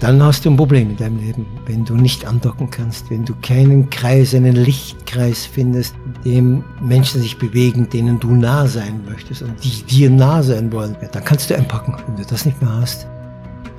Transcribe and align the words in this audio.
dann 0.00 0.22
hast 0.22 0.44
du 0.44 0.50
ein 0.50 0.56
Problem 0.56 0.90
in 0.90 0.96
deinem 0.96 1.18
Leben, 1.18 1.46
wenn 1.66 1.84
du 1.84 1.94
nicht 1.94 2.24
andocken 2.24 2.70
kannst, 2.70 3.10
wenn 3.10 3.24
du 3.24 3.34
keinen 3.42 3.90
Kreis, 3.90 4.34
einen 4.34 4.56
Lichtkreis 4.56 5.44
findest, 5.44 5.94
in 6.24 6.32
dem 6.32 6.64
Menschen 6.80 7.20
sich 7.20 7.38
bewegen, 7.38 7.88
denen 7.90 8.18
du 8.18 8.34
nah 8.34 8.66
sein 8.66 9.02
möchtest 9.06 9.42
und 9.42 9.52
die 9.62 9.82
dir 9.82 10.08
nah 10.08 10.42
sein 10.42 10.72
wollen, 10.72 10.96
ja, 11.02 11.08
dann 11.08 11.24
kannst 11.24 11.50
du 11.50 11.56
einpacken. 11.56 11.94
Wenn 12.06 12.16
du 12.16 12.24
das 12.24 12.46
nicht 12.46 12.60
mehr 12.62 12.72
hast, 12.72 13.06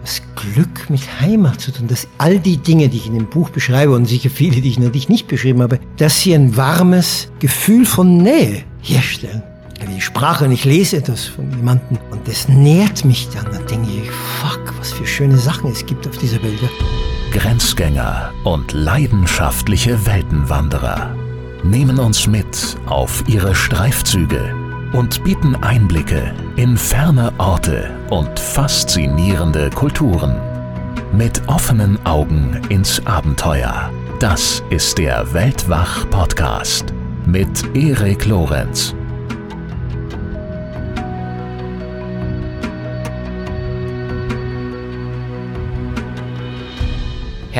das 0.01 0.21
Glück 0.35 0.89
mit 0.89 1.01
Heimat 1.19 1.59
zu 1.59 1.71
tun, 1.71 1.87
dass 1.87 2.07
all 2.19 2.39
die 2.39 2.57
Dinge, 2.57 2.87
die 2.87 2.97
ich 2.97 3.07
in 3.07 3.15
dem 3.15 3.29
Buch 3.29 3.49
beschreibe 3.49 3.93
und 3.93 4.05
sicher 4.05 4.29
viele, 4.29 4.61
die 4.61 4.69
ich 4.69 4.79
natürlich 4.79 5.09
nicht 5.09 5.27
beschrieben 5.27 5.61
habe, 5.61 5.79
dass 5.97 6.21
sie 6.21 6.35
ein 6.35 6.55
warmes 6.55 7.31
Gefühl 7.39 7.85
von 7.85 8.17
Nähe 8.17 8.63
herstellen. 8.81 9.41
Die 9.87 9.99
Sprache 9.99 10.45
und 10.45 10.51
ich 10.51 10.65
lese 10.65 10.97
etwas 10.97 11.25
von 11.25 11.49
jemandem 11.51 11.97
und 12.11 12.27
das 12.27 12.47
nährt 12.47 13.03
mich 13.03 13.29
dann. 13.29 13.45
Dann 13.51 13.65
denke 13.67 13.89
ich, 13.89 14.11
fuck, 14.11 14.73
was 14.77 14.91
für 14.91 15.05
schöne 15.05 15.37
Sachen 15.37 15.71
es 15.71 15.85
gibt 15.85 16.07
auf 16.07 16.17
dieser 16.17 16.41
Welt. 16.43 16.59
Grenzgänger 17.31 18.31
und 18.43 18.73
leidenschaftliche 18.73 20.05
Weltenwanderer 20.05 21.15
nehmen 21.63 21.99
uns 21.99 22.27
mit 22.27 22.77
auf 22.87 23.23
ihre 23.27 23.55
Streifzüge 23.55 24.53
und 24.93 25.23
bieten 25.23 25.55
Einblicke 25.55 26.33
in 26.55 26.77
ferne 26.77 27.31
Orte 27.37 27.89
und 28.09 28.39
faszinierende 28.39 29.69
Kulturen. 29.69 30.35
Mit 31.13 31.41
offenen 31.47 32.03
Augen 32.05 32.59
ins 32.69 33.05
Abenteuer. 33.05 33.91
Das 34.19 34.63
ist 34.69 34.97
der 34.97 35.33
Weltwach-Podcast 35.33 36.93
mit 37.25 37.75
Erik 37.75 38.25
Lorenz. 38.25 38.95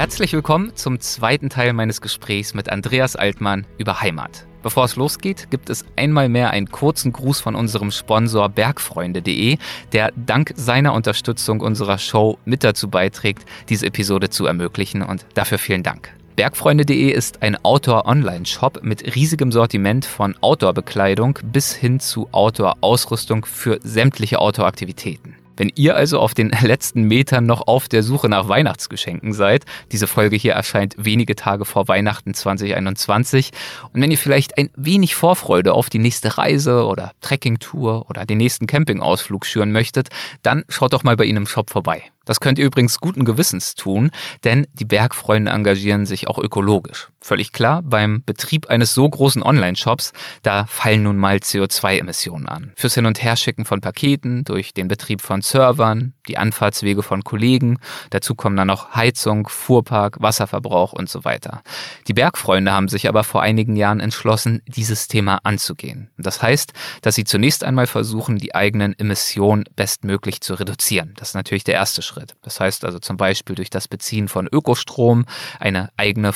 Herzlich 0.02 0.34
willkommen 0.34 0.76
zum 0.76 1.00
zweiten 1.00 1.50
Teil 1.52 1.74
meines 1.74 2.02
Gesprächs 2.02 2.56
mit 2.56 2.70
Andreas 2.70 3.16
Altmann 3.16 3.68
über 3.78 4.02
Heimat. 4.02 4.48
Bevor 4.64 4.86
es 4.86 4.96
losgeht, 4.96 5.52
gibt 5.52 5.70
es 5.70 5.86
einmal 5.96 6.28
mehr 6.28 6.50
einen 6.50 6.72
kurzen 6.72 7.14
Gruß 7.14 7.40
von 7.40 7.54
unserem 7.54 7.92
Sponsor 7.92 8.50
bergfreunde.de, 8.50 9.58
der 9.94 10.12
dank 10.16 10.54
seiner 10.56 10.94
Unterstützung 10.94 11.60
unserer 11.60 12.00
Show 12.00 12.40
mit 12.46 12.64
dazu 12.64 12.90
beiträgt, 12.90 13.46
diese 13.70 13.86
Episode 13.86 14.32
zu 14.32 14.48
ermöglichen 14.48 15.04
und 15.04 15.28
dafür 15.36 15.60
vielen 15.60 15.84
Dank. 15.84 16.12
Bergfreunde.de 16.36 17.12
ist 17.12 17.44
ein 17.44 17.64
Outdoor-Online-Shop 17.64 18.80
mit 18.82 19.16
riesigem 19.16 19.52
Sortiment 19.52 20.06
von 20.06 20.36
Outdoor-Bekleidung 20.42 21.38
bis 21.44 21.76
hin 21.76 22.00
zu 22.00 22.28
Outdoor-Ausrüstung 22.32 23.46
für 23.46 23.78
sämtliche 23.84 24.40
Outdoor-Aktivitäten. 24.40 25.36
Wenn 25.62 25.72
ihr 25.76 25.96
also 25.96 26.18
auf 26.18 26.34
den 26.34 26.50
letzten 26.64 27.04
Metern 27.04 27.46
noch 27.46 27.68
auf 27.68 27.88
der 27.88 28.02
Suche 28.02 28.28
nach 28.28 28.48
Weihnachtsgeschenken 28.48 29.32
seid, 29.32 29.66
diese 29.92 30.08
Folge 30.08 30.36
hier 30.36 30.54
erscheint 30.54 30.96
wenige 30.98 31.36
Tage 31.36 31.66
vor 31.66 31.88
Weihnachten 31.88 32.34
2021, 32.34 33.52
und 33.94 34.02
wenn 34.02 34.10
ihr 34.10 34.18
vielleicht 34.18 34.58
ein 34.58 34.72
wenig 34.76 35.14
Vorfreude 35.14 35.74
auf 35.74 35.92
die 35.92 36.00
nächste 36.00 36.40
Reise 36.40 36.88
oder 36.88 37.12
Trekkingtour 37.22 38.10
oder 38.10 38.26
den 38.26 38.40
nächsten 38.40 38.66
Campingausflug 38.66 39.46
schüren 39.46 39.72
möchtet, 39.72 40.10
dann 40.42 40.64
schaut 40.68 40.94
doch 40.94 41.04
mal 41.04 41.16
bei 41.16 41.26
ihnen 41.26 41.38
im 41.38 41.46
Shop 41.46 41.70
vorbei. 41.70 42.06
Das 42.26 42.40
könnt 42.40 42.58
ihr 42.58 42.66
übrigens 42.66 43.00
guten 43.00 43.24
Gewissens 43.24 43.76
tun, 43.76 44.10
denn 44.44 44.66
die 44.74 44.86
Bergfreunde 44.86 45.52
engagieren 45.52 46.08
sich 46.08 46.28
auch 46.28 46.40
ökologisch. 46.40 47.10
Völlig 47.24 47.52
klar, 47.52 47.84
beim 47.84 48.24
Betrieb 48.26 48.72
eines 48.72 48.96
so 48.96 49.08
großen 49.08 49.44
Online-Shops, 49.44 50.12
da 50.42 50.66
fallen 50.66 51.04
nun 51.04 51.18
mal 51.18 51.38
CO2-Emissionen 51.38 52.48
an. 52.48 52.72
Fürs 52.76 52.96
Hin- 52.96 53.06
und 53.06 53.22
Herschicken 53.22 53.64
von 53.64 53.80
Paketen, 53.80 54.44
durch 54.44 54.74
den 54.74 54.88
Betrieb 54.88 55.22
von 55.22 55.44
Servern, 55.44 56.14
die 56.28 56.40
Anfahrtswege 56.40 57.04
von 57.04 57.24
Kollegen, 57.24 57.78
dazu 58.10 58.34
kommen 58.34 58.56
dann 58.56 58.68
noch 58.68 58.96
Heizung, 58.96 59.48
Fuhrpark, 59.48 60.20
Wasserverbrauch 60.20 60.94
und 60.94 61.10
so 61.10 61.24
weiter. 61.24 61.62
Die 62.08 62.14
Bergfreunde 62.14 62.72
haben 62.72 62.88
sich 62.88 63.08
aber 63.08 63.24
vor 63.24 63.44
einigen 63.44 63.76
Jahren 63.76 64.00
entschlossen, 64.00 64.64
dieses 64.66 65.08
Thema 65.08 65.42
anzugehen. 65.44 66.10
Das 66.18 66.42
heißt, 66.42 66.74
dass 67.04 67.14
sie 67.14 67.24
zunächst 67.24 67.64
einmal 67.64 67.86
versuchen, 67.86 68.38
die 68.38 68.56
eigenen 68.56 68.98
Emissionen 68.98 69.66
bestmöglich 69.76 70.42
zu 70.42 70.56
reduzieren. 70.56 71.14
Das 71.18 71.30
ist 71.30 71.36
natürlich 71.36 71.66
der 71.66 71.76
erste 71.76 72.02
Schritt. 72.02 72.34
Das 72.42 72.60
heißt 72.60 72.84
also 72.84 72.98
zum 72.98 73.18
Beispiel 73.18 73.56
durch 73.56 73.70
das 73.70 73.88
Beziehen 73.88 74.28
von 74.28 74.48
Ökostrom, 74.52 75.26
eine 75.60 75.92
eigene 75.98 76.34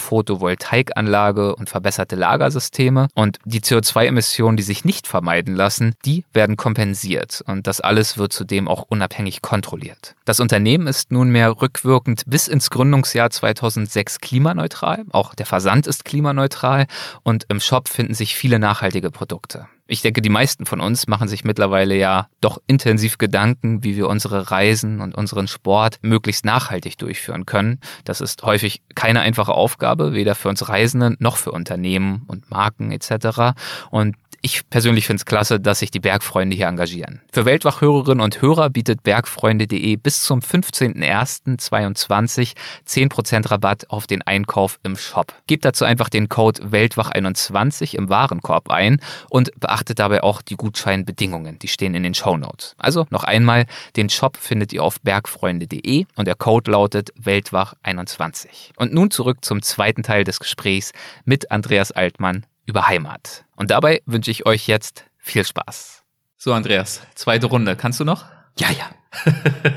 Photovoltaikanlage 0.76 1.56
und 1.56 1.70
verbesserte 1.70 2.16
Lagersysteme. 2.16 3.08
Und 3.14 3.40
die 3.46 3.62
CO2-Emissionen, 3.62 4.58
die 4.58 4.64
sich 4.64 4.86
nicht 4.86 5.08
vermeiden 5.08 5.56
lassen, 5.56 5.96
die 6.06 6.26
werden 6.34 6.58
kompensiert. 6.58 7.44
Und 7.48 7.68
das 7.68 7.82
alles 7.82 8.18
wird 8.18 8.34
zudem 8.34 8.68
auch 8.68 8.86
unabhängig 8.90 9.42
kontrolliert. 9.42 10.16
Das 10.26 10.40
Unternehmen 10.40 10.88
ist 10.88 11.12
nunmehr 11.12 11.62
rückwirkend 11.62 12.24
bis 12.28 12.48
ins 12.48 12.70
Gründungsjahr 12.70 13.30
2006 13.30 14.20
klimaneutral. 14.20 15.06
Auch 15.12 15.36
der 15.36 15.46
Versand 15.46 15.88
ist 15.88 16.06
klimaneutral 16.06 16.88
und 17.24 17.46
im 17.50 17.60
Shop 17.60 17.88
finden 17.88 18.14
sich 18.14 18.36
viele 18.36 18.60
nachhaltige 18.60 19.12
Produkte. 19.12 19.68
Ich 19.88 20.02
denke, 20.02 20.22
die 20.22 20.30
meisten 20.30 20.66
von 20.66 20.82
uns 20.82 21.06
machen 21.06 21.28
sich 21.28 21.44
mittlerweile 21.44 21.96
ja 21.96 22.28
doch 22.42 22.60
intensiv 22.66 23.20
Gedanken, 23.20 23.84
wie 23.84 23.96
wir 23.96 24.08
unsere 24.08 24.50
Reisen 24.50 25.00
und 25.00 25.14
unseren 25.14 25.48
Sport 25.48 26.00
möglichst 26.02 26.44
nachhaltig 26.44 26.98
durchführen 26.98 27.46
können. 27.46 27.80
Das 28.04 28.20
ist 28.20 28.42
häufig 28.42 28.82
keine 28.96 29.22
einfache 29.22 29.54
Aufgabe, 29.54 30.14
weder 30.14 30.34
für 30.34 30.50
uns 30.50 30.68
Reisenden 30.68 31.18
noch 31.20 31.38
für 31.38 31.52
Unternehmen 31.52 32.24
und 32.28 32.50
Marken 32.50 32.92
etc. 32.92 33.54
Und 33.92 34.16
ich 34.46 34.70
persönlich 34.70 35.08
finde 35.08 35.22
es 35.22 35.26
klasse, 35.26 35.60
dass 35.60 35.80
sich 35.80 35.90
die 35.90 36.00
Bergfreunde 36.00 36.56
hier 36.56 36.68
engagieren. 36.68 37.20
Für 37.34 37.46
Weltwachhörerinnen 37.46 38.24
und 38.24 38.44
Hörer 38.44 38.70
bietet 38.70 39.02
bergfreunde.de 39.02 39.96
bis 39.96 40.22
zum 40.22 40.40
15.01.2022 40.40 42.54
10% 42.88 43.50
Rabatt 43.50 43.90
auf 43.90 44.06
den 44.06 44.22
Einkauf 44.22 44.80
im 44.84 44.98
Shop. 44.98 45.34
Gebt 45.48 45.66
dazu 45.66 45.84
einfach 45.84 46.10
den 46.10 46.30
Code 46.30 46.62
Weltwach21 46.62 47.96
im 47.96 48.10
Warenkorb 48.10 48.70
ein 48.70 49.02
und 49.32 49.50
beachtet 49.60 49.98
dabei 49.98 50.22
auch 50.22 50.44
die 50.44 50.58
Gutscheinbedingungen. 50.58 51.58
Die 51.58 51.68
stehen 51.68 51.96
in 51.96 52.04
den 52.04 52.14
Show 52.14 52.38
Notes. 52.38 52.76
Also 52.78 53.08
noch 53.10 53.24
einmal, 53.24 53.66
den 53.96 54.10
Shop 54.10 54.38
findet 54.38 54.74
ihr 54.74 54.84
auf 54.84 55.02
bergfreunde.de 55.02 56.06
und 56.18 56.28
der 56.28 56.36
Code 56.36 56.70
lautet 56.70 57.12
Weltwach21. 57.16 58.74
Und 58.76 58.94
nun 58.94 59.10
zurück 59.10 59.44
zum 59.44 59.64
zweiten 59.64 60.04
Teil 60.04 60.24
des 60.24 60.40
Gesprächs 60.40 60.92
mit 61.26 61.50
Andreas 61.50 61.92
Altmann 61.92 62.46
über 62.66 62.88
Heimat. 62.88 63.46
Und 63.56 63.72
dabei 63.72 64.02
wünsche 64.06 64.32
ich 64.32 64.46
euch 64.46 64.68
jetzt 64.68 65.06
viel 65.18 65.46
Spaß. 65.46 66.04
So, 66.38 66.54
Andreas, 66.54 67.02
zweite 67.16 67.48
Runde. 67.48 67.76
Kannst 67.76 68.00
du 68.00 68.06
noch? 68.06 68.26
Ja, 68.60 68.70
ja. 68.72 68.90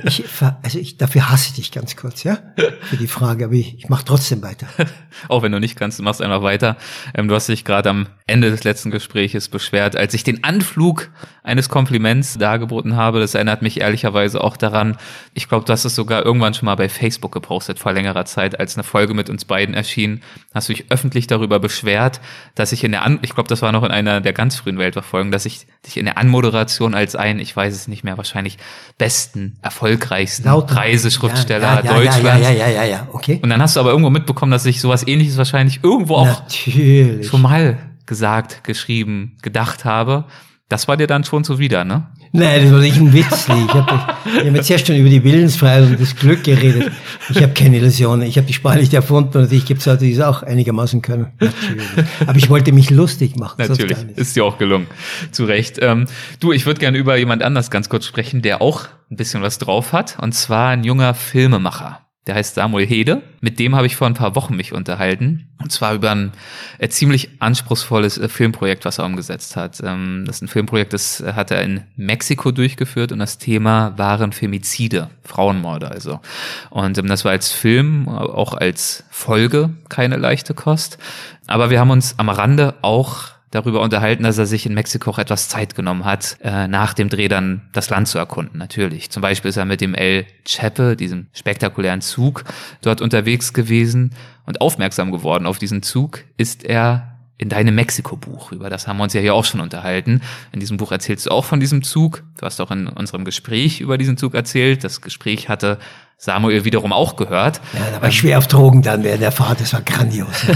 Ich, 0.04 0.24
also 0.62 0.78
ich, 0.78 0.96
dafür 0.96 1.30
hasse 1.30 1.48
ich 1.48 1.54
dich 1.54 1.72
ganz 1.72 1.96
kurz, 1.96 2.24
ja, 2.24 2.38
für 2.82 2.96
die 2.96 3.06
Frage, 3.06 3.46
aber 3.46 3.54
ich, 3.54 3.76
ich 3.76 3.88
mache 3.88 4.04
trotzdem 4.04 4.42
weiter. 4.42 4.66
Auch 5.28 5.42
wenn 5.42 5.52
du 5.52 5.60
nicht 5.60 5.76
kannst, 5.76 5.98
du 5.98 6.02
machst 6.02 6.22
einfach 6.22 6.42
weiter. 6.42 6.76
Ähm, 7.14 7.28
du 7.28 7.34
hast 7.34 7.48
dich 7.48 7.64
gerade 7.64 7.90
am 7.90 8.06
Ende 8.26 8.50
des 8.50 8.64
letzten 8.64 8.90
Gespräches 8.90 9.48
beschwert, 9.48 9.96
als 9.96 10.14
ich 10.14 10.24
den 10.24 10.44
Anflug 10.44 11.10
eines 11.42 11.68
Kompliments 11.68 12.38
dargeboten 12.38 12.96
habe. 12.96 13.20
Das 13.20 13.34
erinnert 13.34 13.62
mich 13.62 13.80
ehrlicherweise 13.80 14.42
auch 14.42 14.56
daran. 14.56 14.96
Ich 15.34 15.48
glaube, 15.48 15.64
du 15.64 15.72
hast 15.72 15.84
es 15.84 15.94
sogar 15.94 16.24
irgendwann 16.24 16.54
schon 16.54 16.66
mal 16.66 16.74
bei 16.74 16.88
Facebook 16.88 17.32
gepostet 17.32 17.78
vor 17.78 17.92
längerer 17.92 18.24
Zeit, 18.24 18.58
als 18.60 18.76
eine 18.76 18.84
Folge 18.84 19.14
mit 19.14 19.30
uns 19.30 19.44
beiden 19.44 19.74
erschien. 19.74 20.22
Hast 20.54 20.68
du 20.68 20.74
dich 20.74 20.90
öffentlich 20.90 21.26
darüber 21.26 21.58
beschwert, 21.58 22.20
dass 22.54 22.72
ich 22.72 22.84
in 22.84 22.92
der 22.92 23.02
An 23.02 23.18
ich 23.22 23.34
glaube, 23.34 23.48
das 23.48 23.62
war 23.62 23.72
noch 23.72 23.82
in 23.82 23.90
einer 23.90 24.20
der 24.20 24.32
ganz 24.32 24.56
frühen 24.56 24.78
Weltverfolgen, 24.78 25.32
dass 25.32 25.46
ich 25.46 25.66
dich 25.86 25.96
in 25.96 26.04
der 26.04 26.18
Anmoderation 26.18 26.94
als 26.94 27.16
ein, 27.16 27.38
ich 27.38 27.54
weiß 27.54 27.74
es 27.74 27.88
nicht 27.88 28.04
mehr, 28.04 28.16
wahrscheinlich 28.16 28.58
besten, 28.96 29.27
erfolgreichsten 29.62 30.44
Laut 30.46 30.74
Reiseschriftsteller 30.74 31.62
ja, 31.62 31.80
ja, 31.80 31.84
ja, 31.84 31.94
Deutschlands. 31.94 32.46
Ja, 32.46 32.52
ja, 32.52 32.66
ja, 32.66 32.68
ja, 32.68 32.84
ja, 32.84 33.08
okay. 33.12 33.40
Und 33.42 33.50
dann 33.50 33.60
hast 33.62 33.76
du 33.76 33.80
aber 33.80 33.90
irgendwo 33.90 34.10
mitbekommen, 34.10 34.52
dass 34.52 34.66
ich 34.66 34.80
sowas 34.80 35.06
ähnliches 35.06 35.36
wahrscheinlich 35.36 35.80
irgendwo 35.82 36.16
auch 36.16 36.26
Natürlich. 36.26 37.26
schon 37.26 37.42
mal 37.42 37.78
gesagt, 38.06 38.64
geschrieben, 38.64 39.36
gedacht 39.42 39.84
habe. 39.84 40.24
Das 40.68 40.88
war 40.88 40.96
dir 40.96 41.06
dann 41.06 41.24
schon 41.24 41.44
zuwider, 41.44 41.84
ne? 41.84 42.06
Nein, 42.32 42.62
das 42.64 42.72
war 42.72 42.80
nicht 42.80 42.96
ein 42.96 43.12
Witz. 43.12 43.46
Ich 43.48 43.74
habe 43.74 43.90
hab 43.90 44.54
jetzt 44.54 44.70
erst 44.70 44.86
schon 44.86 44.96
über 44.96 45.08
die 45.08 45.22
Willensfreiheit 45.24 45.84
und 45.84 46.00
das 46.00 46.14
Glück 46.14 46.44
geredet. 46.44 46.90
Ich 47.30 47.42
habe 47.42 47.52
keine 47.52 47.78
Illusionen. 47.78 48.26
Ich 48.26 48.36
habe 48.36 48.46
die 48.46 48.52
Sprache 48.52 48.78
nicht 48.78 48.92
erfunden 48.94 49.36
und 49.36 49.44
natürlich 49.44 49.64
gibt 49.64 49.80
es 49.80 49.86
Leute, 49.86 50.04
die 50.04 50.12
es 50.12 50.20
auch 50.20 50.42
einigermaßen 50.42 51.02
können. 51.02 51.28
Natürlich. 51.40 51.86
Aber 52.26 52.36
ich 52.36 52.50
wollte 52.50 52.72
mich 52.72 52.90
lustig 52.90 53.36
machen. 53.36 53.64
Natürlich, 53.66 53.98
ist 54.16 54.36
dir 54.36 54.44
auch 54.44 54.58
gelungen. 54.58 54.86
Zu 55.30 55.44
Recht. 55.44 55.78
Ähm, 55.80 56.06
du, 56.40 56.52
ich 56.52 56.66
würde 56.66 56.80
gerne 56.80 56.98
über 56.98 57.16
jemand 57.16 57.42
anders 57.42 57.70
ganz 57.70 57.88
kurz 57.88 58.06
sprechen, 58.06 58.42
der 58.42 58.60
auch 58.60 58.86
ein 59.10 59.16
bisschen 59.16 59.42
was 59.42 59.58
drauf 59.58 59.92
hat. 59.92 60.18
Und 60.20 60.32
zwar 60.32 60.68
ein 60.68 60.84
junger 60.84 61.14
Filmemacher. 61.14 62.07
Der 62.28 62.34
heißt 62.34 62.56
Samuel 62.56 62.86
Hede. 62.86 63.22
Mit 63.40 63.58
dem 63.58 63.74
habe 63.74 63.86
ich 63.86 63.96
vor 63.96 64.06
ein 64.06 64.12
paar 64.12 64.34
Wochen 64.34 64.54
mich 64.54 64.74
unterhalten. 64.74 65.48
Und 65.62 65.72
zwar 65.72 65.94
über 65.94 66.10
ein 66.10 66.32
äh, 66.78 66.88
ziemlich 66.90 67.30
anspruchsvolles 67.38 68.18
äh, 68.18 68.28
Filmprojekt, 68.28 68.84
was 68.84 68.98
er 68.98 69.06
umgesetzt 69.06 69.56
hat. 69.56 69.80
Ähm, 69.82 70.24
das 70.26 70.36
ist 70.36 70.42
ein 70.42 70.48
Filmprojekt, 70.48 70.92
das 70.92 71.24
hat 71.26 71.50
er 71.50 71.62
in 71.62 71.84
Mexiko 71.96 72.50
durchgeführt 72.50 73.12
und 73.12 73.18
das 73.18 73.38
Thema 73.38 73.96
waren 73.96 74.32
Femizide, 74.32 75.08
Frauenmorde 75.24 75.90
also. 75.90 76.20
Und 76.68 76.98
ähm, 76.98 77.06
das 77.06 77.24
war 77.24 77.32
als 77.32 77.50
Film, 77.50 78.08
auch 78.08 78.52
als 78.52 79.04
Folge 79.08 79.70
keine 79.88 80.16
leichte 80.16 80.52
Kost. 80.52 80.98
Aber 81.46 81.70
wir 81.70 81.80
haben 81.80 81.90
uns 81.90 82.18
am 82.18 82.28
Rande 82.28 82.74
auch 82.82 83.37
darüber 83.50 83.80
unterhalten, 83.80 84.24
dass 84.24 84.38
er 84.38 84.46
sich 84.46 84.66
in 84.66 84.74
Mexiko 84.74 85.10
auch 85.10 85.18
etwas 85.18 85.48
Zeit 85.48 85.74
genommen 85.74 86.04
hat, 86.04 86.36
äh, 86.42 86.68
nach 86.68 86.94
dem 86.94 87.08
Dreh 87.08 87.28
dann 87.28 87.62
das 87.72 87.90
Land 87.90 88.08
zu 88.08 88.18
erkunden, 88.18 88.58
natürlich. 88.58 89.10
Zum 89.10 89.22
Beispiel 89.22 89.48
ist 89.48 89.56
er 89.56 89.64
mit 89.64 89.80
dem 89.80 89.94
El 89.94 90.26
Chepe, 90.44 90.96
diesem 90.96 91.28
spektakulären 91.32 92.00
Zug, 92.00 92.44
dort 92.82 93.00
unterwegs 93.00 93.52
gewesen 93.52 94.14
und 94.44 94.60
aufmerksam 94.60 95.12
geworden 95.12 95.46
auf 95.46 95.58
diesen 95.58 95.82
Zug 95.82 96.24
ist 96.36 96.64
er 96.64 97.07
in 97.38 97.48
deinem 97.48 97.74
Mexiko-Buch. 97.76 98.52
Über 98.52 98.68
das 98.68 98.86
haben 98.88 98.98
wir 98.98 99.04
uns 99.04 99.14
ja 99.14 99.20
hier 99.20 99.34
auch 99.34 99.44
schon 99.44 99.60
unterhalten. 99.60 100.20
In 100.52 100.58
diesem 100.58 100.76
Buch 100.76 100.90
erzählst 100.90 101.26
du 101.26 101.30
auch 101.30 101.44
von 101.44 101.60
diesem 101.60 101.82
Zug. 101.84 102.24
Du 102.36 102.44
hast 102.44 102.60
auch 102.60 102.72
in 102.72 102.88
unserem 102.88 103.24
Gespräch 103.24 103.80
über 103.80 103.96
diesen 103.96 104.16
Zug 104.16 104.34
erzählt. 104.34 104.82
Das 104.82 105.00
Gespräch 105.00 105.48
hatte 105.48 105.78
Samuel 106.20 106.64
wiederum 106.64 106.92
auch 106.92 107.14
gehört. 107.14 107.60
Ja, 107.74 107.92
da 107.92 108.02
war 108.02 108.08
ich 108.08 108.18
schwer 108.18 108.38
auf 108.38 108.48
Drogen 108.48 108.82
dann 108.82 109.04
während 109.04 109.22
der 109.22 109.30
Fahrt. 109.30 109.60
Das 109.60 109.72
war 109.72 109.82
grandios. 109.82 110.26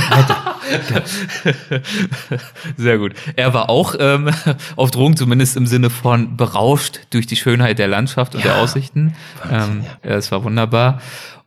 Sehr 2.76 2.98
gut. 2.98 3.12
Er 3.36 3.54
war 3.54 3.70
auch 3.70 3.94
ähm, 3.96 4.28
auf 4.74 4.90
Drogen, 4.90 5.16
zumindest 5.16 5.56
im 5.56 5.66
Sinne 5.66 5.88
von 5.88 6.36
berauscht 6.36 7.02
durch 7.10 7.28
die 7.28 7.36
Schönheit 7.36 7.78
der 7.78 7.86
Landschaft 7.86 8.34
und 8.34 8.44
ja, 8.44 8.54
der 8.54 8.60
Aussichten. 8.60 9.14
Wahnsinn, 9.44 9.84
ähm, 9.84 9.86
ja. 10.02 10.16
Es 10.16 10.32
war 10.32 10.42
wunderbar. 10.42 11.00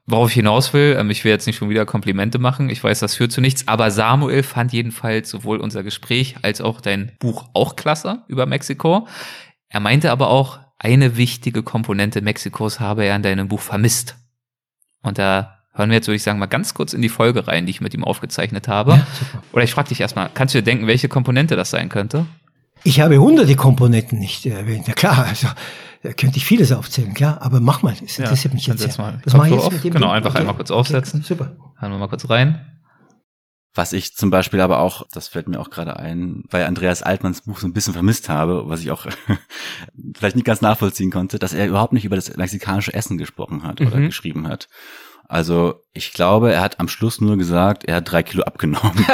Worauf 0.07 0.29
ich 0.29 0.35
hinaus 0.35 0.73
will, 0.73 0.95
ähm, 0.99 1.09
ich 1.09 1.23
will 1.23 1.31
jetzt 1.31 1.47
nicht 1.47 1.55
schon 1.55 1.69
wieder 1.69 1.85
Komplimente 1.85 2.37
machen, 2.37 2.69
ich 2.69 2.83
weiß, 2.83 2.99
das 2.99 3.15
führt 3.15 3.31
zu 3.31 3.41
nichts, 3.41 3.67
aber 3.67 3.89
Samuel 3.89 4.43
fand 4.43 4.71
jedenfalls 4.71 5.29
sowohl 5.29 5.57
unser 5.57 5.83
Gespräch 5.83 6.35
als 6.43 6.61
auch 6.61 6.79
dein 6.79 7.13
Buch 7.19 7.49
auch 7.53 7.75
klasse 7.75 8.23
über 8.27 8.45
Mexiko. 8.45 9.07
Er 9.69 9.79
meinte 9.79 10.11
aber 10.11 10.29
auch, 10.29 10.59
eine 10.77 11.17
wichtige 11.17 11.63
Komponente 11.63 12.21
Mexikos 12.21 12.79
habe 12.79 13.05
er 13.05 13.15
in 13.15 13.23
deinem 13.23 13.47
Buch 13.47 13.61
vermisst. 13.61 14.17
Und 15.01 15.17
da 15.17 15.59
hören 15.73 15.89
wir 15.89 15.95
jetzt, 15.95 16.07
würde 16.07 16.17
ich 16.17 16.23
sagen, 16.23 16.37
mal 16.37 16.45
ganz 16.45 16.73
kurz 16.73 16.93
in 16.93 17.01
die 17.01 17.09
Folge 17.09 17.47
rein, 17.47 17.65
die 17.65 17.71
ich 17.71 17.81
mit 17.81 17.93
ihm 17.93 18.03
aufgezeichnet 18.03 18.67
habe. 18.67 18.91
Ja, 18.91 19.07
Oder 19.53 19.63
ich 19.63 19.71
frage 19.71 19.89
dich 19.89 20.01
erstmal, 20.01 20.29
kannst 20.33 20.53
du 20.53 20.59
dir 20.59 20.63
denken, 20.63 20.87
welche 20.87 21.07
Komponente 21.07 21.55
das 21.55 21.69
sein 21.69 21.89
könnte? 21.89 22.25
Ich 22.83 22.99
habe 22.99 23.17
hunderte 23.17 23.55
Komponenten 23.55 24.19
nicht 24.19 24.45
erwähnt. 24.45 24.87
Ja 24.87 24.93
klar, 24.93 25.25
also 25.25 25.47
da 26.05 26.13
könnte 26.13 26.37
ich 26.37 26.45
vieles 26.45 26.71
aufzählen, 26.71 27.13
klar, 27.13 27.41
aber 27.41 27.59
mach 27.59 27.81
mal, 27.81 27.95
das 27.99 28.19
interessiert 28.19 28.53
ja, 28.53 28.55
mich 28.55 28.67
jetzt. 28.67 28.83
jetzt 28.83 28.97
mal. 28.99 29.19
Was 29.25 29.33
mache 29.33 29.47
ich 29.47 29.53
jetzt 29.53 29.63
auf? 29.65 29.73
mit 29.73 29.83
dem 29.83 29.93
Genau, 29.93 30.11
einfach 30.11 30.29
okay. 30.31 30.39
einmal 30.39 30.55
kurz 30.55 30.69
aufsetzen. 30.71 31.21
Okay, 31.21 31.27
super. 31.27 31.55
Hören 31.79 31.91
wir 31.91 31.97
mal 31.97 32.07
kurz 32.07 32.29
rein. 32.29 32.63
Was 33.73 33.91
ich 33.91 34.15
zum 34.15 34.29
Beispiel 34.29 34.61
aber 34.61 34.79
auch, 34.79 35.05
das 35.11 35.27
fällt 35.27 35.49
mir 35.49 35.59
auch 35.59 35.69
gerade 35.69 35.97
ein, 35.97 36.43
bei 36.49 36.65
Andreas 36.65 37.01
Altmanns 37.01 37.41
Buch 37.41 37.59
so 37.59 37.67
ein 37.67 37.73
bisschen 37.73 37.93
vermisst 37.93 38.29
habe, 38.29 38.69
was 38.69 38.81
ich 38.81 38.91
auch 38.91 39.07
vielleicht 40.15 40.35
nicht 40.35 40.45
ganz 40.45 40.61
nachvollziehen 40.61 41.11
konnte, 41.11 41.39
dass 41.39 41.53
er 41.53 41.67
überhaupt 41.67 41.91
nicht 41.91 42.05
über 42.05 42.15
das 42.15 42.37
mexikanische 42.37 42.93
Essen 42.93 43.17
gesprochen 43.17 43.63
hat 43.63 43.81
oder 43.81 43.97
mhm. 43.97 44.05
geschrieben 44.05 44.47
hat. 44.47 44.69
Also 45.27 45.81
ich 45.93 46.13
glaube, 46.13 46.51
er 46.51 46.61
hat 46.61 46.79
am 46.79 46.87
Schluss 46.87 47.19
nur 47.19 47.37
gesagt, 47.37 47.85
er 47.85 47.95
hat 47.95 48.11
drei 48.11 48.21
Kilo 48.21 48.43
abgenommen. 48.43 48.93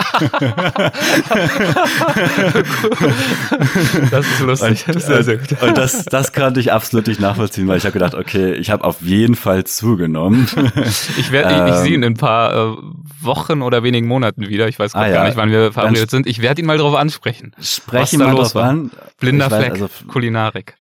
das 4.11 4.25
ist 4.25 4.39
lustig. 4.41 4.85
Und, 4.87 5.01
sehr, 5.01 5.23
sehr 5.23 5.37
gut. 5.37 5.61
und 5.61 5.77
das, 5.77 6.05
das 6.05 6.33
konnte 6.33 6.59
ich 6.59 6.73
absolut 6.73 7.07
nicht 7.07 7.21
nachvollziehen, 7.21 7.67
weil 7.67 7.77
ich 7.77 7.85
habe 7.85 7.93
gedacht, 7.93 8.15
okay, 8.15 8.53
ich 8.53 8.71
habe 8.71 8.83
auf 8.83 9.01
jeden 9.01 9.35
Fall 9.35 9.63
zugenommen. 9.63 10.47
ich 11.17 11.31
werde, 11.31 11.53
ähm, 11.53 11.67
ich, 11.67 11.73
ich 11.73 11.79
sehe 11.79 11.93
ihn 11.93 12.03
in 12.03 12.13
ein 12.13 12.17
paar 12.17 12.53
äh, 12.53 12.75
Wochen 13.21 13.61
oder 13.61 13.83
wenigen 13.83 14.07
Monaten 14.07 14.49
wieder. 14.49 14.67
Ich 14.67 14.79
weiß 14.79 14.95
ah, 14.95 15.01
gar 15.01 15.09
ja. 15.09 15.23
nicht, 15.25 15.37
wann 15.37 15.51
wir 15.51 15.71
verabredet 15.71 16.09
sind. 16.09 16.27
Ich 16.27 16.41
werde 16.41 16.61
ihn 16.61 16.67
mal 16.67 16.77
darauf 16.77 16.95
ansprechen. 16.95 17.53
Sprechen 17.61 18.19
mal 18.19 18.35
drauf 18.35 18.55
an. 18.55 18.91
Blinder 19.19 19.49
Fleck, 19.49 19.73
also, 19.73 19.89
Kulinarik. 20.07 20.75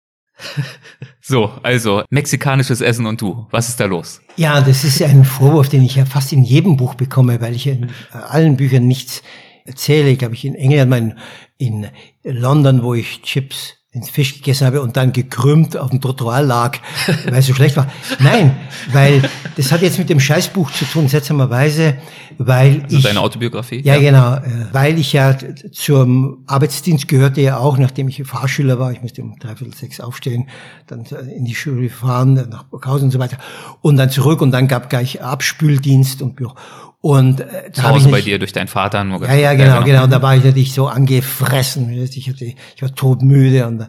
So, 1.22 1.50
also 1.62 2.02
mexikanisches 2.10 2.80
Essen 2.80 3.06
und 3.06 3.20
du, 3.20 3.46
was 3.50 3.68
ist 3.68 3.78
da 3.78 3.84
los? 3.84 4.20
Ja, 4.36 4.60
das 4.60 4.82
ist 4.82 5.00
ein 5.02 5.24
Vorwurf, 5.24 5.68
den 5.68 5.82
ich 5.82 5.94
ja 5.94 6.04
fast 6.04 6.32
in 6.32 6.42
jedem 6.42 6.76
Buch 6.76 6.94
bekomme, 6.94 7.40
weil 7.40 7.54
ich 7.54 7.68
in 7.68 7.90
allen 8.10 8.56
Büchern 8.56 8.88
nichts 8.88 9.22
erzähle. 9.64 10.08
Ich 10.08 10.18
glaube, 10.18 10.34
ich 10.34 10.44
in 10.44 10.56
England, 10.56 11.14
in 11.58 11.86
London, 12.24 12.82
wo 12.82 12.94
ich 12.94 13.22
Chips 13.22 13.76
ins 13.92 14.08
Fisch 14.08 14.34
gegessen 14.34 14.68
habe 14.68 14.82
und 14.82 14.96
dann 14.96 15.12
gekrümmt 15.12 15.76
auf 15.76 15.90
dem 15.90 16.00
Trottoir 16.00 16.42
lag, 16.42 16.78
weil 17.24 17.40
es 17.40 17.46
so 17.46 17.54
schlecht 17.54 17.76
war. 17.76 17.88
Nein, 18.20 18.56
weil 18.92 19.20
das 19.56 19.72
hat 19.72 19.82
jetzt 19.82 19.98
mit 19.98 20.08
dem 20.08 20.20
Scheißbuch 20.20 20.70
zu 20.70 20.84
tun, 20.84 21.08
seltsamerweise, 21.08 21.96
weil 22.38 22.82
also 22.84 22.98
ich... 22.98 23.02
deine 23.02 23.20
Autobiografie? 23.20 23.80
Ja, 23.82 23.96
ja, 23.96 24.12
genau. 24.12 24.34
Äh, 24.36 24.66
weil 24.72 24.96
ich 24.96 25.12
ja 25.12 25.36
zum 25.72 26.44
Arbeitsdienst 26.46 27.08
gehörte 27.08 27.40
ja 27.40 27.56
auch, 27.58 27.78
nachdem 27.78 28.06
ich 28.06 28.22
Fahrschüler 28.22 28.78
war, 28.78 28.92
ich 28.92 29.02
musste 29.02 29.22
um 29.22 29.36
dreiviertel 29.40 29.74
sechs 29.74 29.98
aufstehen, 29.98 30.48
dann 30.86 31.04
in 31.04 31.44
die 31.44 31.56
Schule 31.56 31.90
fahren, 31.90 32.34
nach 32.48 32.66
Hause 32.86 33.06
und 33.06 33.10
so 33.10 33.18
weiter 33.18 33.38
und 33.80 33.96
dann 33.96 34.10
zurück 34.10 34.40
und 34.40 34.52
dann 34.52 34.68
gab 34.68 34.88
gleich 34.88 35.20
Abspüldienst 35.20 36.22
und 36.22 36.36
Büro. 36.36 36.54
Und 37.02 37.40
äh, 37.40 37.72
Zu 37.72 37.82
Hause 37.82 38.10
bei 38.10 38.20
dir 38.20 38.38
durch 38.38 38.52
deinen 38.52 38.68
Vater 38.68 39.04
nur 39.04 39.22
Ja, 39.26 39.34
ja, 39.34 39.54
genau, 39.54 39.82
genau. 39.82 40.04
Und 40.04 40.10
da 40.10 40.20
war 40.20 40.36
ich 40.36 40.44
natürlich 40.44 40.74
so 40.74 40.86
angefressen. 40.86 41.90
Ich, 41.90 42.28
hatte, 42.28 42.44
ich 42.44 42.82
war 42.82 42.94
todmüde. 42.94 43.66
Und, 43.66 43.86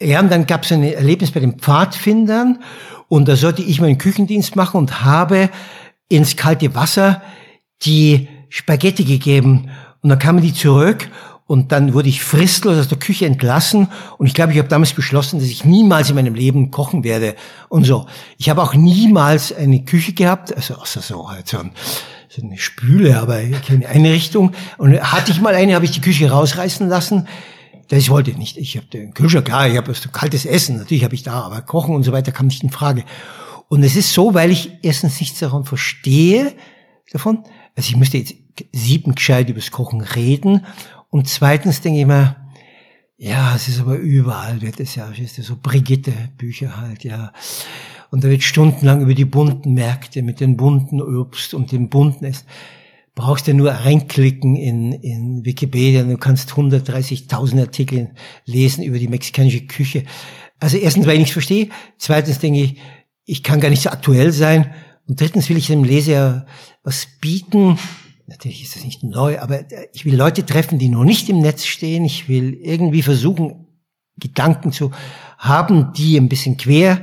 ja, 0.00 0.20
und 0.20 0.30
dann 0.30 0.46
gab 0.46 0.64
es 0.64 0.72
ein 0.72 0.82
Erlebnis 0.82 1.30
bei 1.30 1.40
den 1.40 1.58
Pfadfindern. 1.58 2.58
Und 3.08 3.28
da 3.28 3.36
sollte 3.36 3.62
ich 3.62 3.80
meinen 3.80 3.98
Küchendienst 3.98 4.56
machen 4.56 4.78
und 4.78 5.02
habe 5.02 5.48
ins 6.08 6.36
kalte 6.36 6.74
Wasser 6.74 7.22
die 7.82 8.28
Spaghetti 8.50 9.04
gegeben. 9.04 9.70
Und 10.02 10.10
dann 10.10 10.18
kamen 10.18 10.42
die 10.42 10.52
zurück 10.52 11.08
und 11.46 11.72
dann 11.72 11.94
wurde 11.94 12.08
ich 12.08 12.22
fristlos 12.22 12.78
aus 12.78 12.88
der 12.88 12.98
Küche 12.98 13.26
entlassen. 13.26 13.88
Und 14.18 14.26
ich 14.26 14.34
glaube, 14.34 14.52
ich 14.52 14.58
habe 14.58 14.68
damals 14.68 14.92
beschlossen, 14.92 15.38
dass 15.38 15.48
ich 15.48 15.64
niemals 15.64 16.10
in 16.10 16.16
meinem 16.16 16.34
Leben 16.34 16.70
kochen 16.70 17.04
werde 17.04 17.34
und 17.68 17.84
so. 17.84 18.06
Ich 18.38 18.48
habe 18.50 18.62
auch 18.62 18.74
niemals 18.74 19.54
eine 19.54 19.84
Küche 19.84 20.12
gehabt, 20.12 20.54
also 20.54 20.74
außer 20.74 21.00
so 21.00 21.30
halt 21.30 21.48
so 21.48 21.58
ein 21.58 21.72
so 22.34 22.42
eine 22.42 22.56
Spüle, 22.56 23.20
aber 23.20 23.42
keine 23.66 23.86
Einrichtung. 23.88 24.52
Und 24.78 24.98
hatte 25.00 25.32
ich 25.32 25.40
mal 25.40 25.54
eine, 25.54 25.74
habe 25.74 25.84
ich 25.84 25.90
die 25.90 26.00
Küche 26.00 26.30
rausreißen 26.30 26.88
lassen. 26.88 27.28
Das 27.88 28.08
wollte 28.08 28.30
ich 28.30 28.38
nicht. 28.38 28.56
Ich 28.56 28.76
habe 28.76 28.86
den 28.86 29.12
Kühlschrank, 29.12 29.46
klar, 29.46 29.68
ich 29.68 29.76
habe 29.76 29.92
kaltes 30.12 30.46
Essen, 30.46 30.78
natürlich 30.78 31.04
habe 31.04 31.14
ich 31.14 31.22
da, 31.22 31.42
aber 31.42 31.60
Kochen 31.60 31.94
und 31.94 32.04
so 32.04 32.12
weiter 32.12 32.32
kam 32.32 32.46
nicht 32.46 32.62
in 32.62 32.70
Frage. 32.70 33.04
Und 33.68 33.82
es 33.82 33.96
ist 33.96 34.14
so, 34.14 34.32
weil 34.32 34.50
ich 34.50 34.70
erstens 34.82 35.20
nichts 35.20 35.40
davon 35.40 35.64
verstehe, 35.64 36.54
davon, 37.12 37.44
also 37.76 37.90
ich 37.90 37.96
müsste 37.96 38.18
jetzt 38.18 38.34
sieben 38.72 39.14
gescheit 39.14 39.50
übers 39.50 39.70
Kochen 39.70 40.00
reden. 40.00 40.64
Und 41.10 41.28
zweitens 41.28 41.82
denke 41.82 42.00
ich 42.00 42.06
mir, 42.06 42.36
ja, 43.18 43.54
es 43.54 43.68
ist 43.68 43.80
aber 43.80 43.96
überall, 43.96 44.62
wird 44.62 44.80
es 44.80 44.94
ja, 44.94 45.08
ist 45.08 45.36
so 45.36 45.56
Brigitte-Bücher 45.60 46.78
halt, 46.78 47.04
ja. 47.04 47.32
Und 48.12 48.22
da 48.22 48.28
wird 48.28 48.42
stundenlang 48.42 49.00
über 49.00 49.14
die 49.14 49.24
bunten 49.24 49.72
Märkte 49.72 50.20
mit 50.20 50.40
den 50.40 50.58
bunten 50.58 51.00
Obst 51.00 51.54
und 51.54 51.72
dem 51.72 51.88
bunten 51.88 52.26
Essen. 52.26 52.46
Brauchst 53.14 53.48
du 53.48 53.54
nur 53.54 53.70
reinklicken 53.70 54.54
in, 54.54 54.92
in 54.92 55.46
Wikipedia 55.46 56.02
du 56.02 56.18
kannst 56.18 56.52
130.000 56.52 57.60
Artikel 57.60 58.10
lesen 58.44 58.84
über 58.84 58.98
die 58.98 59.08
mexikanische 59.08 59.62
Küche. 59.62 60.04
Also 60.60 60.76
erstens, 60.76 61.06
weil 61.06 61.14
ich 61.14 61.20
nichts 61.20 61.32
verstehe. 61.32 61.70
Zweitens 61.96 62.38
denke 62.38 62.60
ich, 62.60 62.76
ich 63.24 63.42
kann 63.42 63.60
gar 63.60 63.70
nicht 63.70 63.82
so 63.82 63.88
aktuell 63.88 64.30
sein. 64.30 64.74
Und 65.08 65.18
drittens 65.18 65.48
will 65.48 65.56
ich 65.56 65.68
dem 65.68 65.82
Leser 65.82 66.44
was 66.82 67.08
bieten. 67.18 67.78
Natürlich 68.26 68.62
ist 68.62 68.76
das 68.76 68.84
nicht 68.84 69.02
neu, 69.02 69.40
aber 69.40 69.64
ich 69.94 70.04
will 70.04 70.16
Leute 70.16 70.44
treffen, 70.44 70.78
die 70.78 70.90
noch 70.90 71.04
nicht 71.04 71.30
im 71.30 71.40
Netz 71.40 71.64
stehen. 71.64 72.04
Ich 72.04 72.28
will 72.28 72.58
irgendwie 72.60 73.00
versuchen, 73.00 73.68
Gedanken 74.18 74.70
zu 74.70 74.90
haben, 75.38 75.94
die 75.94 76.18
ein 76.18 76.28
bisschen 76.28 76.58
quer 76.58 77.00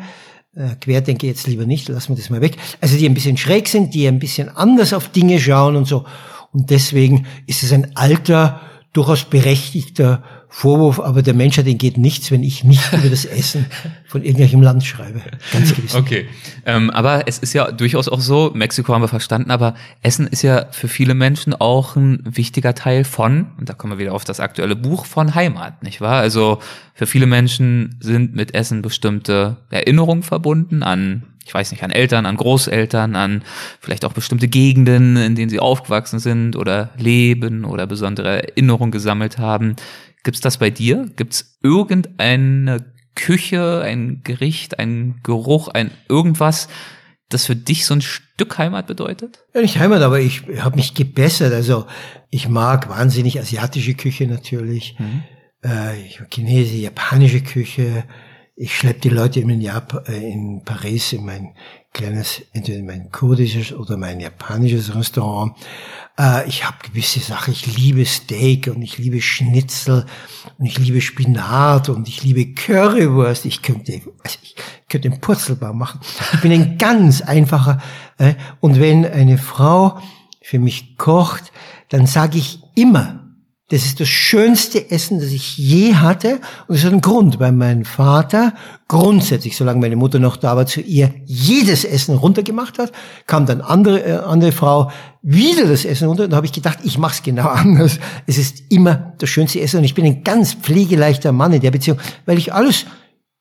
äh, 0.56 0.76
Querdenker 0.82 1.28
jetzt 1.28 1.48
lieber 1.48 1.66
nicht, 1.66 1.88
lassen 1.90 2.10
wir 2.10 2.16
das 2.16 2.30
mal 2.30 2.42
weg. 2.42 2.58
Also 2.82 2.98
die 2.98 3.08
ein 3.08 3.14
bisschen 3.14 3.38
schräg 3.38 3.68
sind, 3.68 3.94
die 3.94 4.08
ein 4.08 4.20
bisschen 4.20 4.50
anders 4.50 4.94
auf 4.94 5.10
Dinge 5.10 5.40
schauen 5.40 5.76
und 5.76 5.86
so. 5.86 6.06
Und 6.52 6.70
deswegen 6.70 7.28
ist 7.46 7.64
es 7.64 7.72
ein 7.72 7.96
alter, 7.96 8.62
durchaus 8.94 9.24
berechtigter 9.26 10.24
Vorwurf, 10.52 11.00
aber 11.00 11.22
der 11.22 11.36
Menschheit 11.36 11.68
entgeht 11.68 11.98
nichts, 11.98 12.32
wenn 12.32 12.42
ich 12.42 12.64
nicht 12.64 12.92
über 12.92 13.08
das 13.08 13.24
Essen 13.24 13.68
von 14.08 14.24
irgendwelchem 14.24 14.64
Land 14.64 14.84
schreibe. 14.84 15.22
Ganz 15.54 15.76
gewiss. 15.76 15.94
Okay. 15.94 16.28
Ähm, 16.66 16.90
aber 16.90 17.28
es 17.28 17.38
ist 17.38 17.54
ja 17.54 17.72
durchaus 17.72 18.10
auch 18.10 18.20
so, 18.20 18.52
Mexiko 18.56 18.92
haben 18.92 19.04
wir 19.04 19.08
verstanden, 19.08 19.52
aber 19.52 19.76
Essen 20.02 20.26
ist 20.26 20.42
ja 20.42 20.66
für 20.72 20.88
viele 20.88 21.14
Menschen 21.14 21.54
auch 21.54 21.96
ein 21.96 22.24
wichtiger 22.26 22.74
Teil 22.74 23.04
von, 23.04 23.52
und 23.60 23.70
da 23.70 23.74
kommen 23.74 23.94
wir 23.94 24.00
wieder 24.00 24.16
auf 24.16 24.26
das 24.26 24.40
aktuelle 24.40 24.76
Buch, 24.76 25.06
von 25.06 25.36
Heimat, 25.36 25.84
nicht 25.84 26.02
wahr? 26.02 26.20
Also 26.20 26.58
für 26.96 27.06
viele 27.06 27.28
Menschen 27.28 27.96
sind 28.00 28.36
mit 28.36 28.56
Essen 28.56 28.82
bestimmte 28.82 29.58
Erinnerungen 29.70 30.24
verbunden 30.24 30.82
an 30.82 31.24
ich 31.50 31.54
weiß 31.56 31.72
nicht, 31.72 31.84
an 31.84 31.90
Eltern, 31.90 32.28
an 32.28 32.38
Großeltern, 32.38 33.16
an 33.16 33.44
vielleicht 33.80 34.06
auch 34.06 34.14
bestimmte 34.14 34.48
Gegenden, 34.48 35.18
in 35.18 35.34
denen 35.34 35.50
sie 35.50 35.60
aufgewachsen 35.60 36.20
sind 36.20 36.56
oder 36.56 36.92
leben 36.96 37.66
oder 37.66 37.88
besondere 37.88 38.44
Erinnerungen 38.50 38.92
gesammelt 38.92 39.40
haben. 39.40 39.76
Gibt's 40.24 40.42
das 40.42 40.60
bei 40.60 40.70
dir? 40.70 41.10
Gibt's 41.16 41.58
irgendeine 41.64 42.94
Küche, 43.16 43.82
ein 43.82 44.22
Gericht, 44.24 44.78
ein 44.78 45.22
Geruch, 45.24 45.70
ein 45.70 45.90
irgendwas, 46.08 46.68
das 47.30 47.48
für 47.48 47.56
dich 47.56 47.88
so 47.88 47.96
ein 47.96 48.02
Stück 48.02 48.60
Heimat 48.60 48.86
bedeutet? 48.86 49.40
Ja, 49.56 49.62
nicht 49.62 49.80
Heimat, 49.80 50.04
aber 50.04 50.20
ich 50.20 50.44
habe 50.60 50.76
mich 50.76 50.94
gebessert. 50.94 51.52
Also 51.52 51.88
ich 52.30 52.48
mag 52.48 52.90
wahnsinnig 52.90 53.40
asiatische 53.40 53.96
Küche 53.96 54.28
natürlich, 54.28 55.00
mhm. 55.00 55.24
äh, 55.66 56.00
ich 56.00 56.20
mag 56.20 56.32
chinesische, 56.32 56.78
japanische 56.78 57.42
Küche, 57.42 58.04
Ich 58.62 58.76
schleppe 58.76 59.00
die 59.00 59.10
Leute 59.10 59.40
in, 59.40 59.62
Japan, 59.62 60.04
äh, 60.06 60.32
in 60.32 60.66
Paris 60.66 61.14
in 61.14 61.24
mein 61.24 61.54
kleines, 61.94 62.42
entweder 62.52 62.84
mein 62.84 63.10
kurdisches 63.10 63.72
oder 63.72 63.96
mein 63.96 64.20
japanisches 64.20 64.94
Restaurant. 64.94 65.54
Äh, 66.20 66.46
ich 66.46 66.66
habe 66.66 66.76
gewisse 66.86 67.22
Sachen. 67.22 67.54
Ich 67.54 67.78
liebe 67.78 68.06
Steak 68.06 68.68
und 68.68 68.82
ich 68.82 68.98
liebe 68.98 69.22
Schnitzel 69.22 70.06
und 70.58 70.66
ich 70.66 70.78
liebe 70.78 71.00
Spinat 71.00 71.88
und 71.88 72.10
ich 72.10 72.22
liebe 72.22 72.54
Currywurst. 72.54 73.46
Ich 73.46 73.62
könnte, 73.62 74.02
also 74.26 74.38
ich 74.42 74.58
könnte 74.90 75.10
einen 75.10 75.22
Purzelbaum 75.22 75.78
machen. 75.78 76.02
Ich 76.34 76.42
bin 76.42 76.52
ein 76.52 76.78
ganz 76.78 77.22
einfacher. 77.22 77.82
Äh, 78.18 78.34
und 78.60 78.78
wenn 78.78 79.06
eine 79.06 79.38
Frau 79.38 80.02
für 80.42 80.60
mich 80.60 80.98
kocht, 80.98 81.54
dann 81.88 82.08
sage 82.08 82.38
ich 82.38 82.60
immer, 82.76 83.19
das 83.70 83.86
ist 83.86 84.00
das 84.00 84.08
schönste 84.08 84.90
Essen, 84.90 85.20
das 85.20 85.30
ich 85.30 85.58
je 85.58 85.94
hatte. 85.94 86.40
Und 86.68 86.76
es 86.76 86.84
hat 86.84 86.92
einen 86.92 87.02
Grund, 87.02 87.40
weil 87.40 87.52
mein 87.52 87.86
Vater 87.86 88.54
grundsätzlich, 88.88 89.56
solange 89.56 89.80
meine 89.80 89.96
Mutter 89.96 90.18
noch 90.18 90.38
da 90.38 90.58
war, 90.58 90.66
zu 90.66 90.82
ihr 90.82 91.14
jedes 91.26 91.86
Essen 91.86 92.18
runtergemacht 92.18 92.80
hat, 92.80 92.92
kam 93.28 93.46
dann 93.46 93.62
andere, 93.62 94.04
äh, 94.04 94.18
andere 94.26 94.52
Frau 94.52 94.90
wieder 95.22 95.68
das 95.68 95.86
Essen 95.86 96.08
runter. 96.08 96.24
Und 96.24 96.32
da 96.32 96.38
habe 96.38 96.48
ich 96.48 96.52
gedacht, 96.52 96.80
ich 96.84 96.98
mache 96.98 97.14
es 97.14 97.24
genau 97.24 97.48
anders. 97.48 98.00
Es 98.26 98.40
ist 98.40 98.64
immer 98.70 99.14
das 99.20 99.30
schönste 99.30 99.60
Essen. 99.60 99.78
Und 99.78 99.84
ich 99.84 99.94
bin 99.94 100.06
ein 100.06 100.24
ganz 100.24 100.56
pflegeleichter 100.56 101.32
Mann 101.32 101.54
in 101.54 101.62
der 101.62 101.72
Beziehung, 101.72 102.00
weil 102.26 102.40
ich 102.40 102.52
alles 102.52 102.88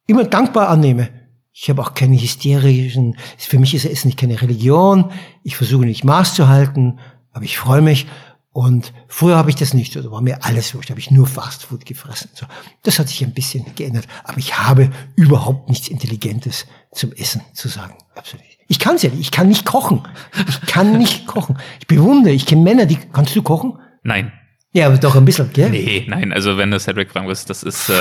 immer 0.06 0.24
dankbar 0.24 0.68
annehme. 0.68 1.08
Ich 1.52 1.70
habe 1.70 1.80
auch 1.80 1.94
keine 1.94 2.20
hysterischen, 2.20 3.16
für 3.38 3.58
mich 3.58 3.74
ist 3.74 3.86
Essen 3.86 4.08
nicht 4.08 4.18
keine 4.18 4.40
Religion. 4.40 5.10
Ich 5.42 5.56
versuche 5.56 5.86
nicht 5.86 6.04
Maß 6.04 6.34
zu 6.34 6.48
halten, 6.48 6.98
aber 7.32 7.46
ich 7.46 7.56
freue 7.56 7.80
mich. 7.80 8.06
Und 8.58 8.92
früher 9.06 9.36
habe 9.36 9.50
ich 9.50 9.54
das 9.54 9.72
nicht, 9.72 9.94
da 9.94 10.10
war 10.10 10.20
mir 10.20 10.42
alles 10.42 10.74
wurscht, 10.74 10.90
habe 10.90 10.98
ich 10.98 11.12
nur 11.12 11.28
Fastfood 11.28 11.86
gefressen. 11.86 12.28
So, 12.34 12.44
das 12.82 12.98
hat 12.98 13.08
sich 13.08 13.22
ein 13.22 13.32
bisschen 13.32 13.64
geändert, 13.76 14.08
aber 14.24 14.38
ich 14.38 14.58
habe 14.58 14.90
überhaupt 15.14 15.68
nichts 15.68 15.86
Intelligentes 15.86 16.66
zum 16.90 17.12
Essen 17.12 17.40
zu 17.52 17.68
sagen. 17.68 17.94
Absolut. 18.16 18.44
Ich 18.66 18.80
kann 18.80 18.96
es 18.96 19.02
ja 19.02 19.10
nicht, 19.10 19.20
ich 19.20 19.30
kann 19.30 19.46
nicht 19.46 19.64
kochen. 19.64 20.02
Ich 20.48 20.60
kann 20.62 20.98
nicht 20.98 21.28
kochen. 21.28 21.56
Ich 21.78 21.86
bewundere, 21.86 22.34
ich 22.34 22.46
kenne 22.46 22.62
Männer, 22.62 22.86
die, 22.86 22.96
kannst 22.96 23.36
du 23.36 23.42
kochen? 23.42 23.78
Nein. 24.02 24.32
Ja, 24.74 24.86
aber 24.86 24.98
doch 24.98 25.16
ein 25.16 25.24
bisschen, 25.24 25.50
gell? 25.52 25.70
Nee, 25.70 26.04
nein, 26.08 26.30
also 26.30 26.58
wenn 26.58 26.70
du 26.70 26.78
Cedric 26.78 27.10
fragen 27.10 27.26
wirst, 27.26 27.48
das 27.48 27.62
ist, 27.62 27.88
äh, 27.88 27.92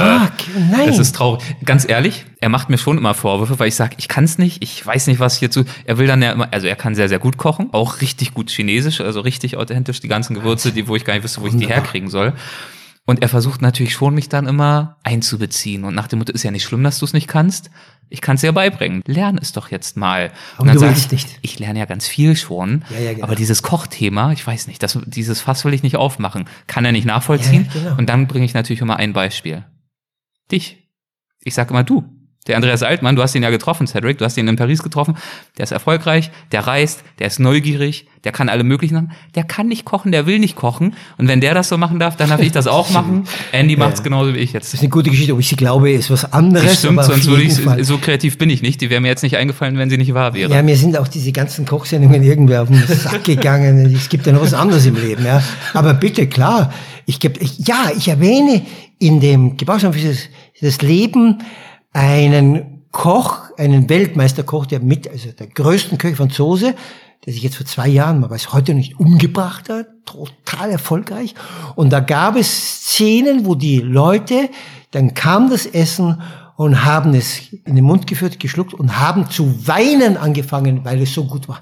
nein. 0.70 0.88
das 0.88 1.00
ist 1.00 1.16
traurig. 1.16 1.42
Ganz 1.64 1.88
ehrlich, 1.88 2.26
er 2.42 2.50
macht 2.50 2.70
mir 2.70 2.78
schon 2.78 2.98
immer 2.98 3.14
Vorwürfe, 3.14 3.58
weil 3.58 3.70
ich 3.70 3.76
sage, 3.76 3.96
ich 3.98 4.10
kann 4.10 4.26
es 4.26 4.38
nicht, 4.38 4.62
ich 4.62 4.86
weiß 4.86 5.08
nicht, 5.08 5.22
was 5.22 5.38
hierzu. 5.38 5.64
Er 5.86 5.98
will 5.98 6.08
dann 6.08 6.22
ja 6.22 6.34
immer, 6.34 6.50
also 6.52 6.68
er 6.68 6.76
kann 6.76 6.94
sehr, 6.94 7.08
sehr 7.08 7.20
gut 7.20 7.38
kochen, 7.38 7.70
auch 7.72 8.02
richtig 8.02 8.34
gut 8.34 8.50
chinesisch, 8.50 9.00
also 9.00 9.22
richtig 9.22 9.56
authentisch, 9.56 10.02
die 10.02 10.10
ganzen 10.10 10.34
Gewürze, 10.34 10.74
die, 10.74 10.90
wo 10.90 10.98
ich 10.98 11.06
gar 11.06 11.14
nicht 11.14 11.24
wüsste, 11.24 11.40
wo 11.42 11.48
ich 11.48 11.56
die 11.56 11.68
herkriegen 11.68 12.10
soll. 12.10 12.34
Und 13.10 13.22
er 13.22 13.30
versucht 13.30 13.62
natürlich 13.62 13.94
schon, 13.94 14.14
mich 14.14 14.28
dann 14.28 14.48
immer 14.48 14.98
einzubeziehen. 15.02 15.86
Und 15.86 15.96
nach 15.96 16.10
dem 16.10 16.20
Motto, 16.20 16.34
ist 16.34 16.44
ja 16.44 16.52
nicht 16.52 16.66
schlimm, 16.66 16.84
dass 16.84 17.00
du 17.00 17.06
es 17.06 17.14
nicht 17.14 17.30
kannst. 17.30 17.72
Ich 18.10 18.20
kann 18.20 18.36
es 18.36 18.42
dir 18.42 18.52
beibringen. 18.52 19.02
Lern 19.06 19.38
es 19.42 19.54
doch 19.54 19.72
jetzt 19.72 19.96
mal. 19.96 20.30
Und 20.58 20.68
dann 20.68 20.78
sag 20.78 20.92
ich, 20.92 21.10
nicht. 21.10 21.40
ich 21.42 21.58
lerne 21.58 21.80
ja 21.80 21.86
ganz 21.86 22.06
viel 22.06 22.36
schon. 22.36 22.84
Ja, 22.90 23.00
ja, 23.00 23.14
genau. 23.14 23.24
Aber 23.24 23.36
dieses 23.36 23.64
Kochthema, 23.64 24.34
ich 24.34 24.46
weiß 24.46 24.68
nicht, 24.68 24.84
das, 24.84 25.00
dieses 25.06 25.40
Fass 25.40 25.64
will 25.64 25.74
ich 25.74 25.84
nicht 25.84 25.96
aufmachen. 25.96 26.50
Kann 26.68 26.84
er 26.84 26.92
nicht 26.92 27.06
nachvollziehen. 27.06 27.70
Ja, 27.74 27.82
genau. 27.82 27.98
Und 27.98 28.10
dann 28.10 28.28
bringe 28.28 28.44
ich 28.44 28.54
natürlich 28.54 28.82
immer 28.82 28.98
ein 28.98 29.14
Beispiel. 29.14 29.64
Dich. 30.52 30.90
Ich 31.40 31.54
sage 31.54 31.70
immer 31.70 31.86
du. 31.86 32.04
Der 32.48 32.56
Andreas 32.56 32.84
Altmann, 32.84 33.16
du 33.16 33.22
hast 33.22 33.36
ihn 33.36 33.44
ja 33.44 33.50
getroffen, 33.50 33.88
Cedric, 33.88 34.18
du 34.18 34.26
hast 34.26 34.38
ihn 34.38 34.48
in 34.48 34.56
Paris 34.56 34.84
getroffen, 34.84 35.18
der 35.58 35.64
ist 35.64 35.72
erfolgreich, 35.72 36.32
der 36.52 36.66
reist, 36.66 37.04
der 37.20 37.28
ist 37.28 37.40
neugierig, 37.40 38.08
der 38.24 38.32
kann 38.32 38.50
alle 38.50 38.64
möglichen 38.64 38.96
Sachen, 38.96 39.12
der 39.36 39.44
kann 39.44 39.68
nicht 39.68 39.86
kochen, 39.86 40.12
der 40.12 40.26
will 40.26 40.40
nicht 40.40 40.56
kochen. 40.56 40.96
Und 41.18 41.28
wenn 41.28 41.42
der 41.42 41.54
das 41.54 41.70
so 41.70 41.78
machen 41.78 42.00
darf, 42.00 42.16
dann 42.16 42.30
darf 42.30 42.42
ich 42.42 42.52
das 42.52 42.68
auch 42.68 42.90
machen. 42.90 43.26
Andy 43.52 43.74
ja. 43.74 43.80
macht's 43.80 44.04
genauso 44.04 44.34
wie 44.34 44.40
ich 44.40 44.54
jetzt. 44.54 44.68
Das 44.68 44.76
ist 44.76 44.80
eine 44.82 44.90
gute 44.90 45.10
Geschichte, 45.10 45.34
ob 45.34 45.40
ich 45.40 45.48
sie 45.48 45.56
glaube, 45.56 45.92
ist 45.92 46.10
was 46.10 46.32
anderes. 46.34 46.68
Das 46.68 46.80
stimmt, 46.80 47.04
sonst 47.04 47.26
würde 47.28 47.44
ich, 47.44 47.56
so 47.86 47.98
kreativ 47.98 48.38
bin 48.38 48.50
ich 48.50 48.62
nicht. 48.62 48.82
Die 48.82 48.90
wäre 48.90 49.02
mir 49.02 49.08
jetzt 49.08 49.24
nicht 49.24 49.38
eingefallen, 49.38 49.78
wenn 49.78 49.90
sie 49.90 49.98
nicht 49.98 50.14
wahr 50.14 50.34
wäre. 50.34 50.52
Ja, 50.52 50.62
mir 50.62 50.76
sind 50.76 50.98
auch 50.98 51.08
diese 51.08 51.32
ganzen 51.32 51.66
Kochsendungen 51.66 52.24
irgendwie 52.24 52.58
auf 52.58 52.68
den 52.68 52.86
Sack 52.88 53.24
gegangen. 53.24 53.94
Es 53.94 54.10
gibt 54.10 54.26
ja 54.26 54.34
noch 54.34 54.42
was 54.42 54.54
anderes 54.54 54.86
im 54.86 54.96
Leben, 54.96 55.26
ja. 55.26 55.42
Aber 55.74 55.94
bitte, 55.94 56.28
klar, 56.28 56.74
ich 57.06 57.20
gebe, 57.20 57.40
ja, 57.60 57.92
ich 57.96 58.08
erwähne 58.08 58.62
in 59.00 59.20
dem 59.20 59.56
das, 59.58 59.84
das 60.62 60.82
Leben, 60.82 61.40
einen 61.94 62.84
Koch, 62.92 63.52
einen 63.58 63.90
Weltmeisterkoch, 63.90 64.66
der 64.66 64.80
mit, 64.80 65.08
also 65.10 65.32
der 65.32 65.48
größten 65.48 65.98
Köche 65.98 66.16
Franzose, 66.16 66.76
der 67.26 67.34
sich 67.34 67.44
jetzt 67.44 67.58
vor 67.58 67.66
zwei 67.66 67.88
Jahren, 67.88 68.20
man 68.20 68.30
weiß 68.30 68.54
heute 68.54 68.74
nicht, 68.74 69.00
umgebracht 69.00 69.70
hat, 69.70 69.88
total 70.06 70.72
erfolgreich. 70.72 71.36
Und 71.76 71.92
da 71.92 72.00
gab 72.00 72.36
es 72.36 72.88
Szenen, 72.88 73.46
wo 73.46 73.56
die 73.56 73.80
Leute, 73.80 74.50
dann 74.92 75.14
kam 75.14 75.50
das 75.50 75.66
Essen 75.66 76.22
und 76.56 76.86
haben 76.86 77.14
es 77.14 77.54
in 77.66 77.76
den 77.76 77.84
Mund 77.84 78.08
geführt, 78.08 78.40
geschluckt 78.40 78.74
und 78.74 79.00
haben 79.00 79.30
zu 79.30 79.68
weinen 79.68 80.18
angefangen, 80.18 80.86
weil 80.86 81.02
es 81.02 81.14
so 81.14 81.26
gut 81.26 81.48
war. 81.48 81.62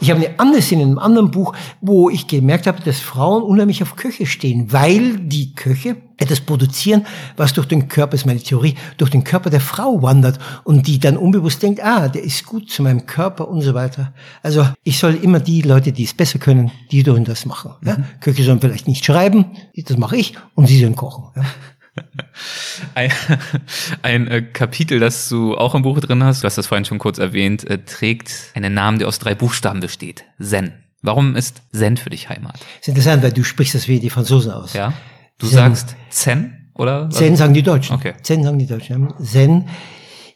Ich 0.00 0.10
habe 0.10 0.24
eine 0.24 0.38
andere 0.38 0.62
Szene 0.62 0.82
in 0.82 0.88
einem 0.88 0.98
anderen 0.98 1.30
Buch, 1.30 1.54
wo 1.80 2.10
ich 2.10 2.26
gemerkt 2.26 2.66
habe, 2.66 2.82
dass 2.82 3.00
Frauen 3.00 3.42
unheimlich 3.42 3.82
auf 3.82 3.96
Köche 3.96 4.26
stehen, 4.26 4.72
weil 4.72 5.18
die 5.18 5.54
Köche 5.54 5.96
etwas 6.16 6.40
produzieren, 6.40 7.04
was 7.36 7.52
durch 7.52 7.66
den 7.66 7.88
Körper, 7.88 8.14
ist 8.14 8.26
meine 8.26 8.40
Theorie, 8.40 8.76
durch 8.96 9.10
den 9.10 9.24
Körper 9.24 9.50
der 9.50 9.60
Frau 9.60 10.02
wandert 10.02 10.38
und 10.64 10.86
die 10.86 10.98
dann 10.98 11.16
unbewusst 11.16 11.62
denkt, 11.62 11.82
ah, 11.82 12.08
der 12.08 12.22
ist 12.22 12.46
gut 12.46 12.70
zu 12.70 12.82
meinem 12.82 13.06
Körper 13.06 13.48
und 13.48 13.60
so 13.62 13.74
weiter. 13.74 14.12
Also 14.42 14.66
ich 14.84 14.98
soll 14.98 15.14
immer 15.14 15.40
die 15.40 15.62
Leute, 15.62 15.92
die 15.92 16.04
es 16.04 16.14
besser 16.14 16.38
können, 16.38 16.70
die 16.90 17.02
sollen 17.02 17.24
das 17.24 17.44
machen. 17.44 17.72
Ja? 17.84 17.98
Mhm. 17.98 18.04
Köche 18.20 18.44
sollen 18.44 18.60
vielleicht 18.60 18.86
nicht 18.86 19.04
schreiben, 19.04 19.46
das 19.76 19.96
mache 19.96 20.16
ich, 20.16 20.34
und 20.54 20.66
sie 20.66 20.80
sollen 20.80 20.96
kochen. 20.96 21.24
Ja? 21.34 21.42
Ein, 22.94 23.12
ein 24.02 24.26
äh, 24.28 24.42
Kapitel, 24.42 24.98
das 24.98 25.28
du 25.28 25.56
auch 25.56 25.74
im 25.74 25.82
Buch 25.82 26.00
drin 26.00 26.24
hast, 26.24 26.42
du 26.42 26.46
hast 26.46 26.56
das 26.56 26.66
vorhin 26.66 26.84
schon 26.84 26.98
kurz 26.98 27.18
erwähnt, 27.18 27.68
äh, 27.68 27.78
trägt 27.78 28.32
einen 28.54 28.74
Namen, 28.74 28.98
der 28.98 29.08
aus 29.08 29.18
drei 29.18 29.34
Buchstaben 29.34 29.80
besteht. 29.80 30.24
Zen. 30.40 30.72
Warum 31.02 31.36
ist 31.36 31.62
Zen 31.72 31.96
für 31.96 32.10
dich 32.10 32.28
Heimat? 32.28 32.54
Das 32.54 32.82
ist 32.82 32.88
interessant, 32.88 33.22
weil 33.22 33.32
du 33.32 33.44
sprichst 33.44 33.74
das 33.74 33.88
wie 33.88 34.00
die 34.00 34.10
Franzosen 34.10 34.52
aus. 34.52 34.72
Ja. 34.72 34.94
Du 35.38 35.46
Zen. 35.46 35.56
sagst 35.56 35.96
Zen, 36.10 36.70
oder? 36.74 37.10
Zen 37.10 37.36
sagen 37.36 37.54
die 37.54 37.62
Deutschen. 37.62 37.96
Okay. 37.96 38.14
Zen 38.22 38.42
sagen 38.44 38.58
die 38.58 38.66
Deutschen. 38.66 39.12
Zen. 39.22 39.68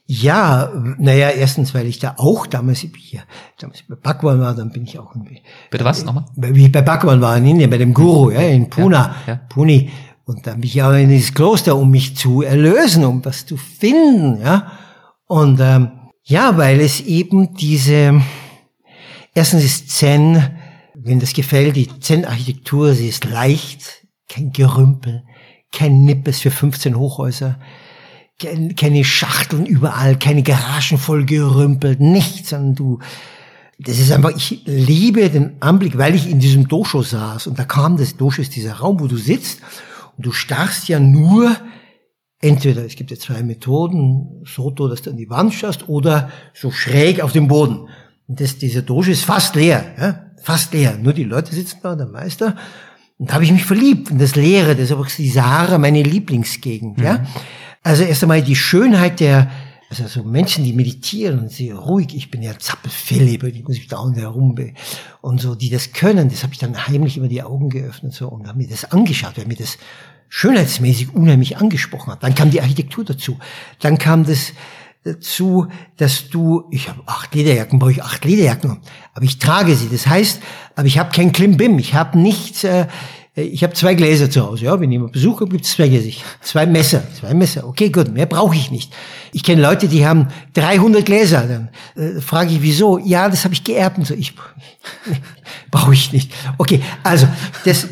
Ja, 0.08 0.70
naja, 0.98 1.30
erstens, 1.30 1.74
weil 1.74 1.86
ich 1.86 1.98
da 1.98 2.14
auch 2.18 2.46
damals 2.46 2.78
hier, 2.78 3.22
damals 3.58 3.82
bei 3.88 3.96
Bhagwan 3.96 4.40
war, 4.40 4.54
dann 4.54 4.70
bin 4.70 4.84
ich 4.84 5.00
auch 5.00 5.16
irgendwie. 5.16 5.42
Bitte 5.68 5.84
was 5.84 6.04
nochmal? 6.04 6.26
Wie 6.36 6.66
ich 6.66 6.72
bei 6.72 6.82
Bhagwan 6.82 7.20
war 7.20 7.36
in 7.36 7.44
Indien, 7.44 7.70
bei 7.70 7.78
dem 7.78 7.92
Guru, 7.92 8.30
ja, 8.30 8.40
in 8.40 8.70
Pune, 8.70 8.94
ja, 8.94 9.16
ja. 9.26 9.40
Pune, 9.48 9.88
und 10.26 10.46
dann 10.46 10.60
bin 10.60 10.68
ich 10.68 10.82
auch 10.82 10.92
in 10.92 11.08
dieses 11.08 11.34
Kloster, 11.34 11.76
um 11.76 11.90
mich 11.90 12.16
zu 12.16 12.42
erlösen, 12.42 13.04
um 13.04 13.24
was 13.24 13.46
zu 13.46 13.56
finden, 13.56 14.40
ja. 14.40 14.72
Und 15.26 15.60
ähm, 15.60 15.92
ja, 16.24 16.56
weil 16.58 16.80
es 16.80 17.00
eben 17.00 17.54
diese, 17.54 18.20
erstens 19.34 19.64
ist 19.64 19.90
Zen, 19.90 20.50
wenn 20.94 21.20
das 21.20 21.32
gefällt, 21.32 21.76
die 21.76 21.88
Zen-Architektur, 22.00 22.94
sie 22.94 23.08
ist 23.08 23.24
leicht, 23.24 24.06
kein 24.28 24.50
Gerümpel, 24.50 25.22
kein 25.72 26.04
Nippes 26.04 26.40
für 26.40 26.50
15 26.50 26.96
Hochhäuser, 26.96 27.60
keine 28.76 29.04
Schachteln 29.04 29.64
überall, 29.64 30.18
keine 30.18 30.42
Garagen 30.42 30.98
voll 30.98 31.24
gerümpelt, 31.24 32.00
nichts, 32.00 32.50
sondern 32.50 32.74
du, 32.74 32.98
das 33.78 34.00
ist 34.00 34.10
einfach, 34.10 34.32
ich 34.36 34.62
liebe 34.64 35.30
den 35.30 35.62
Anblick, 35.62 35.96
weil 35.96 36.16
ich 36.16 36.28
in 36.28 36.40
diesem 36.40 36.66
Dosho 36.66 37.02
saß 37.02 37.46
und 37.46 37.60
da 37.60 37.64
kam 37.64 37.96
das 37.96 38.16
Dosho 38.16 38.42
ist 38.42 38.56
dieser 38.56 38.74
Raum, 38.74 38.98
wo 38.98 39.06
du 39.06 39.16
sitzt 39.16 39.60
und 40.16 40.26
du 40.26 40.32
starrst 40.32 40.88
ja 40.88 40.98
nur 40.98 41.56
entweder, 42.40 42.84
es 42.84 42.96
gibt 42.96 43.10
ja 43.10 43.16
zwei 43.16 43.42
Methoden, 43.42 44.42
so, 44.44 44.70
dass 44.70 45.02
du 45.02 45.10
an 45.10 45.16
die 45.16 45.30
Wand 45.30 45.54
starrst 45.54 45.88
oder 45.88 46.30
so 46.54 46.70
schräg 46.70 47.20
auf 47.20 47.32
dem 47.32 47.48
Boden. 47.48 47.88
Und 48.28 48.40
das, 48.40 48.58
dieser 48.58 48.82
Doge 48.82 49.10
ist 49.10 49.24
fast 49.24 49.54
leer, 49.54 49.84
ja, 49.98 50.32
fast 50.42 50.72
leer. 50.72 50.98
Nur 51.00 51.12
die 51.12 51.24
Leute 51.24 51.54
sitzen 51.54 51.78
da, 51.82 51.94
der 51.94 52.06
Meister. 52.06 52.56
Und 53.18 53.30
da 53.30 53.34
habe 53.34 53.44
ich 53.44 53.52
mich 53.52 53.64
verliebt 53.64 54.10
in 54.10 54.18
das 54.18 54.36
Leere, 54.36 54.74
das 54.74 54.86
ist 54.86 54.92
aber 54.92 55.06
die 55.06 55.30
Sahara 55.30 55.78
meine 55.78 56.02
Lieblingsgegend, 56.02 56.98
mhm. 56.98 57.04
ja. 57.04 57.24
Also 57.82 58.02
erst 58.02 58.22
einmal 58.24 58.42
die 58.42 58.56
Schönheit 58.56 59.20
der, 59.20 59.50
also 59.88 60.06
so 60.06 60.24
Menschen, 60.24 60.64
die 60.64 60.72
meditieren 60.72 61.38
und 61.38 61.52
sehr 61.52 61.76
ruhig, 61.76 62.14
ich 62.14 62.30
bin 62.30 62.42
ja 62.42 62.58
Zappelfellleber, 62.58 63.46
ich 63.46 63.62
muss 63.62 63.76
mich 63.76 63.86
da 63.86 63.98
und 63.98 64.16
herum 64.16 64.56
und 65.20 65.40
so, 65.40 65.54
die 65.54 65.70
das 65.70 65.92
können, 65.92 66.28
das 66.28 66.42
habe 66.42 66.52
ich 66.52 66.58
dann 66.58 66.88
heimlich 66.88 67.16
immer 67.16 67.28
die 67.28 67.42
Augen 67.42 67.70
geöffnet 67.70 68.12
so 68.12 68.28
und 68.28 68.48
habe 68.48 68.58
mir 68.58 68.68
das 68.68 68.90
angeschaut, 68.90 69.36
weil 69.36 69.46
mir 69.46 69.56
das 69.56 69.78
schönheitsmäßig 70.28 71.14
unheimlich 71.14 71.56
angesprochen 71.56 72.12
hat. 72.12 72.22
Dann 72.22 72.34
kam 72.34 72.50
die 72.50 72.60
Architektur 72.60 73.04
dazu. 73.04 73.38
Dann 73.80 73.96
kam 73.96 74.24
das 74.24 74.52
dazu, 75.04 75.68
dass 75.96 76.30
du, 76.30 76.64
ich 76.70 76.88
habe 76.88 77.02
acht 77.06 77.34
Lederjacken, 77.34 77.78
brauche 77.78 77.92
ich 77.92 78.02
acht 78.02 78.24
Lederjacken, 78.24 78.78
aber 79.14 79.24
ich 79.24 79.38
trage 79.38 79.76
sie. 79.76 79.88
Das 79.88 80.06
heißt, 80.06 80.42
aber 80.74 80.86
ich 80.88 80.98
habe 80.98 81.12
kein 81.12 81.30
Klimbim, 81.30 81.78
ich 81.78 81.94
habe 81.94 82.18
nichts, 82.18 82.64
äh, 82.64 82.86
ich 83.38 83.62
habe 83.62 83.74
zwei 83.74 83.94
Gläser 83.94 84.30
zu 84.30 84.46
Hause. 84.46 84.64
Ja, 84.64 84.80
wenn 84.80 84.90
jemand 84.90 85.12
Besuch 85.12 85.36
kommt, 85.36 85.52
gibt 85.52 85.66
es 85.66 85.72
zwei 85.72 85.88
Gläser. 85.88 86.10
Zwei 86.40 86.64
Messer, 86.64 87.02
zwei 87.20 87.34
Messer. 87.34 87.68
Okay, 87.68 87.90
gut, 87.90 88.10
mehr 88.10 88.24
brauche 88.24 88.56
ich 88.56 88.70
nicht. 88.70 88.94
Ich 89.32 89.42
kenne 89.42 89.60
Leute, 89.60 89.88
die 89.88 90.06
haben 90.06 90.28
300 90.54 91.04
Gläser. 91.04 91.46
Dann 91.46 91.68
äh, 92.02 92.20
frage 92.22 92.52
ich, 92.52 92.62
wieso? 92.62 92.96
Ja, 92.98 93.28
das 93.28 93.44
habe 93.44 93.52
ich 93.52 93.62
geerbt. 93.62 93.98
Und 93.98 94.06
so, 94.06 94.14
ich 94.14 94.32
brauche 95.70 95.92
ich 95.92 96.14
nicht. 96.14 96.32
Okay, 96.56 96.80
also 97.02 97.28
das 97.66 97.86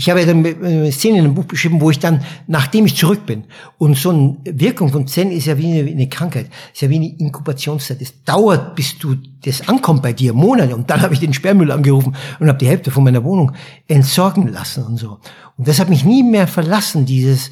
Ich 0.00 0.08
habe 0.08 0.20
ja 0.20 0.26
dann 0.26 0.46
eine 0.46 0.90
Szene 0.92 1.18
in 1.18 1.24
einem 1.26 1.34
Buch 1.34 1.44
beschrieben, 1.44 1.78
wo 1.82 1.90
ich 1.90 1.98
dann, 1.98 2.24
nachdem 2.46 2.86
ich 2.86 2.96
zurück 2.96 3.26
bin, 3.26 3.44
und 3.76 3.98
so 3.98 4.08
eine 4.08 4.38
Wirkung 4.44 4.88
von 4.88 5.06
Zen 5.06 5.30
ist 5.30 5.44
ja 5.44 5.58
wie 5.58 5.66
eine, 5.66 5.84
wie 5.84 5.90
eine 5.90 6.08
Krankheit, 6.08 6.46
ist 6.72 6.80
ja 6.80 6.88
wie 6.88 6.96
eine 6.96 7.18
Inkubationszeit. 7.18 8.00
Es 8.00 8.24
dauert, 8.24 8.74
bis 8.76 8.96
du 8.96 9.16
das 9.44 9.68
ankommt 9.68 10.00
bei 10.00 10.14
dir, 10.14 10.32
Monate. 10.32 10.74
Und 10.74 10.88
dann 10.88 11.02
habe 11.02 11.12
ich 11.12 11.20
den 11.20 11.34
Sperrmüll 11.34 11.70
angerufen 11.70 12.16
und 12.38 12.48
habe 12.48 12.56
die 12.56 12.66
Hälfte 12.66 12.90
von 12.90 13.04
meiner 13.04 13.22
Wohnung 13.24 13.52
entsorgen 13.88 14.48
lassen 14.48 14.84
und 14.84 14.96
so. 14.96 15.18
Und 15.58 15.68
das 15.68 15.78
hat 15.78 15.90
mich 15.90 16.02
nie 16.02 16.22
mehr 16.22 16.48
verlassen, 16.48 17.04
dieses 17.04 17.50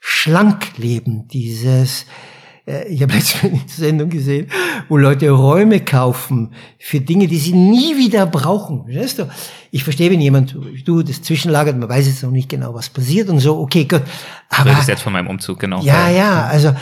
Schlankleben, 0.00 1.28
dieses 1.28 2.04
ich 2.66 3.00
habe 3.00 3.12
letztens 3.12 3.44
eine 3.44 3.62
Sendung 3.68 4.10
gesehen, 4.10 4.48
wo 4.88 4.96
Leute 4.96 5.30
Räume 5.30 5.80
kaufen 5.80 6.52
für 6.78 7.00
Dinge, 7.00 7.28
die 7.28 7.38
sie 7.38 7.52
nie 7.52 7.96
wieder 7.96 8.26
brauchen. 8.26 8.84
Weißt 8.92 9.20
du? 9.20 9.28
Ich 9.70 9.84
verstehe, 9.84 10.10
wenn 10.10 10.20
jemand, 10.20 10.56
du, 10.84 11.02
das 11.02 11.22
zwischenlagert, 11.22 11.78
man 11.78 11.88
weiß 11.88 12.06
jetzt 12.06 12.24
noch 12.24 12.32
nicht 12.32 12.48
genau, 12.48 12.74
was 12.74 12.88
passiert 12.88 13.28
und 13.28 13.38
so, 13.38 13.58
okay, 13.58 13.84
gut. 13.84 14.02
Aber, 14.48 14.70
das 14.70 14.80
ist 14.80 14.88
jetzt 14.88 15.02
von 15.02 15.12
meinem 15.12 15.28
Umzug, 15.28 15.60
genau. 15.60 15.80
Ja, 15.82 16.10
ja, 16.10 16.46
also, 16.46 16.74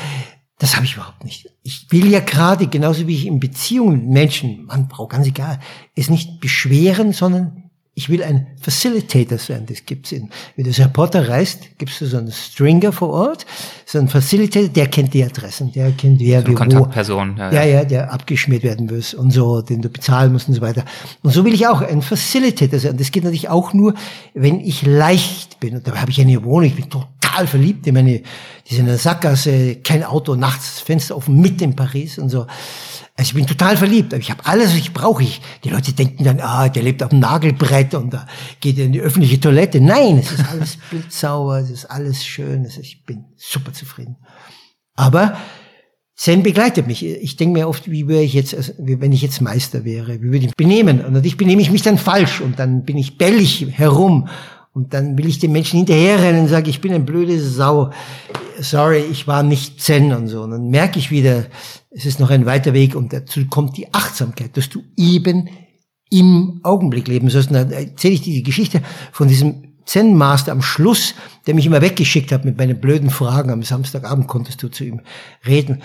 das 0.58 0.74
habe 0.76 0.86
ich 0.86 0.94
überhaupt 0.94 1.22
nicht. 1.24 1.50
Ich 1.62 1.86
will 1.90 2.10
ja 2.10 2.20
gerade, 2.20 2.66
genauso 2.68 3.06
wie 3.06 3.16
ich 3.16 3.26
in 3.26 3.38
Beziehungen 3.38 3.98
mit 4.00 4.08
Menschen, 4.08 4.64
Mann, 4.64 4.88
Frau, 4.88 5.06
ganz 5.06 5.26
egal, 5.26 5.60
es 5.94 6.08
nicht 6.08 6.40
beschweren, 6.40 7.12
sondern 7.12 7.63
ich 7.96 8.08
will 8.08 8.24
ein 8.24 8.48
Facilitator 8.60 9.38
sein. 9.38 9.66
Das 9.66 9.86
gibt's 9.86 10.10
in, 10.10 10.28
wenn 10.56 10.64
du 10.64 10.70
als 10.70 10.80
Reporter 10.80 11.28
reist, 11.28 11.78
gibst 11.78 12.00
du 12.00 12.06
so 12.06 12.16
einen 12.16 12.32
Stringer 12.32 12.90
vor 12.92 13.10
Ort, 13.10 13.46
so 13.86 13.98
einen 13.98 14.08
Facilitator, 14.08 14.68
der 14.68 14.88
kennt 14.88 15.14
die 15.14 15.22
Adressen, 15.22 15.70
der 15.72 15.92
kennt 15.92 16.18
wer, 16.20 16.42
so 16.42 16.48
wie, 16.48 16.54
Kontaktperson. 16.54 17.36
Ja, 17.36 17.52
ja, 17.52 17.64
ja, 17.64 17.84
der 17.84 18.12
abgeschmiert 18.12 18.64
werden 18.64 18.86
muss 18.86 19.14
und 19.14 19.30
so, 19.30 19.62
den 19.62 19.80
du 19.80 19.88
bezahlen 19.88 20.32
musst 20.32 20.48
und 20.48 20.54
so 20.54 20.60
weiter. 20.60 20.84
Und 21.22 21.32
so 21.32 21.44
will 21.44 21.54
ich 21.54 21.66
auch 21.68 21.82
ein 21.82 22.02
Facilitator 22.02 22.80
sein. 22.80 22.96
Das 22.96 23.12
geht 23.12 23.22
natürlich 23.22 23.48
auch 23.48 23.72
nur, 23.72 23.94
wenn 24.34 24.60
ich 24.60 24.84
leicht 24.84 25.60
bin. 25.60 25.76
Und 25.76 25.86
da 25.86 25.94
habe 25.94 26.10
ich 26.10 26.20
eine 26.20 26.42
Wohnung, 26.42 26.66
ich 26.66 26.74
bin 26.74 26.90
total 26.90 27.13
verliebt 27.46 27.86
in 27.86 27.94
meine, 27.94 28.22
die 28.68 28.74
sind 28.74 28.84
in 28.84 28.86
der 28.86 28.98
Sackgasse, 28.98 29.76
kein 29.76 30.04
Auto, 30.04 30.34
nachts 30.34 30.80
Fenster 30.80 31.16
offen, 31.16 31.40
mit 31.40 31.60
in 31.60 31.76
Paris 31.76 32.18
und 32.18 32.30
so. 32.30 32.46
Also 33.16 33.28
ich 33.28 33.34
bin 33.34 33.46
total 33.46 33.76
verliebt, 33.76 34.12
aber 34.12 34.20
ich 34.20 34.30
habe 34.30 34.44
alles, 34.44 34.70
was 34.70 34.78
ich 34.78 34.92
brauche. 34.92 35.22
Ich, 35.22 35.40
die 35.62 35.68
Leute 35.68 35.92
denken 35.92 36.24
dann, 36.24 36.40
ah, 36.40 36.68
der 36.68 36.82
lebt 36.82 37.02
auf 37.02 37.10
dem 37.10 37.20
Nagelbrett 37.20 37.94
und 37.94 38.12
da 38.12 38.26
geht 38.60 38.78
er 38.78 38.86
in 38.86 38.92
die 38.92 39.00
öffentliche 39.00 39.38
Toilette. 39.38 39.80
Nein, 39.80 40.18
es 40.18 40.32
ist 40.32 40.48
alles 40.50 40.78
blitzsauber, 40.90 41.58
es 41.60 41.70
ist 41.70 41.84
alles 41.84 42.24
schön, 42.24 42.64
ist, 42.64 42.78
ich 42.78 43.04
bin 43.04 43.24
super 43.36 43.72
zufrieden. 43.72 44.16
Aber 44.96 45.36
Zen 46.16 46.42
begleitet 46.42 46.86
mich. 46.86 47.04
Ich 47.04 47.36
denke 47.36 47.58
mir 47.58 47.68
oft, 47.68 47.90
wie 47.90 48.06
wäre 48.06 48.22
ich 48.22 48.34
jetzt, 48.34 48.54
also, 48.54 48.72
wenn 48.78 49.12
ich 49.12 49.22
jetzt 49.22 49.40
Meister 49.40 49.84
wäre, 49.84 50.22
wie 50.22 50.32
würde 50.32 50.46
ich 50.46 50.56
benehmen? 50.56 51.04
Und 51.04 51.12
natürlich 51.12 51.36
benehme 51.36 51.60
ich 51.60 51.72
mich 51.72 51.82
dann 51.82 51.98
falsch 51.98 52.40
und 52.40 52.58
dann 52.58 52.84
bin 52.84 52.96
ich 52.96 53.18
bellig 53.18 53.66
herum 53.72 54.28
und 54.74 54.92
dann 54.92 55.16
will 55.16 55.28
ich 55.28 55.38
den 55.38 55.52
Menschen 55.52 55.78
hinterherrennen 55.78 56.42
und 56.42 56.48
sage, 56.48 56.68
ich 56.68 56.80
bin 56.80 56.92
ein 56.92 57.06
blöde 57.06 57.40
Sau. 57.40 57.90
Sorry, 58.58 59.04
ich 59.10 59.28
war 59.28 59.44
nicht 59.44 59.80
Zen 59.80 60.12
und 60.12 60.26
so. 60.26 60.42
Und 60.42 60.50
dann 60.50 60.68
merke 60.68 60.98
ich 60.98 61.12
wieder, 61.12 61.46
es 61.90 62.06
ist 62.06 62.18
noch 62.18 62.30
ein 62.30 62.44
weiter 62.44 62.72
Weg 62.74 62.96
und 62.96 63.12
dazu 63.12 63.46
kommt 63.46 63.76
die 63.76 63.94
Achtsamkeit, 63.94 64.56
dass 64.56 64.68
du 64.68 64.82
eben 64.96 65.48
im 66.10 66.58
Augenblick 66.64 67.06
leben 67.06 67.30
sollst. 67.30 67.50
Und 67.50 67.54
dann 67.54 67.70
erzähle 67.70 68.14
ich 68.14 68.22
dir 68.22 68.34
die 68.34 68.42
Geschichte 68.42 68.82
von 69.12 69.28
diesem 69.28 69.76
Zen-Master 69.86 70.50
am 70.50 70.62
Schluss, 70.62 71.14
der 71.46 71.54
mich 71.54 71.66
immer 71.66 71.80
weggeschickt 71.80 72.32
hat 72.32 72.44
mit 72.44 72.58
meinen 72.58 72.80
blöden 72.80 73.10
Fragen. 73.10 73.50
Am 73.50 73.62
Samstagabend 73.62 74.26
konntest 74.26 74.60
du 74.60 74.68
zu 74.68 74.82
ihm 74.82 75.02
reden, 75.46 75.82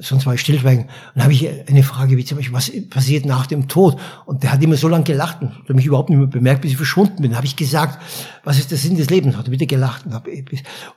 sonst 0.00 0.26
war 0.26 0.34
ich 0.34 0.40
stillschweigen. 0.40 0.84
Und 0.84 0.90
dann 1.14 1.24
habe 1.24 1.32
ich 1.32 1.48
eine 1.68 1.82
Frage 1.82 2.16
wie 2.16 2.24
zum 2.24 2.38
Beispiel, 2.38 2.54
was 2.54 2.70
passiert 2.90 3.24
nach 3.24 3.46
dem 3.46 3.68
Tod? 3.68 3.98
Und 4.26 4.42
der 4.42 4.52
hat 4.52 4.62
immer 4.62 4.76
so 4.76 4.88
lange 4.88 5.04
gelacht 5.04 5.40
und 5.40 5.52
hat 5.52 5.68
mich 5.70 5.86
überhaupt 5.86 6.10
nicht 6.10 6.18
mehr 6.18 6.26
bemerkt, 6.26 6.62
bis 6.62 6.72
ich 6.72 6.76
verschwunden 6.76 7.22
bin. 7.22 7.30
Dann 7.30 7.36
habe 7.36 7.46
ich 7.46 7.56
gesagt, 7.56 8.00
was 8.44 8.58
ist 8.58 8.70
der 8.70 8.78
Sinn 8.78 8.96
des 8.96 9.10
Lebens? 9.10 9.36
Hat 9.36 9.46
er 9.46 9.52
wieder 9.52 9.66
gelacht. 9.66 10.06
Und, 10.06 10.14
hab, 10.14 10.28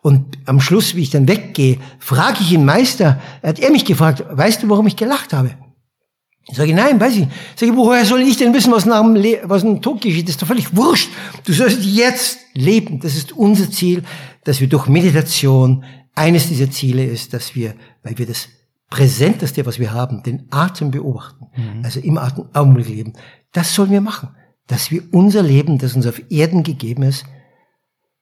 und 0.02 0.38
am 0.46 0.60
Schluss, 0.60 0.96
wie 0.96 1.04
ich 1.04 1.10
dann 1.10 1.28
weggehe, 1.28 1.78
frage 2.00 2.40
ich 2.42 2.52
ihn, 2.52 2.66
Meister, 2.66 3.20
hat 3.44 3.60
er 3.60 3.72
mich 3.72 3.86
gefragt, 3.86 4.26
weißt 4.30 4.64
du, 4.64 4.70
warum 4.70 4.88
ich 4.88 4.96
gelacht 4.96 5.34
habe? 5.34 5.52
Ich 6.48 6.58
sage, 6.58 6.74
nein, 6.74 7.00
weiß 7.00 7.16
ich. 7.16 7.28
Ich 7.54 7.60
sage, 7.60 7.76
woher 7.78 8.04
soll 8.04 8.22
ich 8.22 8.36
denn 8.36 8.54
wissen, 8.54 8.72
was 8.72 8.86
nach 8.86 9.02
dem, 9.02 9.16
Le 9.16 9.40
was 9.44 9.62
dem 9.62 9.82
Tod 9.82 10.02
geschieht? 10.02 10.26
Das 10.26 10.32
ist 10.32 10.42
doch 10.42 10.48
völlig 10.48 10.76
wurscht. 10.76 11.10
Du 11.46 11.54
sollst 11.54 11.84
jetzt 11.86 12.40
leben. 12.54 13.00
Das 13.00 13.16
ist 13.16 13.32
unser 13.32 13.72
Ziel, 13.72 14.04
dass 14.44 14.60
wir 14.60 14.68
durch 14.68 14.88
Meditation, 14.88 15.86
eines 16.16 16.50
dieser 16.50 16.70
Ziele 16.70 17.06
ist, 17.06 17.34
dass 17.34 17.56
wir, 17.56 17.76
weil 18.04 18.18
wir 18.18 18.26
das 18.26 18.50
Präsenteste, 18.92 19.66
was 19.66 19.80
wir 19.80 19.94
haben, 19.94 20.22
den 20.22 20.48
Atem 20.52 20.92
beobachten. 20.92 21.48
Mhm. 21.56 21.84
Also 21.84 22.00
im 22.02 22.20
Atem 22.20 22.50
Augenblick 22.54 22.90
leben. 22.90 23.14
Das 23.54 23.74
sollen 23.74 23.90
wir 23.90 24.02
machen. 24.02 24.36
Dass 24.68 24.92
wir 24.92 25.02
unser 25.12 25.42
Leben, 25.42 25.80
das 25.80 25.96
uns 25.96 26.06
auf 26.06 26.22
Erden 26.30 26.62
gegeben 26.62 27.04
ist, 27.04 27.26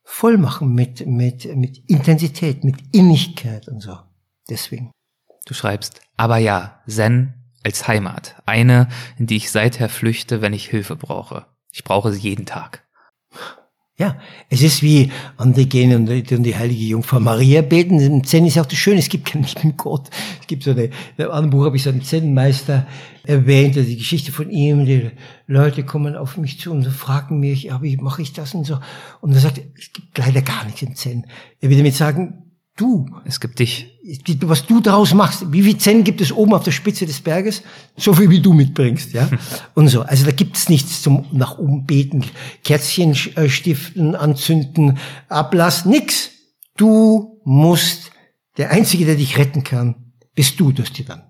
voll 0.03 0.37
machen 0.37 0.73
mit, 0.73 1.05
mit, 1.05 1.53
mit 1.55 1.79
Intensität, 1.89 2.63
mit 2.63 2.77
Innigkeit 2.93 3.67
und 3.67 3.81
so. 3.81 3.97
Deswegen. 4.49 4.91
Du 5.45 5.53
schreibst, 5.53 6.01
aber 6.17 6.37
ja, 6.37 6.81
Zen 6.87 7.33
als 7.63 7.87
Heimat. 7.87 8.41
Eine, 8.45 8.87
in 9.17 9.25
die 9.25 9.37
ich 9.37 9.51
seither 9.51 9.89
flüchte, 9.89 10.41
wenn 10.41 10.53
ich 10.53 10.69
Hilfe 10.69 10.95
brauche. 10.95 11.47
Ich 11.71 11.83
brauche 11.83 12.11
sie 12.11 12.19
jeden 12.19 12.45
Tag. 12.45 12.87
Ja, 13.99 14.15
es 14.47 14.61
ist 14.61 14.81
wie 14.81 15.11
andere 15.35 15.65
gehen 15.65 15.93
und 15.93 16.07
die 16.07 16.55
heilige 16.55 16.85
Jungfrau 16.85 17.19
Maria 17.19 17.61
beten. 17.61 17.99
Im 17.99 18.23
Zen 18.23 18.45
ist 18.45 18.57
auch 18.57 18.65
das 18.65 18.77
Schöne, 18.79 18.99
es 18.99 19.09
gibt 19.09 19.25
keinen 19.25 19.43
lieben 19.43 19.75
Gott. 19.75 20.09
Es 20.39 20.47
gibt 20.47 20.63
so 20.63 20.71
eine, 20.71 20.85
in 20.85 20.91
einem 21.17 21.31
anderen 21.31 21.49
Buch 21.49 21.65
habe 21.65 21.75
ich 21.75 21.83
so 21.83 21.89
einen 21.89 22.01
Zen-Meister 22.01 22.87
erwähnt, 23.25 23.75
also 23.75 23.89
die 23.89 23.97
Geschichte 23.97 24.31
von 24.31 24.49
ihm, 24.49 24.85
die 24.85 25.11
Leute 25.47 25.83
kommen 25.83 26.15
auf 26.15 26.37
mich 26.37 26.61
zu 26.61 26.71
und 26.71 26.85
fragen 26.87 27.41
mich, 27.41 27.63
ja, 27.63 27.81
wie 27.81 27.97
mache 27.97 28.21
ich 28.21 28.31
das 28.31 28.55
und 28.55 28.63
so. 28.63 28.79
Und 29.19 29.33
er 29.33 29.41
sagt, 29.41 29.59
es 29.77 29.91
gibt 29.91 30.17
leider 30.17 30.43
gar 30.43 30.63
nichts 30.63 30.81
im 30.81 30.95
Zen. 30.95 31.25
Er 31.59 31.69
will 31.69 31.77
damit 31.77 31.93
sagen, 31.93 32.48
Du. 32.79 33.05
Es 33.25 33.41
gibt 33.41 33.59
dich. 33.59 33.99
Was 34.43 34.65
du 34.65 34.79
daraus 34.79 35.13
machst. 35.13 35.51
Wie 35.51 35.63
viel 35.63 35.77
Zen 35.77 36.05
gibt 36.05 36.21
es 36.21 36.31
oben 36.31 36.53
auf 36.53 36.63
der 36.63 36.71
Spitze 36.71 37.05
des 37.05 37.19
Berges? 37.19 37.61
So 37.97 38.13
viel, 38.13 38.29
wie 38.29 38.39
du 38.39 38.53
mitbringst, 38.53 39.11
ja. 39.11 39.29
Und 39.73 39.89
so. 39.89 40.03
Also 40.03 40.23
da 40.23 40.31
gibt 40.31 40.55
es 40.55 40.69
nichts 40.69 41.01
zum 41.01 41.25
nach 41.33 41.57
oben 41.57 41.85
beten, 41.85 42.23
Kerzchen 42.63 43.17
äh, 43.35 43.49
stiften, 43.49 44.15
anzünden, 44.15 44.97
ablassen, 45.27 45.91
nix. 45.91 46.31
Du 46.77 47.41
musst, 47.43 48.11
der 48.55 48.71
Einzige, 48.71 49.03
der 49.03 49.15
dich 49.15 49.37
retten 49.37 49.65
kann, 49.65 50.13
bist 50.33 50.57
du, 50.57 50.71
dass 50.71 50.93
dir 50.93 51.03
dann 51.03 51.23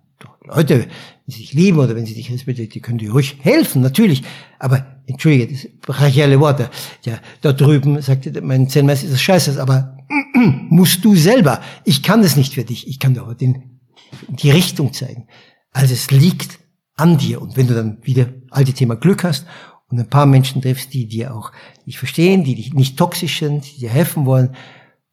Leute, 0.45 0.81
wenn 0.81 0.89
sie 1.27 1.39
dich 1.39 1.53
lieben 1.53 1.79
oder 1.79 1.95
wenn 1.95 2.05
sie 2.05 2.13
dich 2.13 2.31
respektieren, 2.31 2.69
die 2.69 2.79
können 2.79 2.97
dir 2.97 3.11
ruhig 3.11 3.37
helfen, 3.41 3.81
natürlich. 3.81 4.23
Aber, 4.57 4.85
entschuldige, 5.07 5.51
das 5.51 5.67
breche 5.81 6.23
alle 6.23 6.39
Worte. 6.39 6.69
Ja, 7.05 7.19
da 7.41 7.53
drüben 7.53 8.01
sagte 8.01 8.39
mein 8.41 8.67
Zen-Meister, 8.67 9.05
ist 9.05 9.13
das 9.13 9.21
scheiße, 9.21 9.61
aber 9.61 9.98
musst 10.69 11.05
du 11.05 11.15
selber. 11.15 11.61
Ich 11.85 12.03
kann 12.03 12.21
das 12.21 12.35
nicht 12.35 12.53
für 12.53 12.63
dich. 12.63 12.87
Ich 12.87 12.99
kann 12.99 13.13
dir 13.13 13.21
aber 13.21 13.35
den, 13.35 13.79
die 14.27 14.51
Richtung 14.51 14.93
zeigen. 14.93 15.27
Also 15.71 15.93
es 15.93 16.11
liegt 16.11 16.59
an 16.95 17.17
dir. 17.17 17.41
Und 17.41 17.57
wenn 17.57 17.67
du 17.67 17.75
dann 17.75 17.99
wieder 18.01 18.27
alte 18.49 18.73
Thema 18.73 18.95
Glück 18.95 19.23
hast 19.23 19.45
und 19.87 19.99
ein 19.99 20.09
paar 20.09 20.25
Menschen 20.25 20.61
triffst, 20.61 20.93
die 20.93 21.07
dir 21.07 21.35
auch 21.35 21.51
nicht 21.85 21.97
verstehen, 21.97 22.43
die 22.43 22.55
dich 22.55 22.73
nicht 22.73 22.97
toxisch 22.97 23.39
sind, 23.39 23.65
die 23.65 23.79
dir 23.79 23.89
helfen 23.89 24.25
wollen, 24.25 24.55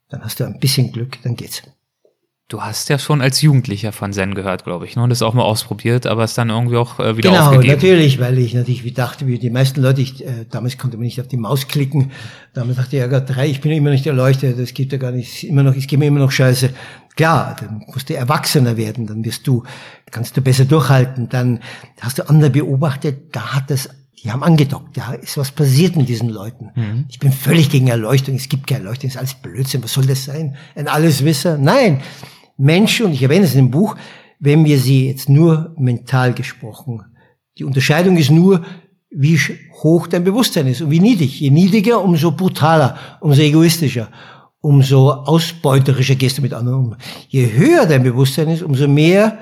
dann 0.09 0.23
hast 0.23 0.39
du 0.39 0.45
ein 0.45 0.59
bisschen 0.59 0.91
Glück, 0.91 1.21
dann 1.23 1.35
geht's. 1.35 1.63
Du 2.49 2.61
hast 2.61 2.87
ja 2.87 2.97
schon 2.97 3.21
als 3.21 3.41
Jugendlicher 3.41 3.91
von 3.91 4.13
Zen 4.13 4.33
gehört, 4.33 4.63
glaube 4.63 4.85
ich, 4.85 4.95
ne? 4.95 5.03
Und 5.03 5.09
das 5.09 5.21
auch 5.21 5.33
mal 5.33 5.43
ausprobiert, 5.43 6.07
aber 6.07 6.23
es 6.23 6.33
dann 6.33 6.49
irgendwie 6.49 6.77
auch 6.77 6.97
äh, 6.97 7.17
wieder 7.17 7.31
genau, 7.31 7.47
aufgegeben. 7.47 7.61
Genau, 7.63 7.75
natürlich, 7.75 8.19
weil 8.21 8.37
ich 8.37 8.53
natürlich 8.53 8.85
wie 8.85 8.93
dachte, 8.93 9.27
wie 9.27 9.37
die 9.37 9.49
meisten 9.49 9.81
Leute, 9.81 9.99
ich, 9.99 10.25
äh, 10.25 10.45
damals 10.49 10.77
konnte 10.77 10.95
man 10.95 11.03
nicht 11.03 11.19
auf 11.19 11.27
die 11.27 11.35
Maus 11.35 11.67
klicken, 11.67 12.11
damals 12.53 12.77
dachte 12.77 12.95
ich, 12.95 13.01
ja 13.01 13.07
Gott, 13.07 13.23
drei, 13.27 13.47
ich 13.47 13.59
bin 13.59 13.73
immer 13.73 13.89
nicht 13.89 14.05
der 14.05 14.13
Leuchte, 14.13 14.53
das 14.53 14.73
gibt 14.73 14.93
ja 14.93 14.97
gar 14.97 15.11
nicht, 15.11 15.43
immer 15.43 15.61
noch, 15.61 15.75
es 15.75 15.87
geht 15.87 15.99
mir 15.99 16.05
immer 16.05 16.21
noch 16.21 16.31
scheiße. 16.31 16.69
Klar, 17.17 17.57
dann 17.59 17.83
musst 17.85 18.09
du 18.09 18.15
erwachsener 18.15 18.77
werden, 18.77 19.07
dann 19.07 19.25
wirst 19.25 19.45
du, 19.45 19.63
kannst 20.09 20.37
du 20.37 20.41
besser 20.41 20.63
durchhalten, 20.63 21.27
dann 21.27 21.59
hast 21.99 22.19
du 22.19 22.29
andere 22.29 22.49
beobachtet, 22.49 23.35
da 23.35 23.55
hat 23.55 23.69
das 23.69 23.89
die 24.23 24.31
haben 24.31 24.43
angedockt, 24.43 24.97
da 24.97 25.13
ist 25.13 25.37
was 25.37 25.51
passiert 25.51 25.95
mit 25.95 26.09
diesen 26.09 26.29
Leuten. 26.29 26.71
Mhm. 26.75 27.05
Ich 27.07 27.19
bin 27.19 27.31
völlig 27.31 27.69
gegen 27.69 27.87
Erleuchtung, 27.87 28.35
es 28.35 28.49
gibt 28.49 28.65
keine 28.65 28.81
Erleuchtung, 28.81 29.09
es 29.09 29.15
ist 29.15 29.19
alles 29.19 29.33
Blödsinn, 29.35 29.83
was 29.83 29.93
soll 29.93 30.07
das 30.07 30.25
sein? 30.25 30.55
Ein 30.75 30.87
Alleswisser? 30.87 31.57
Nein, 31.59 32.01
Menschen, 32.57 33.05
und 33.05 33.13
ich 33.13 33.23
erwähne 33.23 33.45
es 33.45 33.53
in 33.53 33.65
dem 33.65 33.71
Buch, 33.71 33.95
wenn 34.39 34.65
wir 34.65 34.79
sie 34.79 35.07
jetzt 35.07 35.29
nur 35.29 35.73
mental 35.77 36.33
gesprochen, 36.33 37.03
die 37.57 37.63
Unterscheidung 37.63 38.17
ist 38.17 38.29
nur, 38.29 38.63
wie 39.09 39.39
hoch 39.83 40.07
dein 40.07 40.23
Bewusstsein 40.23 40.67
ist 40.67 40.81
und 40.81 40.91
wie 40.91 40.99
niedrig. 40.99 41.39
Je 41.39 41.49
niedriger, 41.49 42.03
umso 42.03 42.31
brutaler, 42.31 42.97
umso 43.21 43.41
egoistischer, 43.41 44.09
umso 44.59 45.11
ausbeuterischer 45.11 46.15
gehst 46.15 46.37
du 46.37 46.41
mit 46.41 46.53
anderen 46.53 46.79
um. 46.79 46.95
Je 47.29 47.51
höher 47.51 47.85
dein 47.85 48.03
Bewusstsein 48.03 48.49
ist, 48.49 48.61
umso 48.61 48.87
mehr 48.87 49.37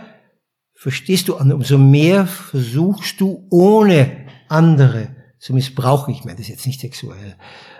verstehst 0.74 1.28
du 1.28 1.36
andere, 1.36 1.58
umso 1.58 1.78
mehr 1.78 2.28
versuchst 2.28 3.20
du 3.20 3.48
ohne 3.50 4.12
andere 4.50 5.16
zu 5.40 5.54
missbrauchen. 5.54 6.14
Ich 6.14 6.24
meine 6.24 6.38
das 6.38 6.48
jetzt 6.48 6.66
nicht 6.68 6.80
sexuell 6.80 7.36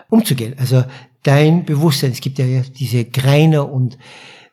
umzugehen. 0.08 0.54
Also 0.58 0.84
dein 1.22 1.64
Bewusstsein, 1.64 2.12
es 2.12 2.20
gibt 2.20 2.38
ja 2.38 2.46
diese 2.60 3.04
Greiner 3.04 3.70
und 3.70 3.96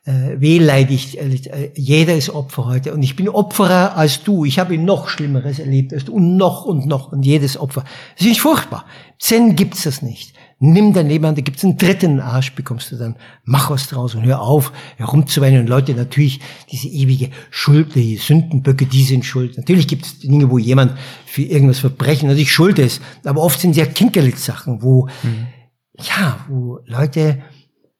äh, 0.05 0.39
wehleidig. 0.39 1.17
Äh, 1.17 1.71
jeder 1.75 2.15
ist 2.15 2.29
Opfer 2.29 2.65
heute. 2.65 2.93
Und 2.93 3.03
ich 3.03 3.15
bin 3.15 3.29
Opferer 3.29 3.95
als 3.95 4.23
du. 4.23 4.45
Ich 4.45 4.59
habe 4.59 4.77
noch 4.77 5.07
Schlimmeres 5.07 5.59
erlebt 5.59 5.93
als 5.93 6.05
du. 6.05 6.13
Und 6.13 6.37
noch 6.37 6.65
und 6.65 6.85
noch. 6.85 7.11
Und 7.11 7.23
jedes 7.23 7.57
Opfer. 7.57 7.83
Das 8.17 8.27
ist 8.27 8.39
furchtbar. 8.39 8.85
Zen 9.19 9.55
gibt's 9.55 9.83
das 9.83 10.01
nicht. 10.01 10.33
Nimm 10.59 10.93
dein 10.93 11.09
Leben 11.09 11.25
an, 11.25 11.35
da 11.35 11.41
gibt's 11.41 11.65
einen 11.65 11.77
dritten 11.77 12.21
Arsch, 12.21 12.55
bekommst 12.55 12.91
du 12.91 12.95
dann. 12.95 13.17
Mach 13.43 13.69
was 13.69 13.87
draus 13.87 14.15
und 14.15 14.23
hör 14.23 14.41
auf, 14.41 14.71
herumzuweinen. 14.95 15.61
Und 15.61 15.67
Leute, 15.67 15.93
natürlich, 15.93 16.39
diese 16.71 16.87
ewige 16.87 17.31
Schuld, 17.49 17.95
die 17.95 18.15
Sündenböcke, 18.15 18.85
die 18.85 19.03
sind 19.03 19.25
schuld. 19.25 19.57
Natürlich 19.57 19.87
gibt's 19.87 20.19
Dinge, 20.19 20.49
wo 20.49 20.57
jemand 20.57 20.97
für 21.25 21.41
irgendwas 21.41 21.79
Verbrechen 21.79 22.29
natürlich 22.29 22.51
schuld 22.51 22.79
ist. 22.79 23.01
Aber 23.25 23.41
oft 23.41 23.59
sind 23.59 23.71
es 23.71 23.77
ja 23.77 23.85
Kinkerlitzsachen, 23.85 24.81
wo, 24.81 25.07
mhm. 25.23 25.47
ja, 25.99 26.39
wo 26.47 26.79
Leute 26.85 27.41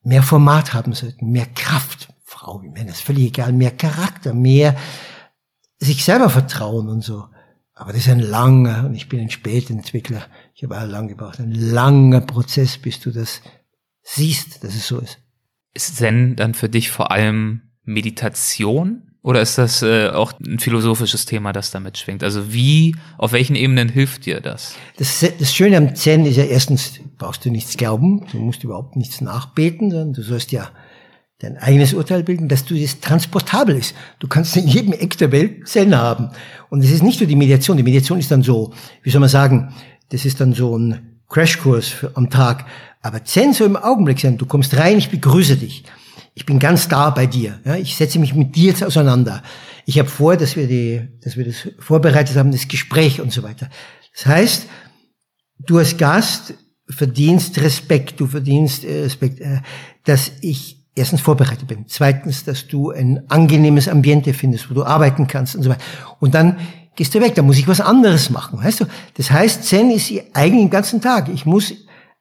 mehr 0.03 0.23
Format 0.23 0.73
haben 0.73 0.93
sollten, 0.93 1.31
mehr 1.31 1.47
Kraft, 1.47 2.09
Frau 2.23 2.61
wie 2.61 2.69
Männer, 2.69 2.91
ist 2.91 3.01
völlig 3.01 3.25
egal, 3.27 3.53
mehr 3.53 3.71
Charakter, 3.71 4.33
mehr 4.33 4.75
sich 5.79 6.03
selber 6.03 6.29
vertrauen 6.29 6.89
und 6.89 7.01
so. 7.01 7.27
Aber 7.73 7.91
das 7.91 8.01
ist 8.01 8.09
ein 8.09 8.19
langer, 8.19 8.85
und 8.85 8.95
ich 8.95 9.09
bin 9.09 9.19
ein 9.19 9.29
Spätentwickler, 9.29 10.25
ich 10.53 10.63
habe 10.63 10.79
auch 10.79 10.85
lange 10.85 11.09
gebraucht, 11.09 11.39
ein 11.39 11.51
langer 11.51 12.21
Prozess, 12.21 12.77
bis 12.77 12.99
du 12.99 13.11
das 13.11 13.41
siehst, 14.03 14.63
dass 14.63 14.75
es 14.75 14.87
so 14.87 14.99
ist. 14.99 15.19
Ist 15.73 15.97
Zen 15.97 16.35
dann 16.35 16.53
für 16.53 16.69
dich 16.69 16.91
vor 16.91 17.11
allem 17.11 17.71
Meditation? 17.83 19.12
Oder 19.23 19.41
ist 19.41 19.57
das 19.57 19.81
äh, 19.81 20.09
auch 20.09 20.33
ein 20.45 20.59
philosophisches 20.59 21.25
Thema, 21.25 21.53
das 21.53 21.71
damit 21.71 21.97
schwingt? 21.97 22.23
Also 22.23 22.53
wie, 22.53 22.95
auf 23.17 23.31
welchen 23.31 23.55
Ebenen 23.55 23.87
hilft 23.87 24.25
dir 24.25 24.41
das? 24.41 24.75
Das, 24.97 25.25
das 25.39 25.55
Schöne 25.55 25.77
am 25.77 25.95
Zen 25.95 26.25
ist 26.25 26.35
ja 26.35 26.43
erstens, 26.43 26.99
brauchst 27.17 27.45
du 27.45 27.49
nichts 27.49 27.77
glauben, 27.77 28.25
du 28.33 28.37
musst 28.39 28.65
überhaupt 28.65 28.97
nichts 28.97 29.21
nachbeten, 29.21 29.91
sondern 29.91 30.11
du 30.11 30.23
sollst 30.23 30.51
ja 30.51 30.69
dein 31.39 31.57
eigenes 31.57 31.93
Urteil 31.93 32.23
bilden, 32.23 32.49
dass 32.49 32.65
du 32.65 32.75
das 32.75 32.99
transportabel 32.99 33.77
ist. 33.77 33.95
Du 34.19 34.27
kannst 34.27 34.57
in 34.57 34.67
jedem 34.67 34.91
Eck 34.91 35.17
der 35.17 35.31
Welt 35.31 35.69
Zen 35.69 35.97
haben. 35.97 36.29
Und 36.69 36.83
es 36.83 36.91
ist 36.91 37.01
nicht 37.01 37.21
nur 37.21 37.27
die 37.27 37.35
Mediation. 37.37 37.77
Die 37.77 37.83
Mediation 37.83 38.19
ist 38.19 38.29
dann 38.29 38.43
so, 38.43 38.73
wie 39.03 39.09
soll 39.09 39.21
man 39.21 39.29
sagen, 39.29 39.73
das 40.09 40.25
ist 40.25 40.41
dann 40.41 40.53
so 40.53 40.77
ein 40.77 41.19
Crashkurs 41.29 42.05
am 42.13 42.29
Tag. 42.29 42.65
Aber 43.01 43.23
Zen 43.23 43.53
soll 43.53 43.67
im 43.67 43.77
Augenblick 43.77 44.19
sein. 44.19 44.37
Du 44.37 44.45
kommst 44.45 44.75
rein, 44.75 44.97
ich 44.97 45.09
begrüße 45.09 45.57
dich. 45.57 45.83
Ich 46.35 46.45
bin 46.45 46.59
ganz 46.59 46.87
da 46.87 47.09
bei 47.11 47.27
dir. 47.27 47.59
Ja, 47.63 47.75
ich 47.75 47.95
setze 47.95 48.19
mich 48.19 48.33
mit 48.33 48.55
dir 48.55 48.71
jetzt 48.71 48.83
auseinander. 48.83 49.43
Ich 49.85 49.99
habe 49.99 50.09
vor, 50.09 50.35
dass 50.35 50.55
wir, 50.55 50.67
die, 50.67 51.01
dass 51.21 51.37
wir 51.37 51.45
das 51.45 51.67
vorbereitet 51.79 52.37
haben, 52.37 52.51
das 52.51 52.67
Gespräch 52.67 53.21
und 53.21 53.31
so 53.31 53.43
weiter. 53.43 53.69
Das 54.15 54.25
heißt, 54.25 54.67
du 55.59 55.77
als 55.77 55.97
Gast 55.97 56.55
verdienst 56.89 57.61
Respekt, 57.61 58.19
du 58.19 58.27
verdienst 58.27 58.83
äh, 58.83 59.03
Respekt, 59.03 59.39
äh, 59.41 59.61
dass 60.05 60.31
ich 60.41 60.83
erstens 60.95 61.21
vorbereitet 61.21 61.67
bin, 61.67 61.85
zweitens, 61.87 62.43
dass 62.43 62.67
du 62.67 62.91
ein 62.91 63.23
angenehmes 63.29 63.87
Ambiente 63.87 64.33
findest, 64.33 64.69
wo 64.69 64.75
du 64.75 64.83
arbeiten 64.83 65.27
kannst 65.27 65.55
und 65.55 65.63
so 65.63 65.69
weiter. 65.69 65.81
Und 66.19 66.35
dann 66.35 66.57
gehst 66.95 67.15
du 67.15 67.21
weg, 67.21 67.35
da 67.35 67.41
muss 67.41 67.57
ich 67.57 67.67
was 67.67 67.81
anderes 67.81 68.29
machen, 68.29 68.59
weißt 68.59 68.81
du? 68.81 68.85
Das 69.15 69.31
heißt, 69.31 69.63
Zen 69.63 69.89
ist 69.89 70.11
eigentlich 70.33 70.63
den 70.63 70.69
ganzen 70.69 71.01
Tag. 71.01 71.29
Ich 71.29 71.45
muss 71.45 71.73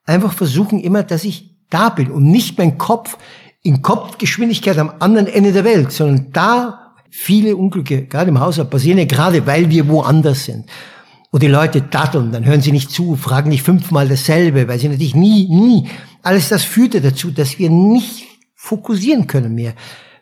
einfach 0.06 0.32
versuchen 0.32 0.80
immer, 0.80 1.02
dass 1.02 1.24
ich 1.24 1.56
da 1.68 1.90
bin 1.90 2.10
und 2.10 2.24
nicht 2.24 2.58
mein 2.58 2.78
Kopf 2.78 3.18
in 3.62 3.82
Kopfgeschwindigkeit 3.82 4.78
am 4.78 4.92
anderen 4.98 5.26
Ende 5.26 5.52
der 5.52 5.64
Welt, 5.64 5.92
sondern 5.92 6.32
da 6.32 6.94
viele 7.10 7.56
Unglücke, 7.56 8.06
gerade 8.06 8.30
im 8.30 8.40
Haushalt, 8.40 8.70
passieren 8.70 8.98
ja 8.98 9.04
gerade, 9.04 9.46
weil 9.46 9.70
wir 9.70 9.88
woanders 9.88 10.44
sind. 10.44 10.66
Und 11.30 11.42
die 11.42 11.48
Leute 11.48 11.80
datteln, 11.80 12.32
dann 12.32 12.44
hören 12.44 12.60
sie 12.60 12.72
nicht 12.72 12.90
zu, 12.90 13.16
fragen 13.16 13.50
nicht 13.50 13.62
fünfmal 13.62 14.08
dasselbe, 14.08 14.68
weil 14.68 14.78
sie 14.78 14.88
natürlich 14.88 15.14
nie, 15.14 15.48
nie, 15.48 15.88
alles 16.22 16.48
das 16.48 16.64
führte 16.64 17.00
dazu, 17.00 17.30
dass 17.30 17.58
wir 17.58 17.70
nicht 17.70 18.24
fokussieren 18.54 19.26
können 19.26 19.54
mehr. 19.54 19.74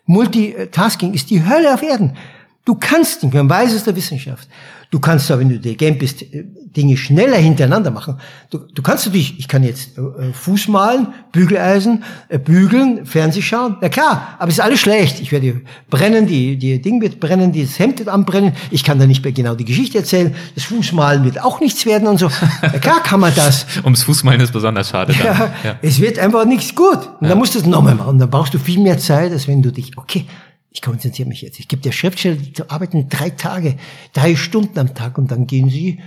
Multitasking 0.06 1.14
ist 1.14 1.30
die 1.30 1.44
Hölle 1.44 1.74
auf 1.74 1.82
Erden. 1.82 2.16
Du 2.64 2.74
kannst 2.74 3.22
nicht, 3.22 3.34
man 3.34 3.48
weiß 3.48 3.72
es 3.72 3.84
der 3.84 3.96
Wissenschaft. 3.96 4.48
Du 4.90 5.00
kannst 5.00 5.26
zwar, 5.26 5.38
wenn 5.38 5.48
du 5.48 5.58
Dirigent 5.58 5.98
bist, 5.98 6.22
äh, 6.22 6.44
Dinge 6.76 6.96
schneller 6.96 7.36
hintereinander 7.36 7.90
machen. 7.90 8.18
Du, 8.48 8.58
du 8.58 8.80
kannst 8.82 9.06
natürlich, 9.06 9.38
ich 9.38 9.48
kann 9.48 9.64
jetzt 9.64 9.98
äh, 9.98 10.32
Fuß 10.32 10.68
malen, 10.68 11.08
Bügeleisen, 11.32 12.04
äh, 12.28 12.38
bügeln, 12.38 13.06
Fernseh 13.06 13.42
schauen. 13.42 13.76
Na 13.80 13.88
klar, 13.88 14.36
aber 14.38 14.48
es 14.48 14.54
ist 14.54 14.60
alles 14.60 14.78
schlecht. 14.78 15.20
Ich 15.20 15.32
werde 15.32 15.62
brennen, 15.88 16.26
die, 16.28 16.56
die 16.56 16.80
Ding 16.80 17.00
wird 17.00 17.18
brennen, 17.18 17.52
das 17.52 17.78
Hemd 17.80 17.98
wird 17.98 18.08
anbrennen. 18.08 18.52
Ich 18.70 18.84
kann 18.84 19.00
da 19.00 19.06
nicht 19.06 19.24
mehr 19.24 19.32
genau 19.32 19.56
die 19.56 19.64
Geschichte 19.64 19.98
erzählen. 19.98 20.34
Das 20.54 20.64
Fußmalen 20.64 21.24
wird 21.24 21.42
auch 21.42 21.60
nichts 21.60 21.84
werden 21.86 22.06
und 22.06 22.18
so. 22.18 22.30
Na 22.62 22.78
klar 22.78 23.02
kann 23.02 23.18
man 23.18 23.34
das. 23.34 23.66
Ums 23.84 24.04
Fußmalen 24.04 24.40
ist 24.40 24.52
besonders 24.52 24.90
schade. 24.90 25.12
Dann. 25.12 25.26
Ja, 25.26 25.54
ja. 25.64 25.78
Es 25.82 26.00
wird 26.00 26.20
einfach 26.20 26.44
nichts 26.44 26.74
gut. 26.76 26.98
Und 26.98 27.22
ja. 27.22 27.30
dann 27.30 27.38
musst 27.38 27.56
du 27.56 27.58
es 27.58 27.66
nochmal 27.66 27.96
machen. 27.96 28.10
Und 28.10 28.18
dann 28.18 28.30
brauchst 28.30 28.54
du 28.54 28.60
viel 28.60 28.78
mehr 28.78 28.98
Zeit, 28.98 29.32
als 29.32 29.48
wenn 29.48 29.60
du 29.60 29.72
dich, 29.72 29.98
okay, 29.98 30.24
ich 30.70 30.82
konzentriere 30.82 31.28
mich 31.28 31.42
jetzt. 31.42 31.58
Ich 31.58 31.66
gebe 31.66 31.82
der 31.82 31.90
Schriftsteller, 31.90 32.36
die 32.36 32.52
arbeiten 32.68 33.08
drei 33.08 33.30
Tage, 33.30 33.76
drei 34.12 34.36
Stunden 34.36 34.78
am 34.78 34.94
Tag 34.94 35.18
und 35.18 35.32
dann 35.32 35.48
gehen 35.48 35.68
sie 35.68 35.98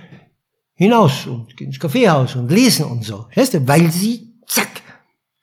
hinaus 0.75 1.27
und 1.27 1.55
gehen 1.55 1.67
ins 1.67 1.79
Kaffeehaus 1.79 2.35
und 2.35 2.51
lesen 2.51 2.85
und 2.85 3.03
so. 3.03 3.27
Weißt 3.35 3.53
du, 3.53 3.67
weil 3.67 3.91
sie, 3.91 4.33
zack, 4.47 4.69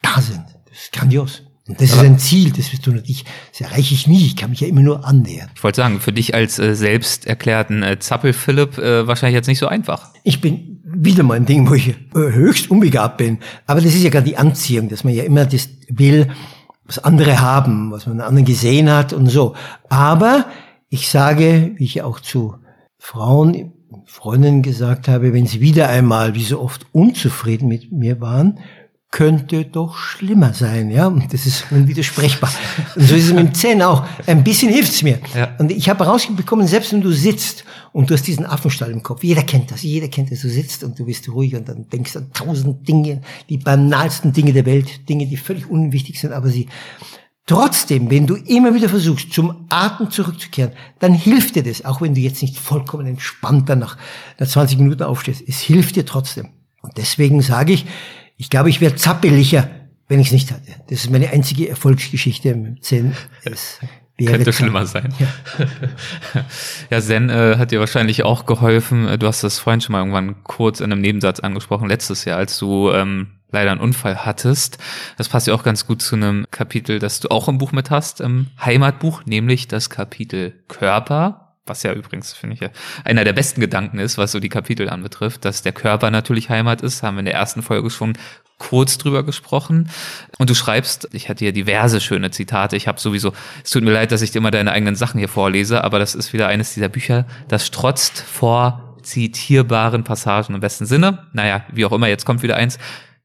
da 0.02 0.20
sind. 0.20 0.44
Das 0.68 0.78
ist 0.78 0.92
grandios. 0.92 1.42
Und 1.68 1.80
das 1.80 1.92
Aber 1.92 2.02
ist 2.02 2.08
ein 2.08 2.18
Ziel, 2.18 2.50
das 2.50 2.72
wirst 2.72 2.84
du 2.84 2.90
natürlich, 2.90 3.24
das 3.52 3.60
erreiche 3.60 3.94
ich 3.94 4.08
nie, 4.08 4.26
ich 4.26 4.36
kann 4.36 4.50
mich 4.50 4.60
ja 4.60 4.66
immer 4.66 4.80
nur 4.80 5.06
annähern. 5.06 5.50
Ich 5.54 5.62
wollte 5.62 5.76
sagen, 5.76 6.00
für 6.00 6.12
dich 6.12 6.34
als 6.34 6.58
äh, 6.58 6.74
selbst 6.74 7.26
erklärten 7.26 7.84
äh, 7.84 7.98
Zappel-Philipp 7.98 8.78
äh, 8.78 9.06
wahrscheinlich 9.06 9.36
jetzt 9.36 9.46
nicht 9.46 9.60
so 9.60 9.68
einfach. 9.68 10.10
Ich 10.24 10.40
bin 10.40 10.80
wieder 10.84 11.22
mal 11.22 11.34
ein 11.34 11.46
Ding, 11.46 11.70
wo 11.70 11.74
ich 11.74 11.90
äh, 11.90 11.94
höchst 12.14 12.70
unbegabt 12.72 13.18
bin. 13.18 13.38
Aber 13.66 13.80
das 13.80 13.94
ist 13.94 14.02
ja 14.02 14.10
gerade 14.10 14.26
die 14.26 14.36
Anziehung, 14.36 14.88
dass 14.88 15.04
man 15.04 15.14
ja 15.14 15.22
immer 15.22 15.46
das 15.46 15.68
will, 15.88 16.28
was 16.86 16.98
andere 16.98 17.40
haben, 17.40 17.92
was 17.92 18.06
man 18.08 18.20
anderen 18.20 18.44
gesehen 18.44 18.90
hat 18.90 19.12
und 19.12 19.26
so. 19.28 19.54
Aber 19.88 20.46
ich 20.88 21.08
sage, 21.08 21.72
wie 21.76 21.84
ich 21.84 22.02
auch 22.02 22.18
zu 22.18 22.56
Frauen, 22.98 23.72
Freundinnen 24.06 24.62
gesagt 24.62 25.08
habe, 25.08 25.32
wenn 25.32 25.46
sie 25.46 25.60
wieder 25.60 25.88
einmal, 25.88 26.34
wie 26.34 26.44
so 26.44 26.60
oft, 26.60 26.86
unzufrieden 26.92 27.68
mit 27.68 27.92
mir 27.92 28.20
waren, 28.20 28.58
könnte 29.10 29.64
doch 29.64 29.96
schlimmer 29.96 30.54
sein, 30.54 30.88
ja. 30.88 31.08
Und 31.08 31.32
das 31.32 31.44
ist 31.44 31.64
unwidersprechbar. 31.72 32.50
Und 32.94 33.02
so 33.02 33.16
ist 33.16 33.26
es 33.26 33.32
mit 33.32 33.44
dem 33.44 33.54
Zen 33.54 33.82
auch. 33.82 34.04
Ein 34.26 34.44
bisschen 34.44 34.72
hilft's 34.72 35.02
mir. 35.02 35.18
Ja. 35.34 35.56
Und 35.58 35.72
ich 35.72 35.88
habe 35.88 36.04
herausbekommen, 36.04 36.66
selbst 36.68 36.92
wenn 36.92 37.00
du 37.00 37.10
sitzt 37.10 37.64
und 37.92 38.08
du 38.08 38.14
hast 38.14 38.26
diesen 38.28 38.46
Affenstall 38.46 38.92
im 38.92 39.02
Kopf, 39.02 39.24
jeder 39.24 39.42
kennt 39.42 39.72
das, 39.72 39.82
jeder 39.82 40.06
kennt 40.06 40.30
das, 40.30 40.42
du 40.42 40.48
sitzt 40.48 40.84
und 40.84 40.96
du 40.96 41.06
bist 41.06 41.28
ruhig 41.28 41.56
und 41.56 41.68
dann 41.68 41.88
denkst 41.88 42.16
an 42.16 42.30
tausend 42.32 42.86
Dinge, 42.86 43.20
die 43.48 43.58
banalsten 43.58 44.32
Dinge 44.32 44.52
der 44.52 44.64
Welt, 44.64 45.08
Dinge, 45.08 45.26
die 45.26 45.36
völlig 45.36 45.68
unwichtig 45.68 46.20
sind, 46.20 46.32
aber 46.32 46.48
sie 46.48 46.68
Trotzdem, 47.50 48.12
wenn 48.12 48.28
du 48.28 48.36
immer 48.36 48.76
wieder 48.76 48.88
versuchst, 48.88 49.32
zum 49.32 49.66
Atem 49.70 50.08
zurückzukehren, 50.08 50.70
dann 51.00 51.12
hilft 51.12 51.56
dir 51.56 51.64
das, 51.64 51.84
auch 51.84 52.00
wenn 52.00 52.14
du 52.14 52.20
jetzt 52.20 52.40
nicht 52.42 52.56
vollkommen 52.56 53.08
entspannt 53.08 53.68
dann 53.68 53.80
nach, 53.80 53.96
nach 54.38 54.46
20 54.46 54.78
Minuten 54.78 55.02
aufstehst. 55.02 55.42
Es 55.48 55.58
hilft 55.58 55.96
dir 55.96 56.06
trotzdem. 56.06 56.50
Und 56.80 56.96
deswegen 56.96 57.42
sage 57.42 57.72
ich, 57.72 57.86
ich 58.36 58.50
glaube, 58.50 58.70
ich 58.70 58.80
wäre 58.80 58.94
zappeliger, 58.94 59.68
wenn 60.06 60.20
ich 60.20 60.28
es 60.28 60.32
nicht 60.32 60.52
hatte. 60.52 60.70
Das 60.90 61.00
ist 61.00 61.10
meine 61.10 61.30
einzige 61.30 61.68
Erfolgsgeschichte 61.68 62.50
im 62.50 62.80
Zen. 62.82 63.16
Es 63.42 63.80
könnte 64.24 64.52
schlimmer 64.52 64.86
sein. 64.86 65.12
Ja, 65.18 65.26
ja 66.90 67.00
Zen 67.00 67.30
äh, 67.30 67.56
hat 67.58 67.72
dir 67.72 67.80
wahrscheinlich 67.80 68.22
auch 68.22 68.46
geholfen. 68.46 69.18
Du 69.18 69.26
hast 69.26 69.42
das 69.42 69.58
vorhin 69.58 69.80
schon 69.80 69.94
mal 69.94 69.98
irgendwann 69.98 70.44
kurz 70.44 70.78
in 70.78 70.92
einem 70.92 71.00
Nebensatz 71.00 71.40
angesprochen, 71.40 71.88
letztes 71.88 72.24
Jahr, 72.26 72.38
als 72.38 72.56
du 72.60 72.92
ähm, 72.92 73.39
leider 73.52 73.72
einen 73.72 73.80
Unfall 73.80 74.24
hattest. 74.24 74.78
Das 75.16 75.28
passt 75.28 75.46
ja 75.46 75.54
auch 75.54 75.62
ganz 75.62 75.86
gut 75.86 76.02
zu 76.02 76.16
einem 76.16 76.46
Kapitel, 76.50 76.98
das 76.98 77.20
du 77.20 77.28
auch 77.28 77.48
im 77.48 77.58
Buch 77.58 77.72
mit 77.72 77.90
hast, 77.90 78.20
im 78.20 78.48
Heimatbuch, 78.64 79.24
nämlich 79.24 79.68
das 79.68 79.90
Kapitel 79.90 80.54
Körper 80.68 81.46
was 81.66 81.84
ja 81.84 81.92
übrigens, 81.92 82.32
finde 82.32 82.54
ich, 82.54 82.60
ja 82.60 82.70
einer 83.04 83.22
der 83.22 83.32
besten 83.32 83.60
Gedanken 83.60 84.00
ist, 84.00 84.18
was 84.18 84.32
so 84.32 84.40
die 84.40 84.48
Kapitel 84.48 84.90
anbetrifft, 84.90 85.44
dass 85.44 85.62
der 85.62 85.70
Körper 85.70 86.10
natürlich 86.10 86.50
Heimat 86.50 86.82
ist, 86.82 87.04
haben 87.04 87.14
wir 87.14 87.20
in 87.20 87.26
der 87.26 87.34
ersten 87.34 87.62
Folge 87.62 87.90
schon 87.90 88.14
kurz 88.58 88.98
drüber 88.98 89.24
gesprochen. 89.24 89.88
Und 90.38 90.50
du 90.50 90.54
schreibst, 90.54 91.08
ich 91.12 91.28
hatte 91.28 91.44
hier 91.44 91.52
diverse 91.52 92.00
schöne 92.00 92.30
Zitate, 92.30 92.76
ich 92.76 92.88
habe 92.88 93.00
sowieso, 93.00 93.32
es 93.64 93.70
tut 93.70 93.82
mir 93.82 93.92
leid, 93.92 94.12
dass 94.12 94.20
ich 94.20 94.32
dir 94.32 94.38
immer 94.38 94.50
deine 94.50 94.72
eigenen 94.72 94.96
Sachen 94.96 95.18
hier 95.18 95.28
vorlese, 95.28 95.82
aber 95.82 95.98
das 95.98 96.14
ist 96.14 96.32
wieder 96.32 96.48
eines 96.48 96.74
dieser 96.74 96.88
Bücher, 96.88 97.26
das 97.48 97.66
strotzt 97.66 98.20
vor 98.20 98.98
zitierbaren 99.02 100.04
Passagen 100.04 100.54
im 100.54 100.60
besten 100.60 100.86
Sinne. 100.86 101.26
Naja, 101.32 101.64
wie 101.72 101.86
auch 101.86 101.92
immer, 101.92 102.08
jetzt 102.08 102.26
kommt 102.26 102.42
wieder 102.42 102.56
eins. 102.56 102.78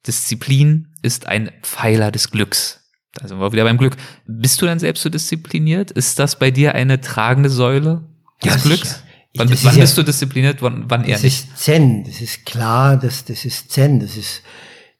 Disziplin 0.08 0.90
ist 1.02 1.28
ein 1.28 1.52
Pfeiler 1.62 2.12
des 2.12 2.32
Glücks. 2.32 2.82
Da 3.14 3.28
sind 3.28 3.40
wir 3.40 3.52
wieder 3.54 3.64
beim 3.64 3.78
Glück. 3.78 3.96
Bist 4.28 4.62
du 4.62 4.66
denn 4.66 4.80
selbst 4.80 5.04
so 5.04 5.10
diszipliniert? 5.10 5.92
Ist 5.92 6.20
das 6.20 6.38
bei 6.38 6.52
dir 6.52 6.76
eine 6.76 7.00
tragende 7.00 7.50
Säule? 7.50 8.04
des 8.44 8.56
ja, 8.56 8.62
Glücks? 8.62 9.04
Wann, 9.38 9.50
wann 9.50 9.76
ja, 9.76 9.82
bist 9.82 9.98
du 9.98 10.04
diszipliniert, 10.04 10.62
wann, 10.62 10.86
wann 10.88 11.04
eher 11.04 11.20
nicht? 11.20 11.44
Das 11.44 11.50
ist 11.52 11.58
Zen, 11.58 12.04
das 12.06 12.22
ist 12.22 12.46
klar, 12.46 12.98
das, 12.98 13.26
das 13.26 13.44
ist 13.44 13.70
Zen, 13.70 14.00
das 14.00 14.16
ist, 14.16 14.42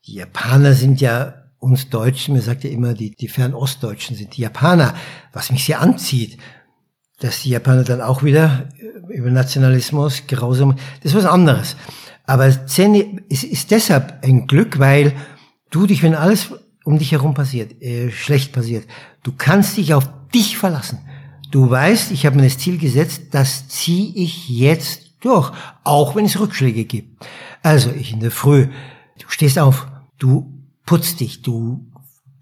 die 0.06 0.16
Japaner 0.16 0.74
sind 0.74 1.00
ja 1.00 1.46
uns 1.60 1.90
Deutschen, 1.90 2.36
mir 2.36 2.42
sagt 2.42 2.66
ja 2.66 2.70
immer, 2.70 2.94
die, 2.94 3.16
die 3.16 3.30
Fernostdeutschen 3.30 4.16
sind 4.16 4.36
die 4.36 4.42
Japaner, 4.42 4.94
was 5.32 5.52
mich 5.52 5.64
sehr 5.64 5.80
anzieht, 5.80 6.38
dass 7.20 7.42
die 7.42 7.50
Japaner 7.50 7.84
dann 7.84 8.02
auch 8.02 8.24
wieder 8.24 8.70
über 9.10 9.30
Nationalismus, 9.30 10.24
grausam, 10.28 10.76
das 11.02 11.14
ist 11.14 11.18
was 11.18 11.26
anderes. 11.26 11.76
Aber 12.26 12.68
Zen 12.68 13.20
ist, 13.30 13.44
ist 13.44 13.72
deshalb 13.72 14.24
ein 14.24 14.48
Glück, 14.48 14.80
weil 14.80 15.14
du 15.70 15.86
dich, 15.86 16.04
wenn 16.04 16.16
alles 16.16 16.50
um 16.84 16.98
dich 16.98 17.12
herum 17.12 17.34
passiert, 17.34 17.82
äh, 17.82 18.12
schlecht 18.12 18.52
passiert, 18.52 18.86
du 19.24 19.32
kannst 19.38 19.78
dich 19.78 19.94
auf 19.94 20.10
dich 20.34 20.58
verlassen. 20.58 21.00
Du 21.52 21.70
weißt, 21.70 22.12
ich 22.12 22.26
habe 22.26 22.36
mir 22.36 22.44
das 22.44 22.58
Ziel 22.58 22.78
gesetzt, 22.78 23.24
das 23.32 23.68
ziehe 23.68 24.14
ich 24.16 24.50
jetzt 24.50 25.14
durch, 25.22 25.52
auch 25.84 26.16
wenn 26.16 26.26
es 26.26 26.40
Rückschläge 26.40 26.86
gibt. 26.86 27.26
Also 27.64 27.92
ich 27.92 28.14
in 28.14 28.20
der 28.20 28.32
Früh, 28.32 28.68
du 29.20 29.26
stehst 29.30 29.58
auf, 29.58 29.88
du 30.18 30.54
putzt 30.86 31.20
dich, 31.20 31.42
du 31.42 31.86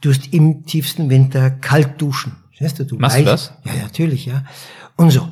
tust 0.01 0.33
im 0.33 0.65
tiefsten 0.65 1.09
Winter 1.09 1.49
kalt 1.49 2.01
duschen. 2.01 2.42
Weißt 2.63 2.79
du, 2.79 2.85
du 2.85 2.97
Machst 2.97 3.17
weißt, 3.17 3.27
du 3.27 3.31
das? 3.31 3.53
Ja, 3.65 3.83
natürlich, 3.83 4.25
ja. 4.25 4.43
Und 4.95 5.11
so. 5.11 5.27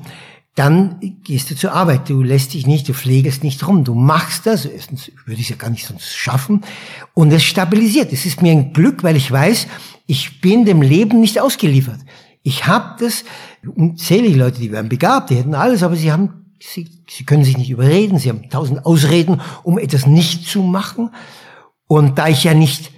Dann 0.55 0.99
gehst 1.23 1.49
du 1.49 1.55
zur 1.55 1.71
Arbeit. 1.71 2.09
Du 2.09 2.21
lässt 2.21 2.53
dich 2.53 2.67
nicht, 2.67 2.87
du 2.89 2.93
pflegest 2.93 3.43
nicht 3.43 3.65
rum. 3.65 3.85
Du 3.85 3.95
machst 3.95 4.45
das. 4.45 4.65
Erstens 4.65 5.09
würde 5.25 5.39
ich 5.39 5.49
es 5.49 5.49
ja 5.49 5.55
gar 5.55 5.69
nicht 5.69 5.87
sonst 5.87 6.13
schaffen. 6.13 6.61
Und 7.13 7.31
es 7.31 7.43
stabilisiert. 7.43 8.11
Es 8.11 8.25
ist 8.25 8.41
mir 8.41 8.51
ein 8.51 8.73
Glück, 8.73 9.03
weil 9.03 9.15
ich 9.15 9.31
weiß, 9.31 9.67
ich 10.07 10.41
bin 10.41 10.65
dem 10.65 10.81
Leben 10.81 11.21
nicht 11.21 11.39
ausgeliefert. 11.39 11.99
Ich 12.43 12.67
habe 12.67 12.95
das, 12.99 13.23
unzählige 13.65 14.37
Leute, 14.37 14.59
die 14.59 14.71
wären 14.71 14.89
begabt, 14.89 15.29
die 15.29 15.35
hätten 15.35 15.55
alles, 15.55 15.83
aber 15.83 15.95
sie 15.95 16.11
haben, 16.11 16.53
sie, 16.59 16.89
sie 17.07 17.23
können 17.23 17.43
sich 17.43 17.57
nicht 17.57 17.69
überreden, 17.69 18.17
sie 18.17 18.29
haben 18.29 18.49
tausend 18.49 18.85
Ausreden, 18.85 19.41
um 19.63 19.77
etwas 19.77 20.07
nicht 20.07 20.47
zu 20.47 20.63
machen. 20.63 21.11
Und 21.87 22.17
da 22.17 22.27
ich 22.27 22.43
ja 22.43 22.53
nicht 22.53 22.91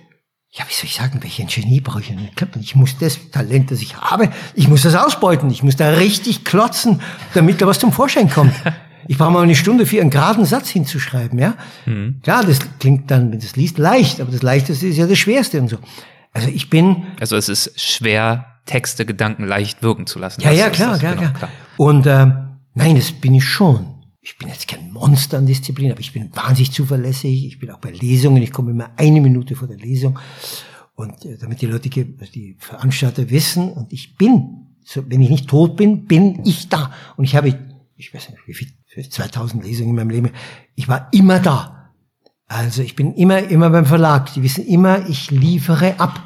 ja, 0.56 0.66
wie 0.68 0.74
soll 0.74 0.86
ich 0.86 0.94
sagen, 0.94 1.24
welchen 1.24 1.48
Genie 1.48 1.82
brauche 1.82 2.02
ich 2.02 2.08
denn? 2.10 2.30
Ich 2.62 2.76
muss 2.76 2.96
das 3.00 3.32
Talent, 3.32 3.72
das 3.72 3.82
ich 3.82 3.98
habe, 3.98 4.30
ich 4.54 4.68
muss 4.68 4.84
das 4.84 4.94
ausbeuten. 4.94 5.50
Ich 5.50 5.64
muss 5.64 5.76
da 5.76 5.90
richtig 5.90 6.46
klotzen, 6.46 7.02
damit 7.34 7.60
da 7.60 7.66
was 7.66 7.80
zum 7.80 7.92
Vorschein 7.92 8.30
kommt. 8.30 8.54
Ich 9.06 9.18
brauche 9.18 9.32
mal 9.32 9.44
eine 9.44 9.54
Stunde 9.54 9.86
für 9.86 10.00
einen 10.00 10.12
geraden 10.12 10.46
Satz 10.46 10.70
hinzuschreiben, 10.70 11.38
ja. 11.38 11.56
Mhm. 11.86 12.22
Klar, 12.24 12.46
das 12.46 12.60
klingt 12.80 13.12
dann, 13.12 13.34
wenn 13.34 13.40
du 13.40 13.46
es 13.46 13.58
liest, 13.58 13.78
leicht, 13.78 14.22
aber 14.22 14.32
das 14.32 14.42
Leichteste 14.42 14.88
ist 14.88 14.96
ja 14.96 15.06
das 15.06 15.18
Schwerste 15.18 15.60
und 15.60 15.68
so. 15.68 15.78
Also 16.32 16.48
ich 16.48 16.70
bin. 16.70 17.04
Also 17.20 17.36
es 17.36 17.50
ist 17.50 17.78
schwer, 17.78 18.46
Texte, 18.66 19.06
Gedanken 19.06 19.44
leicht 19.44 19.84
wirken 19.84 20.08
zu 20.08 20.20
lassen. 20.20 20.40
Ja, 20.40 20.52
ja, 20.52 20.70
klar, 20.70 20.98
klar, 20.98 21.18
genau, 21.18 21.32
klar. 21.34 21.52
Und 21.76 22.06
äh, 22.06 22.28
nein, 22.76 22.96
das 22.96 23.12
bin 23.12 23.36
ich 23.36 23.44
schon 23.44 23.93
ich 24.24 24.38
bin 24.38 24.48
jetzt 24.48 24.70
kein 24.70 24.92
Monster 24.92 25.38
an 25.38 25.46
Disziplin, 25.46 25.92
aber 25.92 26.00
ich 26.00 26.14
bin 26.14 26.34
wahnsinnig 26.34 26.72
zuverlässig. 26.72 27.46
Ich 27.46 27.60
bin 27.60 27.70
auch 27.72 27.80
bei 27.80 27.92
Lesungen. 27.92 28.42
Ich 28.42 28.54
komme 28.54 28.72
immer 28.72 28.92
eine 28.96 29.20
Minute 29.20 29.56
vor 29.56 29.68
der 29.68 29.78
Lesung. 29.78 30.18
Und 30.96 31.26
äh, 31.26 31.38
damit 31.38 31.62
die 31.62 31.66
Leute, 31.66 31.90
die 31.90 32.56
Veranstalter 32.58 33.30
wissen, 33.30 33.74
und 33.74 33.92
ich 33.92 34.16
bin, 34.16 34.68
so, 34.86 35.04
wenn 35.10 35.22
ich 35.22 35.30
nicht 35.30 35.50
tot 35.50 35.76
bin, 35.76 36.06
bin 36.06 36.40
ich 36.46 36.70
da. 36.70 36.94
Und 37.18 37.26
ich 37.26 37.36
habe, 37.36 37.54
ich 37.98 38.14
weiß 38.14 38.30
nicht, 38.30 38.48
wie 38.48 38.54
viel, 38.54 38.70
2000 39.10 39.62
Lesungen 39.64 39.90
in 39.90 39.96
meinem 39.96 40.10
Leben. 40.10 40.30
Ich 40.76 40.88
war 40.88 41.10
immer 41.12 41.40
da. 41.40 41.92
Also 42.48 42.82
ich 42.82 42.96
bin 42.96 43.16
immer, 43.16 43.40
immer 43.40 43.72
beim 43.72 43.86
Verlag. 43.86 44.34
Die 44.34 44.44
wissen 44.44 44.66
immer, 44.66 45.10
ich 45.10 45.32
liefere 45.32 46.00
ab 46.00 46.22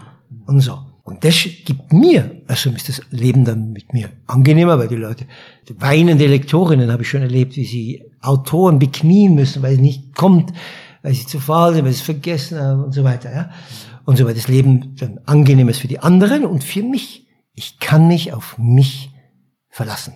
und 0.45 0.59
so. 0.59 0.86
Und 1.07 1.23
das 1.23 1.47
gibt 1.63 1.93
mir, 1.93 2.41
also 2.47 2.69
ist 2.71 2.89
das 2.89 3.01
Leben 3.11 3.45
dann 3.45 3.71
mit 3.71 3.93
mir 3.93 4.09
angenehmer, 4.25 4.77
weil 4.77 4.89
die 4.89 4.97
Leute, 4.97 5.25
die 5.69 5.79
weinende 5.79 6.27
Lektorinnen 6.27 6.91
habe 6.91 7.03
ich 7.03 7.09
schon 7.09 7.21
erlebt, 7.21 7.55
wie 7.55 7.63
sie 7.63 8.03
Autoren 8.21 8.77
beknien 8.77 9.33
müssen, 9.33 9.63
weil 9.63 9.75
es 9.75 9.79
nicht 9.79 10.13
kommt, 10.15 10.51
weil 11.03 11.13
sie 11.13 11.25
zu 11.25 11.39
faul 11.39 11.73
sind, 11.73 11.85
weil 11.85 11.93
sie 11.93 11.99
es 11.99 12.05
vergessen 12.05 12.59
haben 12.59 12.83
und 12.83 12.91
so 12.91 13.05
weiter, 13.05 13.33
ja. 13.33 13.49
Und 14.03 14.17
so 14.17 14.25
weiter. 14.25 14.35
Das 14.35 14.49
Leben 14.49 14.97
dann 14.99 15.21
angenehm 15.25 15.69
ist 15.69 15.79
für 15.79 15.87
die 15.87 15.99
anderen 15.99 16.45
und 16.45 16.65
für 16.65 16.83
mich. 16.83 17.25
Ich 17.53 17.79
kann 17.79 18.09
mich 18.09 18.33
auf 18.33 18.57
mich 18.57 19.11
verlassen. 19.69 20.13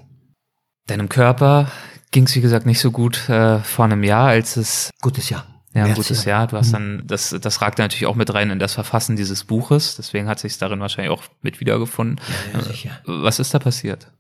Deinem 0.88 1.08
Körper 1.08 1.72
ging 2.12 2.26
es, 2.26 2.36
wie 2.36 2.42
gesagt, 2.42 2.66
nicht 2.66 2.82
so 2.82 2.92
gut 2.92 3.30
äh, 3.30 3.60
vor 3.60 3.86
einem 3.86 4.04
Jahr, 4.04 4.28
als 4.28 4.58
es... 4.58 4.90
Gutes 5.02 5.30
Jahr 5.30 5.51
ja, 5.74 5.86
ein 5.86 5.94
gutes 5.94 6.26
Jahr. 6.26 6.48
Du 6.48 6.58
hast 6.58 6.70
mhm. 6.70 6.74
dann, 6.74 7.04
das, 7.06 7.36
das 7.40 7.62
ragt 7.62 7.80
natürlich 7.80 8.06
auch 8.06 8.16
mit 8.16 8.34
rein 8.34 8.50
in 8.50 8.60
das 8.60 8.74
Verfassen 8.74 9.16
dieses 9.16 9.44
Buches. 9.44 9.96
Deswegen 9.96 10.28
hat 10.28 10.40
sich 10.40 10.58
darin 10.58 10.80
wahrscheinlich 10.80 11.12
auch 11.12 11.24
mit 11.42 11.60
wiedergefunden. 11.60 12.20
Ja, 12.54 12.60
ja, 12.60 12.66
sicher. 12.66 12.92
Was 13.06 13.40
ist 13.40 13.54
da 13.54 13.60
passiert? 13.60 14.12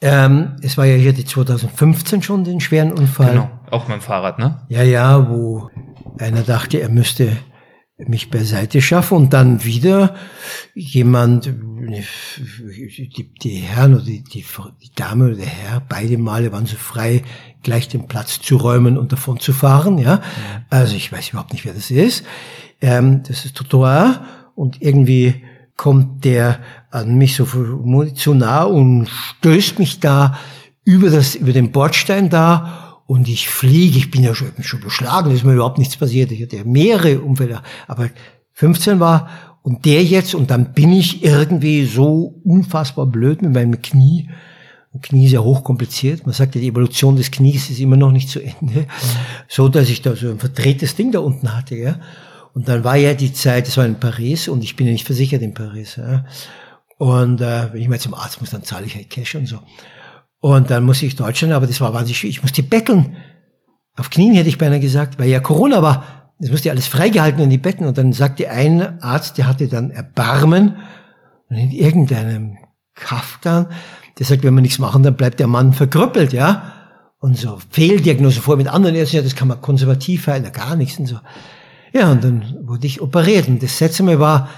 Ähm, 0.00 0.56
es 0.60 0.76
war 0.76 0.84
ja 0.84 0.96
hier 0.96 1.12
die 1.12 1.24
2015 1.24 2.22
schon 2.22 2.44
den 2.44 2.60
schweren 2.60 2.92
Unfall. 2.92 3.30
Genau, 3.30 3.50
auch 3.70 3.88
mit 3.88 3.96
dem 3.96 4.02
Fahrrad, 4.02 4.38
ne? 4.38 4.60
Ja, 4.68 4.82
ja, 4.82 5.30
wo 5.30 5.70
einer 6.18 6.42
dachte, 6.42 6.80
er 6.80 6.90
müsste 6.90 7.36
mich 7.96 8.30
beiseite 8.30 8.82
schaffen 8.82 9.16
und 9.16 9.32
dann 9.32 9.64
wieder 9.64 10.16
jemand, 10.74 11.46
die, 11.46 13.30
die 13.40 13.54
Herren 13.56 13.94
oder 13.94 14.02
die, 14.02 14.24
die, 14.24 14.44
die 14.82 14.94
Dame 14.96 15.26
oder 15.26 15.36
der 15.36 15.46
Herr, 15.46 15.82
beide 15.88 16.18
Male 16.18 16.50
waren 16.50 16.66
so 16.66 16.76
frei, 16.76 17.22
gleich 17.62 17.86
den 17.88 18.08
Platz 18.08 18.40
zu 18.40 18.56
räumen 18.56 18.98
und 18.98 19.12
davon 19.12 19.38
zu 19.38 19.52
fahren, 19.52 19.98
ja. 19.98 20.20
Also 20.70 20.96
ich 20.96 21.12
weiß 21.12 21.30
überhaupt 21.30 21.52
nicht, 21.52 21.64
wer 21.64 21.72
das 21.72 21.92
ist. 21.92 22.24
Ähm, 22.80 23.22
das 23.28 23.44
ist 23.44 23.56
Trottoir 23.56 24.24
und 24.56 24.82
irgendwie 24.82 25.44
kommt 25.76 26.24
der 26.24 26.58
an 26.90 27.16
mich 27.16 27.36
so 27.36 27.46
zu 28.14 28.34
nah 28.34 28.64
und 28.64 29.08
stößt 29.08 29.78
mich 29.78 30.00
da 30.00 30.36
über 30.84 31.10
das, 31.10 31.36
über 31.36 31.52
den 31.52 31.70
Bordstein 31.70 32.28
da 32.28 32.93
und 33.06 33.28
ich 33.28 33.48
fliege, 33.48 33.98
ich 33.98 34.10
bin 34.10 34.22
ja 34.22 34.34
schon, 34.34 34.52
schon 34.60 34.80
beschlagen, 34.80 35.30
ist 35.30 35.44
mir 35.44 35.54
überhaupt 35.54 35.78
nichts 35.78 35.96
passiert. 35.96 36.32
Ich 36.32 36.42
hatte 36.42 36.64
mehrere 36.64 37.20
Unfälle, 37.20 37.62
aber 37.86 38.10
15 38.52 39.00
war 39.00 39.28
und 39.62 39.84
der 39.84 40.02
jetzt 40.04 40.34
und 40.34 40.50
dann 40.50 40.72
bin 40.72 40.92
ich 40.92 41.24
irgendwie 41.24 41.84
so 41.84 42.40
unfassbar 42.44 43.06
blöd 43.06 43.42
mit 43.42 43.52
meinem 43.52 43.80
Knie. 43.82 44.28
Knie 45.02 45.26
ist 45.26 45.32
ja 45.32 45.40
hochkompliziert. 45.40 46.24
Man 46.24 46.34
sagt 46.34 46.54
ja, 46.54 46.60
die 46.60 46.68
Evolution 46.68 47.16
des 47.16 47.30
Knies 47.30 47.68
ist 47.70 47.80
immer 47.80 47.96
noch 47.96 48.12
nicht 48.12 48.28
zu 48.28 48.40
Ende. 48.40 48.86
So, 49.48 49.68
dass 49.68 49.88
ich 49.88 50.02
da 50.02 50.14
so 50.14 50.30
ein 50.30 50.38
verdrehtes 50.38 50.94
Ding 50.94 51.10
da 51.12 51.18
unten 51.18 51.56
hatte, 51.56 51.74
ja. 51.74 51.96
Und 52.52 52.68
dann 52.68 52.84
war 52.84 52.96
ja 52.96 53.14
die 53.14 53.32
Zeit, 53.32 53.66
das 53.66 53.76
war 53.76 53.84
in 53.84 53.98
Paris 53.98 54.46
und 54.46 54.62
ich 54.62 54.76
bin 54.76 54.86
ja 54.86 54.92
nicht 54.92 55.04
versichert 55.04 55.42
in 55.42 55.54
Paris, 55.54 55.96
ja. 55.96 56.24
Und 56.98 57.40
äh, 57.40 57.72
wenn 57.72 57.82
ich 57.82 57.88
mal 57.88 57.98
zum 57.98 58.14
Arzt 58.14 58.40
muss, 58.40 58.50
dann 58.50 58.62
zahle 58.62 58.86
ich 58.86 58.94
halt 58.94 59.10
Cash 59.10 59.34
und 59.34 59.46
so. 59.46 59.58
Und 60.44 60.70
dann 60.70 60.84
muss 60.84 61.02
ich 61.02 61.16
Deutschland, 61.16 61.54
aber 61.54 61.66
das 61.66 61.80
war 61.80 61.94
wahnsinnig 61.94 62.18
schwierig. 62.18 62.36
Ich 62.36 62.42
musste 62.42 62.62
betteln. 62.62 63.16
Auf 63.96 64.10
Knien 64.10 64.34
hätte 64.34 64.50
ich 64.50 64.58
beinahe 64.58 64.78
gesagt, 64.78 65.18
weil 65.18 65.30
ja 65.30 65.40
Corona 65.40 65.80
war. 65.80 66.34
Das 66.38 66.50
musste 66.50 66.70
alles 66.70 66.86
freigehalten 66.86 67.42
in 67.42 67.48
die 67.48 67.56
Betten. 67.56 67.86
Und 67.86 67.96
dann 67.96 68.12
sagte 68.12 68.50
ein 68.50 69.00
Arzt, 69.00 69.38
der 69.38 69.46
hatte 69.46 69.68
dann 69.68 69.90
Erbarmen 69.90 70.76
und 71.48 71.56
in 71.56 71.70
irgendeinem 71.70 72.58
Kaftan, 72.94 73.68
der 74.18 74.26
sagt, 74.26 74.42
wenn 74.42 74.52
wir 74.52 74.60
nichts 74.60 74.78
machen, 74.78 75.02
dann 75.02 75.16
bleibt 75.16 75.40
der 75.40 75.46
Mann 75.46 75.72
verkrüppelt, 75.72 76.34
ja. 76.34 76.74
Und 77.20 77.38
so 77.38 77.58
Fehldiagnose 77.70 78.42
vor 78.42 78.58
mit 78.58 78.68
anderen 78.68 78.96
Ärzten, 78.96 79.16
ja, 79.16 79.22
das 79.22 79.36
kann 79.36 79.48
man 79.48 79.62
konservativ 79.62 80.26
heilen, 80.26 80.52
gar 80.52 80.76
nichts 80.76 80.98
und 80.98 81.06
so. 81.06 81.20
Ja, 81.94 82.12
und 82.12 82.22
dann 82.22 82.58
wurde 82.64 82.86
ich 82.86 83.00
operiert. 83.00 83.48
Und 83.48 83.62
das 83.62 83.78
Seltsame 83.78 84.20
war, 84.20 84.50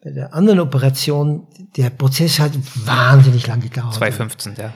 bei 0.00 0.12
der 0.12 0.32
anderen 0.32 0.60
Operation, 0.60 1.48
der 1.76 1.90
Prozess 1.90 2.38
hat 2.38 2.52
wahnsinnig 2.86 3.48
lang 3.48 3.58
gedauert. 3.58 3.94
2015, 3.94 4.54
ja. 4.58 4.72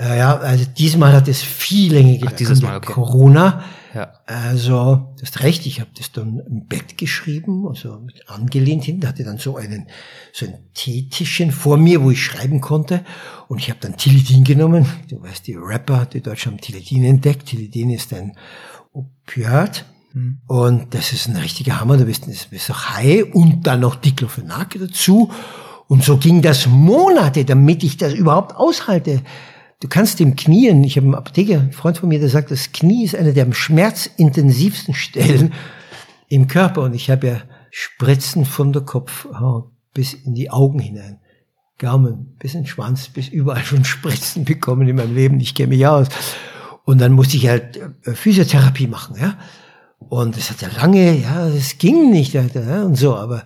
Äh, 0.00 0.18
ja, 0.18 0.38
also 0.38 0.64
diesmal 0.64 1.12
hat 1.12 1.28
es 1.28 1.42
viel 1.42 1.92
länger 1.92 2.14
gedauert. 2.14 2.32
Ach, 2.32 2.38
dieses 2.38 2.62
Mal, 2.62 2.76
okay. 2.78 2.92
Corona. 2.92 3.64
Ja. 3.94 4.12
Also, 4.24 5.12
du 5.16 5.22
hast 5.22 5.42
recht, 5.42 5.66
ich 5.66 5.80
habe 5.80 5.90
das 5.96 6.12
dann 6.12 6.40
im 6.48 6.66
Bett 6.66 6.96
geschrieben, 6.96 7.66
also 7.68 8.06
angelehnt 8.28 8.84
hin, 8.84 9.04
hatte 9.06 9.24
dann 9.24 9.38
so 9.38 9.56
einen 9.56 9.88
so 10.32 10.46
ein 10.46 10.54
Teetischchen 10.74 11.50
vor 11.50 11.76
mir, 11.76 12.02
wo 12.02 12.12
ich 12.12 12.24
schreiben 12.24 12.60
konnte. 12.60 13.04
Und 13.48 13.58
ich 13.58 13.68
habe 13.68 13.80
dann 13.80 13.96
Tilidin 13.96 14.44
genommen. 14.44 14.86
Du 15.08 15.20
weißt, 15.20 15.46
die 15.46 15.56
Rapper, 15.56 16.06
die 16.06 16.22
Deutschen 16.22 16.52
haben 16.52 16.60
Tilidin 16.60 17.04
entdeckt. 17.04 17.46
Tilidin 17.46 17.90
ist 17.90 18.14
ein 18.14 18.36
Opiat. 18.92 19.84
Mhm. 20.14 20.38
Und 20.46 20.94
das 20.94 21.12
ist 21.12 21.28
ein 21.28 21.36
richtiger 21.36 21.80
Hammer, 21.80 21.96
du 21.96 22.04
bist, 22.04 22.26
bist 22.50 22.70
auch 22.70 22.90
high 22.90 23.24
und 23.34 23.66
dann 23.66 23.80
noch 23.80 23.96
Diclofenac 23.96 24.78
dazu. 24.78 25.30
Und 25.88 26.04
so 26.04 26.16
ging 26.16 26.40
das 26.40 26.68
Monate, 26.68 27.44
damit 27.44 27.82
ich 27.82 27.96
das 27.96 28.14
überhaupt 28.14 28.54
aushalte. 28.54 29.22
Du 29.80 29.88
kannst 29.88 30.20
dem 30.20 30.36
Knien, 30.36 30.84
ich 30.84 30.96
habe 30.96 31.06
einen 31.06 31.14
Apotheker, 31.14 31.58
ein 31.58 31.72
Freund 31.72 31.96
von 31.96 32.10
mir, 32.10 32.20
der 32.20 32.28
sagt, 32.28 32.50
das 32.50 32.72
Knie 32.72 33.04
ist 33.04 33.16
eine 33.16 33.32
der 33.32 33.44
am 33.44 33.54
schmerzintensivsten 33.54 34.94
Stellen 34.94 35.54
im 36.28 36.48
Körper. 36.48 36.82
Und 36.82 36.94
ich 36.94 37.10
habe 37.10 37.26
ja 37.26 37.42
Spritzen 37.70 38.44
von 38.44 38.72
der 38.74 38.82
Kopfhaut 38.82 39.70
bis 39.94 40.12
in 40.12 40.34
die 40.34 40.50
Augen 40.50 40.78
hinein. 40.78 41.18
Gaumen, 41.78 42.36
bis 42.38 42.52
in 42.52 42.62
den 42.62 42.66
Schwanz, 42.66 43.08
bis 43.08 43.28
überall 43.28 43.64
schon 43.64 43.86
Spritzen 43.86 44.44
bekommen 44.44 44.86
in 44.86 44.96
meinem 44.96 45.14
Leben. 45.14 45.40
Ich 45.40 45.54
kenne 45.54 45.68
mich 45.68 45.86
aus. 45.86 46.08
Und 46.84 47.00
dann 47.00 47.12
musste 47.12 47.38
ich 47.38 47.48
halt 47.48 47.78
äh, 48.04 48.12
Physiotherapie 48.12 48.86
machen, 48.86 49.16
ja. 49.18 49.38
Und 49.98 50.36
es 50.36 50.50
hat 50.50 50.60
ja 50.60 50.68
lange, 50.76 51.16
ja, 51.16 51.46
es 51.48 51.78
ging 51.78 52.10
nicht, 52.10 52.34
und 52.34 52.96
so, 52.96 53.16
aber 53.16 53.44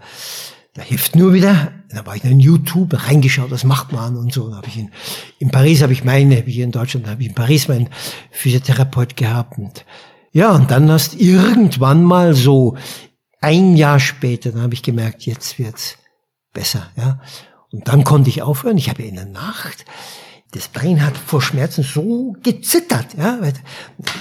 da 0.72 0.82
hilft 0.82 1.14
nur 1.14 1.32
wieder, 1.32 1.72
da 1.88 2.06
war 2.06 2.16
ich 2.16 2.24
in 2.24 2.40
YouTube 2.40 2.94
reingeschaut, 3.06 3.50
was 3.50 3.64
macht 3.64 3.92
man 3.92 4.16
und 4.16 4.32
so. 4.32 4.50
Da 4.50 4.56
habe 4.56 4.68
ich 4.68 4.78
in, 4.78 4.90
in 5.38 5.50
Paris 5.50 5.82
habe 5.82 5.92
ich 5.92 6.04
meine, 6.04 6.36
hier 6.36 6.64
in 6.64 6.72
Deutschland 6.72 7.06
habe 7.06 7.22
ich 7.22 7.28
in 7.28 7.34
Paris 7.34 7.68
meinen 7.68 7.88
Physiotherapeut 8.30 9.16
gehabt 9.16 9.58
und 9.58 9.84
ja, 10.32 10.50
und 10.50 10.70
dann 10.72 10.90
hast 10.90 11.14
irgendwann 11.14 12.02
mal 12.02 12.34
so 12.34 12.76
ein 13.40 13.76
Jahr 13.76 14.00
später, 14.00 14.50
dann 14.50 14.62
habe 14.62 14.74
ich 14.74 14.82
gemerkt, 14.82 15.26
jetzt 15.26 15.58
wird's 15.58 15.96
besser, 16.52 16.90
ja. 16.96 17.20
Und 17.70 17.88
dann 17.88 18.04
konnte 18.04 18.30
ich 18.30 18.42
aufhören. 18.42 18.78
Ich 18.78 18.88
habe 18.88 19.02
in 19.02 19.16
der 19.16 19.26
Nacht, 19.26 19.84
das 20.52 20.68
Bein 20.68 21.04
hat 21.04 21.16
vor 21.16 21.42
Schmerzen 21.42 21.82
so 21.82 22.34
gezittert, 22.42 23.14
ja, 23.16 23.38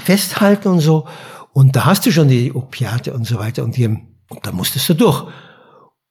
festhalten 0.04 0.68
und 0.70 0.80
so. 0.82 1.08
Und 1.54 1.76
da 1.76 1.86
hast 1.86 2.06
du 2.06 2.12
schon 2.12 2.28
die 2.28 2.52
Opiate 2.52 3.14
und 3.14 3.26
so 3.26 3.38
weiter 3.38 3.64
und, 3.64 3.78
die, 3.78 3.88
und 3.88 4.10
da 4.42 4.52
musstest 4.52 4.90
du 4.90 4.96
durch. 4.96 5.26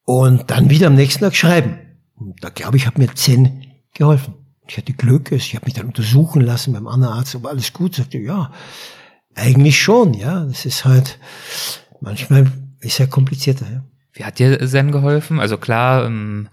Und 0.04 0.50
dann 0.50 0.70
wieder 0.70 0.88
am 0.88 0.94
nächsten 0.94 1.20
Tag 1.20 1.34
schreiben. 1.36 1.78
Und 2.16 2.42
da 2.42 2.50
glaube 2.50 2.76
ich, 2.76 2.86
hat 2.86 2.98
mir 2.98 3.14
Zen 3.14 3.64
geholfen. 3.94 4.34
Ich 4.66 4.76
hatte 4.76 4.92
Glück, 4.92 5.32
ich 5.32 5.54
habe 5.54 5.66
mich 5.66 5.74
dann 5.74 5.86
untersuchen 5.86 6.40
lassen 6.40 6.72
beim 6.72 6.86
anderen 6.86 7.14
Arzt, 7.14 7.34
ob 7.34 7.46
alles 7.46 7.72
gut. 7.72 7.96
Sagte, 7.96 8.18
ja, 8.18 8.52
eigentlich 9.34 9.80
schon, 9.80 10.14
ja. 10.14 10.44
Das 10.44 10.64
ist 10.64 10.84
halt, 10.84 11.18
manchmal 12.00 12.50
ist 12.80 12.98
ja 12.98 13.06
komplizierter, 13.06 13.66
ja. 13.70 13.84
Wie 14.14 14.24
hat 14.24 14.38
dir 14.38 14.58
Zen 14.66 14.92
geholfen? 14.92 15.40
Also 15.40 15.56
klar, 15.56 16.04
ähm, 16.06 16.48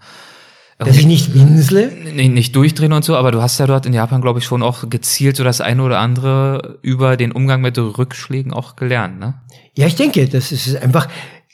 dass 0.78 0.96
ich 0.96 1.06
nicht 1.06 1.34
winsle? 1.34 1.88
Nicht, 1.88 2.32
nicht 2.32 2.56
durchdrehen 2.56 2.94
und 2.94 3.04
so, 3.04 3.14
aber 3.14 3.32
du 3.32 3.42
hast 3.42 3.58
ja 3.58 3.66
dort 3.66 3.84
in 3.84 3.92
Japan, 3.92 4.22
glaube 4.22 4.38
ich, 4.38 4.46
schon 4.46 4.62
auch 4.62 4.88
gezielt 4.88 5.36
so 5.36 5.44
das 5.44 5.60
eine 5.60 5.82
oder 5.82 5.98
andere 5.98 6.78
über 6.80 7.18
den 7.18 7.32
Umgang 7.32 7.60
mit 7.60 7.76
Rückschlägen 7.76 8.54
auch 8.54 8.76
gelernt, 8.76 9.20
ne? 9.20 9.34
Ja, 9.74 9.86
ich 9.86 9.96
denke, 9.96 10.26
das 10.26 10.52
ist 10.52 10.74
einfach, 10.76 11.08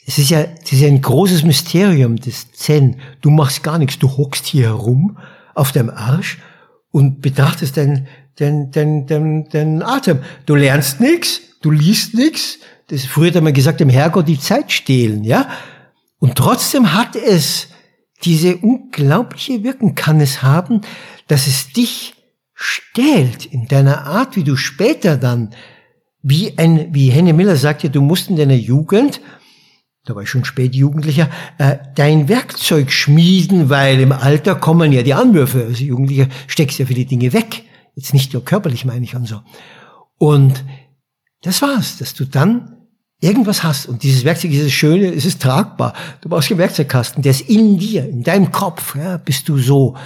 es 0.07 0.19
ist 0.19 0.31
ja, 0.31 0.45
das 0.45 0.73
ist 0.73 0.81
ja 0.81 0.87
ein 0.89 1.03
großes 1.03 1.43
Mysterium 1.43 2.17
des 2.17 2.53
Zen. 2.53 3.01
Du 3.21 3.31
machst 3.31 3.65
gar 3.65 3.77
nichts, 3.79 3.99
du 3.99 4.17
hockst 4.17 4.47
hier 4.47 4.67
herum 4.67 5.19
auf 5.55 5.73
deinem 5.73 5.91
Arsch 5.91 6.39
und 6.93 7.21
betrachtest 7.21 7.77
deinen 7.77 8.07
dein, 8.37 8.71
dein, 8.71 9.07
dein, 9.07 9.49
dein 9.51 9.83
Atem. 9.83 10.21
Du 10.47 10.55
lernst 10.55 11.01
nichts, 11.01 11.41
du 11.61 11.71
liest 11.71 12.15
nichts. 12.15 12.59
Das 12.89 13.05
früher 13.05 13.35
hat 13.35 13.43
man 13.43 13.53
gesagt, 13.53 13.81
dem 13.81 13.89
Herrgott 13.89 14.29
die 14.29 14.39
Zeit 14.39 14.71
stehlen, 14.71 15.25
ja? 15.25 15.49
Und 16.19 16.37
trotzdem 16.37 16.95
hat 16.95 17.17
es 17.17 17.69
diese 18.23 18.57
unglaubliche 18.57 19.65
Wirken 19.65 19.95
kann 19.95 20.21
es 20.21 20.43
haben, 20.43 20.83
dass 21.27 21.47
es 21.47 21.73
dich 21.73 22.15
stellt 22.55 23.45
in 23.45 23.67
deiner 23.67 24.07
Art, 24.07 24.37
wie 24.37 24.45
du 24.45 24.57
später 24.57 25.17
dann, 25.17 25.51
wie 26.23 26.57
ein, 26.57 26.95
wie 26.95 27.11
Henny 27.11 27.33
Miller 27.33 27.57
sagte, 27.57 27.91
du 27.91 28.01
musst 28.01 28.31
in 28.31 28.37
deiner 28.37 28.55
Jugend, 28.55 29.21
da 30.07 30.15
war 30.15 30.23
ich 30.23 30.31
schon 30.31 30.45
spät 30.45 30.75
Jugendlicher, 30.75 31.29
äh, 31.59 31.79
dein 31.97 32.29
Werkzeug 32.29 32.93
schmieden, 32.93 33.69
weil 33.69 33.99
im 34.01 34.13
Alter 34.13 34.55
kommen 34.55 34.93
ja 34.93 35.03
die 35.03 35.15
Anwürfe. 35.15 35.65
Also 35.69 35.85
Jugendlicher 35.85 36.29
steckst 36.47 36.79
ja 36.79 36.87
viele 36.87 37.05
Dinge 37.05 37.33
weg. 37.33 37.65
Jetzt 37.97 38.15
nicht 38.15 38.33
nur 38.33 38.45
körperlich 38.45 38.85
meine 38.85 39.05
ich 39.05 39.17
und 39.17 39.27
so. 39.27 39.41
Und 40.17 40.65
das 41.43 41.61
war's, 41.61 41.99
dass 41.99 42.15
du 42.15 42.25
dann 42.25 42.77
irgendwas 43.21 43.65
hast 43.65 43.87
und 43.87 44.05
dieses 44.05 44.25
Werkzeug 44.25 44.53
ist 44.53 44.67
das 44.67 44.73
Schöne, 44.73 45.13
es 45.13 45.25
ist 45.25 45.43
tragbar. 45.43 45.93
Du 46.21 46.29
brauchst 46.29 46.49
keinen 46.49 46.59
Werkzeugkasten, 46.59 47.23
der 47.23 47.33
ist 47.33 47.49
in 47.49 47.79
dir, 47.79 48.09
in 48.09 48.23
deinem 48.23 48.53
Kopf, 48.53 48.95
ja, 48.95 49.17
bist 49.17 49.49
du 49.49 49.59
so. 49.59 49.97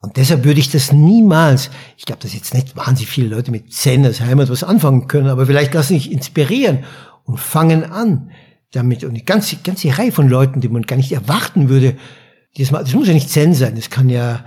Und 0.00 0.16
deshalb 0.16 0.44
würde 0.44 0.60
ich 0.60 0.70
das 0.70 0.92
niemals, 0.92 1.70
ich 1.96 2.04
glaube, 2.04 2.22
dass 2.22 2.34
jetzt 2.34 2.54
nicht 2.54 2.76
wahnsinnig 2.76 3.10
viele 3.10 3.34
Leute 3.34 3.50
mit 3.50 3.72
Zen 3.72 4.04
als 4.04 4.20
Heimat 4.20 4.48
was 4.48 4.62
anfangen 4.62 5.08
können, 5.08 5.28
aber 5.28 5.46
vielleicht 5.46 5.74
lassen 5.74 5.94
sich 5.94 6.12
inspirieren 6.12 6.84
und 7.24 7.40
fangen 7.40 7.82
an 7.84 8.30
damit. 8.72 9.04
Und 9.04 9.10
eine 9.10 9.22
ganze, 9.22 9.56
ganze 9.56 9.96
Reihe 9.96 10.12
von 10.12 10.28
Leuten, 10.28 10.60
die 10.60 10.68
man 10.68 10.82
gar 10.82 10.96
nicht 10.96 11.12
erwarten 11.12 11.68
würde, 11.68 11.96
das, 12.56 12.70
das 12.70 12.94
muss 12.94 13.08
ja 13.08 13.14
nicht 13.14 13.30
Zen 13.30 13.54
sein, 13.54 13.76
das 13.76 13.90
kann 13.90 14.08
ja 14.08 14.44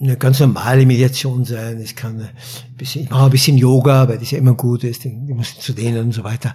eine 0.00 0.16
ganz 0.16 0.40
normale 0.40 0.84
Meditation 0.84 1.44
sein. 1.44 1.78
Es 1.78 1.94
kann 1.94 2.20
ein 2.20 2.28
bisschen, 2.76 3.04
ich 3.04 3.10
mache 3.10 3.24
ein 3.24 3.30
bisschen 3.30 3.56
Yoga, 3.56 4.08
weil 4.08 4.18
das 4.18 4.30
ja 4.30 4.38
immer 4.38 4.54
gut 4.54 4.84
ist, 4.84 5.04
die 5.04 5.34
musst 5.34 5.62
zu 5.62 5.72
dehnen 5.72 6.06
und 6.06 6.12
so 6.12 6.24
weiter. 6.24 6.54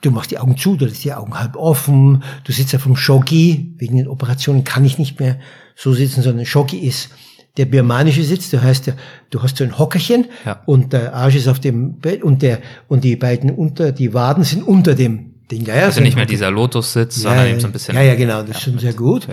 Du 0.00 0.10
machst 0.10 0.30
die 0.30 0.38
Augen 0.38 0.56
zu, 0.56 0.76
du 0.76 0.86
lässt 0.86 1.04
die 1.04 1.12
Augen 1.12 1.38
halb 1.38 1.56
offen. 1.56 2.22
Du 2.44 2.52
sitzt 2.52 2.74
auf 2.74 2.84
dem 2.84 2.96
Shogi. 2.96 3.74
Wegen 3.78 3.96
den 3.96 4.08
Operationen 4.08 4.64
kann 4.64 4.84
ich 4.84 4.98
nicht 4.98 5.20
mehr 5.20 5.38
so 5.74 5.92
sitzen, 5.92 6.22
sondern 6.22 6.46
Shogi 6.46 6.78
ist 6.78 7.10
der 7.56 7.66
birmanische 7.66 8.22
Sitz. 8.22 8.48
Du 8.50 8.62
heißt, 8.62 8.92
du 9.30 9.42
hast 9.42 9.56
so 9.56 9.64
ein 9.64 9.76
Hockerchen 9.76 10.26
ja. 10.46 10.62
und 10.66 10.92
der 10.92 11.14
Arsch 11.14 11.34
ist 11.34 11.48
auf 11.48 11.58
dem 11.58 11.98
Bett 11.98 12.22
und 12.22 12.42
der 12.42 12.60
und 12.86 13.02
die 13.02 13.16
beiden 13.16 13.50
unter 13.50 13.92
die 13.92 14.14
Waden 14.14 14.44
sind 14.44 14.62
unter 14.62 14.94
dem 14.94 15.34
Ja, 15.50 15.76
ja, 15.76 15.84
also 15.84 16.00
nicht 16.00 16.16
mehr 16.16 16.26
dieser 16.26 16.50
Lotus-Sitz, 16.50 17.16
ja, 17.16 17.22
sondern 17.22 17.46
eben 17.48 17.60
so 17.60 17.66
ein 17.66 17.72
bisschen. 17.72 17.94
Ja, 17.94 18.02
ja, 18.02 18.14
genau. 18.14 18.42
Das 18.42 18.56
ist 18.56 18.62
schon 18.62 18.78
sehr 18.78 18.92
gut. 18.92 19.26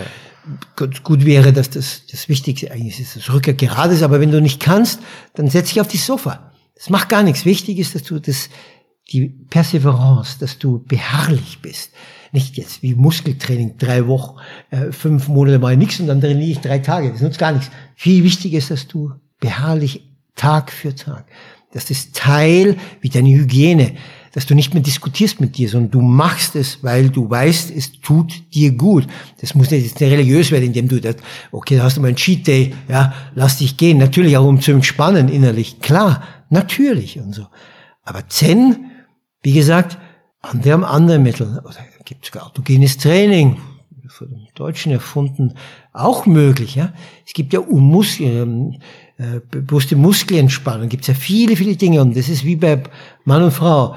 Gut, 0.75 1.03
gut 1.03 1.25
wäre, 1.25 1.51
dass 1.51 1.69
das, 1.71 2.03
das 2.11 2.29
Wichtigste 2.29 2.71
eigentlich 2.71 2.99
ist, 2.99 3.15
dass 3.15 3.25
das 3.25 3.33
Rücker 3.33 3.53
gerade 3.53 3.95
ist, 3.95 4.03
aber 4.03 4.19
wenn 4.19 4.31
du 4.31 4.41
nicht 4.41 4.59
kannst, 4.59 4.99
dann 5.33 5.49
setz 5.49 5.69
dich 5.69 5.81
auf 5.81 5.87
die 5.87 5.97
Sofa. 5.97 6.51
Das 6.75 6.89
macht 6.89 7.09
gar 7.09 7.23
nichts. 7.23 7.45
Wichtig 7.45 7.79
ist, 7.79 7.95
dass 7.95 8.03
du 8.03 8.19
das, 8.19 8.49
die 9.11 9.27
Perseverance, 9.27 10.37
dass 10.39 10.59
du 10.59 10.83
beharrlich 10.85 11.59
bist. 11.61 11.91
Nicht 12.31 12.57
jetzt 12.57 12.83
wie 12.83 12.95
Muskeltraining, 12.95 13.77
drei 13.77 14.07
Wochen, 14.07 14.37
äh, 14.69 14.91
fünf 14.91 15.27
Monate 15.29 15.57
mal 15.57 15.77
nichts 15.77 15.99
und 15.99 16.07
dann 16.07 16.21
trainiere 16.21 16.51
ich 16.51 16.59
drei 16.59 16.79
Tage. 16.79 17.11
Das 17.11 17.21
nutzt 17.21 17.39
gar 17.39 17.53
nichts. 17.53 17.71
Viel 17.95 18.23
wichtiger 18.23 18.57
ist, 18.57 18.69
dass 18.71 18.87
du 18.87 19.13
beharrlich 19.39 20.09
Tag 20.35 20.71
für 20.71 20.93
Tag. 20.93 21.25
Das 21.71 21.89
ist 21.91 22.15
Teil 22.15 22.77
wie 23.01 23.09
deine 23.09 23.29
Hygiene 23.29 23.93
dass 24.35 24.45
du 24.45 24.53
nicht 24.53 24.73
mehr 24.73 24.83
diskutierst 24.83 25.39
mit 25.39 25.57
dir, 25.57 25.69
sondern 25.69 25.91
du 25.91 26.01
machst 26.01 26.57
es, 26.57 26.83
weil 26.83 27.09
du 27.09 27.29
weißt, 27.29 27.71
es 27.71 28.01
tut 28.01 28.33
dir 28.53 28.73
gut. 28.73 29.07
Das 29.39 29.55
muss 29.55 29.71
nicht 29.71 29.99
religiös 30.01 30.51
werden, 30.51 30.65
indem 30.65 30.89
du 30.89 30.99
das, 30.99 31.15
okay, 31.53 31.77
da 31.77 31.83
hast 31.83 31.95
du 31.95 32.01
mal 32.01 32.09
einen 32.09 32.17
Cheat 32.17 32.45
Day, 32.45 32.75
ja, 32.89 33.13
lass 33.33 33.59
dich 33.59 33.77
gehen. 33.77 33.97
Natürlich 33.97 34.35
auch 34.35 34.45
um 34.45 34.59
zu 34.59 34.73
entspannen 34.73 35.29
innerlich. 35.29 35.79
Klar, 35.79 36.21
natürlich 36.49 37.17
und 37.17 37.33
so. 37.33 37.47
Aber 38.03 38.27
Zen, 38.27 38.91
wie 39.41 39.53
gesagt, 39.53 39.97
andere 40.41 40.73
haben 40.73 40.83
andere 40.83 41.17
Mittel. 41.17 41.61
Oder 41.63 41.77
gibt 42.03 42.25
sogar 42.25 42.45
autogenes 42.45 42.97
Training, 42.97 43.57
von 44.09 44.29
den 44.29 44.47
Deutschen 44.53 44.91
erfunden, 44.91 45.53
auch 45.93 46.25
möglich, 46.25 46.75
ja. 46.75 46.93
Es 47.25 47.33
gibt 47.33 47.53
ja 47.53 47.61
Muskeln, 47.61 48.81
äh, 49.17 49.39
bewusste 49.49 49.95
Muskelentspannung, 49.95 50.89
gibt 50.89 51.03
es 51.03 51.07
ja 51.07 51.13
viele, 51.13 51.55
viele 51.55 51.75
Dinge 51.75 52.01
und 52.01 52.15
das 52.15 52.29
ist 52.29 52.43
wie 52.43 52.57
bei 52.57 52.83
Mann 53.23 53.41
und 53.41 53.51
Frau. 53.51 53.95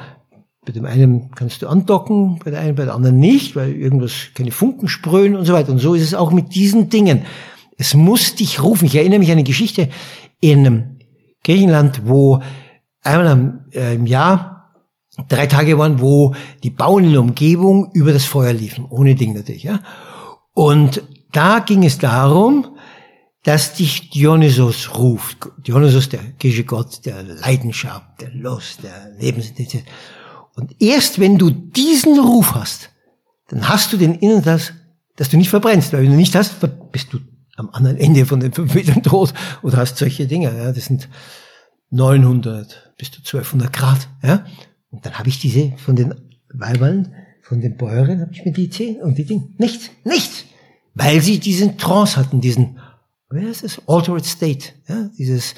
Bei 0.68 0.72
dem 0.74 0.84
einen 0.84 1.30
kannst 1.30 1.62
du 1.62 1.66
andocken, 1.66 2.38
bei 2.44 2.50
der 2.50 2.60
einen, 2.60 2.74
bei 2.74 2.84
der 2.84 2.94
anderen 2.94 3.18
nicht, 3.18 3.56
weil 3.56 3.72
irgendwas 3.72 4.12
keine 4.34 4.50
Funken 4.50 4.86
sprühen 4.86 5.34
und 5.34 5.46
so 5.46 5.54
weiter. 5.54 5.72
Und 5.72 5.78
so 5.78 5.94
ist 5.94 6.02
es 6.02 6.12
auch 6.12 6.30
mit 6.30 6.54
diesen 6.54 6.90
Dingen. 6.90 7.22
Es 7.78 7.94
muss 7.94 8.34
dich 8.34 8.62
rufen. 8.62 8.84
Ich 8.84 8.94
erinnere 8.94 9.18
mich 9.18 9.30
an 9.30 9.38
eine 9.38 9.44
Geschichte 9.44 9.88
in 10.40 10.98
Griechenland, 11.42 12.02
wo 12.04 12.42
einmal 13.02 13.64
äh, 13.72 13.94
im 13.94 14.06
Jahr 14.06 14.74
drei 15.28 15.46
Tage 15.46 15.78
waren, 15.78 16.02
wo 16.02 16.34
die 16.62 16.70
Bauern 16.70 17.04
in 17.04 17.12
der 17.12 17.22
Umgebung 17.22 17.90
über 17.94 18.12
das 18.12 18.26
Feuer 18.26 18.52
liefen, 18.52 18.84
ohne 18.90 19.14
Ding 19.14 19.32
natürlich. 19.32 19.62
Ja. 19.62 19.80
Und 20.52 21.02
da 21.32 21.60
ging 21.60 21.82
es 21.82 21.96
darum, 21.96 22.76
dass 23.42 23.72
dich 23.72 24.10
Dionysos 24.10 24.98
ruft. 24.98 25.48
Dionysos, 25.66 26.10
der 26.10 26.20
griechische 26.38 26.64
Gott 26.64 27.06
der 27.06 27.22
Leidenschaft, 27.22 28.20
der 28.20 28.34
Lust, 28.34 28.82
der 28.82 29.12
Lebensintensität. 29.18 29.84
Und 30.58 30.74
erst 30.82 31.20
wenn 31.20 31.38
du 31.38 31.50
diesen 31.50 32.18
Ruf 32.18 32.56
hast, 32.56 32.90
dann 33.46 33.68
hast 33.68 33.92
du 33.92 33.96
den 33.96 34.16
Inneren, 34.16 34.42
dass, 34.42 34.72
dass 35.14 35.28
du 35.28 35.36
nicht 35.36 35.50
verbrennst. 35.50 35.92
Weil 35.92 36.02
wenn 36.02 36.10
du 36.10 36.16
nicht 36.16 36.34
hast, 36.34 36.56
bist 36.90 37.12
du 37.12 37.20
am 37.54 37.70
anderen 37.70 37.96
Ende 37.96 38.26
von 38.26 38.40
den 38.40 38.52
fünf 38.52 38.74
Metern 38.74 39.04
tot 39.04 39.32
oder 39.62 39.76
hast 39.76 39.98
solche 39.98 40.26
Dinge. 40.26 40.46
Ja, 40.46 40.72
das 40.72 40.86
sind 40.86 41.08
900 41.90 42.92
bis 42.98 43.12
zu 43.12 43.20
1200 43.20 43.72
Grad. 43.72 44.08
Ja, 44.24 44.44
und 44.90 45.06
dann 45.06 45.16
habe 45.16 45.28
ich 45.28 45.38
diese 45.38 45.74
von 45.76 45.94
den 45.94 46.12
Weibern, 46.52 47.14
von 47.42 47.60
den 47.60 47.76
Bäuerinnen, 47.76 48.22
habe 48.22 48.32
ich 48.32 48.44
mir 48.44 48.52
die 48.52 48.68
zehn 48.68 49.00
und 49.00 49.16
die 49.16 49.26
Dinge. 49.26 49.48
Nichts, 49.58 49.90
nichts. 50.02 50.44
Weil 50.94 51.20
sie 51.20 51.38
diesen 51.38 51.78
Trance 51.78 52.16
hatten, 52.16 52.40
diesen, 52.40 52.80
wie 53.30 53.46
heißt 53.46 53.62
das? 53.62 53.80
Altered 53.86 54.24
State. 54.24 54.70
Ja, 54.88 55.08
dieses, 55.16 55.54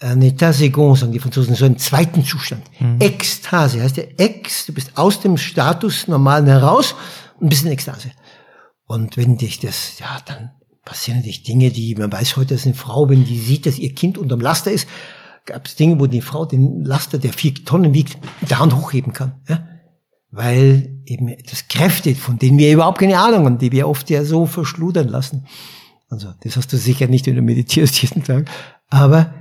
ein 0.00 0.22
état 0.22 0.52
second, 0.52 0.96
sagen 0.96 1.12
die 1.12 1.18
Franzosen, 1.18 1.54
so 1.54 1.66
einen 1.66 1.78
zweiten 1.78 2.24
Zustand. 2.24 2.62
Mhm. 2.80 2.96
Ekstase 3.00 3.82
heißt 3.82 3.98
der 3.98 4.18
Ex, 4.18 4.66
du 4.66 4.72
bist 4.72 4.92
aus 4.96 5.20
dem 5.20 5.36
Status 5.36 6.08
normalen 6.08 6.46
heraus 6.46 6.94
und 7.38 7.50
bist 7.50 7.64
in 7.64 7.70
Ekstase. 7.70 8.10
Und 8.86 9.16
wenn 9.16 9.36
dich 9.36 9.60
das, 9.60 9.98
ja, 9.98 10.18
dann 10.26 10.50
passieren 10.84 11.18
natürlich 11.18 11.42
Dinge, 11.42 11.70
die, 11.70 11.94
man 11.94 12.10
weiß 12.10 12.36
heute, 12.36 12.54
dass 12.54 12.64
eine 12.64 12.74
Frau, 12.74 13.08
wenn 13.08 13.24
die 13.24 13.38
sieht, 13.38 13.66
dass 13.66 13.78
ihr 13.78 13.94
Kind 13.94 14.16
unterm 14.16 14.40
Laster 14.40 14.72
ist, 14.72 14.88
gab 15.44 15.66
es 15.66 15.76
Dinge, 15.76 16.00
wo 16.00 16.06
die 16.06 16.22
Frau 16.22 16.46
den 16.46 16.84
Laster, 16.84 17.18
der 17.18 17.32
vier 17.32 17.54
Tonnen 17.54 17.94
wiegt, 17.94 18.18
der 18.48 18.58
Hand 18.58 18.74
hochheben 18.74 19.12
kann. 19.12 19.34
Ja? 19.48 19.66
Weil 20.30 21.02
eben 21.06 21.34
das 21.48 21.68
Kräfte, 21.68 22.14
von 22.14 22.38
denen 22.38 22.58
wir 22.58 22.72
überhaupt 22.72 22.98
keine 22.98 23.18
Ahnung 23.18 23.44
haben, 23.44 23.58
die 23.58 23.72
wir 23.72 23.88
oft 23.88 24.08
ja 24.10 24.24
so 24.24 24.46
verschludern 24.46 25.08
lassen. 25.08 25.46
Also, 26.08 26.32
das 26.42 26.56
hast 26.56 26.72
du 26.72 26.76
sicher 26.76 27.06
nicht, 27.06 27.26
wenn 27.26 27.36
du 27.36 27.42
meditierst 27.42 28.00
jeden 28.02 28.24
Tag. 28.24 28.50
Aber 28.88 29.32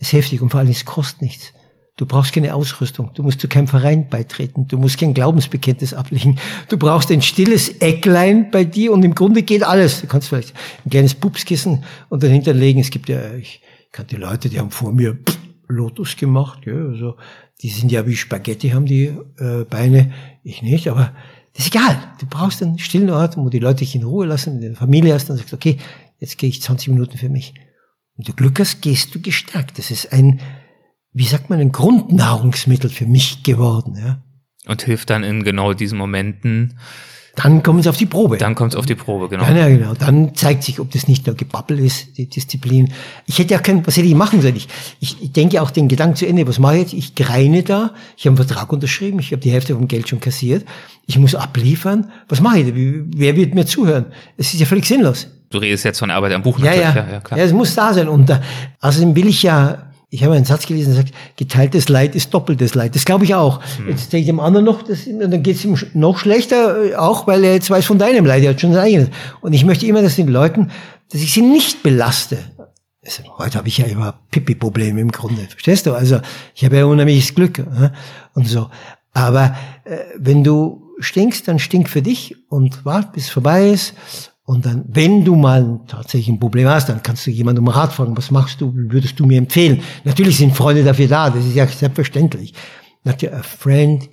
ist 0.00 0.12
heftig 0.12 0.42
und 0.42 0.50
vor 0.50 0.60
allem 0.60 0.70
es 0.70 0.84
kostet 0.84 1.22
nichts. 1.22 1.52
Du 1.96 2.06
brauchst 2.06 2.32
keine 2.32 2.54
Ausrüstung. 2.54 3.10
Du 3.12 3.22
musst 3.22 3.40
zu 3.40 3.46
keinem 3.48 3.68
Verein 3.68 4.08
beitreten. 4.08 4.66
Du 4.66 4.78
musst 4.78 4.98
kein 4.98 5.12
Glaubensbekenntnis 5.12 5.92
ablegen. 5.92 6.38
Du 6.70 6.78
brauchst 6.78 7.10
ein 7.10 7.20
stilles 7.20 7.68
Ecklein 7.80 8.50
bei 8.50 8.64
dir 8.64 8.92
und 8.92 9.04
im 9.04 9.14
Grunde 9.14 9.42
geht 9.42 9.62
alles. 9.62 10.00
Du 10.00 10.06
kannst 10.06 10.28
vielleicht 10.28 10.54
ein 10.86 10.90
kleines 10.90 11.14
Pupskissen 11.14 11.84
und 12.08 12.22
dahinter 12.22 12.54
legen. 12.54 12.80
Es 12.80 12.88
gibt 12.88 13.10
ja, 13.10 13.34
ich 13.34 13.60
kannte 13.92 14.16
Leute, 14.16 14.48
die 14.48 14.58
haben 14.58 14.70
vor 14.70 14.92
mir 14.92 15.18
Lotus 15.68 16.16
gemacht. 16.16 16.60
Ja, 16.64 16.72
also 16.72 17.16
die 17.60 17.68
sind 17.68 17.92
ja 17.92 18.06
wie 18.06 18.16
Spaghetti, 18.16 18.70
haben 18.70 18.86
die 18.86 19.14
äh, 19.38 19.64
Beine. 19.68 20.12
Ich 20.42 20.62
nicht, 20.62 20.88
aber 20.88 21.12
das 21.52 21.66
ist 21.66 21.74
egal. 21.74 21.98
Du 22.18 22.24
brauchst 22.26 22.62
einen 22.62 22.78
stillen 22.78 23.10
Ort, 23.10 23.36
wo 23.36 23.50
die 23.50 23.58
Leute 23.58 23.80
dich 23.80 23.94
in 23.94 24.04
Ruhe 24.04 24.24
lassen, 24.24 24.54
in 24.54 24.60
der 24.62 24.74
Familie 24.74 25.12
hast, 25.12 25.28
dann 25.28 25.36
sagst 25.36 25.52
du, 25.52 25.56
okay, 25.56 25.76
jetzt 26.18 26.38
gehe 26.38 26.48
ich 26.48 26.62
20 26.62 26.88
Minuten 26.88 27.18
für 27.18 27.28
mich. 27.28 27.52
Wenn 28.20 28.26
du 28.26 28.32
Glück 28.34 28.60
hast, 28.60 28.82
gehst 28.82 29.14
du 29.14 29.20
gestärkt. 29.22 29.78
Das 29.78 29.90
ist 29.90 30.12
ein, 30.12 30.40
wie 31.14 31.24
sagt 31.24 31.48
man, 31.48 31.58
ein 31.58 31.72
Grundnahrungsmittel 31.72 32.90
für 32.90 33.06
mich 33.06 33.42
geworden. 33.44 33.96
Ja. 33.96 34.22
Und 34.66 34.82
hilft 34.82 35.08
dann 35.08 35.24
in 35.24 35.42
genau 35.42 35.72
diesen 35.72 35.96
Momenten, 35.96 36.78
Dann 37.34 37.62
kommt 37.62 37.80
es 37.80 37.86
auf 37.86 37.96
die 37.96 38.04
Probe. 38.04 38.36
Dann 38.36 38.54
kommt 38.54 38.74
es 38.74 38.78
auf 38.78 38.84
die 38.84 38.94
Probe, 38.94 39.30
genau. 39.30 39.44
Ja, 39.44 39.56
ja, 39.56 39.68
genau. 39.70 39.94
Dann 39.94 40.34
zeigt 40.34 40.64
sich, 40.64 40.80
ob 40.80 40.90
das 40.90 41.08
nicht 41.08 41.26
nur 41.26 41.34
Gebabbel 41.34 41.78
ist, 41.78 42.18
die 42.18 42.28
Disziplin. 42.28 42.92
Ich 43.24 43.38
hätte 43.38 43.54
ja 43.54 43.58
kein, 43.58 43.86
was 43.86 43.96
hätte 43.96 44.06
ich 44.06 44.14
machen 44.14 44.42
sollen? 44.42 44.56
Ich, 44.56 44.68
ich, 45.00 45.22
ich 45.22 45.32
denke 45.32 45.62
auch 45.62 45.70
den 45.70 45.88
Gedanken 45.88 46.16
zu 46.16 46.26
Ende. 46.26 46.46
Was 46.46 46.58
mache 46.58 46.74
ich 46.76 46.80
jetzt? 46.82 46.92
Ich 46.92 47.14
greine 47.14 47.62
da. 47.62 47.94
Ich 48.18 48.26
habe 48.26 48.36
einen 48.36 48.46
Vertrag 48.46 48.70
unterschrieben. 48.70 49.18
Ich 49.20 49.32
habe 49.32 49.40
die 49.40 49.50
Hälfte 49.50 49.74
vom 49.74 49.88
Geld 49.88 50.10
schon 50.10 50.20
kassiert. 50.20 50.66
Ich 51.06 51.18
muss 51.18 51.34
abliefern. 51.34 52.10
Was 52.28 52.42
mache 52.42 52.58
ich? 52.58 52.72
Wer 52.74 53.34
wird 53.34 53.54
mir 53.54 53.64
zuhören? 53.64 54.12
Es 54.36 54.52
ist 54.52 54.60
ja 54.60 54.66
völlig 54.66 54.84
sinnlos. 54.84 55.28
Du 55.50 55.58
redest 55.58 55.84
jetzt 55.84 55.98
von 55.98 56.10
Arbeit 56.10 56.32
am 56.32 56.42
Buch. 56.42 56.58
Ja, 56.60 56.72
ja, 56.72 56.94
ja, 56.94 57.08
ja, 57.12 57.20
klar. 57.20 57.38
ja, 57.38 57.44
es 57.44 57.52
muss 57.52 57.74
da 57.74 57.92
sein. 57.92 58.08
Und 58.08 58.28
da, 58.28 58.40
außerdem 58.80 59.16
will 59.16 59.26
ich 59.26 59.42
ja 59.42 59.90
ich 60.12 60.24
habe 60.24 60.34
einen 60.34 60.44
Satz 60.44 60.66
gelesen, 60.66 60.92
der 60.92 61.04
sagt, 61.04 61.14
geteiltes 61.36 61.88
Leid 61.88 62.16
ist 62.16 62.34
doppeltes 62.34 62.74
Leid. 62.74 62.96
Das 62.96 63.04
glaube 63.04 63.24
ich 63.24 63.36
auch. 63.36 63.60
Hm. 63.76 63.90
Jetzt 63.90 64.12
denke 64.12 64.22
ich 64.22 64.26
dem 64.26 64.40
anderen 64.40 64.66
noch, 64.66 64.82
das, 64.82 65.04
dann 65.06 65.42
geht 65.42 65.56
es 65.56 65.64
ihm 65.64 65.78
noch 65.94 66.18
schlechter, 66.18 66.84
äh, 66.84 66.94
auch 66.96 67.28
weil 67.28 67.44
er 67.44 67.54
jetzt 67.54 67.70
weiß 67.70 67.86
von 67.86 67.98
deinem 67.98 68.26
Leid, 68.26 68.42
er 68.42 68.50
hat 68.50 68.60
schon 68.60 68.72
sein 68.72 68.84
eigenes. 68.84 69.08
Und 69.40 69.52
ich 69.52 69.64
möchte 69.64 69.86
immer, 69.86 70.02
dass 70.02 70.16
den 70.16 70.26
Leuten, 70.26 70.72
dass 71.12 71.20
ich 71.20 71.32
sie 71.32 71.42
nicht 71.42 71.84
belaste. 71.84 72.38
Also, 73.04 73.22
heute 73.38 73.56
habe 73.56 73.68
ich 73.68 73.78
ja 73.78 73.86
immer 73.86 74.18
Pipi-Probleme 74.32 75.00
im 75.00 75.12
Grunde, 75.12 75.42
verstehst 75.42 75.86
du? 75.86 75.94
Also 75.94 76.20
ich 76.54 76.64
habe 76.64 76.76
ja 76.76 76.84
unheimliches 76.84 77.34
Glück 77.34 77.60
äh, 77.60 77.90
und 78.34 78.48
so. 78.48 78.68
Aber 79.12 79.56
äh, 79.84 79.96
wenn 80.18 80.42
du 80.42 80.90
stinkst, 80.98 81.46
dann 81.46 81.60
stink 81.60 81.88
für 81.88 82.02
dich 82.02 82.36
und 82.48 82.84
wart, 82.84 83.12
bis 83.12 83.24
es 83.24 83.30
vorbei 83.30 83.70
ist 83.70 83.94
und 84.50 84.66
dann, 84.66 84.84
wenn 84.88 85.24
du 85.24 85.36
mal 85.36 85.78
tatsächlich 85.86 86.28
ein 86.28 86.40
Problem 86.40 86.66
hast, 86.66 86.88
dann 86.88 87.04
kannst 87.04 87.24
du 87.24 87.30
jemanden 87.30 87.60
um 87.60 87.68
Rat 87.68 87.92
fragen, 87.92 88.16
was 88.16 88.32
machst 88.32 88.60
du, 88.60 88.72
würdest 88.74 89.20
du 89.20 89.24
mir 89.24 89.38
empfehlen? 89.38 89.80
Natürlich 90.02 90.38
sind 90.38 90.56
Freunde 90.56 90.82
dafür 90.82 91.06
da, 91.06 91.30
das 91.30 91.46
ist 91.46 91.54
ja 91.54 91.68
selbstverständlich. 91.68 92.52
Natürlich, 93.04 93.32
a 93.32 93.44
friend 93.44 94.08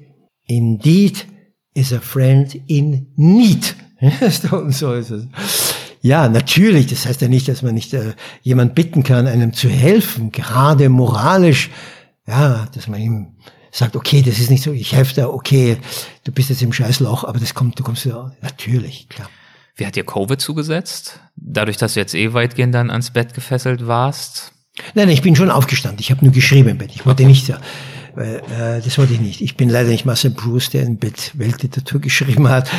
indeed 0.45 1.25
is 1.73 1.91
a 1.91 1.99
friend 1.99 2.53
in 2.67 3.07
need. 3.15 3.75
Und 4.51 4.75
so 4.75 4.93
ist 4.93 5.09
es. 5.09 5.25
Ja, 6.03 6.29
natürlich, 6.29 6.85
das 6.85 7.07
heißt 7.07 7.21
ja 7.21 7.29
nicht, 7.29 7.47
dass 7.47 7.63
man 7.63 7.73
nicht 7.73 7.95
äh, 7.95 8.13
jemand 8.43 8.75
bitten 8.75 9.01
kann, 9.01 9.25
einem 9.25 9.53
zu 9.53 9.69
helfen, 9.69 10.31
gerade 10.31 10.89
moralisch, 10.89 11.71
ja, 12.27 12.67
dass 12.75 12.87
man 12.87 13.01
ihm 13.01 13.27
sagt, 13.71 13.95
okay, 13.95 14.21
das 14.21 14.37
ist 14.37 14.51
nicht 14.51 14.61
so, 14.61 14.71
ich 14.71 14.93
helfe 14.93 15.15
dir, 15.15 15.33
okay, 15.33 15.77
du 16.25 16.31
bist 16.31 16.51
jetzt 16.51 16.61
im 16.61 16.73
Scheißloch, 16.73 17.23
aber 17.23 17.39
das 17.39 17.55
kommt, 17.55 17.79
du 17.79 17.83
kommst 17.83 18.05
wieder, 18.05 18.35
natürlich, 18.43 19.09
klar. 19.09 19.31
Wie 19.77 19.85
hat 19.85 19.95
dir 19.95 20.03
Covid 20.03 20.41
zugesetzt? 20.41 21.19
Dadurch, 21.35 21.77
dass 21.77 21.93
du 21.93 21.99
jetzt 21.99 22.15
eh 22.15 22.33
weitgehend 22.33 22.73
dann 22.73 22.89
ans 22.89 23.11
Bett 23.11 23.35
gefesselt 23.35 23.85
warst? 23.85 24.51
Nein, 24.95 25.09
ich 25.09 25.21
bin 25.21 25.35
schon 25.35 25.51
aufgestanden. 25.51 25.99
Ich 25.99 26.09
habe 26.09 26.25
nur 26.25 26.33
geschrieben 26.33 26.69
im 26.69 26.77
Bett. 26.79 26.91
Ich 26.93 27.05
wollte 27.05 27.23
nicht, 27.25 27.47
ja, 27.47 27.59
weil, 28.15 28.41
äh, 28.57 28.81
das 28.81 28.97
wollte 28.97 29.13
ich 29.13 29.21
nicht. 29.21 29.41
Ich 29.41 29.55
bin 29.55 29.69
leider 29.69 29.89
nicht 29.89 30.03
Marcel 30.03 30.31
Bruce, 30.31 30.71
der 30.71 30.83
im 30.83 30.97
Bett 30.97 31.31
Weltliteratur 31.35 32.01
geschrieben 32.01 32.49
hat. 32.49 32.69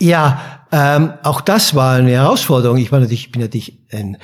Ja, 0.00 0.64
ähm, 0.72 1.12
auch 1.22 1.42
das 1.42 1.74
war 1.74 1.96
eine 1.96 2.12
Herausforderung. 2.12 2.78
Ich 2.78 2.92
war 2.92 3.00
natürlich, 3.00 3.26
ich 3.26 3.32
bin 3.32 3.42
natürlich 3.42 3.78
ein 3.92 4.16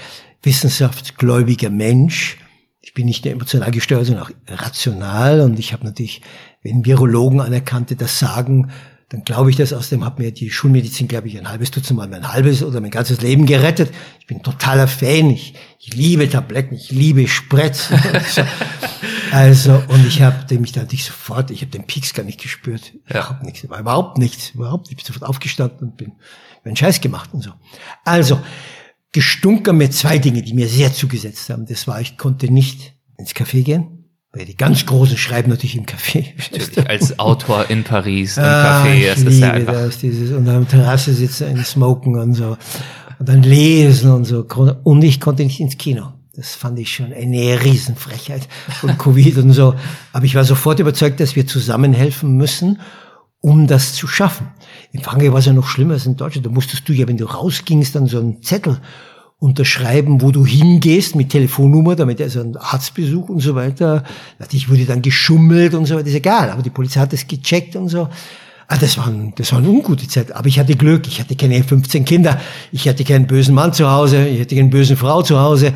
wissenschaftsgläubiger 0.42 1.68
Mensch. 1.68 2.38
Ich 2.80 2.94
bin 2.94 3.06
nicht 3.06 3.24
nur 3.24 3.34
emotional 3.34 3.70
gesteuert, 3.70 4.06
sondern 4.06 4.24
auch 4.24 4.30
rational. 4.48 5.42
Und 5.42 5.58
ich 5.58 5.74
habe 5.74 5.84
natürlich, 5.84 6.22
wenn 6.62 6.86
Virologen 6.86 7.40
anerkannte 7.40 7.96
das 7.96 8.18
sagen, 8.18 8.70
dann 9.12 9.24
glaube 9.24 9.50
ich 9.50 9.56
das. 9.56 9.74
Außerdem 9.74 10.06
hat 10.06 10.18
mir 10.18 10.32
die 10.32 10.50
Schulmedizin, 10.50 11.06
glaube 11.06 11.28
ich, 11.28 11.38
ein 11.38 11.48
halbes 11.48 11.70
Dutzend 11.70 11.98
Mal 11.98 12.08
mein 12.08 12.32
halbes 12.32 12.62
oder 12.62 12.80
mein 12.80 12.90
ganzes 12.90 13.20
Leben 13.20 13.44
gerettet. 13.44 13.92
Ich 14.18 14.26
bin 14.26 14.42
totaler 14.42 14.88
Fan. 14.88 15.28
Ich, 15.30 15.54
ich 15.78 15.94
liebe 15.94 16.28
Tabletten, 16.30 16.74
ich 16.74 16.90
liebe 16.90 17.28
Spritzen. 17.28 18.00
so. 18.26 18.42
Also, 19.30 19.82
und 19.88 20.06
ich 20.06 20.22
habe 20.22 20.58
mich 20.58 20.72
da 20.72 20.84
nicht 20.84 21.04
sofort, 21.04 21.50
ich 21.50 21.60
habe 21.60 21.70
den 21.70 21.86
Peaks 21.86 22.14
gar 22.14 22.22
nicht 22.22 22.40
gespürt. 22.40 22.92
Ja. 23.08 23.20
Überhaupt 23.20 23.42
nichts, 23.42 23.64
überhaupt 23.64 24.18
nichts, 24.18 24.50
überhaupt 24.50 24.86
nicht. 24.86 24.92
Ich 24.92 25.04
bin 25.04 25.12
sofort 25.12 25.28
aufgestanden 25.28 25.88
und 25.88 25.96
bin, 25.98 26.12
meinen 26.64 26.76
Scheiß 26.76 27.02
gemacht 27.02 27.30
und 27.34 27.42
so. 27.42 27.50
Also, 28.04 28.40
gestunken 29.12 29.76
mit 29.76 29.92
zwei 29.92 30.16
Dinge, 30.18 30.40
die 30.40 30.54
mir 30.54 30.68
sehr 30.68 30.92
zugesetzt 30.94 31.50
haben. 31.50 31.66
Das 31.66 31.86
war, 31.86 32.00
ich 32.00 32.16
konnte 32.16 32.50
nicht 32.50 32.94
ins 33.18 33.32
Café 33.32 33.62
gehen 33.62 33.91
weil 34.32 34.46
die 34.46 34.56
ganz 34.56 34.86
Großen 34.86 35.16
schreiben 35.16 35.50
natürlich 35.50 35.76
im 35.76 35.84
Café. 35.84 36.32
Natürlich, 36.52 36.88
als 36.88 37.18
Autor 37.18 37.68
in 37.68 37.84
Paris, 37.84 38.38
im 38.38 38.44
ah, 38.44 38.82
Café. 38.82 39.08
Das 39.10 39.20
ist 39.20 39.40
ja 39.40 39.50
einfach. 39.50 39.72
Das, 39.74 39.98
dieses, 39.98 40.32
und 40.32 40.46
dann 40.46 40.66
Terrasse 40.66 41.12
sitzen 41.12 41.48
und 41.50 41.66
smoken 41.66 42.18
und 42.18 42.34
so. 42.34 42.56
Und 43.18 43.28
dann 43.28 43.42
lesen 43.42 44.10
und 44.10 44.24
so. 44.24 44.46
Und 44.84 45.04
ich 45.04 45.20
konnte 45.20 45.44
nicht 45.44 45.60
ins 45.60 45.76
Kino. 45.76 46.12
Das 46.34 46.54
fand 46.54 46.78
ich 46.78 46.94
schon 46.94 47.12
eine 47.12 47.62
Riesenfrechheit 47.62 48.48
von 48.80 48.96
Covid 48.96 49.36
und 49.36 49.52
so. 49.52 49.74
Aber 50.14 50.24
ich 50.24 50.34
war 50.34 50.44
sofort 50.44 50.80
überzeugt, 50.80 51.20
dass 51.20 51.36
wir 51.36 51.46
zusammenhelfen 51.46 52.34
müssen, 52.34 52.80
um 53.42 53.66
das 53.66 53.92
zu 53.92 54.06
schaffen. 54.06 54.48
In 54.92 55.02
Frankreich 55.02 55.30
war 55.30 55.40
es 55.40 55.46
ja 55.46 55.52
noch 55.52 55.66
schlimmer 55.66 55.94
als 55.94 56.06
in 56.06 56.16
Deutschland. 56.16 56.46
Da 56.46 56.50
musstest 56.50 56.88
du 56.88 56.94
ja, 56.94 57.06
wenn 57.06 57.18
du 57.18 57.26
rausgingst, 57.26 57.94
dann 57.94 58.06
so 58.06 58.18
einen 58.18 58.42
Zettel 58.42 58.80
unterschreiben, 59.42 60.22
wo 60.22 60.30
du 60.30 60.46
hingehst 60.46 61.16
mit 61.16 61.30
Telefonnummer, 61.30 61.96
damit 61.96 62.20
also 62.20 62.40
ein 62.40 62.56
Arztbesuch 62.56 63.28
und 63.28 63.40
so 63.40 63.56
weiter. 63.56 64.04
Natürlich 64.38 64.70
wurde 64.70 64.84
dann 64.84 65.02
geschummelt 65.02 65.74
und 65.74 65.86
so 65.86 65.96
weiter, 65.96 66.06
ist 66.06 66.14
egal, 66.14 66.50
aber 66.50 66.62
die 66.62 66.70
Polizei 66.70 67.00
hat 67.00 67.12
das 67.12 67.26
gecheckt 67.26 67.74
und 67.74 67.88
so. 67.88 68.08
Ah, 68.68 68.76
das 68.78 68.96
war, 68.96 69.12
das 69.34 69.50
war 69.50 69.58
eine 69.58 69.68
ungute 69.68 70.06
Zeit. 70.06 70.30
Aber 70.30 70.46
ich 70.46 70.60
hatte 70.60 70.76
Glück. 70.76 71.08
Ich 71.08 71.20
hatte 71.20 71.34
keine 71.34 71.62
15 71.62 72.04
Kinder. 72.04 72.40
Ich 72.70 72.88
hatte 72.88 73.02
keinen 73.02 73.26
bösen 73.26 73.54
Mann 73.54 73.72
zu 73.72 73.90
Hause. 73.90 74.28
Ich 74.28 74.40
hatte 74.40 74.54
keine 74.54 74.68
böse 74.68 74.96
Frau 74.96 75.22
zu 75.22 75.40
Hause. 75.40 75.74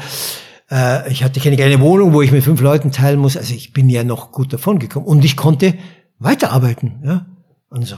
Äh, 0.70 1.10
ich 1.10 1.24
hatte 1.24 1.40
keine 1.40 1.56
kleine 1.56 1.80
Wohnung, 1.80 2.14
wo 2.14 2.22
ich 2.22 2.30
mit 2.30 2.44
fünf 2.44 2.60
Leuten 2.60 2.92
teilen 2.92 3.18
muss. 3.18 3.36
Also 3.36 3.52
ich 3.52 3.72
bin 3.72 3.90
ja 3.90 4.04
noch 4.04 4.30
gut 4.30 4.52
davon 4.52 4.78
gekommen. 4.78 5.06
Und 5.06 5.24
ich 5.24 5.36
konnte 5.36 5.74
weiterarbeiten. 6.20 7.02
Ja, 7.04 7.26
und 7.68 7.84
so. 7.84 7.96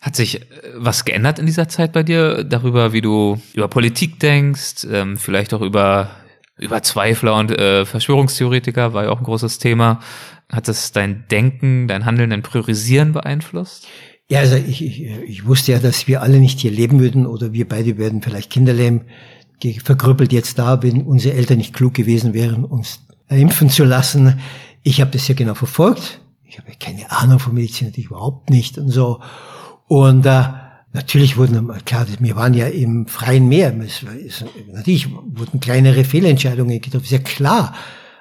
Hat 0.00 0.16
sich 0.16 0.42
äh, 0.42 0.44
was 0.76 1.04
geändert 1.04 1.38
in 1.38 1.46
dieser 1.46 1.68
Zeit 1.68 1.92
bei 1.92 2.02
dir 2.02 2.44
darüber, 2.44 2.92
wie 2.92 3.00
du 3.00 3.40
über 3.54 3.68
Politik 3.68 4.18
denkst, 4.20 4.86
ähm, 4.90 5.16
vielleicht 5.16 5.54
auch 5.54 5.62
über 5.62 6.10
über 6.60 6.82
Zweifler 6.82 7.36
und 7.36 7.50
äh, 7.50 7.86
Verschwörungstheoretiker 7.86 8.92
war 8.92 9.04
ja 9.04 9.10
auch 9.10 9.18
ein 9.18 9.24
großes 9.24 9.58
Thema. 9.58 10.00
Hat 10.50 10.68
das 10.68 10.92
dein 10.92 11.24
Denken, 11.30 11.88
dein 11.88 12.04
Handeln, 12.04 12.30
dein 12.30 12.42
Priorisieren 12.42 13.12
beeinflusst? 13.12 13.86
Ja, 14.28 14.40
also 14.40 14.56
ich, 14.56 14.84
ich, 14.84 15.06
ich 15.06 15.46
wusste 15.46 15.72
ja, 15.72 15.78
dass 15.78 16.06
wir 16.06 16.22
alle 16.22 16.38
nicht 16.38 16.60
hier 16.60 16.70
leben 16.70 17.00
würden 17.00 17.26
oder 17.26 17.52
wir 17.52 17.66
beide 17.68 17.98
werden 17.98 18.22
vielleicht 18.22 18.50
Kinder 18.50 18.72
leben, 18.72 19.06
verkrüppelt 19.82 20.32
jetzt 20.32 20.58
da, 20.58 20.82
wenn 20.82 21.02
unsere 21.02 21.34
Eltern 21.34 21.58
nicht 21.58 21.74
klug 21.74 21.94
gewesen 21.94 22.34
wären, 22.34 22.64
uns 22.64 23.00
impfen 23.28 23.70
zu 23.70 23.84
lassen. 23.84 24.38
Ich 24.82 25.00
habe 25.00 25.10
das 25.10 25.26
ja 25.28 25.34
genau 25.34 25.54
verfolgt. 25.54 26.20
Ich 26.44 26.58
habe 26.58 26.70
keine 26.78 27.10
Ahnung 27.10 27.38
von 27.38 27.54
Medizin, 27.54 27.88
natürlich 27.88 28.10
überhaupt 28.10 28.50
nicht 28.50 28.78
und 28.78 28.90
so. 28.90 29.20
Und 29.90 30.24
äh, 30.24 30.44
natürlich 30.92 31.36
wurden, 31.36 31.68
klar, 31.84 32.06
wir 32.20 32.36
waren 32.36 32.54
ja 32.54 32.68
im 32.68 33.08
freien 33.08 33.48
Meer. 33.48 33.74
Es, 33.80 34.04
es, 34.24 34.44
natürlich 34.72 35.10
wurden 35.10 35.58
kleinere 35.58 36.04
Fehlentscheidungen 36.04 36.80
getroffen, 36.80 37.02
ist 37.02 37.10
ja 37.10 37.18
klar. 37.18 37.74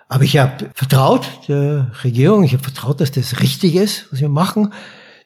Aber 0.07 0.23
ich 0.23 0.35
habe 0.39 0.71
vertraut 0.73 1.29
der 1.47 1.91
Regierung, 2.03 2.43
ich 2.43 2.53
habe 2.53 2.63
vertraut, 2.63 3.01
dass 3.01 3.11
das 3.11 3.41
richtig 3.41 3.75
ist, 3.75 4.07
was 4.09 4.19
wir 4.19 4.29
machen, 4.29 4.73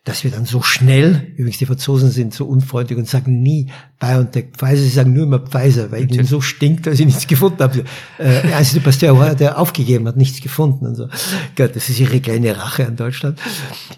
dass 0.04 0.26
wir 0.26 0.32
dann 0.32 0.44
so 0.44 0.62
schnell, 0.62 1.32
übrigens 1.38 1.60
die 1.60 1.66
Franzosen 1.66 2.12
sind 2.12 2.34
so 2.34 2.44
unfreundlich 2.44 3.00
und 3.00 3.08
sagen 3.08 3.41
nie 3.41 3.72
BioNTech, 4.00 4.48
Pfizer, 4.58 4.76
sie 4.76 4.89
sagen 4.89 5.14
nur 5.14 5.24
immer 5.24 5.39
Pfizer, 5.39 5.94
weil 5.94 6.12
ihnen 6.12 6.26
so 6.26 6.41
stinkt, 6.41 6.88
dass 6.88 6.98
sie 6.98 7.06
nichts 7.06 7.26
gefunden 7.26 7.64
haben. 7.64 7.84
Äh, 8.18 8.52
also 8.54 8.74
der 8.74 8.84
Pasteur, 8.84 9.34
der 9.36 9.58
aufgegeben 9.58 10.10
hat, 10.10 10.18
nichts 10.18 10.41
gefunden 10.41 10.88
und 10.88 10.96
so. 10.96 11.08
Gott, 11.56 11.74
das 11.74 11.88
ist 11.88 12.02
ihre 12.02 12.20
kleine 12.20 12.58
Rache 12.58 12.86
an 12.86 12.98
Deutschland. 12.98 13.39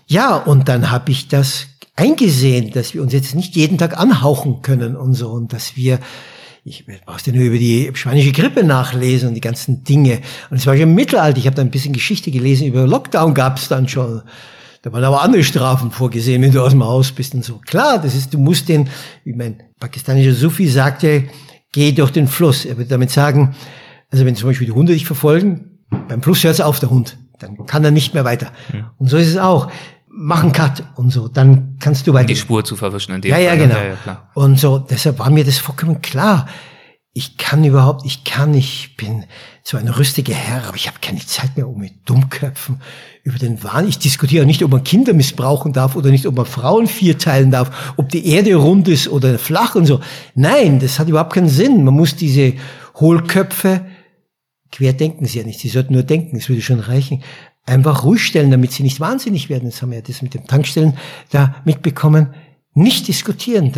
Ja, 0.06 0.36
und 0.36 0.70
dann 0.70 0.92
habe 0.92 1.10
ich 1.10 1.28
das 1.28 1.70
eingesehen, 1.96 2.72
dass 2.72 2.94
wir 2.94 3.02
uns 3.02 3.14
jetzt 3.14 3.36
nicht 3.36 3.56
jeden 3.56 3.78
Tag 3.78 3.98
anhauchen 3.98 4.62
können 4.62 4.96
und 4.96 5.14
so 5.14 5.30
und 5.30 5.54
dass 5.54 5.76
wir 5.76 6.00
ich 6.68 6.84
brauchst 7.06 7.28
ja 7.28 7.34
nur 7.34 7.44
über 7.44 7.60
die 7.60 7.92
spanische 7.94 8.32
Grippe 8.32 8.64
nachlesen 8.64 9.28
und 9.28 9.36
die 9.36 9.42
ganzen 9.42 9.84
Dinge. 9.84 10.22
Und 10.50 10.58
es 10.58 10.66
war 10.66 10.74
schon 10.74 10.90
im 10.90 10.96
Mittelalter, 10.96 11.38
ich 11.38 11.46
habe 11.46 11.56
da 11.56 11.62
ein 11.62 11.70
bisschen 11.70 11.94
Geschichte 11.94 12.32
gelesen, 12.32 12.66
über 12.66 12.88
Lockdown 12.88 13.36
gab 13.36 13.58
es 13.58 13.68
dann 13.68 13.88
schon. 13.88 14.24
Da 14.82 14.92
waren 14.92 15.04
aber 15.04 15.22
andere 15.22 15.44
Strafen 15.44 15.92
vorgesehen, 15.92 16.42
wenn 16.42 16.52
du 16.52 16.64
aus 16.64 16.72
dem 16.72 16.84
Haus 16.84 17.12
bist 17.12 17.36
und 17.36 17.46
so. 17.46 17.60
Klar, 17.60 18.00
das 18.00 18.16
ist, 18.16 18.34
du 18.34 18.40
musst 18.40 18.68
den, 18.68 18.90
wie 19.24 19.34
mein 19.34 19.62
pakistanischer 19.80 20.34
Sufi 20.34 20.68
sagte, 20.68 21.26
geh 21.72 21.92
durch 21.92 22.10
den 22.10 22.28
Fluss. 22.28 22.66
Er 22.66 22.78
würde 22.78 22.90
damit 22.90 23.12
sagen, 23.12 23.56
also 24.12 24.26
wenn 24.26 24.36
zum 24.36 24.50
Beispiel 24.50 24.66
die 24.66 24.74
Hunde 24.74 24.94
dich 24.94 25.06
verfolgen, 25.06 25.86
beim 26.08 26.24
Fluss 26.24 26.44
hört 26.44 26.56
es 26.56 26.62
auf, 26.62 26.80
der 26.80 26.90
Hund. 26.90 27.18
Dann 27.40 27.64
kann 27.68 27.84
er 27.84 27.92
nicht 27.92 28.16
mehr 28.16 28.26
weiter. 28.26 28.52
Ja. 28.74 28.92
Und 28.98 29.08
so 29.08 29.18
ist 29.18 29.28
es 29.28 29.38
auch 29.38 29.70
mach 30.18 30.44
einen 30.44 30.52
Cut 30.54 30.84
und 30.96 31.12
so, 31.12 31.28
dann 31.28 31.78
kannst 31.80 32.08
du 32.08 32.14
weiter. 32.14 32.28
Die 32.28 32.36
Spur 32.36 32.64
zu 32.64 32.76
verwischen 32.76 33.14
in 33.14 33.22
dem 33.22 33.30
Ja, 33.30 33.36
Fall. 33.36 33.44
ja, 33.44 33.56
genau. 33.56 33.76
Ja, 33.76 33.98
ja. 34.06 34.30
Und 34.34 34.60
so, 34.60 34.80
deshalb 34.80 35.20
war 35.20 35.30
mir 35.30 35.44
das 35.44 35.58
vollkommen 35.58 36.02
klar. 36.02 36.48
Ich 37.18 37.38
kann 37.38 37.64
überhaupt, 37.64 38.06
ich 38.06 38.24
kann, 38.26 38.54
ich 38.54 38.98
bin 38.98 39.24
so 39.64 39.78
ein 39.78 39.88
rüstiger 39.88 40.34
Herr, 40.34 40.68
aber 40.68 40.76
ich 40.76 40.88
habe 40.88 40.98
keine 41.02 41.26
Zeit 41.26 41.56
mehr, 41.56 41.68
um 41.68 41.80
mit 41.80 41.94
Dummköpfen 42.10 42.82
über 43.24 43.38
den 43.38 43.64
Wahn. 43.64 43.88
Ich 43.88 44.00
diskutiere 44.00 44.46
nicht, 44.46 44.64
ob 44.64 44.72
man 44.72 44.84
Kinder 44.84 45.14
missbrauchen 45.14 45.72
darf 45.72 45.96
oder 45.96 46.10
nicht, 46.12 46.26
ob 46.28 46.36
man 46.36 46.46
Frauen 46.46 46.88
vierteilen 46.88 47.52
darf, 47.52 47.94
ob 47.96 48.10
die 48.10 48.28
Erde 48.28 48.56
rund 48.56 48.88
ist 48.90 49.08
oder 49.08 49.40
flach 49.40 49.76
und 49.76 49.86
so. 49.86 50.02
Nein, 50.36 50.80
das 50.80 51.00
hat 51.00 51.08
überhaupt 51.08 51.34
keinen 51.34 51.48
Sinn. 51.50 51.84
Man 51.86 51.94
muss 51.94 52.16
diese 52.18 52.54
Hohlköpfe, 53.00 53.86
quer 54.72 54.94
denken 54.94 55.26
sie 55.26 55.40
ja 55.40 55.46
nicht, 55.46 55.60
sie 55.60 55.70
sollten 55.70 55.94
nur 55.94 56.04
denken, 56.04 56.36
es 56.36 56.50
würde 56.50 56.62
schon 56.62 56.80
reichen, 56.82 57.24
einfach 57.66 58.04
ruhig 58.04 58.24
stellen, 58.24 58.52
damit 58.52 58.72
sie 58.72 58.84
nicht 58.84 59.00
wahnsinnig 59.00 59.50
werden. 59.50 59.66
Jetzt 59.66 59.82
haben 59.82 59.92
wir 59.92 59.98
ja 59.98 60.04
das 60.06 60.22
mit 60.22 60.34
dem 60.34 60.46
Tankstellen 60.46 60.98
da 61.32 61.56
mitbekommen. 61.66 62.34
nicht 62.74 63.08
diskutieren. 63.08 63.72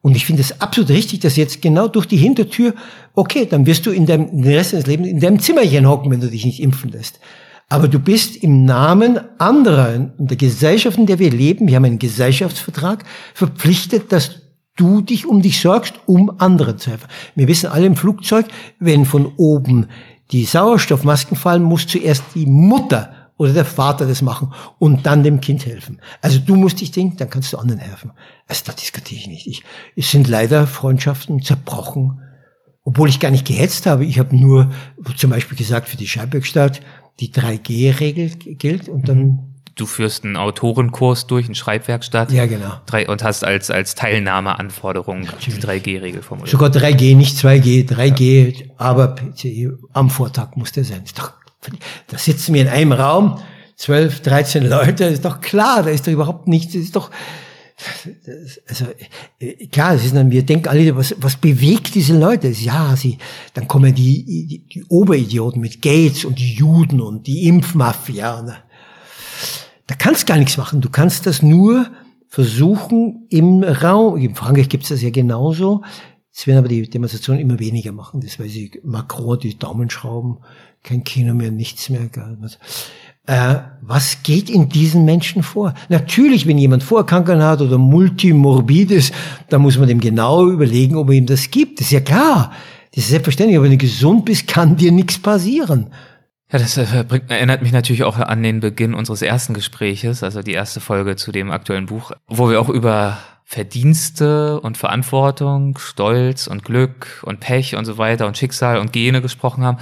Und 0.00 0.16
ich 0.16 0.26
finde 0.26 0.42
es 0.42 0.60
absolut 0.60 0.90
richtig, 0.90 1.20
dass 1.20 1.36
jetzt 1.36 1.62
genau 1.62 1.86
durch 1.86 2.06
die 2.06 2.16
Hintertür, 2.16 2.74
okay, 3.14 3.46
dann 3.46 3.66
wirst 3.66 3.86
du 3.86 3.92
in 3.92 4.04
deinem, 4.04 4.28
in 4.30 4.42
den 4.42 4.54
Rest 4.54 4.72
deines 4.72 4.88
Lebens 4.88 5.08
in 5.08 5.20
deinem 5.20 5.38
Zimmerchen 5.38 5.88
hocken, 5.88 6.10
wenn 6.10 6.20
du 6.20 6.28
dich 6.28 6.44
nicht 6.44 6.60
impfen 6.60 6.90
lässt. 6.90 7.20
Aber 7.68 7.86
du 7.88 8.00
bist 8.00 8.36
im 8.36 8.64
Namen 8.64 9.20
anderer, 9.38 9.94
in 9.94 10.12
der 10.18 10.36
Gesellschaft, 10.36 10.98
in 10.98 11.06
der 11.06 11.20
wir 11.20 11.30
leben, 11.30 11.68
wir 11.68 11.76
haben 11.76 11.84
einen 11.84 12.00
Gesellschaftsvertrag, 12.00 13.04
verpflichtet, 13.32 14.10
dass 14.10 14.42
du 14.76 15.02
dich 15.02 15.24
um 15.26 15.40
dich 15.40 15.60
sorgst, 15.60 15.94
um 16.06 16.32
andere 16.38 16.76
zu 16.76 16.90
helfen. 16.90 17.06
Wir 17.36 17.46
wissen 17.46 17.70
alle 17.70 17.86
im 17.86 17.96
Flugzeug, 17.96 18.46
wenn 18.80 19.04
von 19.04 19.32
oben 19.36 19.86
die 20.32 20.44
Sauerstoffmasken 20.44 21.36
fallen, 21.36 21.62
muss 21.62 21.86
zuerst 21.86 22.24
die 22.34 22.46
Mutter 22.46 23.21
oder 23.42 23.52
der 23.52 23.64
Vater 23.64 24.06
das 24.06 24.22
machen 24.22 24.54
und 24.78 25.04
dann 25.04 25.24
dem 25.24 25.40
Kind 25.40 25.66
helfen. 25.66 26.00
Also 26.20 26.38
du 26.38 26.54
musst 26.54 26.80
dich 26.80 26.92
denken, 26.92 27.16
dann 27.16 27.28
kannst 27.28 27.52
du 27.52 27.58
anderen 27.58 27.80
helfen. 27.80 28.12
Also 28.46 28.62
da 28.66 28.72
diskutiere 28.72 29.20
ich 29.20 29.26
nicht. 29.26 29.46
Ich, 29.48 29.64
es 29.96 30.12
sind 30.12 30.28
leider 30.28 30.68
Freundschaften 30.68 31.42
zerbrochen, 31.42 32.20
obwohl 32.84 33.08
ich 33.08 33.18
gar 33.18 33.32
nicht 33.32 33.44
gehetzt 33.44 33.86
habe. 33.86 34.04
Ich 34.04 34.20
habe 34.20 34.36
nur 34.36 34.70
zum 35.16 35.30
Beispiel 35.30 35.58
gesagt, 35.58 35.88
für 35.88 35.96
die 35.96 36.06
Scheibergstadt 36.06 36.82
die 37.18 37.32
3G-Regel 37.32 38.30
gilt 38.54 38.88
und 38.88 39.08
dann 39.08 39.18
mhm. 39.18 39.38
Du 39.74 39.86
führst 39.86 40.24
einen 40.24 40.36
Autorenkurs 40.36 41.26
durch, 41.26 41.46
eine 41.46 41.54
Schreibwerkstatt. 41.54 42.30
Ja, 42.30 42.44
genau. 42.44 42.74
und 43.08 43.24
hast 43.24 43.42
als, 43.42 43.70
als 43.70 43.94
Teilnahmeanforderung 43.94 45.26
die 45.46 45.52
3G-Regel 45.52 46.20
formuliert. 46.20 46.50
Sogar 46.50 46.68
3G, 46.68 47.16
nicht 47.16 47.38
2G, 47.38 47.88
3G, 47.88 48.66
ja. 48.66 48.74
aber 48.76 49.14
PCI 49.14 49.70
am 49.94 50.10
Vortag 50.10 50.56
muss 50.56 50.72
der 50.72 50.84
sein. 50.84 51.04
Doch, 51.16 51.32
da 52.08 52.18
sitzen 52.18 52.54
wir 52.54 52.62
in 52.62 52.68
einem 52.68 52.92
Raum, 52.92 53.40
12, 53.76 54.20
13 54.20 54.68
Leute, 54.68 55.04
ist 55.04 55.24
doch 55.24 55.40
klar, 55.40 55.82
da 55.82 55.90
ist 55.90 56.06
doch 56.06 56.12
überhaupt 56.12 56.48
nichts, 56.48 56.74
ist 56.74 56.94
doch, 56.94 57.10
also 58.68 58.86
äh, 59.40 59.66
klar, 59.66 59.94
ist 59.94 60.14
dann, 60.14 60.30
wir 60.30 60.44
denken 60.44 60.68
alle, 60.68 60.94
was, 60.96 61.14
was 61.18 61.36
bewegt 61.36 61.94
diese 61.94 62.18
Leute? 62.18 62.48
Ja, 62.48 62.94
sie, 62.96 63.18
dann 63.54 63.66
kommen 63.66 63.94
die, 63.94 64.24
die, 64.24 64.58
die 64.66 64.84
Oberidioten 64.84 65.60
mit 65.60 65.82
Gates 65.82 66.24
und 66.24 66.38
die 66.38 66.54
Juden 66.54 67.00
und 67.00 67.26
die 67.26 67.46
Impfmafia. 67.48 68.40
Und 68.40 68.52
da 69.86 69.94
kannst 69.96 70.26
gar 70.26 70.36
nichts 70.36 70.56
machen. 70.56 70.80
Du 70.80 70.90
kannst 70.90 71.26
das 71.26 71.42
nur 71.42 71.90
versuchen 72.28 73.26
im 73.30 73.62
Raum. 73.62 74.16
In 74.16 74.34
Frankreich 74.34 74.68
gibt 74.68 74.84
es 74.84 74.90
das 74.90 75.02
ja 75.02 75.10
genauso. 75.10 75.82
Es 76.34 76.46
werden 76.46 76.58
aber 76.58 76.68
die 76.68 76.88
Demonstrationen 76.88 77.42
immer 77.42 77.58
weniger 77.58 77.92
machen. 77.92 78.20
Das 78.20 78.38
weil 78.38 78.48
sie 78.48 78.80
Macron 78.84 79.38
die 79.38 79.58
Daumen 79.58 79.90
schrauben, 79.90 80.38
kein 80.82 81.04
Kino 81.04 81.34
mehr, 81.34 81.50
nichts 81.50 81.88
mehr. 81.88 82.08
Äh, 83.26 83.54
was 83.80 84.22
geht 84.24 84.50
in 84.50 84.68
diesen 84.68 85.04
Menschen 85.04 85.42
vor? 85.42 85.74
Natürlich, 85.88 86.46
wenn 86.46 86.58
jemand 86.58 86.82
Vorerkrankungen 86.82 87.42
hat 87.42 87.60
oder 87.60 87.78
multimorbid 87.78 88.90
ist, 88.90 89.14
dann 89.48 89.62
muss 89.62 89.78
man 89.78 89.86
dem 89.86 90.00
genau 90.00 90.48
überlegen, 90.48 90.96
ob 90.96 91.08
er 91.08 91.14
ihm 91.14 91.26
das 91.26 91.50
gibt. 91.50 91.78
Das 91.78 91.86
ist 91.86 91.92
ja 91.92 92.00
klar. 92.00 92.52
Das 92.94 93.04
ist 93.04 93.10
selbstverständlich. 93.10 93.56
Aber 93.56 93.64
wenn 93.64 93.72
du 93.72 93.78
gesund 93.78 94.24
bist, 94.24 94.48
kann 94.48 94.76
dir 94.76 94.90
nichts 94.90 95.18
passieren. 95.18 95.92
Ja, 96.52 96.58
das 96.58 96.76
äh, 96.76 97.04
erinnert 97.28 97.62
mich 97.62 97.72
natürlich 97.72 98.02
auch 98.02 98.18
an 98.18 98.42
den 98.42 98.60
Beginn 98.60 98.92
unseres 98.92 99.22
ersten 99.22 99.54
Gespräches, 99.54 100.22
also 100.22 100.42
die 100.42 100.52
erste 100.52 100.80
Folge 100.80 101.16
zu 101.16 101.32
dem 101.32 101.50
aktuellen 101.50 101.86
Buch, 101.86 102.10
wo 102.26 102.50
wir 102.50 102.60
auch 102.60 102.68
über 102.68 103.18
Verdienste 103.44 104.60
und 104.60 104.76
Verantwortung, 104.76 105.78
Stolz 105.78 106.46
und 106.46 106.64
Glück 106.64 107.22
und 107.24 107.40
Pech 107.40 107.76
und 107.76 107.84
so 107.84 107.98
weiter 107.98 108.26
und 108.26 108.36
Schicksal 108.36 108.78
und 108.78 108.92
Gene 108.92 109.22
gesprochen 109.22 109.64
haben 109.64 109.78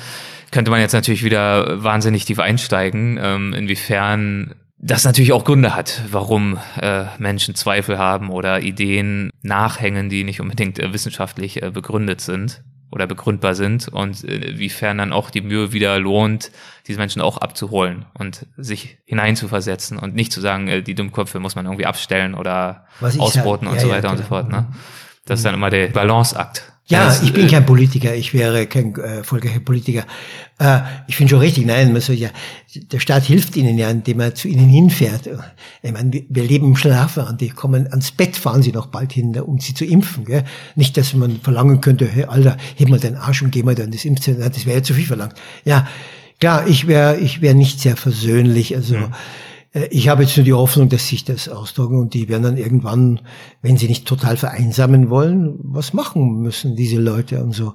könnte 0.51 0.71
man 0.71 0.81
jetzt 0.81 0.93
natürlich 0.93 1.25
wieder 1.25 1.83
wahnsinnig 1.83 2.25
tief 2.25 2.39
einsteigen, 2.39 3.19
ähm, 3.21 3.53
inwiefern 3.53 4.55
das 4.83 5.05
natürlich 5.05 5.33
auch 5.33 5.45
Gründe 5.45 5.75
hat, 5.75 6.03
warum 6.11 6.59
äh, 6.81 7.05
Menschen 7.19 7.55
Zweifel 7.55 7.99
haben 7.99 8.31
oder 8.31 8.63
Ideen 8.63 9.31
nachhängen, 9.43 10.09
die 10.09 10.25
nicht 10.25 10.41
unbedingt 10.41 10.79
äh, 10.79 10.93
wissenschaftlich 10.93 11.63
äh, 11.63 11.71
begründet 11.71 12.23
sind 12.23 12.63
oder 12.91 13.07
begründbar 13.07 13.55
sind 13.55 13.89
und 13.89 14.25
äh, 14.25 14.37
inwiefern 14.37 14.99
dann 14.99 15.13
auch 15.13 15.31
die 15.31 15.43
Mühe 15.43 15.73
wieder 15.73 15.99
lohnt, 15.99 16.51
diese 16.87 16.99
Menschen 16.99 17.21
auch 17.21 17.37
abzuholen 17.37 18.07
und 18.15 18.47
sich 18.57 18.99
hineinzuversetzen 19.05 19.99
und 19.99 20.15
nicht 20.15 20.33
zu 20.33 20.41
sagen, 20.41 20.69
äh, 20.69 20.83
die 20.83 20.95
Dummköpfe 20.95 21.41
muss 21.41 21.57
man 21.57 21.67
irgendwie 21.67 21.87
abstellen 21.87 22.35
oder 22.35 22.87
ausboten 23.01 23.67
ja, 23.67 23.73
und 23.73 23.81
so 23.81 23.89
weiter 23.91 24.07
ja, 24.07 24.13
und 24.13 24.19
so 24.19 24.25
fort. 24.25 24.49
Ne? 24.49 24.67
Das 25.27 25.41
ist 25.41 25.45
dann 25.45 25.55
immer 25.55 25.71
der 25.71 25.89
Balanceakt. 25.89 26.70
Ja, 26.91 27.05
das, 27.05 27.23
ich 27.23 27.33
bin 27.33 27.47
äh, 27.47 27.49
kein 27.49 27.65
Politiker, 27.65 28.15
ich 28.15 28.35
wäre 28.35 28.67
kein 28.67 28.95
äh, 28.97 29.19
erfolgreicher 29.19 29.61
Politiker. 29.61 30.05
Äh, 30.59 30.81
ich 31.07 31.17
finde 31.17 31.31
schon 31.31 31.39
richtig, 31.39 31.65
nein, 31.65 31.93
man 31.93 32.03
soll 32.03 32.17
ja, 32.17 32.31
der 32.75 32.99
Staat 32.99 33.25
hilft 33.25 33.57
ihnen 33.57 33.79
ja, 33.79 33.89
indem 33.89 34.19
er 34.19 34.35
zu 34.35 34.49
ihnen 34.49 34.69
hinfährt. 34.69 35.29
Ich 35.83 35.93
meine, 35.93 36.25
wir 36.29 36.43
leben 36.43 36.67
im 36.67 36.77
Schlafwand, 36.77 37.41
die 37.41 37.51
kommen 37.51 37.87
ans 37.87 38.11
Bett, 38.11 38.37
fahren 38.37 38.63
sie 38.63 38.73
noch 38.73 38.87
bald 38.87 39.13
hin, 39.13 39.39
um 39.39 39.61
sie 39.61 39.73
zu 39.73 39.85
impfen. 39.85 40.25
Gell? 40.25 40.45
Nicht, 40.75 40.97
dass 40.97 41.15
man 41.15 41.41
verlangen 41.41 41.81
könnte, 41.81 42.07
hey, 42.07 42.25
Alter, 42.25 42.57
heb 42.77 42.89
mal 42.89 42.99
den 42.99 43.17
Arsch 43.17 43.43
und 43.43 43.53
geh 43.53 43.63
mal 43.63 43.77
dann 43.77 43.93
das 43.93 44.05
Impfzentrum, 44.05 44.51
das 44.53 44.67
wäre 44.67 44.79
ja 44.79 44.83
zu 44.83 44.95
viel 44.95 45.07
verlangt. 45.07 45.35
Ja, 45.65 45.87
klar, 46.41 46.67
ich 46.67 46.89
wäre 46.89 47.19
ich 47.19 47.41
wäre 47.41 47.55
nicht 47.55 47.81
sehr 47.81 47.97
versöhnlich, 47.97 48.75
also 48.75 48.97
mhm 48.97 49.13
ich 49.73 50.09
habe 50.09 50.25
jetzt 50.25 50.37
nur 50.37 50.45
die 50.45 50.53
Hoffnung, 50.53 50.89
dass 50.89 51.07
sich 51.07 51.25
das 51.25 51.49
ausdrücken 51.49 51.99
und 52.01 52.15
die 52.15 52.29
werden 52.29 52.43
dann 52.43 52.57
irgendwann, 52.57 53.21
wenn 53.63 53.77
sie 53.77 53.87
nicht 53.87 54.07
total 54.07 54.37
vereinsamen 54.37 55.11
wollen, 55.11 55.59
was 55.63 55.93
machen 55.93 56.41
müssen, 56.41 56.75
diese 56.75 56.99
Leute 56.99 57.43
und 57.43 57.53
so. 57.53 57.75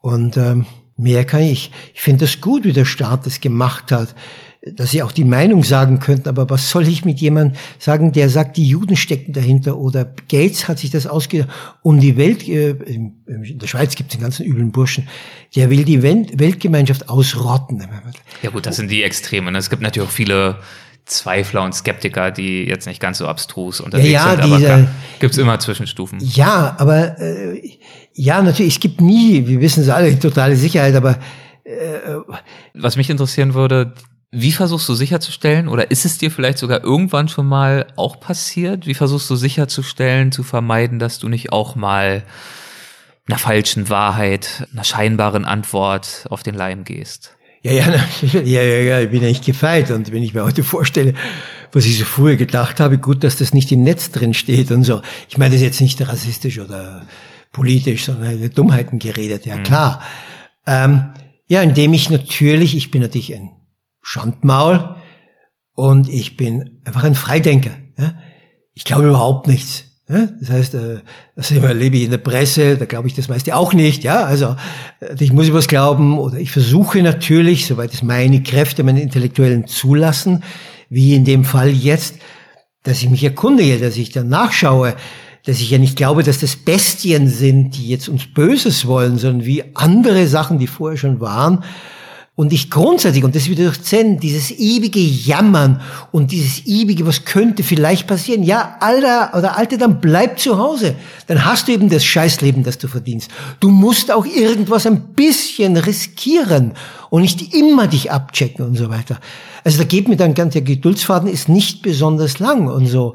Und 0.00 0.36
ähm, 0.36 0.66
mehr 0.96 1.24
kann 1.24 1.42
ich. 1.42 1.70
Ich 1.94 2.02
finde 2.02 2.26
das 2.26 2.40
gut, 2.40 2.64
wie 2.64 2.72
der 2.72 2.84
Staat 2.84 3.24
das 3.24 3.40
gemacht 3.40 3.92
hat, 3.92 4.14
dass 4.64 4.92
sie 4.92 5.02
auch 5.02 5.10
die 5.10 5.24
Meinung 5.24 5.64
sagen 5.64 5.98
könnten, 5.98 6.28
aber 6.28 6.48
was 6.48 6.70
soll 6.70 6.86
ich 6.86 7.04
mit 7.04 7.20
jemandem 7.20 7.58
sagen, 7.80 8.12
der 8.12 8.28
sagt, 8.28 8.56
die 8.56 8.68
Juden 8.68 8.94
stecken 8.94 9.32
dahinter 9.32 9.76
oder 9.76 10.04
Gates 10.28 10.68
hat 10.68 10.78
sich 10.78 10.90
das 10.90 11.06
ausgedacht, 11.06 11.48
um 11.82 11.98
die 11.98 12.16
Welt, 12.16 12.46
äh, 12.46 12.70
in 12.70 13.58
der 13.58 13.66
Schweiz 13.66 13.96
gibt 13.96 14.12
es 14.12 14.18
den 14.18 14.22
ganzen 14.22 14.46
üblen 14.46 14.70
Burschen, 14.70 15.08
der 15.56 15.70
will 15.70 15.84
die 15.84 16.02
Weltgemeinschaft 16.02 17.08
ausrotten. 17.08 17.82
Ja 18.42 18.50
gut, 18.50 18.66
das 18.66 18.76
sind 18.76 18.90
die 18.90 19.02
Extremen. 19.02 19.54
Es 19.56 19.70
gibt 19.70 19.82
natürlich 19.82 20.08
auch 20.08 20.12
viele 20.12 20.58
Zweifler 21.04 21.62
und 21.62 21.74
Skeptiker, 21.74 22.30
die 22.30 22.64
jetzt 22.64 22.86
nicht 22.86 23.00
ganz 23.00 23.18
so 23.18 23.26
abstrus 23.26 23.80
unterwegs 23.80 24.10
ja, 24.10 24.34
ja, 24.34 24.42
sind, 24.42 24.52
aber 24.52 24.88
gibt 25.18 25.32
es 25.32 25.38
immer 25.38 25.58
Zwischenstufen. 25.58 26.18
Ja, 26.20 26.76
aber 26.78 27.18
äh, 27.20 27.78
ja, 28.14 28.40
natürlich, 28.42 28.74
es 28.74 28.80
gibt 28.80 29.00
nie, 29.00 29.46
wir 29.46 29.60
wissen 29.60 29.82
es 29.82 29.88
alle, 29.88 30.18
totale 30.18 30.56
Sicherheit, 30.56 30.94
aber 30.94 31.18
äh, 31.64 32.16
was 32.74 32.96
mich 32.96 33.10
interessieren 33.10 33.54
würde, 33.54 33.94
wie 34.30 34.52
versuchst 34.52 34.88
du 34.88 34.94
sicherzustellen, 34.94 35.68
oder 35.68 35.90
ist 35.90 36.06
es 36.06 36.16
dir 36.16 36.30
vielleicht 36.30 36.58
sogar 36.58 36.82
irgendwann 36.82 37.28
schon 37.28 37.46
mal 37.46 37.86
auch 37.96 38.18
passiert? 38.18 38.86
Wie 38.86 38.94
versuchst 38.94 39.28
du 39.28 39.36
sicherzustellen, 39.36 40.32
zu 40.32 40.42
vermeiden, 40.42 40.98
dass 40.98 41.18
du 41.18 41.28
nicht 41.28 41.52
auch 41.52 41.74
mal 41.74 42.24
einer 43.28 43.38
falschen 43.38 43.90
Wahrheit, 43.90 44.66
einer 44.72 44.84
scheinbaren 44.84 45.44
Antwort 45.44 46.26
auf 46.30 46.42
den 46.42 46.54
Leim 46.54 46.84
gehst? 46.84 47.36
Ja, 47.62 47.72
ja, 47.72 47.86
ja, 48.32 48.62
ja, 48.62 48.62
ja, 48.62 49.00
ich 49.00 49.10
bin 49.10 49.22
nicht 49.22 49.44
gefeit. 49.44 49.90
Und 49.90 50.12
wenn 50.12 50.22
ich 50.22 50.34
mir 50.34 50.44
heute 50.44 50.64
vorstelle, 50.64 51.14
was 51.70 51.86
ich 51.86 51.98
so 51.98 52.04
früher 52.04 52.36
gedacht 52.36 52.80
habe, 52.80 52.98
gut, 52.98 53.24
dass 53.24 53.36
das 53.36 53.54
nicht 53.54 53.70
im 53.72 53.82
Netz 53.82 54.10
drin 54.10 54.34
steht 54.34 54.70
und 54.70 54.84
so. 54.84 55.00
Ich 55.28 55.38
meine 55.38 55.50
das 55.50 55.60
ist 55.60 55.66
jetzt 55.66 55.80
nicht 55.80 56.06
rassistisch 56.06 56.58
oder 56.58 57.06
politisch, 57.52 58.04
sondern 58.04 58.50
Dummheiten 58.50 58.98
geredet, 58.98 59.46
ja 59.46 59.56
mhm. 59.56 59.62
klar. 59.62 60.02
Ähm, 60.66 61.12
ja, 61.46 61.62
indem 61.62 61.92
ich 61.92 62.10
natürlich, 62.10 62.76
ich 62.76 62.90
bin 62.90 63.00
natürlich 63.00 63.34
ein 63.34 63.50
Schandmaul 64.00 64.96
und 65.74 66.08
ich 66.08 66.36
bin 66.36 66.80
einfach 66.84 67.04
ein 67.04 67.14
Freidenker. 67.14 67.72
Ja? 67.98 68.14
Ich 68.74 68.84
glaube 68.84 69.08
überhaupt 69.08 69.46
nichts. 69.46 69.84
Das 70.08 70.50
heißt, 70.50 70.74
äh, 70.74 70.98
das 71.36 71.50
lebe 71.50 71.96
ich 71.96 72.04
in 72.04 72.10
der 72.10 72.18
Presse, 72.18 72.76
da 72.76 72.84
glaube 72.86 73.08
ich 73.08 73.14
das 73.14 73.28
meiste 73.28 73.56
auch 73.56 73.72
nicht. 73.72 74.02
Ja, 74.04 74.24
also 74.24 74.56
äh, 75.00 75.14
ich 75.20 75.32
muss 75.32 75.52
was 75.52 75.68
glauben 75.68 76.18
oder 76.18 76.38
ich 76.38 76.50
versuche 76.50 77.02
natürlich, 77.02 77.66
soweit 77.66 77.94
es 77.94 78.02
meine 78.02 78.42
Kräfte, 78.42 78.82
meine 78.82 79.00
Intellektuellen 79.00 79.66
zulassen, 79.66 80.42
wie 80.90 81.14
in 81.14 81.24
dem 81.24 81.44
Fall 81.44 81.70
jetzt, 81.70 82.16
dass 82.82 83.02
ich 83.02 83.10
mich 83.10 83.22
erkundige, 83.22 83.78
dass 83.78 83.96
ich 83.96 84.10
dann 84.10 84.28
nachschaue, 84.28 84.96
dass 85.44 85.60
ich 85.60 85.70
ja 85.70 85.78
nicht 85.78 85.96
glaube, 85.96 86.22
dass 86.22 86.40
das 86.40 86.56
Bestien 86.56 87.28
sind, 87.28 87.76
die 87.76 87.88
jetzt 87.88 88.08
uns 88.08 88.26
Böses 88.26 88.86
wollen, 88.86 89.18
sondern 89.18 89.46
wie 89.46 89.64
andere 89.74 90.26
Sachen, 90.26 90.58
die 90.58 90.66
vorher 90.66 90.98
schon 90.98 91.20
waren. 91.20 91.64
Und 92.34 92.50
ich 92.50 92.70
grundsätzlich, 92.70 93.24
und 93.24 93.36
das 93.36 93.50
wieder 93.50 93.64
durch 93.64 93.82
Zen, 93.82 94.18
dieses 94.18 94.50
ewige 94.52 95.00
Jammern 95.00 95.82
und 96.12 96.32
dieses 96.32 96.66
ewige, 96.66 97.06
was 97.06 97.26
könnte 97.26 97.62
vielleicht 97.62 98.06
passieren? 98.06 98.42
Ja, 98.42 98.76
Alter 98.80 99.36
oder 99.36 99.58
Alte, 99.58 99.76
dann 99.76 100.00
bleib 100.00 100.38
zu 100.38 100.56
Hause. 100.56 100.94
Dann 101.26 101.44
hast 101.44 101.68
du 101.68 101.72
eben 101.72 101.90
das 101.90 102.06
Scheißleben, 102.06 102.64
das 102.64 102.78
du 102.78 102.88
verdienst. 102.88 103.30
Du 103.60 103.68
musst 103.68 104.10
auch 104.10 104.24
irgendwas 104.24 104.86
ein 104.86 105.12
bisschen 105.12 105.76
riskieren 105.76 106.72
und 107.10 107.20
nicht 107.20 107.54
immer 107.54 107.86
dich 107.86 108.10
abchecken 108.10 108.64
und 108.64 108.76
so 108.76 108.88
weiter. 108.88 109.20
Also 109.62 109.76
da 109.76 109.84
geht 109.84 110.08
mir 110.08 110.16
dann 110.16 110.32
ganz, 110.32 110.54
der 110.54 110.62
Geduldsfaden 110.62 111.28
ist 111.28 111.50
nicht 111.50 111.82
besonders 111.82 112.38
lang 112.38 112.66
und 112.66 112.86
so. 112.86 113.12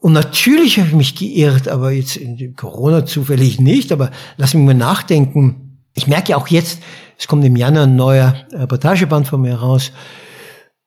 Und 0.00 0.12
natürlich 0.12 0.78
habe 0.78 0.88
ich 0.88 0.94
mich 0.94 1.14
geirrt, 1.14 1.68
aber 1.68 1.92
jetzt 1.92 2.16
in 2.16 2.56
Corona 2.56 3.06
zufällig 3.06 3.60
nicht, 3.60 3.92
aber 3.92 4.10
lass 4.36 4.54
mich 4.54 4.64
mal 4.64 4.74
nachdenken. 4.74 5.65
Ich 5.96 6.06
merke 6.06 6.30
ja 6.30 6.36
auch 6.36 6.48
jetzt, 6.48 6.80
es 7.18 7.26
kommt 7.26 7.44
im 7.44 7.56
Januar 7.56 7.84
ein 7.84 7.96
neuer 7.96 8.46
Reportageband 8.52 9.26
von 9.26 9.40
mir 9.40 9.56
raus. 9.56 9.90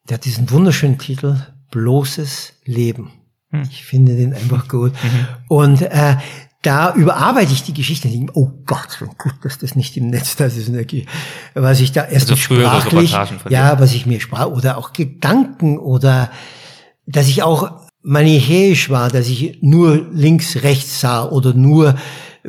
Der 0.07 0.15
hat 0.15 0.25
diesen 0.25 0.49
wunderschönen 0.49 0.97
Titel 0.97 1.35
Bloßes 1.71 2.53
Leben. 2.63 3.11
Hm. 3.51 3.63
Ich 3.69 3.83
finde 3.83 4.15
den 4.15 4.33
einfach 4.33 4.67
gut. 4.67 4.93
Mhm. 4.93 5.27
Und 5.47 5.81
äh, 5.81 6.15
da 6.61 6.93
überarbeite 6.93 7.53
ich 7.53 7.63
die 7.63 7.73
Geschichte 7.73 8.09
oh 8.33 8.51
Gott, 8.65 8.99
gut, 9.17 9.33
dass 9.43 9.59
das 9.59 9.75
nicht 9.75 9.95
im 9.97 10.09
Netz 10.09 10.35
das 10.35 10.57
ist, 10.57 10.71
was 11.53 11.79
ich 11.79 11.91
da 11.91 12.05
erst 12.05 12.29
also 12.29 12.35
sprachlich, 12.35 13.15
ja, 13.49 13.79
was 13.79 13.93
ich 13.93 14.05
mir 14.05 14.19
sprach 14.19 14.47
oder 14.47 14.77
auch 14.77 14.91
Gedanken 14.91 15.77
oder 15.77 16.31
dass 17.05 17.27
ich 17.27 17.43
auch 17.43 17.87
manichäisch 18.01 18.89
war, 18.89 19.09
dass 19.09 19.27
ich 19.27 19.59
nur 19.61 20.07
links, 20.11 20.57
rechts 20.63 20.99
sah 20.99 21.25
oder 21.25 21.53
nur 21.53 21.95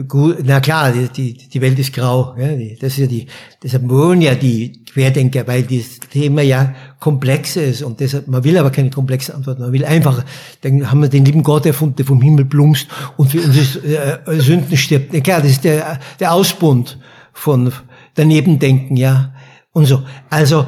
gut, 0.07 0.38
na 0.45 0.61
klar, 0.61 0.93
die, 0.93 1.34
die, 1.34 1.61
Welt 1.61 1.78
ist 1.78 1.93
grau. 1.93 2.34
Ja, 2.38 2.49
das 2.80 2.93
ist 2.93 2.99
ja 2.99 3.07
die, 3.07 3.26
deshalb 3.62 3.88
wollen 3.88 4.22
ja 4.22 4.34
die 4.34 4.84
Querdenker, 4.93 5.47
weil 5.47 5.62
das 5.62 5.99
Thema 6.11 6.43
ja 6.43 6.74
komplex 6.99 7.57
ist 7.57 7.82
und 7.82 8.01
deshalb, 8.01 8.28
man 8.28 8.45
will 8.45 8.57
aber 8.57 8.70
keine 8.70 8.91
komplexen 8.91 9.34
Antworten, 9.34 9.62
man 9.62 9.72
will 9.72 9.84
einfach, 9.84 10.24
dann 10.62 10.91
haben 10.91 11.03
wir 11.03 11.09
den 11.09 11.24
lieben 11.24 11.43
Gott 11.43 11.66
erfunden, 11.66 11.97
der 11.97 12.07
vom 12.07 12.22
Himmel 12.22 12.45
blumst 12.45 12.88
und 13.16 13.30
für 13.30 13.41
unsere 13.41 14.26
äh, 14.26 14.41
Sünden 14.41 14.76
stirbt. 14.76 15.12
Ja, 15.12 15.20
klar, 15.20 15.41
das 15.41 15.53
ist 15.53 15.64
der, 15.64 15.99
der 16.18 16.32
Ausbund 16.32 16.99
von 17.32 17.72
daneben 18.14 18.59
denken, 18.59 18.97
ja, 18.97 19.34
und 19.72 19.86
so. 19.86 20.03
Also, 20.28 20.66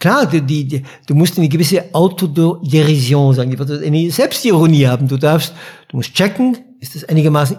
Klar, 0.00 0.26
die, 0.26 0.66
die, 0.66 0.82
du 1.06 1.14
musst 1.14 1.38
eine 1.38 1.48
gewisse 1.48 1.94
Autoderision 1.94 3.34
sagen, 3.34 3.56
eine 3.82 4.10
Selbstironie 4.10 4.86
haben. 4.86 5.08
Du 5.08 5.16
darfst, 5.16 5.54
du 5.88 5.96
musst 5.96 6.12
checken, 6.12 6.58
ist 6.78 6.94
das 6.94 7.04
einigermaßen 7.04 7.56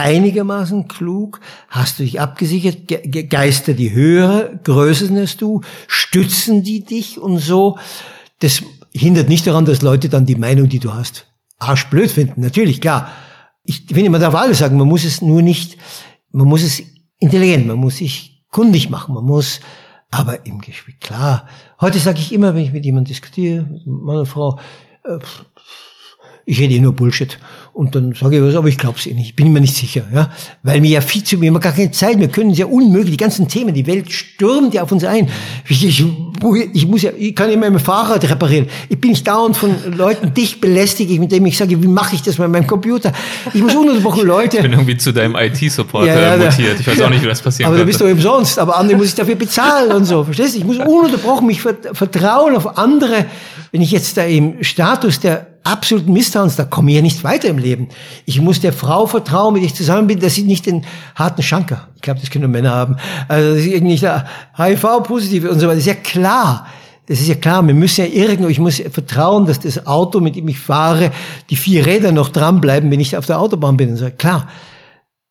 einigermaßen 0.00 0.88
klug? 0.88 1.40
Hast 1.68 1.98
du 1.98 2.02
dich 2.02 2.20
abgesichert? 2.20 2.88
Ge 2.88 3.22
Geister, 3.24 3.74
die 3.74 3.92
höhere 3.92 4.58
Größe 4.64 5.06
sind 5.06 5.40
du? 5.40 5.60
Stützen 5.86 6.62
die 6.62 6.84
dich 6.84 7.18
und 7.18 7.38
so? 7.38 7.78
Das 8.40 8.62
hindert 8.92 9.28
nicht 9.28 9.46
daran, 9.46 9.64
dass 9.64 9.82
Leute 9.82 10.08
dann 10.08 10.26
die 10.26 10.36
Meinung, 10.36 10.68
die 10.68 10.78
du 10.78 10.92
hast, 10.92 11.26
arschblöd 11.58 12.10
finden. 12.10 12.40
Natürlich, 12.40 12.80
klar. 12.80 13.10
Ich 13.64 13.84
finde, 13.86 14.10
man 14.10 14.20
darf 14.20 14.34
alles 14.34 14.58
sagen. 14.58 14.76
Man 14.78 14.88
muss 14.88 15.04
es 15.04 15.22
nur 15.22 15.42
nicht, 15.42 15.76
man 16.32 16.48
muss 16.48 16.62
es 16.62 16.82
intelligent, 17.18 17.66
man 17.66 17.76
muss 17.76 17.98
sich 17.98 18.44
kundig 18.50 18.90
machen, 18.90 19.14
man 19.14 19.24
muss 19.24 19.60
aber 20.10 20.44
im 20.44 20.60
Gespräch, 20.60 20.98
klar. 20.98 21.46
Heute 21.80 21.98
sage 21.98 22.18
ich 22.18 22.32
immer, 22.32 22.54
wenn 22.54 22.64
ich 22.64 22.72
mit 22.72 22.84
jemandem 22.84 23.10
diskutiere, 23.10 23.62
mit 23.62 23.86
meiner 23.86 24.26
Frau, 24.26 24.58
äh, 25.04 25.18
ich 26.46 26.60
rede 26.60 26.74
eh 26.74 26.80
nur 26.80 26.92
Bullshit. 26.92 27.38
Und 27.72 27.94
dann 27.94 28.12
sage 28.14 28.36
ich 28.36 28.42
was, 28.42 28.54
aber 28.56 28.68
ich 28.68 28.76
glaube 28.76 28.98
es 28.98 29.06
eh 29.06 29.14
nicht. 29.14 29.28
Ich 29.28 29.36
bin 29.36 29.52
mir 29.52 29.60
nicht 29.60 29.76
sicher, 29.76 30.02
ja. 30.12 30.30
Weil 30.62 30.80
mir 30.80 30.90
ja 30.90 31.00
viel 31.00 31.22
zu, 31.22 31.40
wir 31.40 31.50
haben 31.50 31.60
gar 31.60 31.72
keine 31.72 31.90
Zeit. 31.92 32.18
Wir 32.18 32.28
können 32.28 32.50
ja 32.50 32.66
unmöglich, 32.66 33.12
die 33.12 33.16
ganzen 33.16 33.46
Themen, 33.46 33.72
die 33.72 33.86
Welt 33.86 34.10
stürmt 34.10 34.74
ja 34.74 34.82
auf 34.82 34.90
uns 34.90 35.04
ein. 35.04 35.28
Ich, 35.68 35.84
ich, 35.86 36.04
ich 36.72 36.86
muss 36.86 37.02
ja, 37.02 37.12
ich 37.16 37.34
kann 37.34 37.50
immer 37.50 37.70
mein 37.70 37.78
Fahrrad 37.78 38.28
reparieren. 38.28 38.66
Ich 38.88 39.00
bin 39.00 39.10
nicht 39.10 39.26
dauernd 39.26 39.56
von 39.56 39.74
Leuten 39.96 40.34
dicht 40.34 40.60
belästigt, 40.60 41.18
mit 41.20 41.30
dem 41.30 41.46
ich 41.46 41.56
sage, 41.56 41.80
wie 41.80 41.86
mache 41.86 42.16
ich 42.16 42.22
das 42.22 42.38
mit 42.38 42.50
meinem 42.50 42.66
Computer? 42.66 43.12
Ich 43.54 43.62
muss 43.62 43.74
ununterbrochen 43.74 44.26
Leute. 44.26 44.56
Ich 44.56 44.62
bin 44.62 44.72
irgendwie 44.72 44.96
zu 44.96 45.12
deinem 45.12 45.36
IT-Support 45.36 46.06
ja, 46.06 46.36
ja, 46.36 46.36
mutiert. 46.36 46.80
Ich 46.80 46.86
weiß 46.86 47.00
auch 47.02 47.10
nicht, 47.10 47.22
wie 47.22 47.28
das 47.28 47.40
passiert. 47.40 47.68
Aber 47.68 47.78
du 47.78 47.84
bist 47.84 48.00
doch 48.00 48.06
umsonst. 48.06 48.58
Aber 48.58 48.76
andere 48.76 48.96
muss 48.96 49.06
ich 49.06 49.14
dafür 49.14 49.36
bezahlen 49.36 49.92
und 49.92 50.04
so. 50.06 50.24
Verstehst 50.24 50.54
du? 50.54 50.58
Ich 50.58 50.64
muss 50.64 50.78
ununterbrochen 50.78 51.46
mich 51.46 51.60
vertrauen 51.60 52.56
auf 52.56 52.78
andere. 52.78 53.26
Wenn 53.70 53.82
ich 53.82 53.92
jetzt 53.92 54.16
da 54.16 54.24
im 54.24 54.64
Status 54.64 55.20
der 55.20 55.49
absoluten 55.64 56.12
Misstrauens, 56.12 56.56
da 56.56 56.64
komme 56.64 56.90
ich 56.90 56.96
ja 56.96 57.02
nicht 57.02 57.22
weiter 57.24 57.48
im 57.48 57.58
Leben. 57.58 57.88
Ich 58.26 58.40
muss 58.40 58.60
der 58.60 58.72
Frau 58.72 59.06
vertrauen, 59.06 59.54
mit 59.54 59.62
der 59.62 59.68
ich 59.68 59.74
zusammen 59.74 60.06
bin, 60.06 60.20
dass 60.20 60.34
sie 60.34 60.42
nicht 60.42 60.66
den 60.66 60.84
harten 61.14 61.42
Schanker, 61.42 61.88
ich 61.96 62.02
glaube, 62.02 62.20
das 62.20 62.30
können 62.30 62.42
nur 62.42 62.50
Männer 62.50 62.70
haben, 62.70 62.96
also 63.28 63.54
dass 63.54 63.62
sie 63.62 63.80
nicht 63.80 64.04
HIV-positive 64.56 65.50
und 65.50 65.60
so 65.60 65.66
weiter, 65.66 65.76
das 65.76 65.86
ist 65.86 65.86
ja 65.86 65.94
klar. 65.94 66.66
Das 67.06 67.20
ist 67.20 67.26
ja 67.26 67.34
klar, 67.34 67.66
wir 67.66 67.74
müssen 67.74 68.02
ja 68.02 68.06
irgendwo, 68.06 68.48
ich 68.48 68.60
muss 68.60 68.80
vertrauen, 68.92 69.44
dass 69.44 69.58
das 69.58 69.84
Auto, 69.84 70.20
mit 70.20 70.36
dem 70.36 70.46
ich 70.46 70.60
fahre, 70.60 71.10
die 71.50 71.56
vier 71.56 71.84
Räder 71.84 72.12
noch 72.12 72.28
dranbleiben, 72.28 72.88
wenn 72.88 73.00
ich 73.00 73.16
auf 73.16 73.26
der 73.26 73.40
Autobahn 73.40 73.76
bin. 73.76 73.90
Und 73.90 73.96
so, 73.96 74.08
klar. 74.16 74.46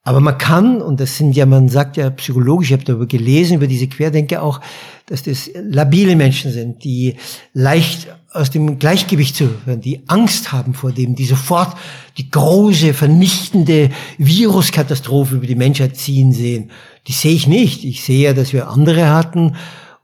Aber 0.03 0.21
man 0.21 0.37
kann, 0.37 0.81
und 0.81 0.99
das 0.99 1.17
sind 1.17 1.35
ja, 1.35 1.45
man 1.45 1.69
sagt 1.69 1.97
ja 1.97 2.09
psychologisch, 2.09 2.69
ich 2.69 2.73
habe 2.73 2.85
darüber 2.85 3.05
gelesen, 3.05 3.57
über 3.57 3.67
diese 3.67 3.87
Querdenker 3.87 4.41
auch, 4.41 4.61
dass 5.05 5.23
das 5.23 5.49
labile 5.53 6.15
Menschen 6.15 6.51
sind, 6.51 6.83
die 6.83 7.15
leicht 7.53 8.07
aus 8.31 8.51
dem 8.51 8.77
Gleichgewicht 8.79 9.35
zu 9.35 9.49
hören, 9.65 9.81
die 9.81 10.07
Angst 10.07 10.51
haben 10.51 10.73
vor 10.73 10.91
dem, 10.91 11.15
die 11.15 11.25
sofort 11.25 11.75
die 12.17 12.29
große, 12.29 12.93
vernichtende 12.93 13.89
Viruskatastrophe 14.17 15.35
über 15.35 15.47
die 15.47 15.55
Menschheit 15.55 15.97
ziehen 15.97 16.31
sehen. 16.31 16.71
Die 17.07 17.11
sehe 17.11 17.33
ich 17.33 17.47
nicht. 17.47 17.83
Ich 17.83 18.03
sehe 18.03 18.23
ja, 18.23 18.33
dass 18.33 18.53
wir 18.53 18.69
andere 18.69 19.09
hatten 19.09 19.55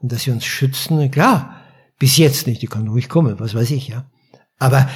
und 0.01 0.11
dass 0.11 0.25
wir 0.25 0.33
uns 0.33 0.45
schützen. 0.45 1.11
Klar, 1.11 1.55
bis 1.99 2.17
jetzt 2.17 2.47
nicht. 2.47 2.61
Die 2.61 2.67
kann 2.67 2.87
ruhig 2.87 3.09
kommen, 3.09 3.39
was 3.39 3.53
weiß 3.53 3.71
ich, 3.71 3.89
ja. 3.89 4.05
Aber 4.57 4.89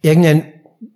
irgendein 0.00 0.51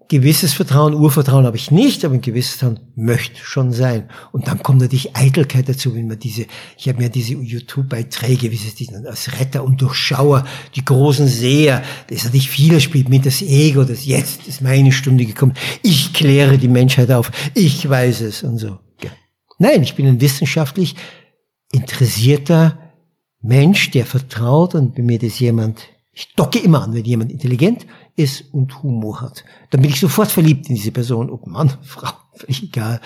gewisses 0.09 0.53
Vertrauen, 0.53 0.95
Urvertrauen 0.95 1.47
habe 1.47 1.57
ich 1.57 1.71
nicht, 1.71 2.05
aber 2.05 2.15
ein 2.15 2.21
gewisses 2.21 2.55
Vertrauen 2.55 2.81
möchte 2.95 3.41
schon 3.43 3.73
sein. 3.73 4.09
Und 4.33 4.47
dann 4.47 4.63
kommt 4.63 4.81
natürlich 4.81 5.17
Eitelkeit 5.17 5.69
dazu, 5.69 5.95
wenn 5.95 6.07
man 6.07 6.19
diese, 6.19 6.47
ich 6.77 6.89
habe 6.89 7.03
mir 7.03 7.09
diese 7.09 7.35
YouTube-Beiträge, 7.35 8.51
wie 8.51 8.57
sie 8.57 8.87
nennen, 8.91 9.07
als 9.07 9.39
Retter 9.39 9.65
und 9.65 9.81
Durchschauer, 9.81 10.47
die 10.75 10.85
großen 10.85 11.27
Seher, 11.27 11.83
das 12.09 12.25
hat 12.25 12.35
nicht 12.35 12.49
vieler 12.49 12.81
spielt 12.81 13.09
mit, 13.09 13.27
das 13.27 13.43
Ego, 13.43 13.85
das 13.85 14.05
jetzt 14.07 14.47
ist 14.47 14.63
meine 14.63 14.93
Stunde 14.93 15.27
gekommen. 15.27 15.55
Ich 15.83 16.13
kläre 16.13 16.59
die 16.59 16.69
Menschheit 16.69 17.11
auf, 17.11 17.31
ich 17.55 17.89
weiß 17.89 18.21
es 18.23 18.43
und 18.43 18.59
so. 18.59 18.79
Nein, 19.59 19.83
ich 19.83 19.95
bin 19.95 20.07
ein 20.07 20.21
wissenschaftlich 20.21 20.95
interessierter 21.73 22.79
Mensch, 23.41 23.91
der 23.91 24.05
vertraut 24.05 24.75
und 24.75 24.97
wenn 24.97 25.07
mir 25.07 25.19
das 25.19 25.39
jemand, 25.39 25.89
ich 26.17 26.35
docke 26.35 26.59
immer 26.59 26.83
an, 26.83 26.95
wenn 26.95 27.05
jemand 27.05 27.31
intelligent 27.31 27.87
ist 28.17 28.47
und 28.53 28.83
Humor 28.83 29.21
hat. 29.21 29.45
Dann 29.69 29.83
bin 29.83 29.91
ich 29.91 30.01
sofort 30.01 30.33
verliebt 30.33 30.67
in 30.71 30.75
diese 30.75 30.91
Person, 30.91 31.29
ob 31.29 31.47
Mann, 31.47 31.71
Frau, 31.83 32.09
völlig 32.35 32.63
egal. 32.63 33.01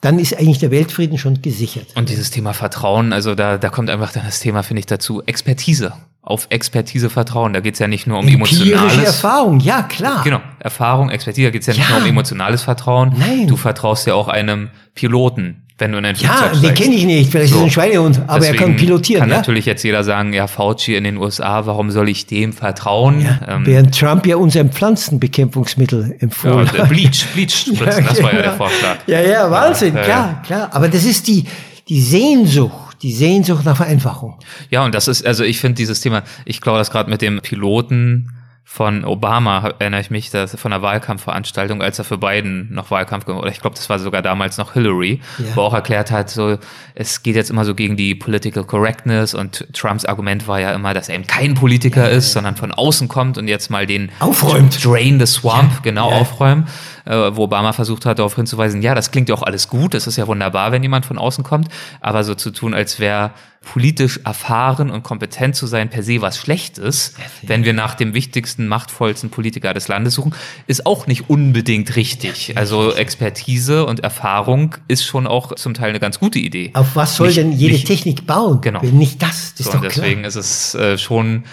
Dann 0.00 0.18
ist 0.18 0.36
eigentlich 0.36 0.58
der 0.58 0.72
Weltfrieden 0.72 1.18
schon 1.18 1.40
gesichert. 1.40 1.86
Und 1.94 2.08
dieses 2.08 2.32
Thema 2.32 2.52
Vertrauen, 2.52 3.12
also 3.12 3.36
da, 3.36 3.58
da 3.58 3.68
kommt 3.68 3.88
einfach 3.88 4.12
dann 4.12 4.24
das 4.24 4.40
Thema, 4.40 4.64
finde 4.64 4.80
ich, 4.80 4.86
dazu, 4.86 5.22
Expertise. 5.22 5.92
Auf 6.20 6.48
Expertise 6.50 7.10
vertrauen. 7.10 7.52
Da 7.52 7.60
geht's 7.60 7.78
ja 7.78 7.86
nicht 7.86 8.08
nur 8.08 8.18
um 8.18 8.26
Empirische 8.26 8.62
emotionales. 8.62 9.06
Erfahrung, 9.06 9.60
ja 9.60 9.82
klar. 9.82 10.22
Genau, 10.24 10.40
Erfahrung, 10.58 11.10
Expertise, 11.10 11.46
da 11.46 11.50
geht's 11.50 11.66
ja 11.66 11.74
nicht 11.74 11.88
ja. 11.88 11.90
nur 11.90 11.98
um 11.98 12.06
emotionales 12.08 12.62
Vertrauen. 12.62 13.14
Nein. 13.16 13.46
Du 13.46 13.56
vertraust 13.56 14.06
ja 14.06 14.14
auch 14.14 14.28
einem 14.28 14.70
Piloten, 14.94 15.61
wenn 15.78 15.92
du 15.92 15.98
in 15.98 16.04
ein 16.04 16.16
Flugzeug 16.16 16.54
Ja, 16.54 16.60
den 16.60 16.74
kenne 16.74 16.94
ich 16.94 17.04
nicht, 17.04 17.30
vielleicht 17.30 17.52
so. 17.52 17.56
ist 17.56 17.60
es 17.60 17.66
ein 17.66 17.70
Schweinehund, 17.70 18.20
aber 18.26 18.40
Deswegen 18.40 18.54
er 18.54 18.66
kann 18.66 18.76
pilotieren. 18.76 19.20
Kann 19.20 19.30
ja? 19.30 19.36
natürlich 19.36 19.66
jetzt 19.66 19.82
jeder 19.82 20.04
sagen, 20.04 20.32
ja, 20.32 20.46
Fauci 20.46 20.94
in 20.94 21.04
den 21.04 21.16
USA, 21.16 21.66
warum 21.66 21.90
soll 21.90 22.08
ich 22.08 22.26
dem 22.26 22.52
vertrauen? 22.52 23.20
Ja, 23.20 23.40
ähm, 23.48 23.66
während 23.66 23.98
Trump 23.98 24.26
ja 24.26 24.36
uns 24.36 24.56
ein 24.56 24.70
Pflanzenbekämpfungsmittel 24.70 26.16
empfohlen 26.20 26.70
ja, 26.76 26.84
Bleach, 26.84 27.26
Bleach 27.34 27.54
spritzen, 27.74 28.06
das 28.06 28.22
war 28.22 28.34
ja 28.34 28.42
der 28.42 28.52
Vorschlag. 28.52 28.98
Ja, 29.06 29.20
ja, 29.20 29.50
Wahnsinn, 29.50 29.94
ja, 29.94 30.02
klar, 30.02 30.42
klar. 30.46 30.68
Aber 30.72 30.88
das 30.88 31.04
ist 31.04 31.26
die, 31.26 31.44
die 31.88 32.00
Sehnsucht, 32.00 32.96
die 33.02 33.12
Sehnsucht 33.12 33.64
nach 33.64 33.76
Vereinfachung. 33.76 34.38
Ja, 34.70 34.84
und 34.84 34.94
das 34.94 35.08
ist, 35.08 35.26
also 35.26 35.44
ich 35.44 35.58
finde 35.58 35.76
dieses 35.76 36.00
Thema, 36.00 36.22
ich 36.44 36.60
glaube 36.60 36.78
das 36.78 36.90
gerade 36.90 37.10
mit 37.10 37.22
dem 37.22 37.40
Piloten, 37.40 38.30
von 38.64 39.04
Obama, 39.04 39.74
erinnere 39.78 40.00
ich 40.00 40.10
mich, 40.10 40.30
das, 40.30 40.58
von 40.58 40.70
der 40.70 40.80
Wahlkampfveranstaltung, 40.82 41.82
als 41.82 41.98
er 41.98 42.04
für 42.04 42.16
Biden 42.16 42.68
noch 42.72 42.90
Wahlkampf 42.90 43.26
gemacht 43.26 43.42
oder 43.42 43.50
ich 43.50 43.60
glaube, 43.60 43.76
das 43.76 43.90
war 43.90 43.98
sogar 43.98 44.22
damals 44.22 44.56
noch 44.56 44.72
Hillary, 44.72 45.20
ja. 45.38 45.44
wo 45.56 45.62
auch 45.62 45.74
erklärt 45.74 46.10
hat, 46.10 46.30
so, 46.30 46.58
es 46.94 47.22
geht 47.22 47.36
jetzt 47.36 47.50
immer 47.50 47.64
so 47.64 47.74
gegen 47.74 47.96
die 47.96 48.14
Political 48.14 48.64
Correctness 48.64 49.34
und 49.34 49.66
Trumps 49.74 50.04
Argument 50.04 50.48
war 50.48 50.60
ja 50.60 50.72
immer, 50.72 50.94
dass 50.94 51.08
er 51.08 51.16
eben 51.16 51.26
kein 51.26 51.54
Politiker 51.54 52.08
ja, 52.08 52.16
ist, 52.16 52.28
ja. 52.28 52.32
sondern 52.34 52.56
von 52.56 52.72
außen 52.72 53.08
kommt 53.08 53.36
und 53.36 53.48
jetzt 53.48 53.68
mal 53.68 53.86
den 53.86 54.10
aufräumt. 54.20 54.82
Drain 54.82 55.18
the 55.18 55.26
Swamp, 55.26 55.82
genau, 55.82 56.10
aufräumen, 56.10 56.66
wo 57.04 57.44
Obama 57.44 57.72
versucht 57.72 58.06
hat, 58.06 58.18
darauf 58.18 58.36
hinzuweisen, 58.36 58.82
ja, 58.82 58.94
das 58.94 59.10
klingt 59.10 59.28
ja 59.28 59.34
auch 59.34 59.42
alles 59.42 59.68
gut, 59.68 59.94
das 59.94 60.06
ist 60.06 60.16
ja 60.16 60.26
wunderbar, 60.26 60.72
wenn 60.72 60.82
jemand 60.82 61.06
von 61.06 61.18
außen 61.18 61.44
kommt, 61.44 61.68
aber 62.00 62.24
so 62.24 62.34
zu 62.34 62.50
tun, 62.50 62.74
als 62.74 63.00
wäre 63.00 63.32
politisch 63.62 64.20
erfahren 64.24 64.90
und 64.90 65.02
kompetent 65.02 65.54
zu 65.54 65.66
sein 65.66 65.88
per 65.88 66.02
se 66.02 66.20
was 66.20 66.36
Schlechtes, 66.36 67.14
wenn 67.42 67.64
wir 67.64 67.72
nach 67.72 67.94
dem 67.94 68.12
wichtigsten, 68.12 68.66
machtvollsten 68.66 69.30
Politiker 69.30 69.72
des 69.72 69.88
Landes 69.88 70.14
suchen, 70.14 70.34
ist 70.66 70.84
auch 70.84 71.06
nicht 71.06 71.30
unbedingt 71.30 71.94
richtig. 71.96 72.56
Also 72.56 72.92
Expertise 72.92 73.86
und 73.86 74.00
Erfahrung 74.00 74.74
ist 74.88 75.04
schon 75.04 75.26
auch 75.26 75.54
zum 75.54 75.74
Teil 75.74 75.90
eine 75.90 76.00
ganz 76.00 76.18
gute 76.18 76.38
Idee. 76.38 76.70
Auf 76.74 76.96
was 76.96 77.16
soll 77.16 77.28
nicht, 77.28 77.38
denn 77.38 77.52
jede 77.52 77.74
nicht, 77.74 77.86
Technik 77.86 78.26
bauen? 78.26 78.60
Genau. 78.60 78.82
Nicht 78.82 79.22
das, 79.22 79.54
das 79.54 79.66
so, 79.66 79.70
ist 79.70 79.74
doch 79.74 79.82
deswegen 79.82 80.22
klar. 80.22 80.28
ist 80.28 80.36
es 80.36 80.74
äh, 80.74 80.98
schon 80.98 81.44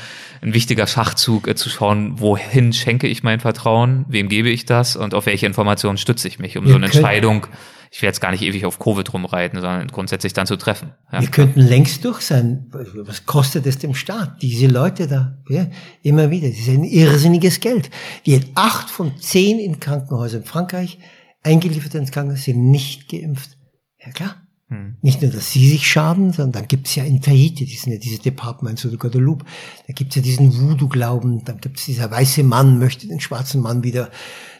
ein 0.41 0.53
wichtiger 0.53 0.87
Schachzug 0.87 1.47
äh, 1.47 1.55
zu 1.55 1.69
schauen, 1.69 2.19
wohin 2.19 2.73
schenke 2.73 3.07
ich 3.07 3.23
mein 3.23 3.39
Vertrauen, 3.39 4.05
wem 4.07 4.29
gebe 4.29 4.49
ich 4.49 4.65
das 4.65 4.95
und 4.95 5.13
auf 5.13 5.25
welche 5.25 5.45
Informationen 5.45 5.97
stütze 5.97 6.27
ich 6.27 6.39
mich, 6.39 6.57
um 6.57 6.65
wir 6.65 6.71
so 6.71 6.77
eine 6.77 6.85
Entscheidung 6.85 7.47
ich 7.91 8.01
will 8.01 8.07
jetzt 8.07 8.21
gar 8.21 8.31
nicht 8.31 8.43
ewig 8.43 8.65
auf 8.65 8.77
Covid 8.77 9.13
rumreiten, 9.13 9.59
sondern 9.59 9.87
grundsätzlich 9.87 10.33
dann 10.33 10.45
zu 10.45 10.57
treffen. 10.57 10.93
Ja. 11.11 11.21
Wir 11.21 11.29
könnten 11.29 11.59
längst 11.59 12.05
durch 12.05 12.21
sein. 12.21 12.67
Was 12.71 13.25
kostet 13.25 13.65
es 13.65 13.79
dem 13.79 13.95
Staat? 13.95 14.41
Diese 14.41 14.67
Leute 14.67 15.07
da, 15.07 15.39
ja, 15.49 15.67
immer 16.03 16.29
wieder. 16.29 16.49
Das 16.49 16.59
ist 16.59 16.69
ein 16.69 16.83
irrsinniges 16.83 17.59
Geld. 17.59 17.89
Die 18.25 18.35
hat 18.35 18.45
acht 18.55 18.89
von 18.89 19.17
zehn 19.17 19.59
in 19.59 19.79
Krankenhäusern 19.79 20.41
in 20.41 20.47
Frankreich 20.47 20.99
eingeliefert 21.41 21.95
ins 21.95 22.11
Krankenhaus 22.11 22.43
sind 22.43 22.69
nicht 22.69 23.09
geimpft. 23.09 23.57
Ja 24.05 24.11
klar. 24.11 24.35
Hm. 24.69 24.95
Nicht 25.01 25.21
nur, 25.21 25.31
dass 25.31 25.51
sie 25.51 25.69
sich 25.69 25.87
schaden, 25.87 26.31
sondern 26.31 26.51
dann 26.53 26.67
gibt's 26.67 26.95
ja 26.95 27.03
in 27.03 27.21
Tahiti, 27.21 27.65
die 27.65 27.75
sind 27.75 27.93
ja 27.93 27.99
diese 27.99 28.21
Departments 28.21 28.85
oder 28.85 28.97
Guadeloupe, 28.97 29.45
da 29.87 29.93
gibt's 29.93 30.15
ja 30.15 30.21
diesen 30.21 30.55
Voodoo-Glauben, 30.55 31.43
dann 31.43 31.59
gibt's 31.59 31.85
dieser 31.85 32.09
weiße 32.11 32.43
Mann 32.43 32.79
möchte 32.79 33.07
den 33.07 33.19
schwarzen 33.19 33.61
Mann 33.61 33.83
wieder 33.83 34.09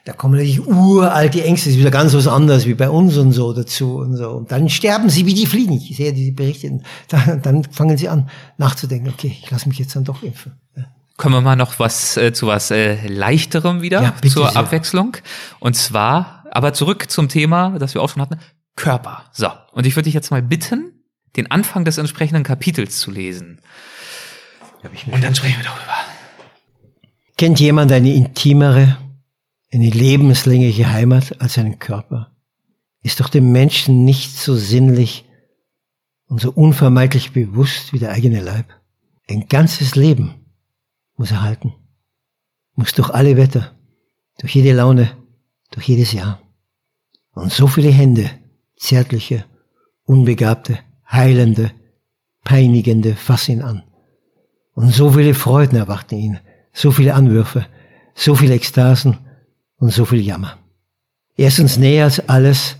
da 0.10 0.14
kommen 0.14 0.34
natürlich 0.34 0.66
uralte 0.66 1.43
Ängste, 1.43 1.70
das 1.70 1.76
ist 1.76 1.80
wieder 1.80 1.91
ganz 1.91 2.16
was 2.16 2.28
anderes 2.28 2.66
wie 2.66 2.74
bei 2.74 2.89
uns 2.89 3.16
und 3.18 3.32
so 3.32 3.53
dazu 3.53 3.97
und 3.97 4.16
so. 4.16 4.30
Und 4.32 4.51
dann 4.51 4.68
sterben 4.68 5.07
sie 5.10 5.28
wie 5.28 5.36
die 5.36 5.45
Fliegen. 5.45 5.74
Ich 5.74 5.97
sehe 5.97 6.14
diese 6.14 6.32
Berichte. 6.32 6.80
Dann, 7.10 7.41
dann 7.41 7.64
fangen 7.64 7.97
sie 7.97 8.10
an 8.10 8.30
nachzudenken, 8.57 9.10
okay, 9.10 9.36
ich 9.39 9.49
lasse 9.51 9.68
mich 9.70 9.78
jetzt 9.78 9.95
dann 9.95 10.03
doch 10.03 10.24
impfen. 10.24 10.53
Kommen 11.18 11.36
wir 11.36 11.41
mal 11.41 11.55
noch 11.55 11.80
was 11.80 12.18
äh, 12.18 12.34
zu 12.34 12.47
was 12.47 12.72
äh, 12.72 13.07
leichterem 13.07 13.82
wieder 13.82 14.01
Ja, 14.01 14.16
zur 14.22 14.49
sehr. 14.49 14.57
Abwechslung. 14.57 15.18
Und 15.60 15.76
zwar, 15.76 16.45
aber 16.51 16.74
zurück 16.74 17.10
zum 17.10 17.30
Thema, 17.30 17.78
das 17.78 17.93
wir 17.93 18.01
auch 18.01 18.10
schon 18.10 18.22
hatten, 18.22 18.39
Körper. 18.76 19.30
So, 19.34 19.49
und 19.72 19.86
ich 19.86 19.95
würde 19.95 20.05
dich 20.05 20.13
jetzt 20.13 20.32
mal 20.32 20.41
bitten, 20.41 21.03
den 21.36 21.51
Anfang 21.51 21.86
des 21.86 21.97
entsprechenden 21.97 22.43
Kapitels 22.43 22.99
zu 22.99 23.11
lesen. 23.11 23.61
Und 25.11 25.24
dann 25.24 25.36
sprechen 25.36 25.57
wir 25.57 25.65
darüber. 25.65 25.95
Kennt 27.38 27.59
jemand 27.59 27.91
eine 27.91 28.13
intimere, 28.13 28.97
eine 29.72 29.89
lebenslängliche 29.89 30.91
Heimat 30.91 31.41
als 31.41 31.57
einen 31.57 31.80
Körper? 31.80 32.36
Ist 33.01 33.20
doch 33.20 33.30
dem 33.30 33.51
Menschen 33.51 34.03
nicht 34.05 34.38
so 34.38 34.55
sinnlich 34.55 35.26
und 36.30 36.39
so 36.39 36.51
unvermeidlich 36.51 37.32
bewusst 37.32 37.91
wie 37.91 37.99
der 37.99 38.11
eigene 38.11 38.39
Leib. 38.39 38.67
Ein 39.28 39.47
ganzes 39.47 39.95
Leben 39.95 40.45
muss 41.17 41.32
er 41.32 41.41
halten, 41.41 41.74
muss 42.76 42.93
durch 42.93 43.09
alle 43.09 43.36
Wetter, 43.36 43.76
durch 44.39 44.55
jede 44.55 44.74
Laune, 44.74 45.17
durch 45.72 45.88
jedes 45.88 46.13
Jahr. 46.13 46.41
Und 47.32 47.51
so 47.51 47.67
viele 47.67 47.89
Hände, 47.89 48.30
zärtliche, 48.80 49.46
unbegabte, 50.06 50.80
heilende, 51.12 51.72
peinigende, 52.44 53.16
fassen 53.16 53.52
ihn 53.52 53.62
an. 53.62 53.84
Und 54.74 54.92
so 54.92 55.12
viele 55.12 55.36
Freuden 55.36 55.78
erwarten 55.78 56.16
ihn, 56.16 56.40
so 56.74 56.92
viele 56.92 57.14
Anwürfe, 57.14 57.68
so 58.16 58.34
viele 58.34 58.56
Ekstasen 58.56 59.18
und 59.78 59.92
so 59.92 60.06
viel 60.06 60.22
Jammer. 60.22 60.58
Er 61.36 61.50
ist 61.50 61.60
uns 61.60 61.78
näher 61.78 62.06
als 62.06 62.28
alles, 62.28 62.78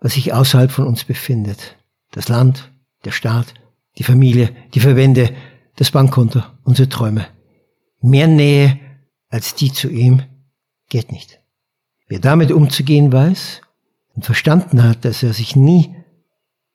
was 0.00 0.14
sich 0.14 0.32
außerhalb 0.32 0.70
von 0.70 0.86
uns 0.86 1.04
befindet. 1.04 1.76
Das 2.10 2.28
Land, 2.28 2.70
der 3.04 3.12
Staat, 3.12 3.54
die 3.98 4.02
Familie, 4.02 4.54
die 4.74 4.80
Verbände, 4.80 5.34
das 5.76 5.90
Bankkonto, 5.90 6.42
unsere 6.64 6.88
Träume. 6.88 7.26
Mehr 8.00 8.26
Nähe 8.26 8.78
als 9.28 9.54
die 9.54 9.72
zu 9.72 9.88
ihm 9.88 10.22
geht 10.88 11.12
nicht. 11.12 11.40
Wer 12.08 12.18
damit 12.18 12.50
umzugehen 12.50 13.12
weiß 13.12 13.62
und 14.20 14.26
verstanden 14.26 14.82
hat, 14.82 15.06
dass 15.06 15.22
er 15.22 15.32
sich 15.32 15.56
nie 15.56 15.96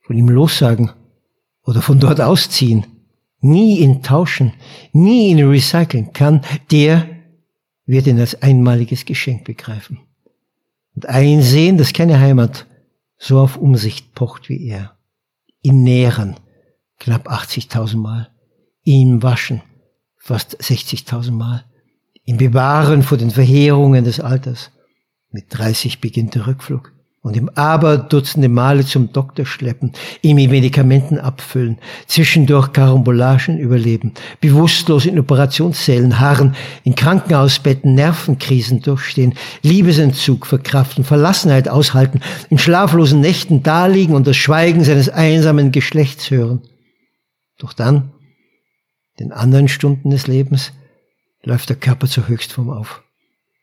von 0.01 0.17
ihm 0.17 0.29
lossagen 0.29 0.89
oder 1.61 1.83
von 1.83 1.99
dort 1.99 2.19
ausziehen, 2.19 2.87
nie 3.39 3.81
ihn 3.81 4.01
tauschen, 4.01 4.53
nie 4.93 5.29
ihn 5.29 5.47
recyceln 5.47 6.11
kann, 6.11 6.41
der 6.71 7.07
wird 7.85 8.07
ihn 8.07 8.19
als 8.19 8.41
einmaliges 8.41 9.05
Geschenk 9.05 9.43
begreifen. 9.43 9.99
Und 10.95 11.07
einsehen, 11.07 11.77
dass 11.77 11.93
keine 11.93 12.19
Heimat 12.19 12.65
so 13.19 13.39
auf 13.39 13.57
Umsicht 13.57 14.15
pocht 14.15 14.49
wie 14.49 14.65
er. 14.67 14.97
Ihn 15.61 15.83
nähren, 15.83 16.37
knapp 16.97 17.29
80.000 17.29 17.97
Mal. 17.97 18.31
Ihn 18.85 19.21
waschen, 19.21 19.61
fast 20.17 20.59
60.000 20.59 21.29
Mal. 21.29 21.63
Ihn 22.23 22.37
bewahren 22.37 23.03
vor 23.03 23.19
den 23.19 23.29
Verheerungen 23.29 24.03
des 24.03 24.19
Alters. 24.19 24.71
Mit 25.29 25.45
30 25.49 26.01
beginnt 26.01 26.33
der 26.33 26.47
Rückflug. 26.47 26.94
Und 27.26 27.36
ihm 27.36 27.49
aber 27.55 27.97
Dutzende 27.97 28.49
Male 28.49 28.86
zum 28.86 29.11
Doktor 29.11 29.47
schleppen, 29.47 29.93
ihm 30.21 30.36
mit 30.36 30.51
Medikamenten 30.51 31.17
abfüllen, 31.17 31.80
zwischendurch 32.05 32.71
Karambolagen 32.71 33.57
überleben, 33.57 34.13
bewusstlos 34.41 35.07
in 35.07 35.17
Operationssälen 35.17 36.19
harren, 36.19 36.55
in 36.84 36.93
Krankenhausbetten 36.93 37.95
Nervenkrisen 37.95 38.84
durchstehen, 38.84 39.34
Liebesentzug 39.63 40.45
verkraften, 40.45 41.03
Verlassenheit 41.03 41.67
aushalten, 41.67 42.21
in 42.51 42.59
schlaflosen 42.59 43.21
Nächten 43.21 43.63
daliegen 43.63 44.13
und 44.13 44.28
das 44.28 44.38
Schweigen 44.38 44.84
seines 44.84 45.09
einsamen 45.09 45.71
Geschlechts 45.71 46.30
hören. 46.30 46.61
Doch 47.57 47.73
dann, 47.73 48.11
den 49.19 49.32
anderen 49.32 49.67
Stunden 49.67 50.11
des 50.11 50.28
Lebens, 50.28 50.73
läuft 51.41 51.69
der 51.69 51.78
Körper 51.78 52.05
zur 52.05 52.28
Höchstform 52.28 52.69
auf. 52.69 53.01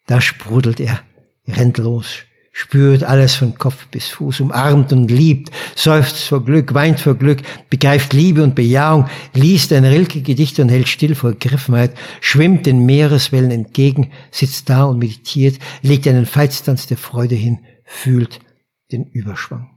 Da 0.08 0.20
sprudelt 0.20 0.80
er, 0.80 0.98
rennt 1.46 1.78
los, 1.78 2.24
spürt 2.52 3.02
alles 3.02 3.34
von 3.34 3.56
Kopf 3.56 3.86
bis 3.86 4.08
Fuß, 4.08 4.40
umarmt 4.40 4.92
und 4.92 5.10
liebt, 5.10 5.50
seufzt 5.74 6.24
vor 6.24 6.44
Glück, 6.44 6.74
weint 6.74 7.00
vor 7.00 7.14
Glück, 7.14 7.42
begreift 7.70 8.12
Liebe 8.12 8.42
und 8.42 8.54
Bejahung, 8.54 9.08
liest 9.32 9.72
ein 9.72 9.86
Rilke-Gedicht 9.86 10.60
und 10.60 10.68
hält 10.68 10.86
still 10.86 11.14
vor 11.14 11.32
Griffenheit, 11.32 11.96
schwimmt 12.20 12.66
den 12.66 12.84
Meereswellen 12.84 13.50
entgegen, 13.50 14.12
sitzt 14.30 14.68
da 14.68 14.84
und 14.84 14.98
meditiert, 14.98 15.58
legt 15.80 16.06
einen 16.06 16.26
Feitstanz 16.26 16.86
der 16.86 16.98
Freude 16.98 17.34
hin, 17.34 17.60
fühlt 17.84 18.40
den 18.92 19.06
Überschwang. 19.06 19.70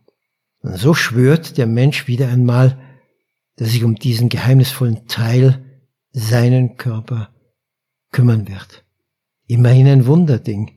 Und 0.60 0.78
so 0.78 0.94
schwört 0.94 1.58
der 1.58 1.68
Mensch 1.68 2.08
wieder 2.08 2.28
einmal, 2.28 2.78
dass 3.56 3.72
sich 3.72 3.86
um 3.86 3.96
diesen 3.96 4.28
geheimnisvollen 4.28 5.08
Teil 5.08 5.64
seinen 6.12 6.76
Körper 6.76 7.30
kümmern 8.12 8.50
wird. 8.50 8.84
Immerhin 9.48 9.88
ein 9.88 10.06
Wunderding, 10.08 10.75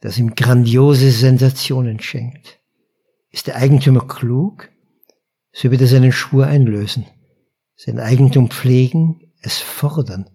das 0.00 0.18
ihm 0.18 0.34
grandiose 0.34 1.10
Sensationen 1.10 2.00
schenkt. 2.00 2.58
Ist 3.30 3.46
der 3.46 3.56
Eigentümer 3.56 4.06
klug, 4.06 4.70
so 5.52 5.70
wird 5.70 5.80
er 5.80 5.86
seinen 5.86 6.12
Schwur 6.12 6.46
einlösen, 6.46 7.06
sein 7.76 8.00
Eigentum 8.00 8.50
pflegen, 8.50 9.32
es 9.42 9.58
fordern, 9.58 10.28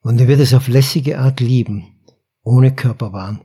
und 0.00 0.20
er 0.20 0.28
wird 0.28 0.40
es 0.40 0.54
auf 0.54 0.68
lässige 0.68 1.18
Art 1.18 1.40
lieben, 1.40 2.00
ohne 2.42 2.74
Körperwahn, 2.74 3.42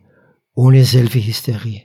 ohne 0.53 0.84
Selfie-Hysterie, 0.84 1.84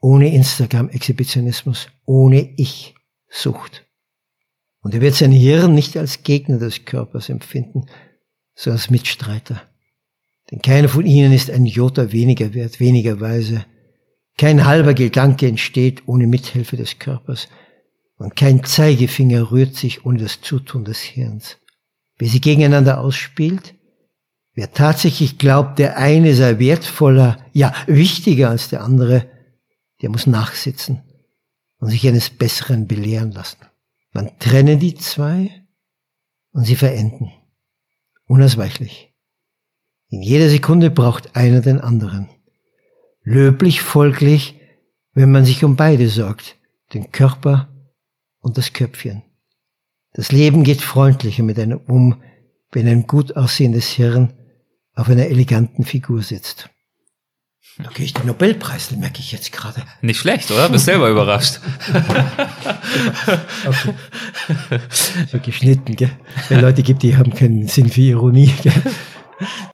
ohne 0.00 0.34
Instagram-Exhibitionismus, 0.34 1.88
ohne 2.04 2.54
Ich-Sucht. 2.56 3.86
Und 4.82 4.94
er 4.94 5.00
wird 5.00 5.14
sein 5.14 5.32
Hirn 5.32 5.74
nicht 5.74 5.96
als 5.96 6.22
Gegner 6.22 6.58
des 6.58 6.84
Körpers 6.84 7.28
empfinden, 7.28 7.86
sondern 8.54 8.78
als 8.78 8.90
Mitstreiter. 8.90 9.69
Denn 10.50 10.62
keiner 10.62 10.88
von 10.88 11.06
ihnen 11.06 11.32
ist 11.32 11.50
ein 11.50 11.66
Jota 11.66 12.12
weniger 12.12 12.54
wert, 12.54 12.80
weniger 12.80 13.20
weise. 13.20 13.64
Kein 14.36 14.64
halber 14.64 14.94
Gedanke 14.94 15.46
entsteht 15.46 16.02
ohne 16.06 16.26
Mithilfe 16.26 16.76
des 16.76 16.98
Körpers. 16.98 17.48
Und 18.16 18.36
kein 18.36 18.64
Zeigefinger 18.64 19.50
rührt 19.50 19.76
sich 19.76 20.04
ohne 20.04 20.18
das 20.18 20.40
Zutun 20.40 20.84
des 20.84 21.00
Hirns. 21.00 21.58
Wer 22.18 22.28
sie 22.28 22.40
gegeneinander 22.40 23.00
ausspielt, 23.00 23.74
wer 24.54 24.72
tatsächlich 24.72 25.38
glaubt, 25.38 25.78
der 25.78 25.96
eine 25.96 26.34
sei 26.34 26.58
wertvoller, 26.58 27.38
ja 27.52 27.74
wichtiger 27.86 28.50
als 28.50 28.68
der 28.68 28.82
andere, 28.82 29.26
der 30.02 30.10
muss 30.10 30.26
nachsitzen 30.26 31.02
und 31.78 31.88
sich 31.88 32.06
eines 32.06 32.28
Besseren 32.28 32.86
belehren 32.86 33.32
lassen. 33.32 33.58
Man 34.12 34.38
trenne 34.38 34.76
die 34.76 34.94
zwei 34.94 35.64
und 36.52 36.64
sie 36.64 36.76
verenden. 36.76 37.32
Unausweichlich. 38.26 39.09
In 40.10 40.22
jeder 40.22 40.50
Sekunde 40.50 40.90
braucht 40.90 41.36
einer 41.36 41.60
den 41.60 41.80
anderen. 41.80 42.28
Löblich 43.22 43.80
folglich, 43.80 44.58
wenn 45.14 45.30
man 45.30 45.44
sich 45.44 45.62
um 45.62 45.76
beide 45.76 46.08
sorgt, 46.08 46.56
den 46.94 47.12
Körper 47.12 47.68
und 48.40 48.58
das 48.58 48.72
Köpfchen. 48.72 49.22
Das 50.12 50.32
Leben 50.32 50.64
geht 50.64 50.82
freundlicher 50.82 51.44
mit 51.44 51.58
einem 51.60 51.78
um, 51.78 52.20
wenn 52.72 52.88
ein 52.88 53.06
gut 53.06 53.36
aussehendes 53.36 53.88
Hirn 53.88 54.32
auf 54.94 55.08
einer 55.08 55.26
eleganten 55.26 55.84
Figur 55.84 56.22
sitzt. 56.22 56.68
Da 57.78 57.88
kriege 57.88 58.04
ich 58.04 58.14
den 58.14 58.26
Nobelpreis, 58.26 58.88
den 58.88 58.98
merke 58.98 59.20
ich 59.20 59.30
jetzt 59.30 59.52
gerade. 59.52 59.82
Nicht 60.02 60.18
schlecht, 60.18 60.50
oder? 60.50 60.68
Bist 60.68 60.86
selber 60.86 61.08
überrascht. 61.08 61.60
Okay. 63.66 63.94
So 65.30 65.38
geschnitten, 65.38 65.94
gell? 65.96 66.10
Wenn 66.48 66.60
Leute 66.60 66.82
gibt, 66.82 67.02
die 67.02 67.16
haben 67.16 67.32
keinen 67.32 67.68
Sinn 67.68 67.88
für 67.88 68.00
Ironie, 68.00 68.52
gell? 68.62 68.72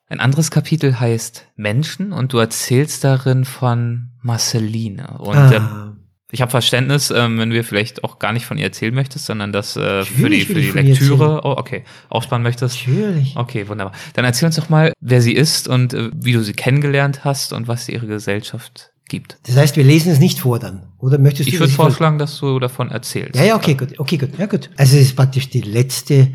Ein 0.08 0.20
anderes 0.20 0.50
Kapitel 0.50 0.98
heißt 1.00 1.46
Menschen 1.56 2.12
und 2.12 2.32
du 2.32 2.38
erzählst 2.38 3.04
darin 3.04 3.44
von 3.44 4.10
Marceline. 4.22 5.18
Und 5.18 5.36
ähm, 5.52 5.62
Ah, 5.62 5.96
ich 6.32 6.40
habe 6.42 6.50
Verständnis, 6.50 7.10
ähm, 7.10 7.38
wenn 7.38 7.50
du 7.50 7.56
dir 7.56 7.62
vielleicht 7.64 8.02
auch 8.02 8.18
gar 8.18 8.32
nicht 8.32 8.46
von 8.46 8.58
ihr 8.58 8.64
erzählen 8.64 8.94
möchtest, 8.94 9.26
sondern 9.26 9.52
das 9.52 9.76
äh, 9.76 10.04
für 10.04 10.28
die, 10.28 10.42
für 10.42 10.58
ich 10.58 10.72
die 10.72 10.78
Lektüre, 10.78 11.42
oh, 11.44 11.54
okay, 11.56 11.84
aufsparen 12.08 12.42
möchtest. 12.42 12.86
natürlich. 12.86 13.36
Okay, 13.36 13.68
wunderbar. 13.68 13.94
Dann 14.14 14.24
erzähl 14.24 14.46
uns 14.46 14.56
doch 14.56 14.68
mal, 14.68 14.92
wer 15.00 15.22
sie 15.22 15.32
ist 15.32 15.68
und 15.68 15.94
äh, 15.94 16.10
wie 16.14 16.32
du 16.32 16.42
sie 16.42 16.52
kennengelernt 16.52 17.24
hast 17.24 17.52
und 17.52 17.68
was 17.68 17.86
sie 17.86 17.92
ihre 17.92 18.06
Gesellschaft 18.06 18.90
gibt. 19.08 19.38
Das 19.46 19.56
heißt, 19.56 19.76
wir 19.76 19.84
lesen 19.84 20.10
es 20.10 20.18
nicht 20.18 20.40
vor 20.40 20.58
dann. 20.58 20.88
Oder 20.98 21.18
möchtest 21.18 21.48
Ich 21.48 21.54
du 21.54 21.60
würde 21.60 21.70
das 21.70 21.76
vorschlagen, 21.76 22.18
dass 22.18 22.38
du 22.40 22.58
davon 22.58 22.90
erzählst. 22.90 23.36
Ja, 23.36 23.44
ja, 23.44 23.56
okay, 23.56 23.74
gut, 23.74 23.98
okay, 23.98 24.16
gut, 24.16 24.30
ja, 24.36 24.46
gut. 24.46 24.70
Also 24.76 24.96
es 24.96 25.02
ist 25.02 25.16
praktisch 25.16 25.48
die 25.48 25.60
letzte 25.60 26.32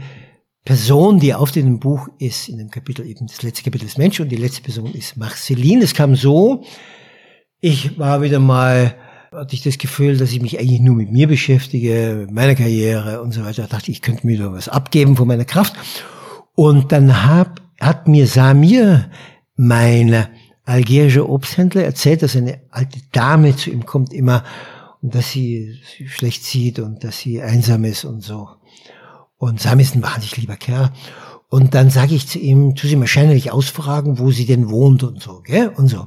Person, 0.63 1.19
die 1.19 1.33
auf 1.33 1.51
dem 1.51 1.79
Buch 1.79 2.07
ist, 2.19 2.47
in 2.47 2.57
dem 2.57 2.69
Kapitel 2.69 3.05
eben, 3.05 3.25
das 3.25 3.41
letzte 3.41 3.63
Kapitel 3.63 3.85
ist 3.85 3.97
Mensch 3.97 4.19
und 4.19 4.29
die 4.29 4.35
letzte 4.35 4.61
Person 4.61 4.93
ist 4.93 5.17
Marceline. 5.17 5.83
Es 5.83 5.95
kam 5.95 6.15
so, 6.15 6.63
ich 7.59 7.97
war 7.97 8.21
wieder 8.21 8.39
mal, 8.39 8.95
hatte 9.31 9.55
ich 9.55 9.63
das 9.63 9.79
Gefühl, 9.79 10.17
dass 10.17 10.31
ich 10.31 10.41
mich 10.41 10.59
eigentlich 10.59 10.81
nur 10.81 10.95
mit 10.95 11.11
mir 11.11 11.27
beschäftige, 11.27 12.17
mit 12.21 12.31
meiner 12.31 12.55
Karriere 12.55 13.21
und 13.21 13.31
so 13.31 13.43
weiter. 13.43 13.63
Da 13.63 13.69
dachte 13.69 13.89
ich, 13.89 13.97
ich 13.97 14.01
könnte 14.01 14.27
mir 14.27 14.37
da 14.37 14.51
was 14.51 14.69
abgeben 14.69 15.15
von 15.15 15.27
meiner 15.27 15.45
Kraft. 15.45 15.73
Und 16.53 16.91
dann 16.91 17.25
hab, 17.25 17.59
hat 17.79 18.07
mir 18.07 18.27
Samir, 18.27 19.09
meine 19.55 20.29
algerischer 20.63 21.27
Obsthändler 21.27 21.83
erzählt, 21.83 22.21
dass 22.21 22.35
eine 22.35 22.61
alte 22.69 22.99
Dame 23.11 23.55
zu 23.55 23.71
ihm 23.71 23.85
kommt 23.85 24.13
immer 24.13 24.43
und 25.01 25.15
dass 25.15 25.31
sie 25.31 25.79
schlecht 26.05 26.43
sieht 26.43 26.79
und 26.79 27.03
dass 27.03 27.19
sie 27.19 27.41
einsam 27.41 27.83
ist 27.85 28.05
und 28.05 28.21
so. 28.21 28.49
Und 29.41 29.59
Sam 29.59 29.79
ist 29.79 29.95
ein 29.95 30.03
wahnsinnig 30.03 30.37
lieber 30.37 30.55
Kerl. 30.55 30.91
Und 31.49 31.73
dann 31.73 31.89
sage 31.89 32.13
ich 32.13 32.27
zu 32.27 32.37
ihm, 32.37 32.75
tu 32.75 32.85
sie 32.85 32.99
wahrscheinlich 32.99 33.51
ausfragen, 33.51 34.19
wo 34.19 34.29
sie 34.29 34.45
denn 34.45 34.69
wohnt 34.69 35.01
und 35.01 35.19
so, 35.19 35.41
gell? 35.41 35.69
Und 35.75 35.87
so. 35.87 36.05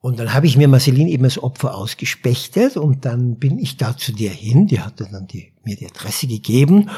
Und 0.00 0.20
dann 0.20 0.32
habe 0.32 0.46
ich 0.46 0.56
mir 0.56 0.68
Marceline 0.68 1.10
eben 1.10 1.24
als 1.24 1.42
Opfer 1.42 1.76
ausgespechtet 1.76 2.76
und 2.76 3.04
dann 3.06 3.40
bin 3.40 3.58
ich 3.58 3.76
da 3.76 3.96
zu 3.96 4.12
dir 4.12 4.30
hin. 4.30 4.68
Die 4.68 4.78
hat 4.78 5.00
dann 5.00 5.26
die, 5.26 5.52
mir 5.64 5.74
die 5.74 5.86
Adresse 5.86 6.28
gegeben 6.28 6.90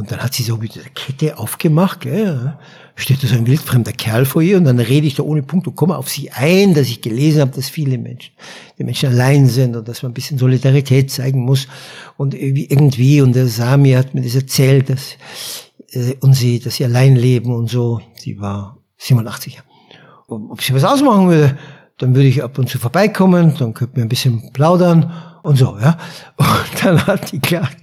und 0.00 0.10
dann 0.10 0.20
hat 0.20 0.32
sie 0.32 0.42
so 0.42 0.56
mit 0.56 0.76
der 0.76 0.84
Kette 0.94 1.36
aufgemacht. 1.36 2.00
Gell? 2.00 2.56
Steht 2.96 3.22
da 3.22 3.28
so 3.28 3.34
ein 3.34 3.46
wildfremder 3.46 3.92
Kerl 3.92 4.24
vor 4.24 4.40
ihr 4.40 4.56
und 4.56 4.64
dann 4.64 4.80
rede 4.80 5.06
ich 5.06 5.14
da 5.14 5.22
ohne 5.22 5.42
Punkt 5.42 5.66
und 5.66 5.76
komme 5.76 5.98
auf 5.98 6.08
sie 6.08 6.30
ein, 6.30 6.72
dass 6.72 6.88
ich 6.88 7.02
gelesen 7.02 7.42
habe, 7.42 7.50
dass 7.50 7.68
viele 7.68 7.98
Menschen, 7.98 8.32
die 8.78 8.84
Menschen 8.84 9.10
allein 9.10 9.46
sind 9.46 9.76
und 9.76 9.86
dass 9.86 10.02
man 10.02 10.12
ein 10.12 10.14
bisschen 10.14 10.38
Solidarität 10.38 11.10
zeigen 11.10 11.40
muss 11.40 11.68
und 12.16 12.34
irgendwie 12.34 13.20
und 13.20 13.36
der 13.36 13.46
Sami 13.46 13.92
hat 13.92 14.14
mir 14.14 14.22
das 14.22 14.34
erzählt, 14.34 14.88
dass 14.88 15.16
äh, 15.92 16.14
und 16.20 16.32
sie, 16.32 16.60
dass 16.60 16.76
sie 16.76 16.86
allein 16.86 17.14
leben 17.14 17.54
und 17.54 17.68
so. 17.68 18.00
Sie 18.16 18.40
war 18.40 18.78
87. 18.96 19.60
Ob 20.28 20.62
sie 20.62 20.72
was 20.72 20.84
ausmachen 20.84 21.28
würde, 21.28 21.58
dann 21.98 22.14
würde 22.14 22.28
ich 22.28 22.42
ab 22.42 22.58
und 22.58 22.70
zu 22.70 22.78
vorbeikommen, 22.78 23.54
dann 23.58 23.74
könnten 23.74 23.96
wir 23.96 24.04
ein 24.04 24.08
bisschen 24.08 24.50
plaudern 24.54 25.12
und 25.42 25.56
so, 25.56 25.76
ja. 25.80 25.96
Und 26.36 26.84
dann 26.84 27.06
hat 27.06 27.32
die 27.32 27.40
glatt, 27.40 27.76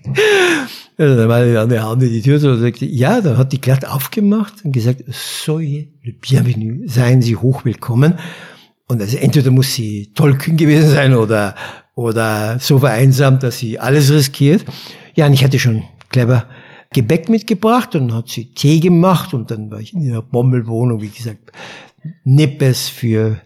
dann 0.98 1.30
war 1.30 1.46
die 1.46 1.58
andere 1.58 1.84
Hand 1.84 2.04
in 2.04 2.10
die 2.10 2.22
Tür 2.22 2.44
und 2.52 2.60
sagte, 2.60 2.86
ja, 2.86 3.22
dann 3.22 3.38
hat 3.38 3.52
die 3.52 3.62
glatt 3.62 3.86
aufgemacht 3.86 4.64
und 4.64 4.72
gesagt, 4.72 5.04
soyez 5.10 5.88
le 6.04 6.14
bienvenu, 6.14 6.88
seien 6.88 7.22
Sie 7.22 7.36
hochwillkommen. 7.36 8.16
Und 8.88 9.02
also 9.02 9.18
entweder 9.18 9.52
muss 9.52 9.74
sie 9.74 10.14
tollkühn 10.14 10.56
gewesen 10.56 10.90
sein 10.90 11.14
oder, 11.14 11.56
oder 11.96 12.58
so 12.60 12.80
vereinsamt, 12.80 13.44
dass 13.44 13.60
sie 13.60 13.80
alles 13.80 14.12
riskiert. 14.12 14.64
Ja, 15.16 15.26
und 15.26 15.34
ich 15.34 15.44
hatte 15.44 15.60
schon 15.60 15.84
clever 16.10 16.46
Gebäck 16.94 17.28
mitgebracht 17.28 17.96
und 17.96 18.14
hat 18.14 18.30
sie 18.30 18.54
Tee 18.54 18.80
gemacht 18.80 19.34
und 19.34 19.52
dann 19.52 19.70
war 19.70 19.82
ich 19.82 19.94
in 19.94 20.02
ihrer 20.02 20.22
Bommelwohnung, 20.22 21.02
wie 21.02 21.10
gesagt, 21.10 21.52
Nippes 22.24 22.88
für 22.88 23.42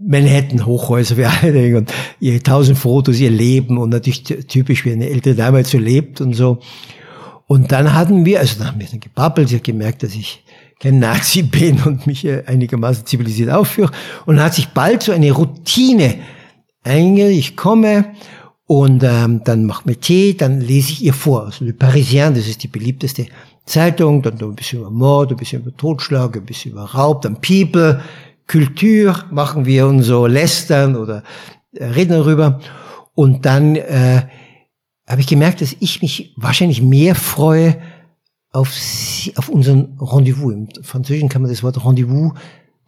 Manhattan-Hochhäuser 0.00 1.16
wie 1.16 1.24
alle 1.24 1.76
und 1.78 1.92
ihre 2.20 2.42
tausend 2.42 2.78
Fotos, 2.78 3.18
ihr 3.18 3.30
Leben 3.30 3.78
und 3.78 3.90
natürlich 3.90 4.22
typisch, 4.24 4.84
wie 4.84 4.92
eine 4.92 5.08
ältere 5.08 5.34
Dame 5.34 5.64
so 5.64 5.78
lebt 5.78 6.20
und 6.20 6.34
so. 6.34 6.58
Und 7.46 7.70
dann 7.72 7.94
hatten 7.94 8.24
wir, 8.24 8.40
also 8.40 8.58
dann 8.58 8.68
haben 8.68 8.80
wir 8.80 8.88
dann 8.88 9.00
gebabbelt, 9.00 9.48
sie 9.48 9.56
hat 9.56 9.64
gemerkt, 9.64 10.02
dass 10.02 10.14
ich 10.14 10.42
kein 10.80 10.98
Nazi 10.98 11.42
bin 11.42 11.82
und 11.82 12.06
mich 12.06 12.28
einigermaßen 12.28 13.06
zivilisiert 13.06 13.50
aufführe. 13.50 13.92
Und 14.26 14.40
hat 14.40 14.54
sich 14.54 14.68
bald 14.68 15.02
so 15.02 15.12
eine 15.12 15.32
Routine 15.32 16.16
einge, 16.82 17.30
ich 17.30 17.56
komme 17.56 18.06
und 18.66 19.04
ähm, 19.04 19.42
dann 19.44 19.64
macht 19.64 19.86
mir 19.86 19.96
Tee, 19.96 20.34
dann 20.34 20.60
lese 20.60 20.92
ich 20.92 21.04
ihr 21.04 21.14
vor. 21.14 21.46
Also 21.46 21.64
Le 21.64 21.72
Parisien, 21.72 22.34
das 22.34 22.48
ist 22.48 22.64
die 22.64 22.68
beliebteste 22.68 23.26
Zeitung, 23.64 24.22
dann 24.22 24.40
ein 24.40 24.56
bisschen 24.56 24.80
über 24.80 24.90
Mord, 24.90 25.30
ein 25.30 25.36
bisschen 25.36 25.62
über 25.62 25.76
Totschlag, 25.76 26.36
ein 26.36 26.44
bisschen 26.44 26.72
über 26.72 26.82
Raub, 26.82 27.22
dann 27.22 27.40
People, 27.40 28.00
Kultur 28.48 29.24
machen 29.30 29.66
wir 29.66 29.86
und 29.86 30.02
so 30.02 30.26
lästern 30.26 30.96
oder 30.96 31.22
reden 31.74 32.12
darüber. 32.12 32.60
Und 33.14 33.44
dann 33.46 33.76
äh, 33.76 34.22
habe 35.06 35.20
ich 35.20 35.26
gemerkt, 35.26 35.60
dass 35.60 35.76
ich 35.80 36.02
mich 36.02 36.34
wahrscheinlich 36.36 36.82
mehr 36.82 37.14
freue 37.14 37.76
auf, 38.52 38.70
auf 39.36 39.48
unseren 39.48 39.96
Rendezvous. 40.00 40.52
Im 40.52 40.68
Französischen 40.82 41.28
kann 41.28 41.42
man 41.42 41.50
das 41.50 41.62
Wort 41.62 41.84
Rendezvous 41.84 42.32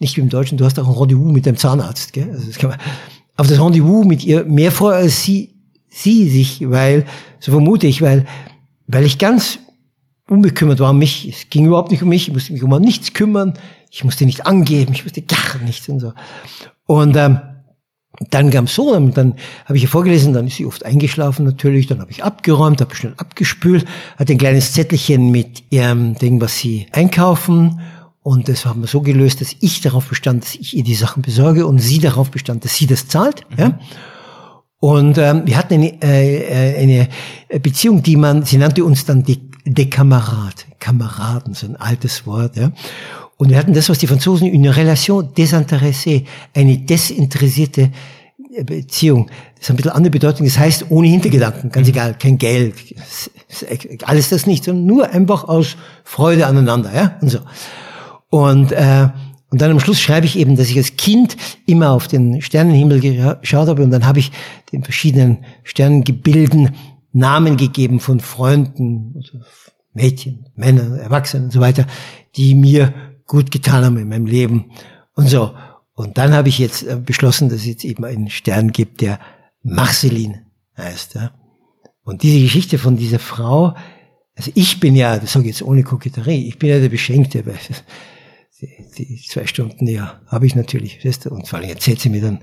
nicht 0.01 0.17
wie 0.17 0.21
im 0.21 0.29
Deutschen. 0.29 0.59
Du 0.59 0.65
hast 0.65 0.79
auch 0.79 0.87
ein 0.87 0.95
Rendezvous 0.95 1.33
mit 1.33 1.47
dem 1.47 1.57
Zahnarzt. 1.57 2.13
Gell? 2.13 2.31
Also 2.31 2.47
das 2.47 2.59
kann 2.59 2.71
man, 2.71 2.79
auf 3.37 3.49
das 3.49 3.61
Rendezvous 3.61 4.05
mit 4.05 4.25
ihr 4.25 4.45
mehr 4.45 4.73
freue 4.73 4.97
als 4.97 5.23
sie, 5.23 5.55
sie 5.89 6.29
sich, 6.29 6.69
weil, 6.69 7.07
so 7.41 7.53
vermute 7.53 7.87
ich, 7.87 8.03
weil, 8.03 8.27
weil 8.87 9.05
ich 9.05 9.19
ganz 9.19 9.59
unbekümmert 10.29 10.81
war 10.81 10.91
um 10.91 10.99
mich. 10.99 11.29
Es 11.29 11.51
ging 11.51 11.67
überhaupt 11.67 11.91
nicht 11.91 12.03
um 12.03 12.09
mich. 12.09 12.29
Ich 12.29 12.35
musste 12.35 12.53
mich 12.53 12.63
um 12.63 12.81
nichts 12.81 13.13
kümmern. 13.13 13.55
Ich 13.91 14.05
musste 14.05 14.27
nicht 14.27 14.47
angeben, 14.47 14.93
ich 14.93 15.05
musste 15.05 15.23
gar 15.23 15.59
nichts 15.65 15.89
und 15.89 16.01
so. 16.01 16.13
Und 16.87 17.17
ähm, 17.17 17.41
dann 18.31 18.51
kam 18.51 18.67
so, 18.67 18.95
und 18.95 19.17
dann 19.17 19.35
habe 19.67 19.77
ich 19.77 19.85
ihr 19.85 19.89
vorgelesen, 19.89 20.33
dann 20.33 20.47
ist 20.47 20.57
sie 20.57 20.67
oft 20.67 20.85
eingeschlafen 20.85 21.45
natürlich, 21.45 21.87
dann 21.87 22.01
habe 22.01 22.11
ich 22.11 22.25
abgeräumt, 22.25 22.81
habe 22.81 22.95
schnell 22.95 23.15
abgespült, 23.17 23.85
hatte 24.17 24.33
ein 24.33 24.39
kleines 24.39 24.73
Zettelchen 24.73 25.31
mit 25.31 25.65
ihrem 25.71 26.15
Ding, 26.15 26.41
was 26.41 26.59
sie 26.59 26.87
einkaufen 26.93 27.81
und 28.29 28.49
das 28.51 28.67
haben 28.67 28.83
wir 28.83 28.89
so 28.89 29.01
gelöst, 29.01 29.41
dass 29.41 29.57
ich 29.61 29.81
darauf 29.81 30.07
bestand, 30.07 30.45
dass 30.45 30.55
ich 30.55 30.77
ihr 30.77 30.85
die 30.85 30.95
Sachen 30.95 31.23
besorge 31.23 31.67
und 31.67 31.79
sie 31.79 31.99
darauf 31.99 32.31
bestand, 32.31 32.63
dass 32.63 32.75
sie 32.75 32.87
das 32.87 33.09
zahlt. 33.09 33.47
Mhm. 33.51 33.59
Ja? 33.59 33.79
Und 34.81 35.17
ähm, 35.17 35.43
wir 35.47 35.57
hatten 35.57 35.75
eine, 35.75 36.03
äh, 36.03 36.77
eine 36.77 37.09
Beziehung, 37.61 38.03
die 38.03 38.17
man, 38.17 38.45
sie 38.45 38.59
nannte 38.59 38.85
uns 38.85 39.07
dann 39.07 39.23
die, 39.23 39.49
die 39.65 39.89
Kamerad, 39.89 40.67
Kameraden, 40.79 41.55
so 41.55 41.67
ein 41.69 41.77
altes 41.77 42.27
Wort. 42.27 42.57
Ja? 42.57 42.73
Und 43.39 43.51
wir 43.51 43.57
hatten 43.57 43.73
das, 43.73 43.89
was 43.89 43.99
die 43.99 44.09
Franzosen 44.09 44.53
une 44.53 44.69
relation 44.75 45.23
désintéressée, 45.23 46.25
eine 46.55 46.77
desinteressierte 46.77 47.93
äh, 48.53 48.65
Beziehung. 48.65 49.31
Das 49.55 49.65
ist 49.65 49.71
ein 49.71 49.77
bisschen 49.77 49.93
andere 49.93 50.11
Bedeutung. 50.11 50.45
Das 50.45 50.59
heißt, 50.59 50.87
ohne 50.91 51.07
Hintergedanken, 51.07 51.71
ganz 51.71 51.87
mhm. 51.87 51.95
egal, 51.95 52.15
kein 52.19 52.37
Geld, 52.37 52.75
alles 54.03 54.29
das 54.29 54.47
nicht, 54.47 54.65
sondern 54.65 54.87
nur 54.87 55.11
einfach 55.11 55.45
aus 55.45 55.77
Freude 56.03 56.47
aneinander, 56.47 56.93
ja, 56.93 57.17
und 57.21 57.29
so. 57.29 57.39
Und, 58.29 58.73
äh, 58.73 59.09
und 59.51 59.63
dann 59.63 59.71
am 59.71 59.81
Schluss 59.81 60.01
schreibe 60.01 60.27
ich 60.27 60.37
eben, 60.37 60.57
dass 60.57 60.69
ich 60.69 60.77
als 60.77 60.97
Kind 60.97 61.37
immer 61.65 61.93
auf 61.93 62.09
den 62.09 62.43
Sternenhimmel 62.43 63.01
geschaut 63.01 63.69
habe 63.69 63.83
und 63.83 63.91
dann 63.93 64.05
habe 64.05 64.19
ich 64.19 64.33
den 64.73 64.83
verschiedenen 64.83 65.45
Sternengebilden 65.63 66.75
Namen 67.13 67.57
gegeben 67.57 68.01
von 68.01 68.21
Freunden, 68.21 69.15
also 69.17 69.39
Mädchen, 69.95 70.47
Männern, 70.57 70.99
Erwachsenen 70.99 71.45
und 71.47 71.53
so 71.53 71.61
weiter, 71.61 71.87
die 72.37 72.55
mir 72.55 72.93
gut 73.29 73.53
getan 73.53 73.85
haben 73.85 73.99
in 73.99 74.09
meinem 74.09 74.27
Leben 74.27 74.73
und 75.15 75.29
so. 75.29 75.55
Und 75.93 76.19
dann 76.19 76.33
habe 76.33 76.49
ich 76.49 76.59
jetzt 76.59 76.83
äh, 76.83 76.97
beschlossen, 76.97 77.49
dass 77.49 77.61
es 77.61 77.67
jetzt 77.67 77.85
eben 77.85 78.05
einen 78.05 78.31
Stern 78.31 78.73
gibt, 78.73 79.01
der 79.01 79.21
Marceline 79.63 80.47
heißt. 80.77 81.15
Ja. 81.15 81.33
Und 82.03 82.23
diese 82.23 82.41
Geschichte 82.41 82.79
von 82.79 82.97
dieser 82.97 83.19
Frau, 83.19 83.75
also 84.35 84.51
ich 84.55 84.81
bin 84.81 84.97
ja, 84.97 85.19
das 85.19 85.33
sage 85.33 85.47
ich 85.47 85.57
jetzt 85.57 85.63
ohne 85.63 85.83
Koketterie, 85.83 86.49
ich 86.49 86.59
bin 86.59 86.71
ja 86.71 86.81
der 86.81 86.89
Beschenkte, 86.89 87.45
weil 87.47 87.59
die, 88.61 89.07
die 89.07 89.23
zwei 89.29 89.47
Stunden, 89.47 89.87
ja, 89.87 90.21
habe 90.27 90.47
ich 90.47 90.55
natürlich, 90.55 91.05
weißt 91.05 91.27
du, 91.27 91.31
und 91.31 91.47
vor 91.47 91.59
allem 91.59 91.69
erzählt 91.69 92.01
sie 92.01 92.09
mir 92.09 92.23
dann 92.23 92.41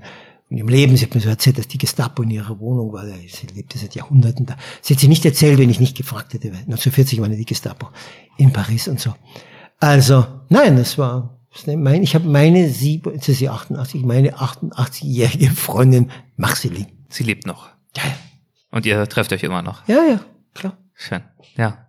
in 0.48 0.58
ihrem 0.58 0.68
Leben, 0.68 0.96
sie 0.96 1.04
hat 1.04 1.14
mir 1.14 1.20
so 1.20 1.28
erzählt, 1.28 1.58
dass 1.58 1.66
die 1.66 1.78
Gestapo 1.78 2.22
in 2.22 2.30
ihrer 2.30 2.60
Wohnung 2.60 2.92
war, 2.92 3.04
sie 3.06 3.46
lebte 3.54 3.78
seit 3.78 3.96
Jahrhunderten 3.96 4.46
da. 4.46 4.56
Sie 4.80 4.94
hat 4.94 5.00
sie 5.00 5.08
nicht 5.08 5.24
erzählt, 5.24 5.58
wenn 5.58 5.70
ich 5.70 5.80
nicht 5.80 5.96
gefragt 5.96 6.34
hätte, 6.34 6.48
weil 6.48 6.60
1940 6.60 7.20
war 7.20 7.28
die 7.28 7.44
Gestapo 7.44 7.88
in 8.36 8.52
Paris 8.52 8.86
und 8.86 9.00
so. 9.00 9.14
Also, 9.78 10.26
nein, 10.48 10.78
es 10.78 10.98
war, 10.98 11.38
ich 11.52 12.14
habe 12.14 12.28
meine 12.28 12.68
sieben, 12.68 13.12
jetzt 13.14 13.28
ist 13.28 13.38
sie 13.38 13.48
88, 13.48 14.02
meine 14.04 14.36
88-jährige 14.36 15.50
Freundin 15.50 16.10
Marceline. 16.36 16.88
Sie 17.08 17.24
lebt 17.24 17.46
noch. 17.46 17.68
Ja, 17.96 18.04
ja. 18.04 18.16
Und 18.70 18.86
ihr 18.86 19.06
trefft 19.08 19.32
euch 19.32 19.42
immer 19.42 19.62
noch. 19.62 19.86
Ja, 19.88 20.02
ja, 20.04 20.20
klar. 20.54 20.76
Schön. 20.94 21.22
Ja. 21.56 21.88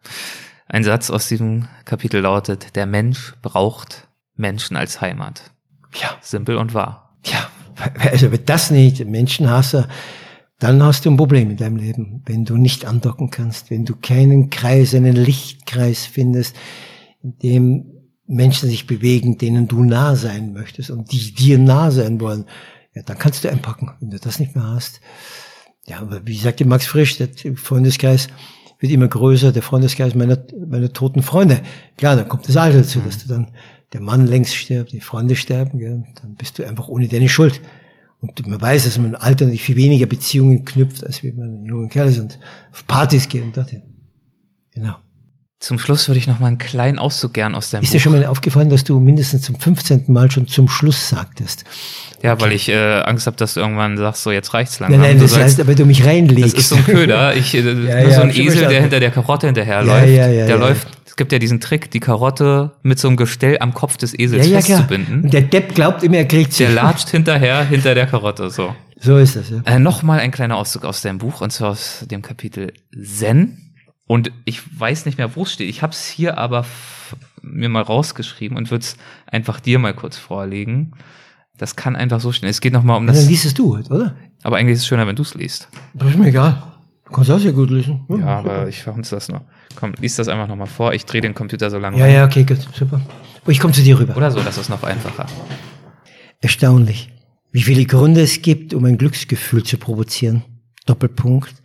Ein 0.68 0.84
Satz 0.84 1.10
aus 1.10 1.28
diesem 1.28 1.68
Kapitel 1.86 2.22
lautet, 2.22 2.76
der 2.76 2.86
Mensch 2.86 3.34
braucht 3.42 4.08
Menschen 4.36 4.76
als 4.76 5.02
Heimat. 5.02 5.52
Ja. 5.94 6.18
Simpel 6.22 6.58
und 6.58 6.74
wahr. 6.74 7.18
Ja, 7.26 7.50
also 8.00 8.32
wenn 8.32 8.46
das 8.46 8.72
nicht 8.72 9.06
Menschenhasser, 9.06 9.88
dann 10.60 10.82
hast 10.82 11.06
du 11.06 11.12
ein 11.12 11.18
Problem 11.18 11.52
in 11.52 11.58
deinem 11.58 11.78
Leben, 11.78 12.22
wenn 12.26 12.44
du 12.44 12.58
nicht 12.58 12.86
andocken 12.86 13.30
kannst, 13.30 13.70
wenn 13.70 13.86
du 13.86 13.96
keinen 13.96 14.50
Kreis, 14.50 14.94
einen 14.96 15.16
Lichtkreis 15.16 16.06
findest, 16.06 16.56
in 17.28 17.38
dem 17.40 17.86
Menschen 18.26 18.70
sich 18.70 18.88
bewegen, 18.88 19.38
denen 19.38 19.68
du 19.68 19.84
nah 19.84 20.16
sein 20.16 20.54
möchtest 20.54 20.92
und 20.92 21.12
die 21.12 21.34
dir 21.34 21.58
nah 21.58 21.92
sein 21.92 22.20
wollen, 22.20 22.46
ja, 22.94 23.02
dann 23.04 23.18
kannst 23.18 23.44
du 23.44 23.50
einpacken. 23.50 23.92
Wenn 24.00 24.10
du 24.10 24.20
das 24.20 24.40
nicht 24.40 24.56
mehr 24.56 24.66
hast, 24.66 25.02
ja, 25.86 26.00
aber 26.00 26.26
wie 26.26 26.38
sagte 26.38 26.66
Max 26.66 26.86
Frisch, 26.86 27.18
der 27.18 27.30
Freundeskreis 27.56 28.28
wird 28.80 28.92
immer 28.92 29.08
größer, 29.08 29.52
der 29.52 29.62
Freundeskreis 29.62 30.14
meiner, 30.16 30.38
meiner 30.68 30.92
toten 30.92 31.24
Freunde. 31.24 31.62
Klar, 31.96 32.16
dann 32.16 32.28
kommt 32.28 32.48
das 32.48 32.58
Alter 32.58 32.80
dazu, 32.80 33.00
dass 33.00 33.20
du 33.20 33.28
dann 33.28 33.52
der 33.94 34.02
Mann 34.02 34.28
längst 34.28 34.56
stirbt, 34.56 34.92
die 34.92 35.00
Freunde 35.00 35.36
sterben, 35.36 35.80
gell, 35.80 36.04
dann 36.22 36.36
bist 36.36 36.60
du 36.60 36.68
einfach 36.68 36.90
ohne 36.90 37.08
deine 37.08 37.30
Schuld. 37.30 37.62
Und 38.20 38.46
man 38.48 38.60
weiß, 38.60 38.84
dass 38.84 38.98
man 38.98 39.14
im 39.14 39.16
Alter 39.16 39.46
nicht 39.46 39.64
viel 39.64 39.78
weniger 39.78 40.08
Beziehungen 40.08 40.66
knüpft, 40.66 41.06
als 41.06 41.24
wenn 41.24 41.38
man 41.38 41.66
jungen 41.66 41.90
Kerl 41.90 42.10
ist 42.10 42.20
und 42.20 42.40
auf 42.72 42.86
Partys 42.86 43.30
geht 43.30 43.44
und 43.44 43.56
dorthin. 43.56 43.84
Genau. 44.72 44.96
Zum 45.60 45.80
Schluss 45.80 46.08
würde 46.08 46.20
ich 46.20 46.28
noch 46.28 46.40
mal 46.40 46.48
einen 46.48 46.60
kleinen 46.60 47.00
Auszug 47.00 47.34
gern 47.34 47.56
aus 47.56 47.72
deinem 47.72 47.82
Ist 47.82 47.90
Buch. 47.90 47.94
dir 47.94 48.00
schon 48.00 48.12
mal 48.12 48.26
aufgefallen, 48.28 48.70
dass 48.70 48.84
du 48.84 49.00
mindestens 49.00 49.42
zum 49.42 49.56
15. 49.56 50.04
Mal 50.08 50.30
schon 50.30 50.48
zum 50.48 50.68
Schluss 50.68 51.10
sagtest? 51.10 51.64
Ja, 52.22 52.40
weil 52.40 52.52
ich 52.52 52.70
äh, 52.70 53.02
Angst 53.02 53.26
habe, 53.26 53.38
dass 53.38 53.56
du 53.56 53.62
irgendwann 53.62 53.98
sagst, 53.98 54.22
so 54.22 54.32
jetzt 54.32 54.54
reicht's 54.54 54.80
langsam. 54.80 55.02
Nein, 55.02 55.18
nein, 55.18 55.20
das 55.20 55.36
heißt, 55.36 55.60
aber 55.60 55.74
du 55.74 55.86
mich 55.86 56.06
reinlegst. 56.06 56.54
das 56.54 56.64
ist 56.64 56.70
so 56.70 56.76
ein 56.76 56.86
Köder. 56.86 57.36
Ich, 57.36 57.56
äh, 57.56 57.62
nur 57.62 57.90
ja, 57.90 58.12
so 58.12 58.22
ein 58.22 58.30
Esel, 58.30 58.68
der 58.68 58.82
hinter 58.82 59.00
der 59.00 59.10
Karotte 59.10 59.48
hinterherläuft. 59.48 60.08
Ja, 60.08 60.28
ja, 60.28 60.28
ja, 60.28 60.46
der 60.46 60.56
ja. 60.56 60.62
läuft. 60.62 60.88
Es 61.06 61.16
gibt 61.16 61.32
ja 61.32 61.40
diesen 61.40 61.60
Trick, 61.60 61.90
die 61.90 62.00
Karotte 62.00 62.72
mit 62.84 63.00
so 63.00 63.08
einem 63.08 63.18
Gestell 63.18 63.58
am 63.60 63.74
Kopf 63.74 63.98
des 63.98 64.12
ja, 64.12 64.20
Esels 64.20 64.48
ja, 64.48 64.62
klar. 64.62 64.78
festzubinden. 64.78 65.24
Und 65.24 65.34
der 65.34 65.42
Depp 65.42 65.74
glaubt 65.74 66.04
immer, 66.04 66.18
er 66.18 66.26
kriegt 66.26 66.54
sie. 66.54 66.66
Der 66.66 66.74
latscht 66.74 67.10
hinterher 67.10 67.64
hinter 67.64 67.96
der 67.96 68.06
Karotte. 68.06 68.52
So. 68.52 68.76
So 69.00 69.18
ist 69.18 69.36
das, 69.36 69.50
ja. 69.50 69.62
Äh, 69.66 69.80
Nochmal 69.80 70.20
ein 70.20 70.32
kleiner 70.32 70.58
Auszug 70.58 70.86
aus 70.86 71.02
deinem 71.02 71.18
Buch, 71.18 71.42
und 71.42 71.52
zwar 71.52 71.72
aus 71.72 72.06
dem 72.10 72.22
Kapitel 72.22 72.74
Zen. 73.04 73.67
Und 74.08 74.32
ich 74.46 74.62
weiß 74.80 75.06
nicht 75.06 75.18
mehr, 75.18 75.36
wo 75.36 75.44
es 75.44 75.52
steht. 75.54 75.70
Ich 75.70 75.82
habe 75.82 75.92
es 75.92 76.06
hier 76.08 76.38
aber 76.38 76.66
mir 77.42 77.70
mal 77.70 77.84
rausgeschrieben 77.84 78.58
und 78.58 78.72
würde 78.72 78.84
es 78.84 78.98
einfach 79.26 79.60
dir 79.60 79.80
mal 79.80 79.94
kurz 79.94 80.18
vorlegen. 80.18 80.94
Das 81.58 81.76
kann 81.76 81.96
einfach 81.96 82.20
so 82.22 82.32
stehen. 82.32 82.50
Es 82.50 82.62
geht 82.62 82.74
nochmal 82.74 82.98
um 82.98 83.06
Dann 83.08 83.16
das. 83.16 83.28
liest 83.28 83.46
es 83.46 83.54
du 83.54 83.76
halt, 83.76 83.92
oder? 83.92 84.16
Aber 84.44 84.58
eigentlich 84.58 84.76
ist 84.76 84.82
es 84.82 84.88
schöner, 84.88 85.08
wenn 85.08 85.16
du 85.16 85.24
es 85.24 85.34
liest. 85.36 85.68
Das 85.94 86.10
ist 86.10 86.18
mir 86.18 86.28
egal. 86.28 86.62
Du 87.06 87.12
kannst 87.12 87.32
auch 87.32 87.40
sehr 87.40 87.54
gut 87.54 87.70
lesen. 87.70 88.06
Hm, 88.08 88.20
Ja, 88.22 88.38
super. 88.42 88.52
aber 88.54 88.68
ich 88.70 88.82
verhunze 88.84 89.16
das 89.16 89.28
nur. 89.30 89.42
Komm, 89.76 89.94
lies 90.00 90.16
das 90.16 90.28
einfach 90.28 90.48
nochmal 90.48 90.68
vor. 90.68 90.94
Ich 90.94 91.06
drehe 91.06 91.22
den 91.22 91.34
Computer 91.34 91.70
so 91.70 91.78
lange. 91.78 91.98
Ja, 91.98 92.06
rum. 92.06 92.14
ja, 92.14 92.26
okay, 92.26 92.44
gut, 92.44 92.60
super. 92.74 93.02
Oh, 93.46 93.50
ich 93.50 93.60
komme 93.60 93.74
zu 93.74 93.82
dir 93.82 93.98
rüber. 94.00 94.16
Oder 94.16 94.30
so, 94.32 94.42
das 94.42 94.58
ist 94.58 94.70
noch 94.70 94.84
einfacher. 94.84 95.26
Erstaunlich, 96.42 97.12
wie 97.52 97.62
viele 97.62 97.86
Gründe 97.86 98.22
es 98.22 98.42
gibt, 98.42 98.74
um 98.74 98.86
ein 98.86 98.98
Glücksgefühl 98.98 99.64
zu 99.64 99.78
provozieren. 99.78 100.44
Doppelpunkt. 100.86 101.56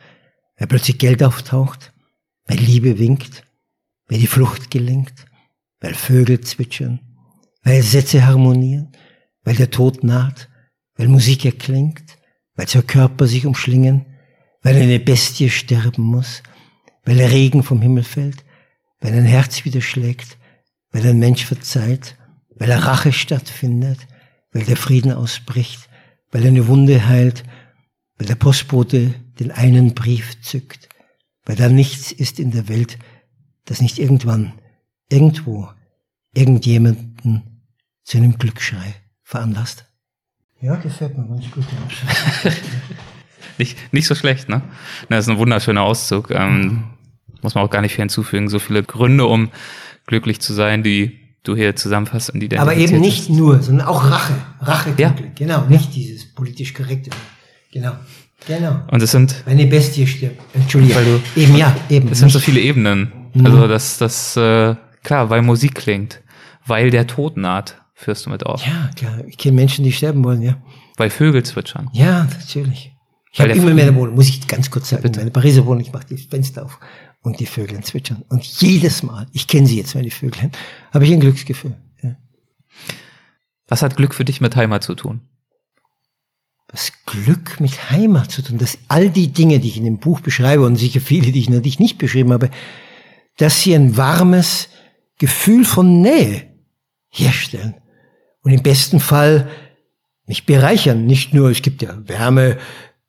Weil 0.59 0.67
plötzlich 0.69 0.99
Geld 0.99 1.23
auftaucht, 1.23 1.92
weil 2.47 2.59
Liebe 2.59 2.99
winkt, 2.99 3.45
weil 4.09 4.19
die 4.19 4.27
Flucht 4.27 4.71
gelingt, 4.71 5.27
weil 5.81 5.95
Vögel 5.95 6.41
zwitschern, 6.41 7.01
weil 7.63 7.83
Sätze 7.83 8.27
harmonieren, 8.27 8.93
weil 9.45 9.57
der 9.57 9.71
Tod 9.71 10.05
naht, 10.05 10.49
weil 10.97 11.09
Musik 11.09 11.45
erklingt, 11.45 12.19
weil 12.55 12.69
zwei 12.69 12.83
Körper 12.83 13.27
sich 13.27 13.47
umschlingen, 13.47 14.07
weil 14.63 14.77
eine 14.77 15.01
Bestie 15.01 15.51
sterben 15.51 16.03
muss, 16.03 16.43
weil 17.05 17.17
der 17.17 17.31
Regen 17.31 17.63
vom 17.63 17.83
Himmel 17.83 18.05
fällt, 18.05 18.45
weil 19.01 19.13
ein 19.15 19.25
Herz 19.25 19.65
wieder 19.65 19.81
schlägt, 19.81 20.39
weil 20.91 21.07
ein 21.07 21.19
Mensch 21.19 21.45
verzeiht, 21.45 22.17
weil 22.57 22.71
eine 22.71 22.85
Rache 22.85 23.13
stattfindet, 23.13 24.07
weil 24.53 24.65
der 24.65 24.77
Frieden 24.77 25.13
ausbricht, 25.13 25.89
weil 26.31 26.47
eine 26.47 26.69
Wunde 26.69 27.09
heilt, 27.09 27.43
weil 28.19 28.27
der 28.27 28.37
Postbote 28.37 29.15
den 29.41 29.51
einen 29.51 29.95
Brief 29.95 30.41
zückt, 30.43 30.89
weil 31.45 31.57
da 31.57 31.69
nichts 31.69 32.13
ist 32.13 32.39
in 32.39 32.51
der 32.51 32.69
Welt, 32.69 32.99
das 33.65 33.81
nicht 33.81 33.99
irgendwann, 33.99 34.53
irgendwo, 35.11 35.69
irgendjemanden 36.35 37.63
zu 38.05 38.19
einem 38.19 38.39
Glücksschrei 38.39 38.95
veranlasst. 39.23 39.87
Ja, 40.61 40.77
gefällt 40.77 41.17
mir 41.19 41.27
ganz 41.27 41.51
gut. 41.51 41.65
Nicht, 43.59 43.77
nicht 43.93 44.07
so 44.07 44.15
schlecht, 44.15 44.49
ne? 44.49 44.63
Na, 45.09 45.17
Das 45.17 45.27
ist 45.27 45.31
ein 45.31 45.39
wunderschöner 45.39 45.83
Auszug. 45.83 46.31
Ähm, 46.31 46.85
muss 47.43 47.55
man 47.55 47.65
auch 47.65 47.71
gar 47.71 47.83
nicht 47.83 47.93
viel 47.95 48.03
hinzufügen. 48.03 48.49
So 48.49 48.59
viele 48.59 48.83
Gründe, 48.83 49.27
um 49.27 49.51
glücklich 50.07 50.41
zu 50.41 50.55
sein, 50.55 50.83
die 50.83 51.19
du 51.43 51.55
hier 51.55 51.77
zusammenfasst 51.77 52.31
und 52.31 52.41
die 52.41 52.59
Aber 52.59 52.75
eben 52.75 53.01
nicht 53.01 53.29
nur, 53.29 53.63
sondern 53.63 53.87
auch 53.89 54.09
Rache. 54.11 54.35
Rache, 54.61 54.95
Ja. 54.97 55.15
genau, 55.35 55.67
nicht 55.67 55.95
dieses 55.95 56.33
politisch 56.33 56.73
korrekte. 56.73 57.11
Genau, 57.73 57.93
genau. 58.47 58.81
Und 58.91 59.03
es 59.03 59.11
sind, 59.13 59.43
Eine 59.47 59.67
Bestie 59.67 60.07
stirbt. 60.07 60.41
Entschuldige. 60.55 60.95
Du- 60.95 61.41
eben, 61.41 61.57
ja, 61.57 61.75
eben. 61.89 62.09
es 62.09 62.19
sind 62.19 62.31
so 62.31 62.39
viele 62.39 62.61
Ebenen. 62.61 63.13
Mhm. 63.35 63.47
Also 63.47 63.67
das, 63.69 63.99
das, 63.99 64.37
äh, 64.37 64.75
klar, 65.03 65.31
weil 65.31 65.43
Musik 65.43 65.75
klingt, 65.75 66.21
weil 66.67 66.91
der 66.91 67.07
Tod 67.07 67.37
naht, 67.37 67.81
führst 67.95 68.27
du 68.27 68.31
mit 68.31 68.45
auf. 68.45 68.65
Ja, 68.67 68.91
klar. 68.97 69.25
Ich 69.27 69.39
kenne 69.39 69.55
Menschen, 69.57 69.85
die 69.85 69.93
sterben 69.93 70.25
wollen, 70.25 70.43
ja. 70.43 70.57
Weil 70.97 71.11
Vögel 71.11 71.43
zwitschern. 71.43 71.89
Ja, 71.93 72.25
natürlich. 72.25 72.93
Ich 73.33 73.41
habe 73.41 73.53
immer 73.53 73.73
mehr 73.73 73.95
Wohnung, 73.95 74.15
muss 74.15 74.29
ich 74.29 74.47
ganz 74.47 74.71
kurz 74.71 74.91
sagen, 74.91 75.11
meine 75.17 75.31
Pariser 75.31 75.65
Wohnung, 75.65 75.81
ich 75.81 75.93
mache 75.93 76.07
die 76.07 76.19
Fenster 76.19 76.67
auf 76.67 76.79
und 77.23 77.41
die 77.41 77.47
Vögel 77.47 77.81
zwitschern. 77.83 78.25
Und 78.29 78.45
jedes 78.45 79.03
Mal, 79.03 79.27
ich 79.33 79.47
kenne 79.47 79.67
sie 79.67 79.79
jetzt, 79.79 79.95
meine 79.95 80.11
Vögel, 80.11 80.51
habe 80.93 81.05
ich 81.07 81.13
ein 81.13 81.21
Glücksgefühl. 81.21 81.75
Ja. 82.03 82.17
Was 83.69 83.81
hat 83.83 83.97
Glück 83.97 84.15
für 84.15 84.27
dich 84.27 84.43
mit 84.43 84.55
Heimat 84.55 84.83
zu 84.85 84.95
tun? 84.95 85.23
Das 86.73 86.93
Glück 87.07 87.61
mit 87.61 87.91
Heimat 87.91 88.31
zu 88.31 88.43
tun, 88.43 88.59
dass 88.59 88.79
all 88.89 89.11
die 89.11 89.29
Dinge, 89.29 89.61
die 89.61 89.69
ich 89.69 89.77
in 89.77 89.85
dem 89.85 89.99
Buch 89.99 90.21
beschreibe 90.21 90.65
und 90.65 90.77
sicher 90.77 91.01
viele, 91.01 91.31
die 91.31 91.41
ich 91.41 91.51
natürlich 91.51 91.79
nicht 91.79 91.99
beschrieben 91.99 92.33
habe, 92.33 92.51
dass 93.37 93.61
sie 93.61 93.75
ein 93.75 93.97
warmes 93.97 94.69
Gefühl 95.19 95.65
von 95.65 96.01
Nähe 96.01 96.45
herstellen. 97.11 97.75
Und 98.43 98.53
im 98.53 98.63
besten 98.63 99.01
Fall 99.01 99.51
mich 100.27 100.47
bereichern. 100.47 101.07
Nicht 101.07 101.35
nur, 101.35 101.51
es 101.51 101.63
gibt 101.63 101.83
ja 101.83 101.97
Wärme, 102.09 102.59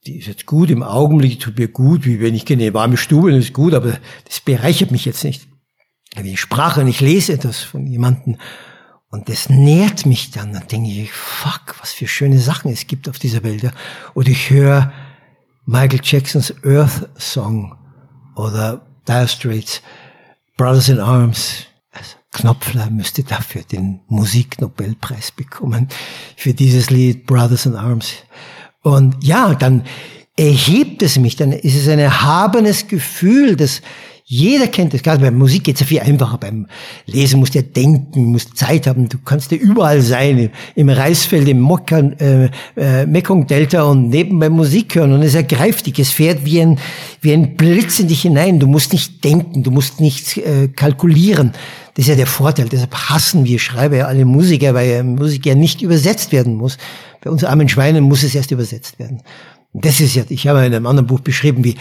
die 0.06 0.18
ist 0.18 0.28
jetzt 0.28 0.46
gut 0.46 0.70
im 0.70 0.84
Augenblick, 0.84 1.40
tut 1.40 1.58
mir 1.58 1.70
gut, 1.70 2.06
wie 2.06 2.20
wenn 2.20 2.36
ich 2.36 2.50
in 2.50 2.60
eine 2.60 2.74
warme 2.74 2.98
Stube, 2.98 3.32
das 3.32 3.46
ist 3.46 3.54
gut, 3.54 3.74
aber 3.74 3.98
das 4.26 4.42
bereichert 4.42 4.92
mich 4.92 5.06
jetzt 5.06 5.24
nicht. 5.24 5.48
Wenn 6.16 6.26
ich 6.26 6.42
sprache 6.42 6.82
und 6.82 6.88
ich 6.88 7.00
lese 7.00 7.34
etwas 7.34 7.62
von 7.62 7.88
jemandem 7.88 8.38
und 9.14 9.30
das 9.30 9.48
nährt 9.48 10.08
mich 10.08 10.32
dann, 10.32 10.54
dann 10.54 10.66
denke 10.66 10.90
ich, 10.90 11.12
fuck, 11.12 11.76
was 11.80 11.94
für 11.94 12.08
schöne 12.08 12.40
Sachen 12.40 12.72
es 12.72 12.88
gibt 12.88 13.08
auf 13.08 13.20
dieser 13.20 13.44
Welt. 13.44 13.72
Oder 14.16 14.30
ich 14.30 14.50
höre 14.50 14.92
Michael 15.68 16.00
Jacksons 16.02 16.52
Earth 16.66 17.08
Song 17.20 17.78
oder 18.36 18.84
Dire 19.08 19.28
Straits, 19.28 19.84
Brothers 20.58 20.90
in 20.90 21.00
Arms. 21.00 21.66
Also 21.92 22.16
Knopfler 22.32 22.90
müsste 22.90 23.24
dafür 23.24 23.62
den 23.62 24.00
Musiknobelpreis 24.08 25.30
bekommen, 25.30 25.90
für 26.36 26.56
dieses 26.56 26.90
Lied 26.90 27.28
Brothers 27.28 27.68
in 27.68 27.76
Arms. 27.76 28.16
Und 28.82 29.24
ja, 29.24 29.54
dann 29.54 29.84
erhebt 30.36 31.04
es 31.04 31.20
mich, 31.20 31.36
dann 31.36 31.52
ist 31.52 31.76
es 31.76 31.88
ein 31.88 32.00
erhabenes 32.00 32.88
Gefühl, 32.88 33.58
das 33.58 33.84
jeder 34.34 34.66
kennt 34.68 34.96
das. 34.96 35.04
Gerade 35.04 35.22
bei 35.22 35.30
Musik 35.30 35.66
geht 35.66 35.76
es 35.76 35.82
ja 35.82 35.86
viel 35.86 36.00
einfacher. 36.00 36.40
Beim 36.40 36.66
Lesen 37.06 37.40
musst 37.40 37.54
du 37.54 37.60
ja 37.60 37.64
denken, 37.64 38.32
musst 38.32 38.58
Zeit 38.58 38.88
haben. 38.88 39.08
Du 39.08 39.20
kannst 39.24 39.52
ja 39.52 39.58
überall 39.58 40.02
sein, 40.02 40.50
im, 40.74 40.90
Reisfeld, 40.90 41.48
im 41.48 41.60
Mokkan, 41.60 42.14
äh, 42.14 42.50
äh, 42.76 43.06
Mekong-Delta 43.06 43.84
und 43.84 44.10
nebenbei 44.10 44.50
Musik 44.50 44.96
hören. 44.96 45.14
Und 45.14 45.22
es 45.22 45.36
ergreift 45.36 45.86
dich. 45.86 46.00
Es 46.00 46.10
fährt 46.10 46.46
wie 46.46 46.62
ein, 46.62 46.80
wie 47.22 47.32
ein 47.32 47.56
Blitz 47.56 48.00
in 48.00 48.08
dich 48.08 48.24
hinein. 48.24 48.60
Du 48.60 48.66
musst 48.66 48.92
nicht 48.92 49.24
denken, 49.24 49.62
du 49.62 49.70
musst 49.70 50.02
nichts 50.02 50.36
äh, 50.38 50.68
kalkulieren. 50.68 51.52
Das 51.94 52.06
ist 52.06 52.10
ja 52.10 52.16
der 52.16 52.26
Vorteil. 52.26 52.70
Deshalb 52.70 52.96
hassen 52.96 53.46
wir 53.46 53.60
Schreiber 53.60 53.98
ja 53.98 54.06
alle 54.08 54.26
Musiker, 54.26 54.74
weil 54.74 55.04
Musik 55.04 55.46
ja 55.46 55.54
nicht 55.54 55.84
übersetzt 55.84 56.32
werden 56.32 56.56
muss. 56.56 56.80
Bei 57.22 57.30
uns 57.30 57.44
armen 57.44 57.70
Schweinen 57.70 58.04
muss 58.04 58.24
es 58.24 58.34
erst 58.34 58.50
übersetzt 58.50 58.98
werden. 58.98 59.22
Das 59.76 60.00
ist 60.00 60.14
ja, 60.14 60.24
ich 60.30 60.48
habe 60.48 60.60
in 60.60 60.66
einem 60.66 60.86
anderen 60.86 61.08
Buch 61.08 61.20
beschrieben, 61.20 61.64
wie 61.64 61.76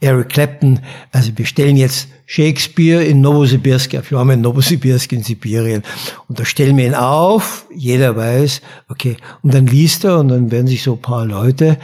Eric 0.00 0.30
Clapton, 0.30 0.80
also 1.12 1.30
wir 1.36 1.44
stellen 1.44 1.76
jetzt 1.76 2.08
Shakespeare 2.24 3.04
in 3.04 3.20
Novosibirsk 3.20 3.92
wir 3.92 4.18
haben 4.18 4.30
in 4.30 4.40
Novosibirsk 4.40 5.12
in 5.12 5.22
Sibirien. 5.22 5.82
Und 6.26 6.40
da 6.40 6.46
stellen 6.46 6.74
wir 6.78 6.86
ihn 6.86 6.94
auf, 6.94 7.66
jeder 7.74 8.16
weiß, 8.16 8.62
okay, 8.88 9.18
und 9.42 9.52
dann 9.52 9.66
liest 9.66 10.04
er 10.04 10.20
und 10.20 10.28
dann 10.28 10.50
werden 10.50 10.66
sich 10.66 10.82
so 10.82 10.94
ein 10.94 11.02
paar 11.02 11.26
Leute 11.26 11.76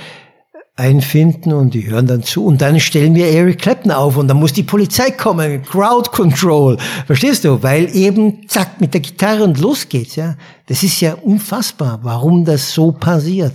einfinden 0.77 1.53
und 1.53 1.75
die 1.75 1.87
hören 1.87 2.07
dann 2.07 2.23
zu 2.23 2.47
und 2.47 2.63
dann 2.63 2.81
stellen 2.81 3.15
wir 3.15 3.27
Eric 3.27 3.59
Clapton 3.59 3.93
auf 3.93 4.17
und 4.17 4.29
dann 4.29 4.39
muss 4.39 4.55
die 4.55 4.63
Polizei 4.63 5.11
kommen, 5.11 5.63
Crowd 5.63 6.09
Control, 6.11 6.79
verstehst 7.07 7.45
du? 7.45 7.63
Weil 7.63 7.95
eben 7.95 8.49
zack 8.49 8.81
mit 8.81 8.95
der 8.95 9.03
Gitarre 9.03 9.45
und 9.45 9.61
los 9.61 9.91
geht's, 9.91 10.17
ja. 10.17 10.37
Das 10.69 10.83
ist 10.83 11.03
ja 11.03 11.13
unfassbar, 11.13 12.01
warum 12.03 12.47
das 12.47 12.73
so 12.73 12.93
passiert 12.93 13.53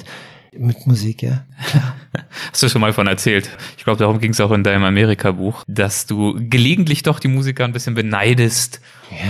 mit 0.58 0.88
Musik, 0.88 1.24
ja. 1.24 1.46
Hast 2.52 2.64
du 2.64 2.70
schon 2.70 2.82
mal 2.82 2.94
von 2.94 3.08
erzählt. 3.08 3.50
Ich 3.78 3.84
glaube, 3.84 4.00
darum 4.00 4.20
ging 4.20 4.32
es 4.32 4.40
auch 4.40 4.52
in 4.52 4.64
deinem 4.64 4.84
Amerika-Buch, 4.84 5.64
dass 5.68 6.06
du 6.06 6.36
gelegentlich 6.50 7.04
doch 7.04 7.20
die 7.20 7.28
Musiker 7.28 7.66
ein 7.66 7.74
bisschen 7.74 7.96
beneidest 7.96 8.82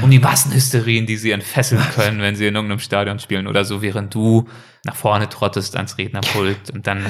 um 0.01 0.09
die 0.09 0.19
Massenhysterien, 0.19 1.05
die 1.05 1.17
sie 1.17 1.32
entfesseln 1.32 1.84
können, 1.95 2.21
wenn 2.21 2.36
sie 2.36 2.47
in 2.47 2.55
irgendeinem 2.55 2.80
Stadion 2.80 3.19
spielen 3.19 3.47
oder 3.47 3.65
so, 3.65 3.82
während 3.82 4.13
du 4.13 4.47
nach 4.86 4.95
vorne 4.95 5.27
trottest 5.27 5.75
ans 5.75 5.97
Rednerpult 5.97 6.69
und 6.73 6.88
dann 6.88 7.05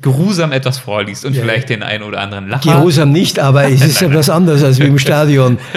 geruhsam 0.00 0.52
etwas 0.52 0.78
vorliest 0.78 1.24
und 1.24 1.34
vielleicht 1.34 1.68
den 1.68 1.82
einen 1.82 2.02
oder 2.02 2.20
anderen 2.20 2.48
Lacher. 2.48 2.74
Geruhsam 2.74 3.12
nicht, 3.12 3.38
aber 3.38 3.70
es 3.70 3.82
ist 3.82 4.02
etwas 4.02 4.28
anderes 4.28 4.62
als 4.62 4.78
wie 4.80 4.86
im 4.86 4.98
Stadion. 4.98 5.58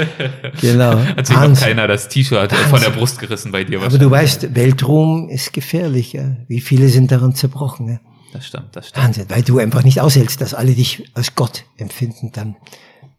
Genau. 0.62 1.00
Hat 1.00 1.28
sich 1.28 1.36
noch 1.36 1.60
keiner 1.60 1.88
das 1.88 2.08
T-Shirt 2.08 2.52
von 2.54 2.80
der 2.80 2.90
Brust 2.90 3.20
gerissen 3.20 3.52
bei 3.52 3.64
dir. 3.64 3.82
Aber 3.82 3.98
du 3.98 4.10
weißt, 4.10 4.56
Weltruhm 4.56 5.30
ist 5.30 5.54
gefährlich, 5.54 6.14
ja. 6.14 6.38
Wie 6.48 6.62
viele 6.62 6.88
sind 6.88 7.12
daran 7.12 7.36
zerbrochen, 7.36 7.90
ja. 7.90 8.00
Das 8.32 8.48
stimmt, 8.48 8.76
das 8.76 8.90
stimmt. 8.90 9.06
Wahnsinn, 9.06 9.26
weil 9.30 9.42
du 9.42 9.60
einfach 9.60 9.84
nicht 9.84 10.00
aushältst, 10.00 10.40
dass 10.40 10.54
alle 10.54 10.74
dich 10.74 11.10
als 11.14 11.36
Gott 11.36 11.66
empfinden, 11.78 12.32
dann 12.34 12.56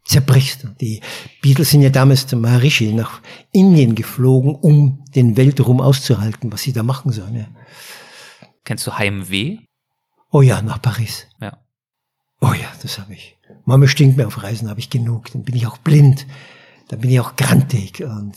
zerbrichst 0.04 0.64
du. 0.64 0.68
Die 0.80 1.00
Beatles 1.42 1.70
sind 1.70 1.82
ja 1.82 1.90
damals 1.90 2.26
zum 2.26 2.40
Maharishi 2.40 2.92
nach 2.92 3.20
Indien 3.52 3.94
geflogen, 3.94 4.54
um 4.54 5.04
den 5.14 5.36
Weltruhm 5.36 5.80
auszuhalten, 5.80 6.52
was 6.52 6.62
sie 6.62 6.72
da 6.72 6.82
machen 6.82 7.12
sollen. 7.12 7.36
Ja. 7.36 7.46
Kennst 8.66 8.84
du 8.84 8.98
Heimweh? 8.98 9.60
Oh 10.32 10.42
ja, 10.42 10.60
nach 10.60 10.82
Paris. 10.82 11.28
Ja. 11.40 11.64
Oh 12.40 12.52
ja, 12.52 12.66
das 12.82 12.98
habe 12.98 13.14
ich. 13.14 13.38
Mama 13.64 13.86
stinkt 13.86 14.16
mir 14.16 14.26
auf 14.26 14.42
Reisen, 14.42 14.68
habe 14.68 14.80
ich 14.80 14.90
genug. 14.90 15.30
Dann 15.30 15.44
bin 15.44 15.54
ich 15.54 15.68
auch 15.68 15.78
blind. 15.78 16.26
dann 16.88 17.00
bin 17.00 17.10
ich 17.10 17.20
auch 17.20 17.36
grantig 17.36 18.02
und 18.02 18.34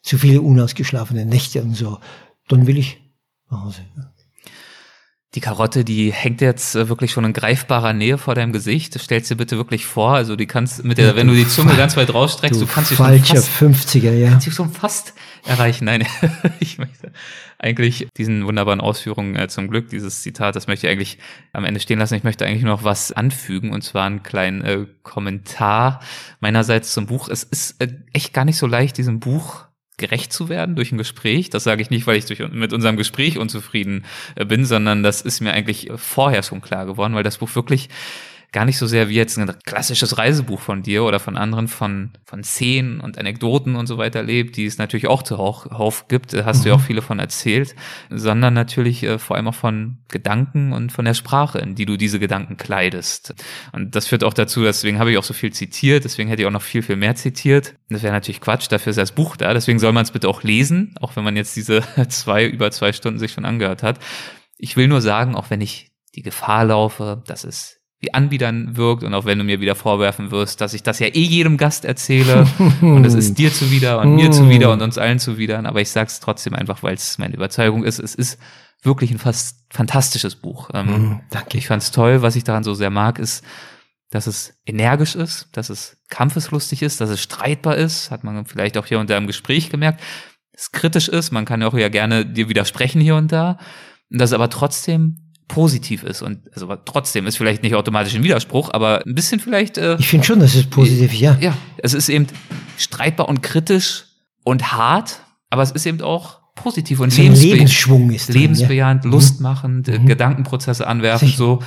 zu 0.00 0.16
viele 0.16 0.42
unausgeschlafene 0.42 1.26
Nächte 1.26 1.60
und 1.60 1.74
so. 1.74 1.98
Dann 2.46 2.68
will 2.68 2.78
ich 2.78 3.02
nach 3.50 3.64
Hause. 3.64 3.82
Die 5.34 5.40
Karotte, 5.40 5.84
die 5.84 6.12
hängt 6.12 6.40
jetzt 6.40 6.76
äh, 6.76 6.88
wirklich 6.88 7.10
schon 7.10 7.24
in 7.24 7.32
greifbarer 7.32 7.92
Nähe 7.92 8.18
vor 8.18 8.36
deinem 8.36 8.52
Gesicht. 8.52 8.98
Stellst 9.00 9.30
dir 9.30 9.34
bitte 9.34 9.56
wirklich 9.56 9.84
vor, 9.84 10.14
also 10.14 10.36
die 10.36 10.46
kannst 10.46 10.84
mit 10.84 10.96
der, 10.96 11.16
wenn 11.16 11.26
du 11.26 11.34
die 11.34 11.48
Zunge 11.48 11.74
ganz 11.74 11.96
weit 11.96 12.14
rausstreckst, 12.14 12.60
du, 12.60 12.66
du 12.66 12.70
kannst 12.70 12.90
sie 12.90 12.96
schon 12.96 13.18
fast, 13.18 13.48
50er, 13.60 14.12
ja. 14.12 14.30
Kannst 14.30 14.44
sie 14.44 14.52
schon 14.52 14.70
fast 14.70 15.14
erreichen. 15.44 15.86
Nein, 15.86 16.06
ich 16.60 16.78
möchte 16.78 17.10
eigentlich 17.58 18.06
diesen 18.16 18.46
wunderbaren 18.46 18.80
Ausführungen 18.80 19.34
äh, 19.34 19.48
zum 19.48 19.68
Glück, 19.68 19.88
dieses 19.88 20.22
Zitat, 20.22 20.54
das 20.54 20.68
möchte 20.68 20.86
ich 20.86 20.92
eigentlich 20.92 21.18
am 21.52 21.64
Ende 21.64 21.80
stehen 21.80 21.98
lassen. 21.98 22.14
Ich 22.14 22.24
möchte 22.24 22.46
eigentlich 22.46 22.62
noch 22.62 22.84
was 22.84 23.10
anfügen 23.10 23.72
und 23.72 23.82
zwar 23.82 24.06
einen 24.06 24.22
kleinen 24.22 24.62
äh, 24.62 24.86
Kommentar 25.02 26.00
meinerseits 26.38 26.92
zum 26.92 27.06
Buch. 27.06 27.28
Es 27.28 27.42
ist 27.42 27.80
äh, 27.80 27.88
echt 28.12 28.34
gar 28.34 28.44
nicht 28.44 28.58
so 28.58 28.68
leicht, 28.68 28.98
diesem 28.98 29.18
Buch 29.18 29.64
gerecht 29.96 30.32
zu 30.32 30.48
werden 30.48 30.74
durch 30.74 30.92
ein 30.92 30.98
Gespräch. 30.98 31.50
Das 31.50 31.64
sage 31.64 31.82
ich 31.82 31.90
nicht, 31.90 32.06
weil 32.06 32.16
ich 32.16 32.26
durch, 32.26 32.40
mit 32.50 32.72
unserem 32.72 32.96
Gespräch 32.96 33.38
unzufrieden 33.38 34.04
äh, 34.34 34.44
bin, 34.44 34.64
sondern 34.64 35.02
das 35.02 35.20
ist 35.20 35.40
mir 35.40 35.52
eigentlich 35.52 35.90
vorher 35.96 36.42
schon 36.42 36.60
klar 36.60 36.86
geworden, 36.86 37.14
weil 37.14 37.22
das 37.22 37.38
Buch 37.38 37.54
wirklich 37.54 37.88
gar 38.54 38.64
nicht 38.64 38.78
so 38.78 38.86
sehr 38.86 39.08
wie 39.08 39.16
jetzt 39.16 39.36
ein 39.36 39.52
klassisches 39.64 40.16
Reisebuch 40.16 40.60
von 40.60 40.84
dir 40.84 41.02
oder 41.02 41.18
von 41.18 41.36
anderen 41.36 41.66
von, 41.66 42.12
von 42.24 42.44
Szenen 42.44 43.00
und 43.00 43.18
Anekdoten 43.18 43.74
und 43.74 43.88
so 43.88 43.98
weiter 43.98 44.22
lebt, 44.22 44.56
die 44.56 44.64
es 44.64 44.78
natürlich 44.78 45.08
auch 45.08 45.24
zuhauf 45.24 46.06
gibt, 46.06 46.32
hast 46.32 46.60
mhm. 46.60 46.62
du 46.62 46.68
ja 46.68 46.74
auch 46.76 46.78
mhm. 46.78 46.84
viele 46.84 47.02
von 47.02 47.18
erzählt, 47.18 47.74
sondern 48.10 48.54
natürlich 48.54 49.02
äh, 49.02 49.18
vor 49.18 49.34
allem 49.34 49.48
auch 49.48 49.56
von 49.56 49.98
Gedanken 50.08 50.72
und 50.72 50.92
von 50.92 51.04
der 51.04 51.14
Sprache, 51.14 51.58
in 51.58 51.74
die 51.74 51.84
du 51.84 51.96
diese 51.96 52.20
Gedanken 52.20 52.56
kleidest. 52.56 53.34
Und 53.72 53.96
das 53.96 54.06
führt 54.06 54.22
auch 54.22 54.32
dazu, 54.32 54.62
deswegen 54.62 55.00
habe 55.00 55.10
ich 55.10 55.18
auch 55.18 55.24
so 55.24 55.34
viel 55.34 55.52
zitiert, 55.52 56.04
deswegen 56.04 56.28
hätte 56.28 56.42
ich 56.42 56.46
auch 56.46 56.52
noch 56.52 56.62
viel, 56.62 56.82
viel 56.82 56.96
mehr 56.96 57.16
zitiert. 57.16 57.74
Das 57.88 58.04
wäre 58.04 58.12
natürlich 58.12 58.40
Quatsch, 58.40 58.70
dafür 58.70 58.90
ist 58.90 58.98
das 58.98 59.12
Buch 59.12 59.36
da, 59.36 59.52
deswegen 59.52 59.80
soll 59.80 59.92
man 59.92 60.04
es 60.04 60.12
bitte 60.12 60.28
auch 60.28 60.44
lesen, 60.44 60.94
auch 61.00 61.16
wenn 61.16 61.24
man 61.24 61.34
jetzt 61.34 61.56
diese 61.56 61.82
zwei, 62.08 62.46
über 62.46 62.70
zwei 62.70 62.92
Stunden 62.92 63.18
sich 63.18 63.32
schon 63.32 63.44
angehört 63.44 63.82
hat. 63.82 63.98
Ich 64.58 64.76
will 64.76 64.86
nur 64.86 65.00
sagen, 65.00 65.34
auch 65.34 65.50
wenn 65.50 65.60
ich 65.60 65.90
die 66.14 66.22
Gefahr 66.22 66.64
laufe, 66.66 67.20
dass 67.26 67.42
es 67.42 67.80
wie 68.04 68.12
anbiedern 68.12 68.76
wirkt 68.76 69.02
und 69.02 69.14
auch 69.14 69.24
wenn 69.24 69.38
du 69.38 69.44
mir 69.44 69.60
wieder 69.60 69.74
vorwerfen 69.74 70.30
wirst, 70.30 70.60
dass 70.60 70.74
ich 70.74 70.82
das 70.82 70.98
ja 70.98 71.06
eh 71.06 71.22
jedem 71.22 71.56
Gast 71.56 71.84
erzähle 71.84 72.46
und 72.82 73.04
es 73.04 73.14
ist 73.14 73.34
dir 73.38 73.52
zuwider 73.52 74.00
und 74.00 74.14
mir 74.14 74.30
zuwider 74.30 74.70
und 74.72 74.82
uns 74.82 74.98
allen 74.98 75.18
zuwider, 75.18 75.64
aber 75.64 75.80
ich 75.80 75.90
sag's 75.90 76.20
trotzdem 76.20 76.54
einfach, 76.54 76.82
weil 76.82 76.94
es 76.94 77.16
meine 77.18 77.34
Überzeugung 77.34 77.84
ist, 77.84 77.98
es 77.98 78.14
ist 78.14 78.38
wirklich 78.82 79.10
ein 79.10 79.18
fast 79.18 79.64
fantastisches 79.70 80.36
Buch. 80.36 80.68
Ähm, 80.74 80.86
mm, 80.86 81.20
danke. 81.30 81.56
Ich 81.56 81.66
fand's 81.68 81.90
toll, 81.90 82.20
was 82.20 82.36
ich 82.36 82.44
daran 82.44 82.64
so 82.64 82.74
sehr 82.74 82.90
mag, 82.90 83.18
ist, 83.18 83.42
dass 84.10 84.26
es 84.26 84.54
energisch 84.66 85.14
ist, 85.14 85.48
dass 85.52 85.70
es 85.70 85.96
kampfeslustig 86.10 86.82
ist, 86.82 87.00
dass 87.00 87.08
es 87.08 87.22
streitbar 87.22 87.76
ist, 87.76 88.10
hat 88.10 88.24
man 88.24 88.44
vielleicht 88.44 88.76
auch 88.76 88.84
hier 88.84 89.00
und 89.00 89.08
da 89.08 89.16
im 89.16 89.26
Gespräch 89.26 89.70
gemerkt, 89.70 90.02
es 90.52 90.70
kritisch 90.70 91.08
ist, 91.08 91.32
man 91.32 91.46
kann 91.46 91.62
ja 91.62 91.68
auch 91.68 91.74
ja 91.74 91.88
gerne 91.88 92.26
dir 92.26 92.48
widersprechen 92.48 93.00
hier 93.00 93.16
und 93.16 93.32
da, 93.32 93.58
dass 94.10 94.30
es 94.30 94.34
aber 94.34 94.50
trotzdem 94.50 95.23
positiv 95.48 96.02
ist 96.02 96.22
und 96.22 96.40
also 96.54 96.74
trotzdem 96.84 97.26
ist 97.26 97.36
vielleicht 97.36 97.62
nicht 97.62 97.74
automatisch 97.74 98.14
ein 98.14 98.24
Widerspruch, 98.24 98.70
aber 98.72 99.04
ein 99.04 99.14
bisschen 99.14 99.40
vielleicht. 99.40 99.78
Äh, 99.78 99.96
ich 99.98 100.08
finde 100.08 100.26
schon, 100.26 100.40
dass 100.40 100.54
es 100.54 100.66
positiv, 100.66 101.12
ja. 101.12 101.36
Ja, 101.40 101.56
es 101.78 101.94
ist 101.94 102.08
eben 102.08 102.26
streitbar 102.78 103.28
und 103.28 103.42
kritisch 103.42 104.06
und 104.42 104.72
hart, 104.72 105.20
aber 105.50 105.62
es 105.62 105.70
ist 105.70 105.86
eben 105.86 106.00
auch 106.00 106.40
positiv 106.54 107.00
und 107.00 107.16
lebensbe 107.16 107.46
Lebensschwung 107.46 108.10
ist 108.10 108.32
lebensbejahend, 108.32 109.04
ja. 109.04 109.08
Mhm. 109.08 109.12
lustmachend, 109.14 109.88
mhm. 109.88 110.06
Gedankenprozesse 110.06 110.86
anwerfen, 110.86 111.28
Sicher. 111.28 111.38
so 111.38 111.62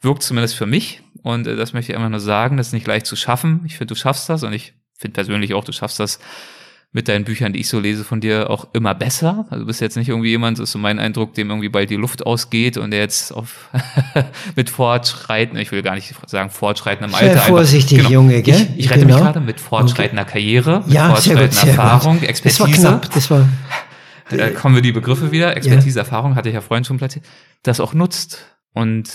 wirkt 0.00 0.22
zumindest 0.22 0.54
für 0.54 0.66
mich 0.66 1.02
und 1.22 1.46
äh, 1.46 1.56
das 1.56 1.72
möchte 1.72 1.92
ich 1.92 1.98
einfach 1.98 2.10
nur 2.10 2.20
sagen, 2.20 2.56
das 2.56 2.68
ist 2.68 2.72
nicht 2.72 2.86
leicht 2.86 3.06
zu 3.06 3.16
schaffen. 3.16 3.62
Ich 3.66 3.76
finde, 3.76 3.94
du 3.94 4.00
schaffst 4.00 4.28
das 4.28 4.42
und 4.42 4.52
ich 4.52 4.74
finde 4.96 5.14
persönlich 5.14 5.54
auch, 5.54 5.64
du 5.64 5.72
schaffst 5.72 6.00
das 6.00 6.18
mit 6.90 7.06
deinen 7.06 7.24
Büchern, 7.24 7.52
die 7.52 7.60
ich 7.60 7.68
so 7.68 7.78
lese 7.78 8.02
von 8.02 8.20
dir, 8.20 8.48
auch 8.48 8.68
immer 8.72 8.94
besser. 8.94 9.46
Also 9.50 9.60
du 9.60 9.66
bist 9.66 9.80
jetzt 9.80 9.96
nicht 9.96 10.08
irgendwie 10.08 10.30
jemand, 10.30 10.58
das 10.58 10.64
ist 10.64 10.72
so 10.72 10.78
mein 10.78 10.98
Eindruck, 10.98 11.34
dem 11.34 11.50
irgendwie 11.50 11.68
bald 11.68 11.90
die 11.90 11.96
Luft 11.96 12.24
ausgeht 12.24 12.78
und 12.78 12.92
der 12.92 13.00
jetzt 13.00 13.30
auf 13.30 13.68
mit 14.56 14.70
Fortschreiten, 14.70 15.58
ich 15.58 15.70
will 15.70 15.82
gar 15.82 15.94
nicht 15.94 16.14
sagen 16.26 16.48
Fortschreitendem 16.48 17.14
Alter. 17.14 17.34
Sehr 17.34 17.42
vorsichtig, 17.42 17.98
genau. 17.98 18.10
Junge, 18.10 18.42
gell? 18.42 18.68
Ich, 18.76 18.86
ich 18.86 18.90
rette 18.90 19.00
genau. 19.00 19.16
mich 19.16 19.24
gerade 19.24 19.40
mit 19.40 19.60
fortschreitender 19.60 20.22
okay. 20.22 20.32
Karriere, 20.32 20.82
mit 20.86 20.94
ja, 20.94 21.10
fortschreitender 21.10 21.52
sehr 21.52 21.62
gut, 21.64 21.76
sehr 21.76 21.84
Erfahrung, 21.84 22.20
gut. 22.20 22.28
Expertise. 22.28 22.62
Das 22.62 22.82
war 22.82 22.90
knapp, 22.90 23.12
das 23.12 23.30
war. 23.30 23.48
Da 24.30 24.50
kommen 24.50 24.74
wir 24.74 24.82
die 24.82 24.92
Begriffe 24.92 25.32
wieder. 25.32 25.56
Expertise, 25.56 25.98
ja. 25.98 26.04
Erfahrung, 26.04 26.34
hatte 26.34 26.50
ich 26.50 26.54
ja 26.54 26.60
vorhin 26.60 26.84
schon 26.84 26.98
platziert. 26.98 27.24
Das 27.62 27.80
auch 27.80 27.94
nutzt 27.94 28.44
und 28.74 29.08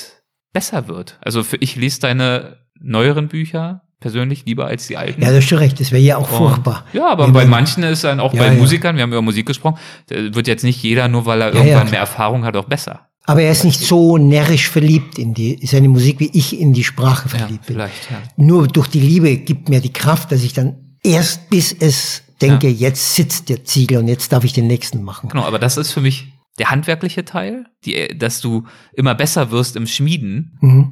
besser 0.53 0.87
wird. 0.87 1.19
Also 1.21 1.43
für 1.43 1.57
ich 1.57 1.75
lese 1.75 1.99
deine 1.99 2.57
neueren 2.79 3.27
Bücher 3.27 3.83
persönlich 4.03 4.43
lieber 4.45 4.67
als 4.67 4.87
die 4.87 4.97
alten. 4.97 5.21
Ja, 5.21 5.29
das 5.29 5.39
ist 5.39 5.49
schon 5.49 5.59
recht, 5.59 5.79
das 5.79 5.91
wäre 5.93 6.01
ja 6.01 6.17
auch 6.17 6.29
und, 6.29 6.37
furchtbar. 6.37 6.83
Ja, 6.91 7.09
aber 7.09 7.29
bei 7.29 7.45
manchen 7.45 7.83
ist 7.83 8.03
dann 8.03 8.19
auch 8.19 8.33
ja, 8.33 8.41
bei 8.41 8.47
ja. 8.47 8.53
Musikern, 8.53 8.97
wir 8.97 9.03
haben 9.03 9.13
über 9.13 9.21
Musik 9.21 9.45
gesprochen, 9.45 9.77
wird 10.09 10.45
jetzt 10.45 10.65
nicht 10.65 10.83
jeder, 10.83 11.07
nur 11.07 11.25
weil 11.25 11.41
er 11.41 11.53
ja, 11.53 11.63
irgendwann 11.63 11.89
mehr 11.89 12.01
Erfahrung 12.01 12.43
hat, 12.43 12.57
auch 12.57 12.65
besser. 12.65 13.07
Aber 13.23 13.41
er 13.41 13.51
ist 13.51 13.63
nicht 13.63 13.79
so 13.79 14.17
närrisch 14.17 14.69
verliebt 14.69 15.17
in 15.17 15.33
die, 15.33 15.65
seine 15.65 15.87
Musik, 15.87 16.19
wie 16.19 16.29
ich 16.33 16.59
in 16.59 16.73
die 16.73 16.83
Sprache 16.83 17.29
verliebt 17.29 17.65
bin. 17.65 17.75
Vielleicht, 17.75 18.11
ja. 18.11 18.17
Nur 18.35 18.67
durch 18.67 18.89
die 18.89 18.99
Liebe 18.99 19.37
gibt 19.37 19.69
mir 19.69 19.79
die 19.79 19.93
Kraft, 19.93 20.33
dass 20.33 20.43
ich 20.43 20.51
dann 20.51 20.97
erst 21.01 21.49
bis 21.49 21.71
es 21.71 22.23
denke, 22.41 22.67
jetzt 22.67 23.15
sitzt 23.15 23.47
der 23.47 23.63
Ziegel 23.63 23.99
und 23.99 24.09
jetzt 24.09 24.33
darf 24.33 24.43
ich 24.43 24.51
den 24.51 24.67
nächsten 24.67 25.01
machen. 25.01 25.29
Genau, 25.29 25.45
aber 25.45 25.59
das 25.59 25.77
ist 25.77 25.93
für 25.93 26.01
mich 26.01 26.33
der 26.59 26.71
handwerkliche 26.71 27.23
Teil, 27.23 27.67
die, 27.85 28.09
dass 28.17 28.41
du 28.41 28.65
immer 28.91 29.15
besser 29.15 29.51
wirst 29.51 29.77
im 29.77 29.87
Schmieden. 29.87 30.57
Mhm 30.59 30.91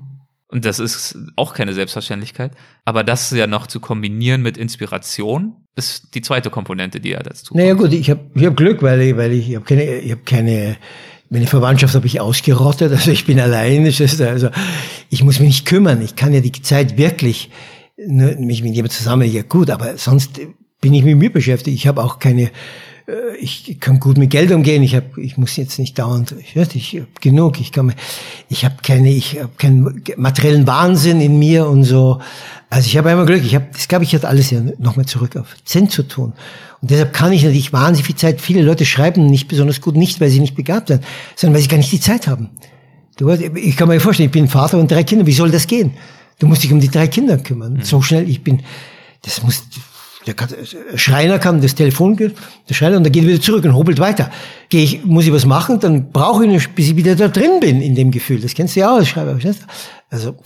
und 0.51 0.65
das 0.65 0.79
ist 0.79 1.17
auch 1.37 1.53
keine 1.53 1.73
Selbstverständlichkeit. 1.73 2.51
Aber 2.83 3.03
das 3.03 3.31
ja 3.31 3.47
noch 3.47 3.67
zu 3.67 3.79
kombinieren 3.79 4.41
mit 4.41 4.57
Inspiration 4.57 5.55
ist 5.75 6.13
die 6.13 6.21
zweite 6.21 6.49
Komponente, 6.49 6.99
die 6.99 7.13
er 7.13 7.23
dazu. 7.23 7.55
Naja 7.55 7.73
gut, 7.73 7.93
ich 7.93 8.09
habe 8.09 8.19
ich 8.35 8.45
hab 8.45 8.57
Glück, 8.57 8.83
weil 8.83 9.01
ich, 9.01 9.15
weil 9.15 9.31
ich, 9.31 9.49
ich 9.49 9.55
habe 9.55 9.65
keine, 9.65 9.99
ich 9.99 10.11
habe 10.11 10.21
keine, 10.25 10.75
meine 11.29 11.47
Verwandtschaft 11.47 11.95
habe 11.95 12.05
ich 12.05 12.19
ausgerottet. 12.19 12.91
Also 12.95 13.11
ich 13.11 13.25
bin 13.25 13.39
allein. 13.39 13.85
Also 13.85 14.49
ich 15.09 15.23
muss 15.23 15.39
mich 15.39 15.47
nicht 15.47 15.65
kümmern. 15.65 16.01
Ich 16.01 16.17
kann 16.17 16.33
ja 16.33 16.41
die 16.41 16.51
Zeit 16.51 16.97
wirklich 16.97 17.49
nur 17.97 18.35
mich 18.35 18.61
mit 18.61 18.73
jemand 18.73 18.91
zusammen. 18.91 19.31
Ja 19.31 19.43
gut, 19.43 19.69
aber 19.69 19.97
sonst 19.97 20.41
bin 20.81 20.93
ich 20.93 21.03
mit 21.03 21.17
mir 21.17 21.31
beschäftigt. 21.31 21.77
Ich 21.77 21.87
habe 21.87 22.03
auch 22.03 22.19
keine 22.19 22.51
ich 23.39 23.77
kann 23.79 23.99
gut 23.99 24.17
mit 24.17 24.29
Geld 24.29 24.51
umgehen. 24.51 24.83
Ich 24.83 24.95
habe, 24.95 25.21
ich 25.21 25.37
muss 25.37 25.55
jetzt 25.55 25.79
nicht 25.79 25.97
dauernd, 25.97 26.35
ich, 26.39 26.55
ich 26.55 26.95
habe 26.95 27.07
genug. 27.19 27.59
Ich 27.59 27.71
kann, 27.71 27.93
ich 28.49 28.63
habe 28.63 28.75
keine, 28.83 29.09
ich 29.09 29.39
habe 29.39 29.51
keinen 29.57 30.03
materiellen 30.17 30.67
Wahnsinn 30.67 31.19
in 31.19 31.39
mir 31.39 31.67
und 31.67 31.83
so. 31.83 32.21
Also 32.69 32.87
ich 32.87 32.97
habe 32.97 33.09
einmal 33.09 33.25
Glück. 33.25 33.43
Ich 33.43 33.55
habe, 33.55 33.65
das 33.73 33.87
glaube 33.87 34.03
ich, 34.03 34.13
hat 34.13 34.25
alles 34.25 34.51
ja 34.51 34.61
nochmal 34.77 35.05
zurück 35.05 35.35
auf 35.35 35.55
Zen 35.65 35.89
zu 35.89 36.03
tun. 36.03 36.33
Und 36.81 36.91
deshalb 36.91 37.13
kann 37.13 37.31
ich 37.31 37.43
natürlich 37.43 37.73
wahnsinnig 37.73 38.05
viel 38.05 38.15
Zeit. 38.15 38.41
Viele 38.41 38.61
Leute 38.61 38.85
schreiben 38.85 39.25
nicht 39.27 39.47
besonders 39.47 39.81
gut, 39.81 39.95
nicht 39.95 40.21
weil 40.21 40.29
sie 40.29 40.39
nicht 40.39 40.55
begabt 40.55 40.87
sind, 40.87 41.03
sondern 41.35 41.55
weil 41.55 41.61
sie 41.61 41.67
gar 41.67 41.77
nicht 41.77 41.91
die 41.91 41.99
Zeit 41.99 42.27
haben. 42.27 42.49
Du, 43.17 43.29
ich 43.29 43.75
kann 43.75 43.87
mir 43.87 43.99
vorstellen, 43.99 44.27
ich 44.27 44.33
bin 44.33 44.47
Vater 44.47 44.77
und 44.77 44.89
drei 44.89 45.03
Kinder. 45.03 45.25
Wie 45.25 45.33
soll 45.33 45.51
das 45.51 45.67
gehen? 45.67 45.93
Du 46.39 46.47
musst 46.47 46.63
dich 46.63 46.73
um 46.73 46.79
die 46.79 46.89
drei 46.89 47.07
Kinder 47.07 47.37
kümmern. 47.37 47.73
Mhm. 47.73 47.83
So 47.83 48.01
schnell, 48.01 48.27
ich 48.27 48.43
bin, 48.43 48.63
das 49.21 49.43
muss, 49.43 49.63
der 50.27 50.35
Schreiner 50.97 51.39
kann 51.39 51.61
das 51.61 51.75
Telefon, 51.75 52.15
der 52.15 52.73
Schreiner, 52.73 52.97
und 52.97 53.03
dann 53.03 53.11
geht 53.11 53.23
er 53.23 53.29
wieder 53.29 53.41
zurück 53.41 53.65
und 53.65 53.73
hobelt 53.73 53.99
weiter. 53.99 54.31
Gehe 54.69 54.83
ich, 54.83 55.03
muss 55.03 55.25
ich 55.25 55.33
was 55.33 55.45
machen, 55.45 55.79
dann 55.79 56.11
brauche 56.11 56.45
ich 56.45 56.51
nicht, 56.51 56.75
bis 56.75 56.89
ich 56.89 56.95
wieder 56.95 57.15
da 57.15 57.27
drin 57.27 57.59
bin 57.59 57.81
in 57.81 57.95
dem 57.95 58.11
Gefühl. 58.11 58.39
Das 58.39 58.53
kennst 58.53 58.75
du 58.75 58.81
ja 58.81 58.91
auch 58.91 58.97
als 58.97 59.09
Schreiber. 59.09 59.37
Also, 60.09 60.37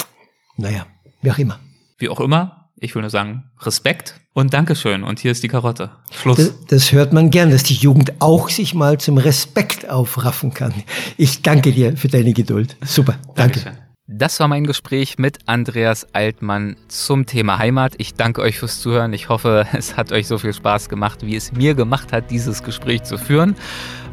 naja, 0.58 0.86
wie 1.22 1.32
auch 1.32 1.38
immer. 1.38 1.60
Wie 1.98 2.10
auch 2.10 2.20
immer, 2.20 2.70
ich 2.78 2.94
will 2.96 3.02
nur 3.02 3.10
sagen, 3.10 3.44
Respekt 3.62 4.16
und 4.34 4.54
Dankeschön. 4.54 5.04
Und 5.04 5.20
hier 5.20 5.32
ist 5.32 5.44
die 5.44 5.48
Karotte. 5.48 5.92
Schluss. 6.12 6.38
Das, 6.38 6.66
das 6.68 6.92
hört 6.92 7.14
man 7.14 7.30
gern, 7.30 7.52
dass 7.52 7.64
die 7.64 7.74
Jugend 7.74 8.14
auch 8.20 8.50
sich 8.50 8.74
mal 8.74 8.98
zum 9.00 9.18
Respekt 9.18 9.90
aufraffen 9.90 10.54
kann. 10.54 10.74
Ich 11.18 11.42
danke 11.42 11.72
dir 11.72 11.98
für 11.98 12.08
deine 12.08 12.34
Geduld. 12.34 12.78
Super, 12.86 13.16
danke. 13.36 13.60
Dankeschön. 13.60 13.85
Das 14.08 14.40
war 14.40 14.48
mein 14.48 14.68
Gespräch 14.68 15.18
mit 15.18 15.40
Andreas 15.48 16.14
Altmann 16.14 16.76
zum 16.90 17.26
Thema 17.26 17.58
Heimat. 17.58 17.96
Ich 17.98 18.14
danke 18.14 18.42
euch 18.42 18.60
fürs 18.60 18.80
Zuhören. 18.80 19.14
Ich 19.14 19.30
hoffe, 19.30 19.66
es 19.74 19.98
hat 19.98 20.12
euch 20.12 20.28
so 20.28 20.38
viel 20.38 20.54
Spaß 20.54 20.90
gemacht, 20.90 21.26
wie 21.26 21.36
es 21.36 21.54
mir 21.54 21.74
gemacht 21.74 22.14
hat, 22.14 22.30
dieses 22.30 22.62
Gespräch 22.62 23.02
zu 23.02 23.18
führen. 23.18 23.56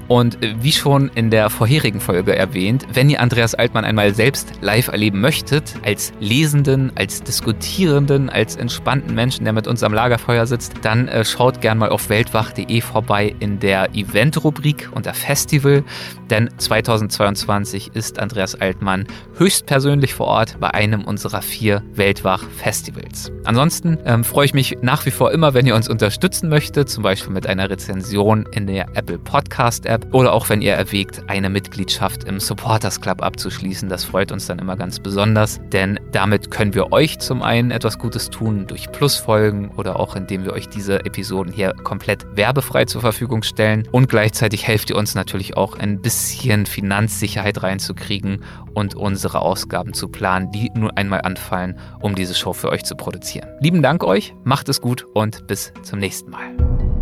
Und 0.09 0.39
wie 0.41 0.73
schon 0.73 1.11
in 1.15 1.31
der 1.31 1.49
vorherigen 1.51 2.01
Folge 2.01 2.37
erwähnt, 2.37 2.87
wenn 2.93 3.09
ihr 3.09 3.21
Andreas 3.21 3.55
Altmann 3.55 3.85
einmal 3.85 4.15
selbst 4.15 4.53
live 4.61 4.89
erleben 4.89 5.21
möchtet, 5.21 5.75
als 5.85 6.13
Lesenden, 6.21 6.93
als 6.97 7.23
Diskutierenden, 7.23 8.29
als 8.29 8.57
entspannten 8.57 9.15
Menschen, 9.15 9.45
der 9.45 9.53
mit 9.53 9.67
uns 9.67 9.83
am 9.83 9.95
Lagerfeuer 9.95 10.47
sitzt, 10.47 10.75
dann 10.83 11.09
äh, 11.09 11.25
schaut 11.25 11.61
gern 11.61 11.79
mal 11.79 11.91
auf 11.91 12.09
weltwach.de 12.09 12.81
vorbei 12.81 13.35
in 13.39 13.59
der 13.59 13.95
Event-Rubrik 13.95 14.91
unter 14.93 15.15
Festival, 15.15 15.85
denn 16.31 16.51
2022 16.57 17.95
ist 17.95 18.19
Andreas 18.19 18.55
Altmann 18.55 19.07
höchstpersönlich 19.37 20.15
vor 20.15 20.27
Ort 20.27 20.59
bei 20.61 20.73
einem 20.73 21.05
unserer 21.05 21.43
vier 21.43 21.83
Weltwach-Festivals. 21.95 23.33
Ansonsten 23.45 23.99
ähm, 24.05 24.25
freue 24.25 24.47
ich 24.47 24.55
mich 24.55 24.79
nach 24.83 25.05
wie 25.07 25.11
vor 25.11 25.33
immer, 25.33 25.55
wenn 25.55 25.67
ihr 25.67 25.75
uns 25.75 25.89
unterstützen 25.89 26.49
möchtet, 26.49 26.89
zum 26.89 27.03
Beispiel 27.03 27.33
mit 27.33 27.47
einer 27.47 27.69
Rezension 27.71 28.47
in 28.53 28.67
der 28.67 28.89
Apple 28.95 29.19
Podcast 29.19 29.87
App 29.93 30.13
oder 30.13 30.33
auch 30.33 30.49
wenn 30.49 30.63
ihr 30.63 30.73
erwägt, 30.73 31.23
eine 31.29 31.51
Mitgliedschaft 31.51 32.25
im 32.25 32.41
Supporters 32.41 33.01
Club 33.01 33.23
abzuschließen. 33.23 33.89
Das 33.89 34.05
freut 34.05 34.33
uns 34.33 34.47
dann 34.47 34.59
immer 34.59 34.77
ganz 34.77 34.99
besonders, 34.99 35.61
denn 35.73 36.01
damit 36.13 36.51
können 36.51 36.75
wir 36.75 36.93
euch 36.93 37.19
zum 37.19 37.43
einen 37.43 37.71
etwas 37.71 37.99
Gutes 37.99 38.31
tun 38.31 38.67
durch 38.67 38.91
Plusfolgen 38.91 39.71
oder 39.77 40.01
auch 40.01 40.17
indem 40.17 40.45
wir 40.45 40.53
euch 40.53 40.69
diese 40.69 41.05
Episoden 41.05 41.53
hier 41.53 41.75
komplett 41.85 42.25
werbefrei 42.35 42.87
zur 42.87 43.03
Verfügung 43.03 43.43
stellen 43.43 43.87
und 43.93 44.09
gleichzeitig 44.09 44.67
helft 44.67 44.91
ihr 44.91 44.97
uns 44.97 45.15
natürlich 45.15 45.57
auch 45.57 45.79
ein 45.79 46.01
bisschen 46.01 46.67
Finanzsicherheit 46.67 47.63
reinzukriegen 47.63 48.43
und 48.75 48.95
unsere 48.95 49.41
Ausgaben 49.41 49.93
zu 49.93 50.09
planen, 50.09 50.51
die 50.53 50.71
nun 50.75 50.91
einmal 50.91 51.21
anfallen, 51.23 51.79
um 52.01 52.15
diese 52.15 52.35
Show 52.35 52.55
für 52.55 52.71
euch 52.71 52.85
zu 52.85 52.97
produzieren. 52.97 53.49
Lieben 53.61 53.83
Dank 53.83 54.05
euch, 54.05 54.35
macht 54.45 54.69
es 54.69 54.81
gut 54.81 55.07
und 55.15 55.47
bis 55.47 55.73
zum 55.83 55.99
nächsten 55.99 56.31
Mal. 56.31 57.02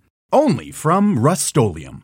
only 0.31 0.71
from 0.71 1.19
Rust-Oleum 1.19 2.03